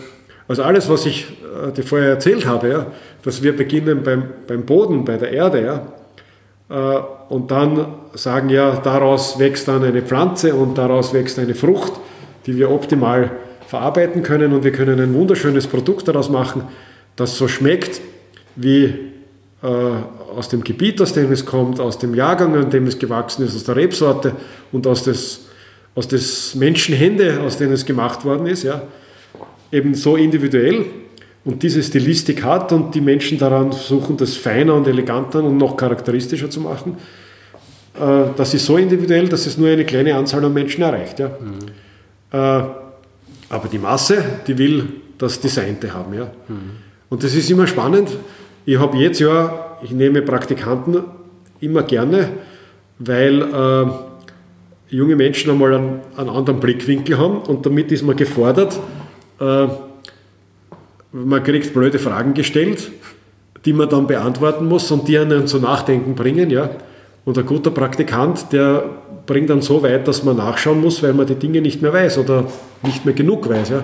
Also 0.47 0.63
alles, 0.63 0.87
was 0.87 1.05
ich 1.05 1.27
äh, 1.67 1.73
dir 1.73 1.83
vorher 1.83 2.11
erzählt 2.11 2.45
habe, 2.45 2.69
ja, 2.69 2.85
dass 3.23 3.43
wir 3.43 3.57
beginnen 3.57 4.03
beim, 4.03 4.23
beim 4.47 4.65
Boden, 4.65 5.03
bei 5.03 5.17
der 5.17 5.33
Erde, 5.33 5.65
ja, 5.65 5.91
äh, 6.69 7.01
und 7.27 7.51
dann 7.51 7.87
sagen, 8.13 8.47
ja, 8.47 8.77
daraus 8.77 9.37
wächst 9.37 9.67
dann 9.67 9.83
eine 9.83 10.01
Pflanze 10.01 10.55
und 10.55 10.77
daraus 10.77 11.13
wächst 11.13 11.39
eine 11.39 11.55
Frucht, 11.55 11.91
die 12.45 12.55
wir 12.55 12.71
optimal 12.71 13.31
verarbeiten 13.67 14.23
können 14.23 14.53
und 14.53 14.63
wir 14.63 14.71
können 14.71 14.97
ein 15.01 15.13
wunderschönes 15.13 15.67
Produkt 15.67 16.07
daraus 16.07 16.29
machen, 16.29 16.63
das 17.17 17.37
so 17.37 17.49
schmeckt, 17.49 17.99
wie 18.57 18.93
äh, 19.63 19.67
aus 20.35 20.49
dem 20.49 20.63
Gebiet, 20.63 21.01
aus 21.01 21.13
dem 21.13 21.31
es 21.31 21.45
kommt, 21.45 21.79
aus 21.79 21.97
dem 21.97 22.13
Jahrgang, 22.13 22.55
an 22.55 22.69
dem 22.69 22.87
es 22.87 22.99
gewachsen 22.99 23.45
ist, 23.45 23.55
aus 23.55 23.63
der 23.63 23.75
Rebsorte 23.75 24.33
und 24.71 24.85
aus 24.85 25.03
des, 25.03 25.45
aus 25.95 26.07
des 26.07 26.55
Menschenhände, 26.55 27.39
aus 27.41 27.57
denen 27.57 27.73
es 27.73 27.85
gemacht 27.85 28.25
worden 28.25 28.47
ist, 28.47 28.63
ja, 28.63 28.81
eben 29.71 29.95
so 29.95 30.15
individuell 30.15 30.85
und 31.45 31.63
diese 31.63 31.81
Stilistik 31.81 32.43
hat 32.43 32.71
und 32.71 32.93
die 32.93 33.01
Menschen 33.01 33.37
daran 33.37 33.71
versuchen, 33.71 34.17
das 34.17 34.35
feiner 34.35 34.73
und 34.75 34.87
eleganter 34.87 35.43
und 35.43 35.57
noch 35.57 35.77
charakteristischer 35.77 36.49
zu 36.49 36.59
machen, 36.59 36.97
äh, 37.99 38.25
das 38.35 38.53
ist 38.53 38.65
so 38.65 38.77
individuell, 38.77 39.27
dass 39.29 39.45
es 39.45 39.57
nur 39.57 39.69
eine 39.69 39.85
kleine 39.85 40.15
Anzahl 40.15 40.43
an 40.43 40.53
Menschen 40.53 40.83
erreicht. 40.83 41.19
Ja. 41.19 41.29
Mhm. 41.29 41.59
Äh, 42.31 42.37
aber 43.49 43.69
die 43.71 43.79
Masse, 43.79 44.23
die 44.45 44.57
will 44.57 44.87
das 45.17 45.39
Designte 45.39 45.93
haben. 45.93 46.13
Ja. 46.13 46.25
Mhm. 46.47 46.71
Und 47.09 47.23
das 47.23 47.33
ist 47.33 47.49
immer 47.49 47.65
spannend, 47.67 48.09
ich 48.67 48.77
habe 48.77 48.97
jetzt 48.97 49.19
ja, 49.19 49.77
ich 49.81 49.91
nehme 49.91 50.21
Praktikanten 50.21 51.01
immer 51.61 51.83
gerne, 51.83 52.31
weil 52.99 53.41
äh, 53.41 53.85
junge 54.89 55.15
Menschen 55.15 55.51
einmal 55.51 55.73
einen, 55.73 56.01
einen, 56.17 56.29
anderen 56.29 56.59
Blickwinkel 56.59 57.17
haben 57.17 57.37
und 57.37 57.65
damit 57.65 57.93
ist 57.93 58.03
man 58.03 58.17
gefordert, 58.17 58.77
äh, 59.39 59.67
man 61.13 61.43
kriegt 61.45 61.73
blöde 61.73 61.97
Fragen 61.97 62.33
gestellt, 62.33 62.91
die 63.63 63.71
man 63.71 63.87
dann 63.87 64.05
beantworten 64.05 64.67
muss 64.67 64.91
und 64.91 65.07
die 65.07 65.17
einen 65.17 65.47
zu 65.47 65.59
nachdenken 65.59 66.15
bringen. 66.15 66.49
Ja? 66.49 66.69
Und 67.23 67.37
ein 67.37 67.45
guter 67.45 67.71
Praktikant, 67.71 68.51
der 68.51 68.83
bringt 69.25 69.49
dann 69.49 69.61
so 69.61 69.81
weit, 69.81 70.09
dass 70.09 70.25
man 70.25 70.35
nachschauen 70.35 70.81
muss, 70.81 71.01
weil 71.01 71.13
man 71.13 71.25
die 71.25 71.35
Dinge 71.35 71.61
nicht 71.61 71.81
mehr 71.81 71.93
weiß 71.93 72.17
oder 72.17 72.43
nicht 72.83 73.05
mehr 73.05 73.13
genug 73.13 73.47
weiß. 73.47 73.69
Ja? 73.69 73.83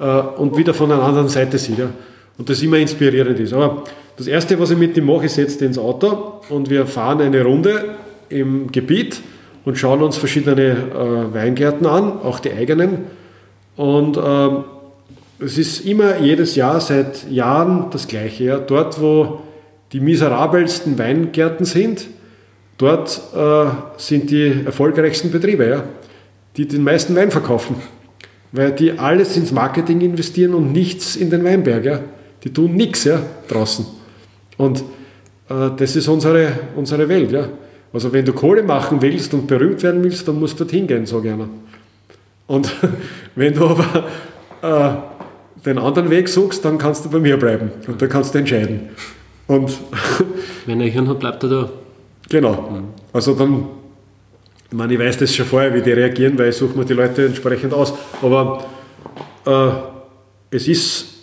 Äh, 0.00 0.38
und 0.38 0.56
wieder 0.56 0.72
von 0.72 0.90
einer 0.90 1.02
anderen 1.02 1.28
Seite 1.28 1.58
sieht. 1.58 1.78
Ja? 1.78 1.90
Und 2.38 2.48
das 2.48 2.62
immer 2.62 2.78
inspirierend 2.78 3.38
ist. 3.40 3.52
Aber 3.52 3.84
das 4.16 4.26
Erste, 4.26 4.58
was 4.58 4.70
ich 4.70 4.78
mit 4.78 4.96
ihm 4.96 5.06
mache, 5.06 5.26
ich 5.26 5.32
setze 5.32 5.64
ins 5.64 5.78
Auto 5.78 6.40
und 6.48 6.70
wir 6.70 6.86
fahren 6.86 7.20
eine 7.20 7.42
Runde 7.42 7.96
im 8.28 8.72
Gebiet 8.72 9.20
und 9.64 9.76
schauen 9.76 10.02
uns 10.02 10.16
verschiedene 10.16 10.70
äh, 10.70 11.34
Weingärten 11.34 11.86
an, 11.86 12.20
auch 12.22 12.38
die 12.38 12.52
eigenen. 12.52 13.04
Und 13.76 14.16
äh, 14.16 15.44
es 15.44 15.58
ist 15.58 15.84
immer 15.84 16.18
jedes 16.18 16.56
Jahr 16.56 16.80
seit 16.80 17.30
Jahren 17.30 17.90
das 17.90 18.08
Gleiche. 18.08 18.44
Ja. 18.44 18.58
Dort, 18.58 19.00
wo 19.00 19.42
die 19.92 20.00
miserabelsten 20.00 20.98
Weingärten 20.98 21.66
sind, 21.66 22.06
dort 22.78 23.20
äh, 23.34 23.66
sind 23.98 24.30
die 24.30 24.62
erfolgreichsten 24.64 25.30
Betriebe, 25.30 25.68
ja, 25.68 25.84
die 26.56 26.66
den 26.66 26.82
meisten 26.82 27.14
Wein 27.14 27.30
verkaufen. 27.30 27.76
Weil 28.52 28.72
die 28.72 28.98
alles 28.98 29.36
ins 29.36 29.52
Marketing 29.52 30.00
investieren 30.00 30.54
und 30.54 30.72
nichts 30.72 31.16
in 31.16 31.28
den 31.28 31.44
Weinberg. 31.44 31.84
Ja. 31.84 32.00
Die 32.44 32.52
tun 32.52 32.74
nichts 32.74 33.04
ja, 33.04 33.20
draußen. 33.48 33.84
Und 34.56 34.80
äh, 35.48 35.70
das 35.76 35.96
ist 35.96 36.08
unsere, 36.08 36.52
unsere 36.74 37.08
Welt. 37.08 37.32
Ja? 37.32 37.48
Also 37.92 38.12
wenn 38.12 38.24
du 38.24 38.32
Kohle 38.32 38.62
machen 38.62 39.00
willst 39.00 39.32
und 39.34 39.46
berühmt 39.46 39.82
werden 39.82 40.02
willst, 40.02 40.26
dann 40.26 40.38
musst 40.38 40.58
du 40.58 40.64
dorthin 40.64 40.86
gehen, 40.86 41.06
so 41.06 41.20
gerne. 41.20 41.48
Und 42.46 42.72
wenn 43.34 43.54
du 43.54 43.66
aber 43.66 44.04
äh, 44.62 45.64
den 45.64 45.78
anderen 45.78 46.10
Weg 46.10 46.28
suchst, 46.28 46.64
dann 46.64 46.78
kannst 46.78 47.04
du 47.04 47.10
bei 47.10 47.18
mir 47.18 47.36
bleiben 47.36 47.70
und 47.86 48.00
dann 48.00 48.08
kannst 48.08 48.34
du 48.34 48.38
entscheiden. 48.38 48.90
Und 49.46 49.76
wenn 50.66 50.80
er 50.80 50.88
Hirn 50.88 51.08
hat, 51.08 51.20
bleibt 51.20 51.42
er 51.44 51.48
da. 51.48 51.70
Genau. 52.28 52.70
Mhm. 52.70 52.84
Also 53.12 53.34
dann, 53.34 53.66
ich 54.70 54.76
meine, 54.76 54.94
ich 54.94 54.98
weiß 54.98 55.18
das 55.18 55.34
schon 55.34 55.46
vorher, 55.46 55.72
wie 55.74 55.82
die 55.82 55.92
reagieren, 55.92 56.38
weil 56.38 56.50
ich 56.50 56.56
suche 56.56 56.76
mir 56.76 56.84
die 56.84 56.94
Leute 56.94 57.26
entsprechend 57.26 57.72
aus. 57.72 57.94
Aber 58.22 58.64
äh, 59.46 59.70
es 60.50 60.68
ist 60.68 61.15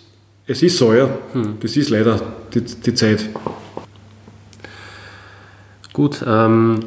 es 0.48 0.62
ist 0.64 0.78
so, 0.78 0.94
ja. 0.94 1.10
Hm. 1.34 1.58
Das 1.60 1.78
ist 1.78 1.90
leider 1.90 2.20
die, 2.54 2.62
die 2.62 2.94
Zeit. 2.94 3.30
Gut, 5.94 6.24
ähm, 6.28 6.80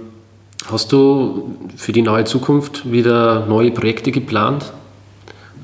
hast 0.71 0.93
du 0.93 1.57
für 1.77 1.93
die 1.93 2.03
nahe 2.03 2.25
Zukunft 2.25 2.91
wieder 2.91 3.47
neue 3.47 3.71
Projekte 3.71 4.11
geplant? 4.11 4.73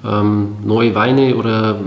Ähm, 0.05 0.57
neue 0.65 0.95
Weine 0.95 1.37
oder 1.37 1.81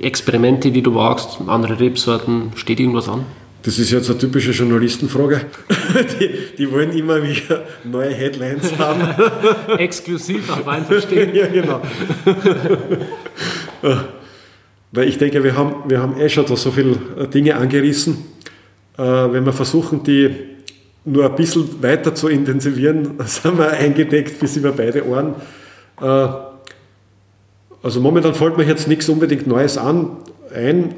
Experimente, 0.00 0.70
die 0.70 0.82
du 0.82 0.94
wagst, 0.94 1.38
andere 1.46 1.78
Rebsorten, 1.78 2.52
steht 2.56 2.80
irgendwas 2.80 3.08
an? 3.08 3.24
Das 3.62 3.78
ist 3.78 3.90
jetzt 3.90 4.08
eine 4.08 4.18
typische 4.18 4.52
Journalistenfrage. 4.52 5.42
Die, 6.20 6.56
die 6.56 6.70
wollen 6.70 6.92
immer 6.92 7.22
wieder 7.22 7.64
neue 7.84 8.14
Headlines 8.14 8.78
haben. 8.78 9.00
Exklusiv 9.78 10.48
auf 10.50 10.64
Wein 10.64 10.84
verstehen. 10.84 11.34
ja, 11.34 11.48
genau. 11.48 11.80
Weil 14.92 15.08
ich 15.08 15.18
denke, 15.18 15.44
wir 15.44 15.56
haben, 15.56 15.88
wir 15.88 16.00
haben 16.00 16.18
eh 16.18 16.28
schon 16.28 16.46
da 16.46 16.56
so 16.56 16.70
viele 16.70 16.96
äh, 17.18 17.26
Dinge 17.28 17.56
angerissen. 17.56 18.24
Äh, 18.96 19.02
wenn 19.02 19.44
wir 19.44 19.52
versuchen, 19.52 20.02
die 20.02 20.30
nur 21.04 21.26
ein 21.26 21.36
bisschen 21.36 21.82
weiter 21.82 22.14
zu 22.14 22.28
intensivieren, 22.28 23.18
sind 23.26 23.58
wir 23.58 23.70
eingedeckt 23.70 24.40
bis 24.40 24.56
über 24.56 24.72
beide 24.72 25.06
Ohren. 25.06 25.34
Äh, 26.00 26.28
also 27.82 28.00
momentan 28.00 28.34
fällt 28.34 28.56
mir 28.56 28.64
jetzt 28.64 28.88
nichts 28.88 29.08
unbedingt 29.08 29.46
Neues 29.46 29.78
an, 29.78 30.16
ein. 30.52 30.94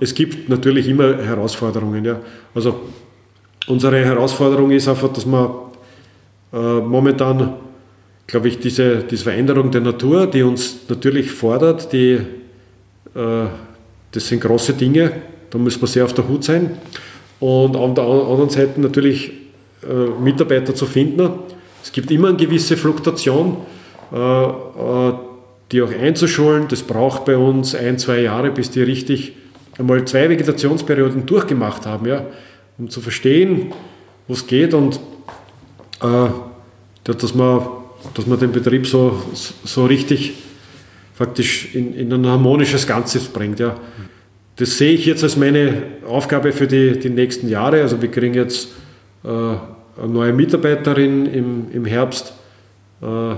Es 0.00 0.14
gibt 0.14 0.48
natürlich 0.48 0.86
immer 0.86 1.16
Herausforderungen. 1.16 2.04
Ja. 2.04 2.20
Also 2.54 2.80
unsere 3.66 4.04
Herausforderung 4.04 4.70
ist 4.70 4.86
einfach, 4.86 5.12
dass 5.12 5.26
man 5.26 5.50
momentan, 6.52 7.54
glaube 8.28 8.48
ich, 8.48 8.60
diese, 8.60 8.98
diese 8.98 9.24
Veränderung 9.24 9.72
der 9.72 9.80
Natur, 9.80 10.28
die 10.28 10.42
uns 10.42 10.80
natürlich 10.88 11.32
fordert, 11.32 11.92
die 11.92 12.20
das 13.14 14.28
sind 14.28 14.40
große 14.40 14.74
Dinge, 14.74 15.12
da 15.50 15.58
muss 15.58 15.80
man 15.80 15.86
sehr 15.86 16.04
auf 16.04 16.14
der 16.14 16.28
Hut 16.28 16.44
sein. 16.44 16.78
Und 17.40 17.76
auf 17.76 17.94
der 17.94 18.04
anderen 18.04 18.50
Seite 18.50 18.80
natürlich 18.80 19.32
äh, 19.82 20.22
Mitarbeiter 20.22 20.74
zu 20.74 20.86
finden. 20.86 21.28
Es 21.82 21.90
gibt 21.90 22.10
immer 22.10 22.28
eine 22.28 22.36
gewisse 22.36 22.76
Fluktuation. 22.76 23.56
äh, 24.12 24.16
äh, 24.16 25.12
die 25.72 25.80
auch 25.80 25.90
einzuschulen. 25.90 26.68
Das 26.68 26.82
braucht 26.82 27.24
bei 27.24 27.36
uns 27.36 27.74
ein, 27.74 27.98
zwei 27.98 28.20
Jahre, 28.20 28.50
bis 28.50 28.70
die 28.70 28.82
richtig 28.82 29.32
einmal 29.78 30.04
zwei 30.04 30.28
Vegetationsperioden 30.28 31.24
durchgemacht 31.24 31.86
haben, 31.86 32.06
ja, 32.06 32.26
um 32.78 32.90
zu 32.90 33.00
verstehen, 33.00 33.72
wo 34.28 34.34
es 34.34 34.46
geht 34.46 34.74
und 34.74 35.00
äh, 36.02 36.28
dass, 37.04 37.34
man, 37.34 37.62
dass 38.14 38.26
man 38.26 38.38
den 38.38 38.52
Betrieb 38.52 38.86
so, 38.86 39.22
so 39.64 39.86
richtig 39.86 40.34
faktisch 41.14 41.74
in, 41.74 41.94
in 41.94 42.12
ein 42.12 42.26
harmonisches 42.26 42.86
Ganzes 42.86 43.24
bringt. 43.24 43.60
Ja. 43.60 43.76
Das 44.56 44.78
sehe 44.78 44.92
ich 44.92 45.06
jetzt 45.06 45.22
als 45.22 45.36
meine 45.36 45.82
Aufgabe 46.06 46.52
für 46.52 46.66
die, 46.66 46.98
die 46.98 47.10
nächsten 47.10 47.48
Jahre. 47.48 47.82
Also 47.82 48.00
wir 48.00 48.10
kriegen 48.10 48.34
jetzt 48.34 48.68
äh, 49.24 49.28
eine 49.28 50.08
neue 50.08 50.32
Mitarbeiterin 50.32 51.26
im, 51.26 51.66
im 51.72 51.84
Herbst, 51.84 52.32
äh, 53.00 53.34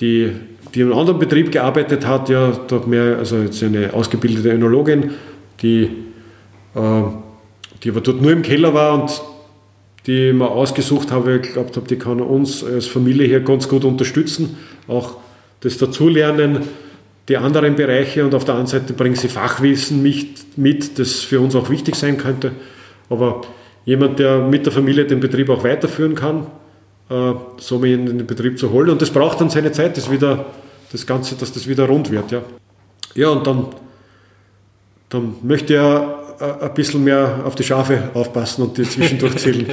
die, 0.00 0.32
die 0.74 0.80
in 0.80 0.86
einem 0.86 0.98
anderen 0.98 1.18
Betrieb 1.18 1.52
gearbeitet 1.52 2.06
hat, 2.06 2.28
ja, 2.28 2.52
dort 2.68 2.86
mehr, 2.86 3.18
also 3.18 3.38
jetzt 3.38 3.62
eine 3.62 3.92
ausgebildete 3.92 4.50
Önologin, 4.50 5.10
die, 5.62 5.90
äh, 6.74 7.02
die 7.82 7.90
aber 7.90 8.00
dort 8.00 8.22
nur 8.22 8.32
im 8.32 8.42
Keller 8.42 8.74
war 8.74 9.02
und 9.02 9.22
die 10.06 10.28
ich 10.28 10.34
mir 10.34 10.48
ausgesucht 10.48 11.12
habe, 11.12 11.40
ich 11.42 11.52
glaubt 11.52 11.76
habe, 11.76 11.86
die 11.86 11.96
kann 11.96 12.20
uns 12.20 12.64
als 12.64 12.86
Familie 12.86 13.26
hier 13.26 13.40
ganz 13.40 13.68
gut 13.68 13.84
unterstützen, 13.84 14.56
auch 14.88 15.16
das 15.60 15.78
Dazulernen, 15.78 16.60
die 17.28 17.36
anderen 17.36 17.76
Bereiche 17.76 18.24
und 18.24 18.34
auf 18.34 18.44
der 18.44 18.54
anderen 18.54 18.80
Seite 18.80 18.92
bringen 18.92 19.14
sie 19.14 19.28
Fachwissen 19.28 20.02
mit, 20.56 20.98
das 20.98 21.20
für 21.20 21.40
uns 21.40 21.54
auch 21.54 21.70
wichtig 21.70 21.94
sein 21.94 22.16
könnte. 22.16 22.52
Aber 23.08 23.42
jemand, 23.84 24.18
der 24.18 24.40
mit 24.40 24.66
der 24.66 24.72
Familie 24.72 25.04
den 25.04 25.20
Betrieb 25.20 25.48
auch 25.48 25.62
weiterführen 25.62 26.14
kann, 26.14 26.46
äh, 27.08 27.32
so 27.58 27.82
in 27.84 28.06
den 28.06 28.26
Betrieb 28.26 28.58
zu 28.58 28.70
holen. 28.72 28.90
Und 28.90 29.02
das 29.02 29.10
braucht 29.10 29.40
dann 29.40 29.50
seine 29.50 29.72
Zeit, 29.72 29.96
das, 29.96 30.10
wieder, 30.10 30.46
das 30.92 31.06
Ganze, 31.06 31.36
dass 31.36 31.52
das 31.52 31.68
wieder 31.68 31.86
rund 31.86 32.10
wird. 32.10 32.30
Ja, 32.32 32.42
ja 33.14 33.28
und 33.28 33.46
dann, 33.46 33.66
dann 35.08 35.34
möchte 35.42 35.74
er 35.74 36.19
ein 36.40 36.74
bisschen 36.74 37.04
mehr 37.04 37.40
auf 37.44 37.54
die 37.54 37.64
Schafe 37.64 38.10
aufpassen 38.14 38.62
und 38.62 38.78
die 38.78 38.84
zwischendurch 38.84 39.36
zählen. 39.36 39.66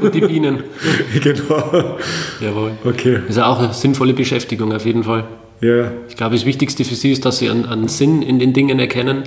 und 0.00 0.14
die 0.14 0.20
Bienen. 0.20 0.64
genau. 1.22 1.98
Jawohl. 2.40 2.72
Okay. 2.84 3.20
Das 3.26 3.36
ist 3.36 3.42
auch 3.42 3.58
eine 3.58 3.74
sinnvolle 3.74 4.14
Beschäftigung 4.14 4.72
auf 4.72 4.86
jeden 4.86 5.04
Fall. 5.04 5.24
Ja. 5.60 5.90
Ich 6.08 6.16
glaube, 6.16 6.34
das 6.34 6.46
Wichtigste 6.46 6.84
für 6.84 6.94
sie 6.94 7.12
ist, 7.12 7.24
dass 7.24 7.38
sie 7.38 7.50
einen, 7.50 7.66
einen 7.66 7.88
Sinn 7.88 8.22
in 8.22 8.38
den 8.38 8.52
Dingen 8.52 8.78
erkennen 8.78 9.24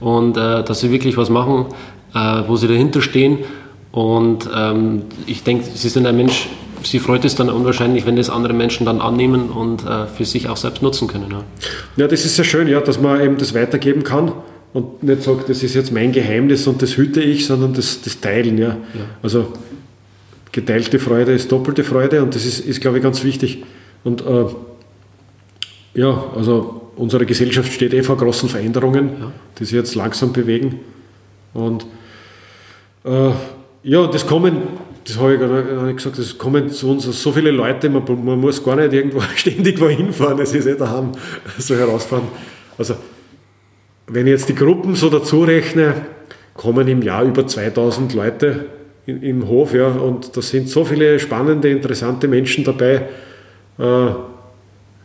und 0.00 0.36
äh, 0.36 0.64
dass 0.64 0.80
sie 0.80 0.90
wirklich 0.90 1.16
was 1.16 1.30
machen, 1.30 1.66
äh, 2.14 2.42
wo 2.46 2.56
sie 2.56 2.66
dahinter 2.66 3.00
stehen. 3.00 3.38
Und 3.92 4.48
ähm, 4.52 5.02
ich 5.26 5.44
denke, 5.44 5.64
sie 5.72 5.88
sind 5.88 6.04
ein 6.04 6.16
Mensch, 6.16 6.48
sie 6.82 6.98
freut 6.98 7.24
es 7.24 7.36
dann 7.36 7.48
unwahrscheinlich, 7.48 8.06
wenn 8.06 8.16
das 8.16 8.28
andere 8.28 8.54
Menschen 8.54 8.86
dann 8.86 9.00
annehmen 9.00 9.50
und 9.50 9.86
äh, 9.86 10.06
für 10.06 10.24
sich 10.24 10.48
auch 10.48 10.56
selbst 10.56 10.82
nutzen 10.82 11.06
können. 11.06 11.30
Ja. 11.30 11.44
ja, 11.96 12.08
das 12.08 12.24
ist 12.24 12.34
sehr 12.34 12.44
schön, 12.44 12.66
ja, 12.66 12.80
dass 12.80 13.00
man 13.00 13.20
eben 13.20 13.36
das 13.36 13.54
weitergeben 13.54 14.02
kann 14.02 14.32
und 14.74 15.04
nicht 15.04 15.22
sagt, 15.22 15.48
das 15.48 15.62
ist 15.62 15.74
jetzt 15.74 15.92
mein 15.92 16.10
Geheimnis 16.10 16.66
und 16.66 16.82
das 16.82 16.96
hüte 16.96 17.22
ich, 17.22 17.46
sondern 17.46 17.72
das, 17.74 18.02
das 18.02 18.20
Teilen. 18.20 18.58
Ja. 18.58 18.70
ja. 18.70 18.76
Also 19.22 19.52
geteilte 20.50 20.98
Freude 20.98 21.32
ist 21.32 21.50
doppelte 21.50 21.84
Freude 21.84 22.22
und 22.22 22.34
das 22.34 22.44
ist, 22.44 22.58
ist 22.58 22.80
glaube 22.80 22.98
ich, 22.98 23.02
ganz 23.02 23.22
wichtig. 23.22 23.62
Und 24.02 24.26
äh, 24.26 24.46
ja, 25.94 26.24
also 26.34 26.90
unsere 26.96 27.24
Gesellschaft 27.24 27.72
steht 27.72 27.94
eh 27.94 28.02
vor 28.02 28.16
großen 28.16 28.48
Veränderungen, 28.48 29.10
ja. 29.20 29.32
die 29.58 29.64
sich 29.64 29.74
jetzt 29.74 29.94
langsam 29.94 30.32
bewegen. 30.32 30.80
Und 31.52 31.86
äh, 33.04 33.30
ja, 33.84 34.06
das 34.08 34.26
kommen, 34.26 34.56
das 35.04 35.18
habe 35.18 35.34
ich 35.34 35.40
gar 35.40 35.84
nicht 35.84 35.98
gesagt, 35.98 36.18
das 36.18 36.36
kommen 36.36 36.68
zu 36.70 36.90
uns 36.90 37.04
so 37.04 37.30
viele 37.30 37.52
Leute, 37.52 37.88
man, 37.90 38.02
man 38.24 38.40
muss 38.40 38.64
gar 38.64 38.74
nicht 38.74 38.92
irgendwo 38.92 39.20
ständig 39.36 39.80
wohin 39.80 40.12
fahren, 40.12 40.38
das 40.38 40.52
ist 40.52 40.66
eh 40.66 40.74
daheim 40.74 41.12
so 41.58 41.76
herausfahren. 41.76 42.26
Also, 42.76 42.96
wenn 44.06 44.26
ich 44.26 44.32
jetzt 44.32 44.48
die 44.48 44.54
Gruppen 44.54 44.94
so 44.94 45.10
dazu 45.10 45.44
rechne, 45.44 45.94
kommen 46.54 46.86
im 46.88 47.02
Jahr 47.02 47.24
über 47.24 47.46
2000 47.46 48.14
Leute 48.14 48.66
in, 49.06 49.22
im 49.22 49.48
Hof, 49.48 49.74
ja, 49.74 49.88
und 49.88 50.36
da 50.36 50.42
sind 50.42 50.68
so 50.68 50.84
viele 50.84 51.18
spannende, 51.18 51.68
interessante 51.68 52.28
Menschen 52.28 52.64
dabei. 52.64 53.08
Äh, 53.78 54.06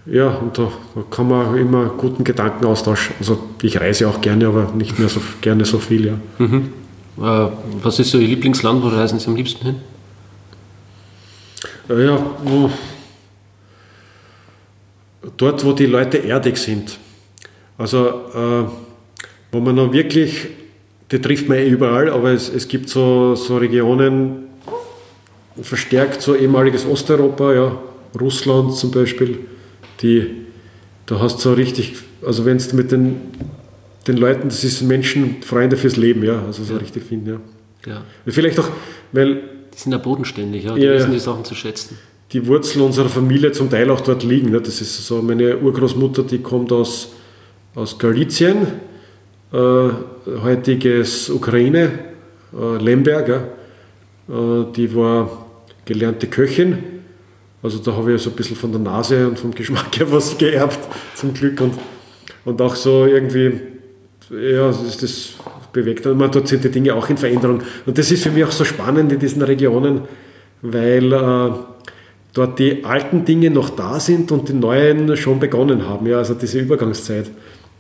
ja, 0.06 0.30
und 0.30 0.58
da, 0.58 0.72
da, 0.96 1.04
kann 1.10 1.28
man 1.28 1.58
immer 1.58 1.86
guten 1.90 2.24
Gedanken 2.24 2.66
austauschen. 2.66 3.16
Also 3.20 3.40
ich 3.62 3.80
reise 3.80 4.08
auch 4.08 4.22
gerne, 4.22 4.48
aber 4.48 4.72
nicht 4.76 4.98
mehr 4.98 5.10
so 5.10 5.22
gerne 5.42 5.66
so 5.66 5.80
viel, 5.80 6.08
ja. 6.08 6.14
Mhm. 6.38 6.74
Äh, 7.18 7.48
was 7.84 8.00
ist 8.00 8.12
so 8.12 8.18
Ihr 8.18 8.28
Lieblingsland, 8.28 8.82
wo 8.82 8.88
reisen 8.88 9.20
Sie 9.20 9.28
am 9.28 9.36
liebsten 9.36 9.66
hin? 9.66 9.76
Äh, 11.90 12.06
ja, 12.06 12.20
wo, 12.44 12.72
dort, 15.36 15.66
wo 15.66 15.74
die 15.74 15.88
Leute 15.88 16.18
erdig 16.18 16.58
sind. 16.58 16.98
Also, 17.78 18.08
äh, 18.34 18.89
wo 19.52 19.60
man 19.60 19.76
noch 19.76 19.92
wirklich, 19.92 20.48
die 21.12 21.20
trifft 21.20 21.48
man 21.50 21.58
eh 21.58 21.68
überall, 21.68 22.10
aber 22.10 22.32
es, 22.32 22.50
es 22.50 22.68
gibt 22.68 22.90
so, 22.90 23.36
so 23.36 23.58
Regionen, 23.58 24.44
verstärkt 25.62 26.22
so 26.22 26.36
ehemaliges 26.36 26.86
Osteuropa, 26.86 27.54
ja, 27.54 27.78
Russland 28.20 28.76
zum 28.76 28.92
Beispiel, 28.92 29.40
die, 30.02 30.28
da 31.06 31.20
hast 31.20 31.38
du 31.38 31.42
so 31.50 31.54
richtig, 31.54 31.96
also 32.26 32.46
wenn 32.46 32.58
du 32.58 32.76
mit 32.76 32.92
den 32.92 33.18
den 34.10 34.18
Leuten, 34.18 34.50
das 34.50 34.64
ist 34.64 34.82
Menschen, 34.82 35.42
Freunde 35.42 35.78
fürs 35.78 35.96
Leben, 35.96 36.24
ja, 36.24 36.44
also 36.46 36.64
so 36.64 36.74
ja. 36.74 36.80
richtig 36.80 37.04
finden, 37.04 37.30
ja. 37.86 37.92
ja. 37.92 38.04
Vielleicht 38.28 38.60
auch, 38.60 38.70
weil. 39.12 39.42
Die 39.74 39.78
sind 39.84 39.92
ja 39.92 39.98
bodenständig, 39.98 40.66
ja, 40.66 40.74
die 40.74 40.82
ja, 40.82 40.96
wissen 40.96 41.12
die 41.12 41.20
Sachen 41.20 41.46
zu 41.46 41.56
schätzen. 41.56 41.98
Die 42.34 42.46
Wurzeln 42.46 42.84
unserer 42.84 43.08
Familie 43.08 43.52
zum 43.52 43.70
Teil 43.70 43.90
auch 43.90 44.02
dort 44.02 44.24
liegen. 44.24 44.52
Ne? 44.52 44.60
Das 44.60 44.82
ist 44.82 45.06
so, 45.06 45.22
meine 45.22 45.58
Urgroßmutter, 45.58 46.24
die 46.24 46.40
kommt 46.40 46.72
aus, 46.72 47.14
aus 47.76 47.98
Galizien, 47.98 48.68
heutiges 49.52 51.30
Ukraine, 51.30 51.92
äh, 52.54 52.84
Lemberg, 52.84 53.28
ja. 53.28 53.38
äh, 54.30 54.66
die 54.76 54.96
war 54.96 55.46
gelernte 55.86 56.28
Köchin. 56.28 56.78
Also 57.62 57.80
da 57.80 57.94
habe 57.94 58.14
ich 58.14 58.22
so 58.22 58.30
ein 58.30 58.36
bisschen 58.36 58.56
von 58.56 58.72
der 58.72 58.80
Nase 58.80 59.28
und 59.28 59.40
vom 59.40 59.52
Geschmack 59.52 59.96
her 59.98 60.12
was 60.12 60.38
geerbt, 60.38 60.80
zum 61.16 61.34
Glück. 61.34 61.62
Und, 61.62 61.74
und 62.46 62.62
auch 62.62 62.76
so 62.76 63.06
irgendwie 63.06 63.60
ja, 64.30 64.68
das, 64.68 64.98
das 64.98 65.34
bewegt. 65.74 66.06
Und 66.06 66.18
man, 66.18 66.32
dort 66.32 66.48
sind 66.48 66.64
die 66.64 66.70
Dinge 66.70 66.94
auch 66.94 67.10
in 67.10 67.18
Veränderung. 67.18 67.62
Und 67.86 67.98
das 67.98 68.12
ist 68.12 68.24
für 68.24 68.32
mich 68.32 68.44
auch 68.44 68.52
so 68.52 68.64
spannend 68.64 69.12
in 69.12 69.20
diesen 69.20 69.42
Regionen, 69.42 70.02
weil 70.62 71.12
äh, 71.12 71.52
dort 72.34 72.60
die 72.60 72.84
alten 72.84 73.26
Dinge 73.26 73.50
noch 73.50 73.70
da 73.72 74.00
sind 74.00 74.32
und 74.32 74.50
die 74.50 74.54
neuen 74.54 75.16
schon 75.18 75.40
begonnen 75.40 75.88
haben. 75.88 76.06
Ja, 76.08 76.18
also 76.18 76.34
diese 76.34 76.60
Übergangszeit. 76.60 77.30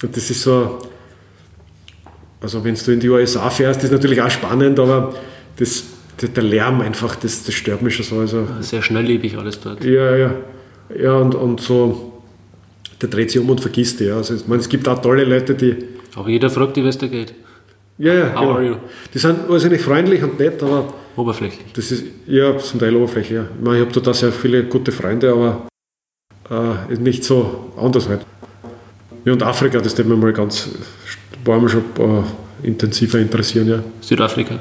Und 0.01 0.15
das 0.15 0.29
ist 0.29 0.41
so, 0.41 0.79
also 2.41 2.63
wenn 2.63 2.75
du 2.75 2.91
in 2.91 2.99
die 2.99 3.09
USA 3.09 3.49
fährst, 3.49 3.83
ist 3.83 3.91
natürlich 3.91 4.21
auch 4.21 4.29
spannend, 4.29 4.79
aber 4.79 5.13
das, 5.57 5.83
der 6.21 6.43
Lärm 6.43 6.81
einfach, 6.81 7.15
das, 7.15 7.43
das 7.43 7.53
stört 7.53 7.81
mich 7.81 7.95
schon 7.95 8.05
so. 8.05 8.19
Also, 8.19 8.47
Sehr 8.61 8.81
schnelllebig 8.81 9.37
alles 9.37 9.59
dort. 9.59 9.83
Ja, 9.83 10.15
ja. 10.15 10.35
Ja, 10.97 11.13
und, 11.17 11.35
und 11.35 11.61
so, 11.61 12.21
der 13.01 13.09
dreht 13.09 13.31
sich 13.31 13.41
um 13.41 13.49
und 13.49 13.61
vergisst 13.61 13.99
ja. 13.99 14.15
Also, 14.15 14.35
ich 14.35 14.47
meine, 14.47 14.61
es 14.61 14.69
gibt 14.69 14.87
auch 14.87 15.01
tolle 15.01 15.23
Leute, 15.23 15.53
die 15.53 15.75
aber 16.15 16.29
jeder 16.29 16.49
fragt 16.49 16.75
dich, 16.75 16.83
wie 16.83 16.89
es 16.89 16.97
da 16.97 17.07
geht. 17.07 17.33
Ja, 17.97 18.13
ja. 18.13 18.33
How 18.33 18.41
genau. 18.41 18.53
are 18.55 18.63
you? 18.65 18.75
Die 19.13 19.19
sind 19.19 19.71
nicht 19.71 19.83
freundlich 19.83 20.23
und 20.23 20.39
nett, 20.39 20.61
aber. 20.63 20.93
Oberflächlich. 21.15 21.71
Das 21.73 21.91
ist, 21.91 22.03
ja, 22.27 22.57
zum 22.57 22.79
Teil 22.79 22.95
oberflächlich, 22.95 23.37
ja. 23.37 23.43
Ich, 23.43 23.65
meine, 23.65 23.79
ich 23.79 23.85
habe 23.85 24.01
da 24.01 24.13
sehr 24.13 24.31
viele 24.31 24.63
gute 24.65 24.91
Freunde, 24.91 25.31
aber 25.31 25.67
äh, 26.89 26.95
nicht 26.95 27.23
so 27.23 27.71
anders 27.77 28.07
halt. 28.07 28.25
Ja, 29.25 29.33
und 29.33 29.43
Afrika, 29.43 29.79
das 29.79 29.97
wird 29.97 30.07
mir 30.07 30.15
mal 30.15 30.33
ganz, 30.33 30.69
war 31.45 31.59
mir 31.59 31.69
schon 31.69 31.83
äh, 31.97 32.67
intensiver 32.67 33.19
interessieren, 33.19 33.67
ja. 33.67 33.83
Südafrika? 34.01 34.59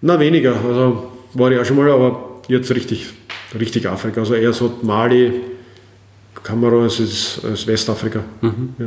Na, 0.00 0.18
weniger. 0.18 0.54
Also 0.56 1.10
war 1.34 1.50
ich 1.50 1.58
auch 1.58 1.64
schon 1.64 1.76
mal, 1.76 1.90
aber 1.90 2.40
jetzt 2.48 2.70
richtig, 2.70 3.06
richtig 3.58 3.88
Afrika. 3.88 4.20
Also 4.20 4.34
eher 4.34 4.52
so 4.52 4.78
Mali, 4.82 5.32
Kamerun 6.42 6.84
als, 6.84 7.40
als 7.44 7.66
Westafrika. 7.66 8.20
Mhm. 8.40 8.74
Ja. 8.78 8.86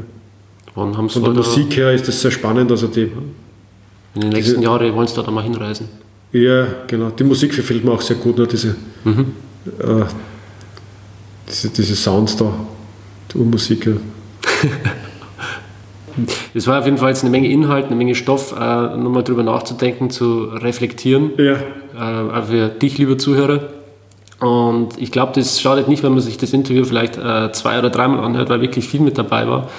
Wann 0.76 0.96
haben 0.98 1.10
Von 1.10 1.24
der 1.24 1.34
Musik 1.34 1.76
her 1.76 1.92
ist 1.92 2.08
das 2.08 2.22
sehr 2.22 2.32
spannend. 2.32 2.72
Also 2.72 2.88
die, 2.88 3.12
in 4.16 4.22
den 4.22 4.30
nächsten 4.30 4.62
Jahren 4.62 4.94
wollen 4.96 5.08
Sie 5.08 5.22
da 5.22 5.30
mal 5.30 5.44
hinreisen. 5.44 5.90
Ja, 6.32 6.66
genau. 6.88 7.10
Die 7.10 7.24
Musik 7.26 7.54
verfällt 7.54 7.84
mir 7.84 7.92
auch 7.92 8.02
sehr 8.02 8.16
gut, 8.16 8.38
nur 8.38 8.48
diese, 8.48 8.76
mhm. 9.04 9.34
äh, 9.80 10.06
diese, 11.48 11.70
diese 11.70 11.96
Sounds 11.96 12.38
da, 12.38 12.54
die 13.34 13.38
Urmusik. 13.38 13.86
Ja. 13.86 13.94
Das 16.54 16.68
war 16.68 16.80
auf 16.80 16.86
jeden 16.86 16.98
Fall 16.98 17.10
jetzt 17.10 17.24
eine 17.24 17.32
Menge 17.32 17.50
Inhalt, 17.50 17.88
eine 17.88 17.96
Menge 17.96 18.16
Stoff, 18.16 18.54
äh, 18.54 18.98
nochmal 18.98 19.24
drüber 19.24 19.44
nachzudenken, 19.44 20.10
zu 20.10 20.46
reflektieren. 20.46 21.32
Ja. 21.38 21.54
Äh, 21.54 22.40
auch 22.40 22.46
für 22.46 22.68
dich, 22.70 22.98
lieber 22.98 23.18
Zuhörer. 23.18 23.70
Und 24.40 25.00
ich 25.00 25.12
glaube, 25.12 25.34
das 25.36 25.62
schadet 25.62 25.88
nicht, 25.88 26.04
wenn 26.04 26.14
man 26.14 26.22
sich 26.22 26.38
das 26.38 26.52
Interview 26.52 26.84
vielleicht 26.84 27.18
äh, 27.18 27.52
zwei 27.52 27.78
oder 27.78 27.90
dreimal 27.90 28.24
anhört, 28.24 28.50
weil 28.50 28.62
wirklich 28.62 28.88
viel 28.88 29.02
mit 29.02 29.18
dabei 29.18 29.48
war. 29.48 29.70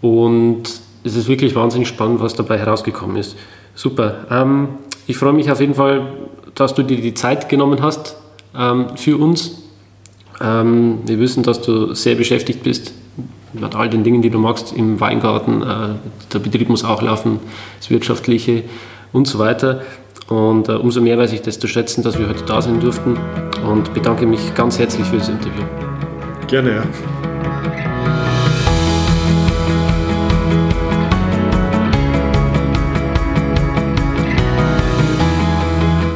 Und 0.00 0.62
es 1.02 1.16
ist 1.16 1.28
wirklich 1.28 1.54
wahnsinnig 1.54 1.88
spannend, 1.88 2.20
was 2.20 2.34
dabei 2.34 2.58
herausgekommen 2.58 3.16
ist. 3.16 3.36
Super. 3.74 4.26
Ähm, 4.30 4.68
ich 5.06 5.16
freue 5.16 5.32
mich 5.32 5.50
auf 5.50 5.60
jeden 5.60 5.74
Fall, 5.74 6.06
dass 6.54 6.74
du 6.74 6.82
dir 6.82 7.00
die 7.00 7.14
Zeit 7.14 7.48
genommen 7.48 7.82
hast 7.82 8.16
ähm, 8.56 8.96
für 8.96 9.16
uns. 9.16 9.62
Ähm, 10.40 10.98
wir 11.04 11.18
wissen, 11.18 11.42
dass 11.42 11.60
du 11.62 11.94
sehr 11.94 12.14
beschäftigt 12.14 12.62
bist 12.62 12.92
mit 13.52 13.74
all 13.74 13.88
den 13.88 14.04
Dingen, 14.04 14.22
die 14.22 14.30
du 14.30 14.38
magst 14.38 14.72
im 14.72 15.00
Weingarten. 15.00 15.62
Äh, 15.62 15.66
der 16.32 16.38
Betrieb 16.38 16.68
muss 16.68 16.84
auch 16.84 17.02
laufen, 17.02 17.40
das 17.78 17.90
Wirtschaftliche 17.90 18.64
und 19.12 19.26
so 19.26 19.38
weiter. 19.38 19.82
Und 20.28 20.68
äh, 20.68 20.72
umso 20.72 21.00
mehr 21.00 21.18
weiß 21.18 21.32
ich 21.32 21.42
das 21.42 21.58
zu 21.58 21.68
schätzen, 21.68 22.02
dass 22.02 22.18
wir 22.18 22.28
heute 22.28 22.44
da 22.44 22.60
sein 22.60 22.80
durften 22.80 23.16
und 23.68 23.94
bedanke 23.94 24.26
mich 24.26 24.54
ganz 24.54 24.78
herzlich 24.78 25.06
für 25.06 25.18
das 25.18 25.28
Interview. 25.28 25.64
Gerne, 26.48 26.74
ja. 26.76 26.82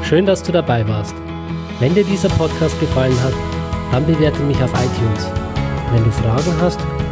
Schön, 0.02 0.26
dass 0.26 0.42
du 0.42 0.50
dabei 0.50 0.86
warst. 0.88 1.14
Wenn 1.78 1.94
dir 1.94 2.02
dieser 2.02 2.28
Podcast 2.30 2.78
gefallen 2.80 3.14
hat, 3.22 3.32
dann 3.92 4.04
bewerte 4.06 4.42
mich 4.42 4.60
auf 4.60 4.72
iTunes. 4.72 5.30
Wenn 5.92 6.02
du 6.02 6.10
Fragen 6.10 6.52
hast 6.60 6.80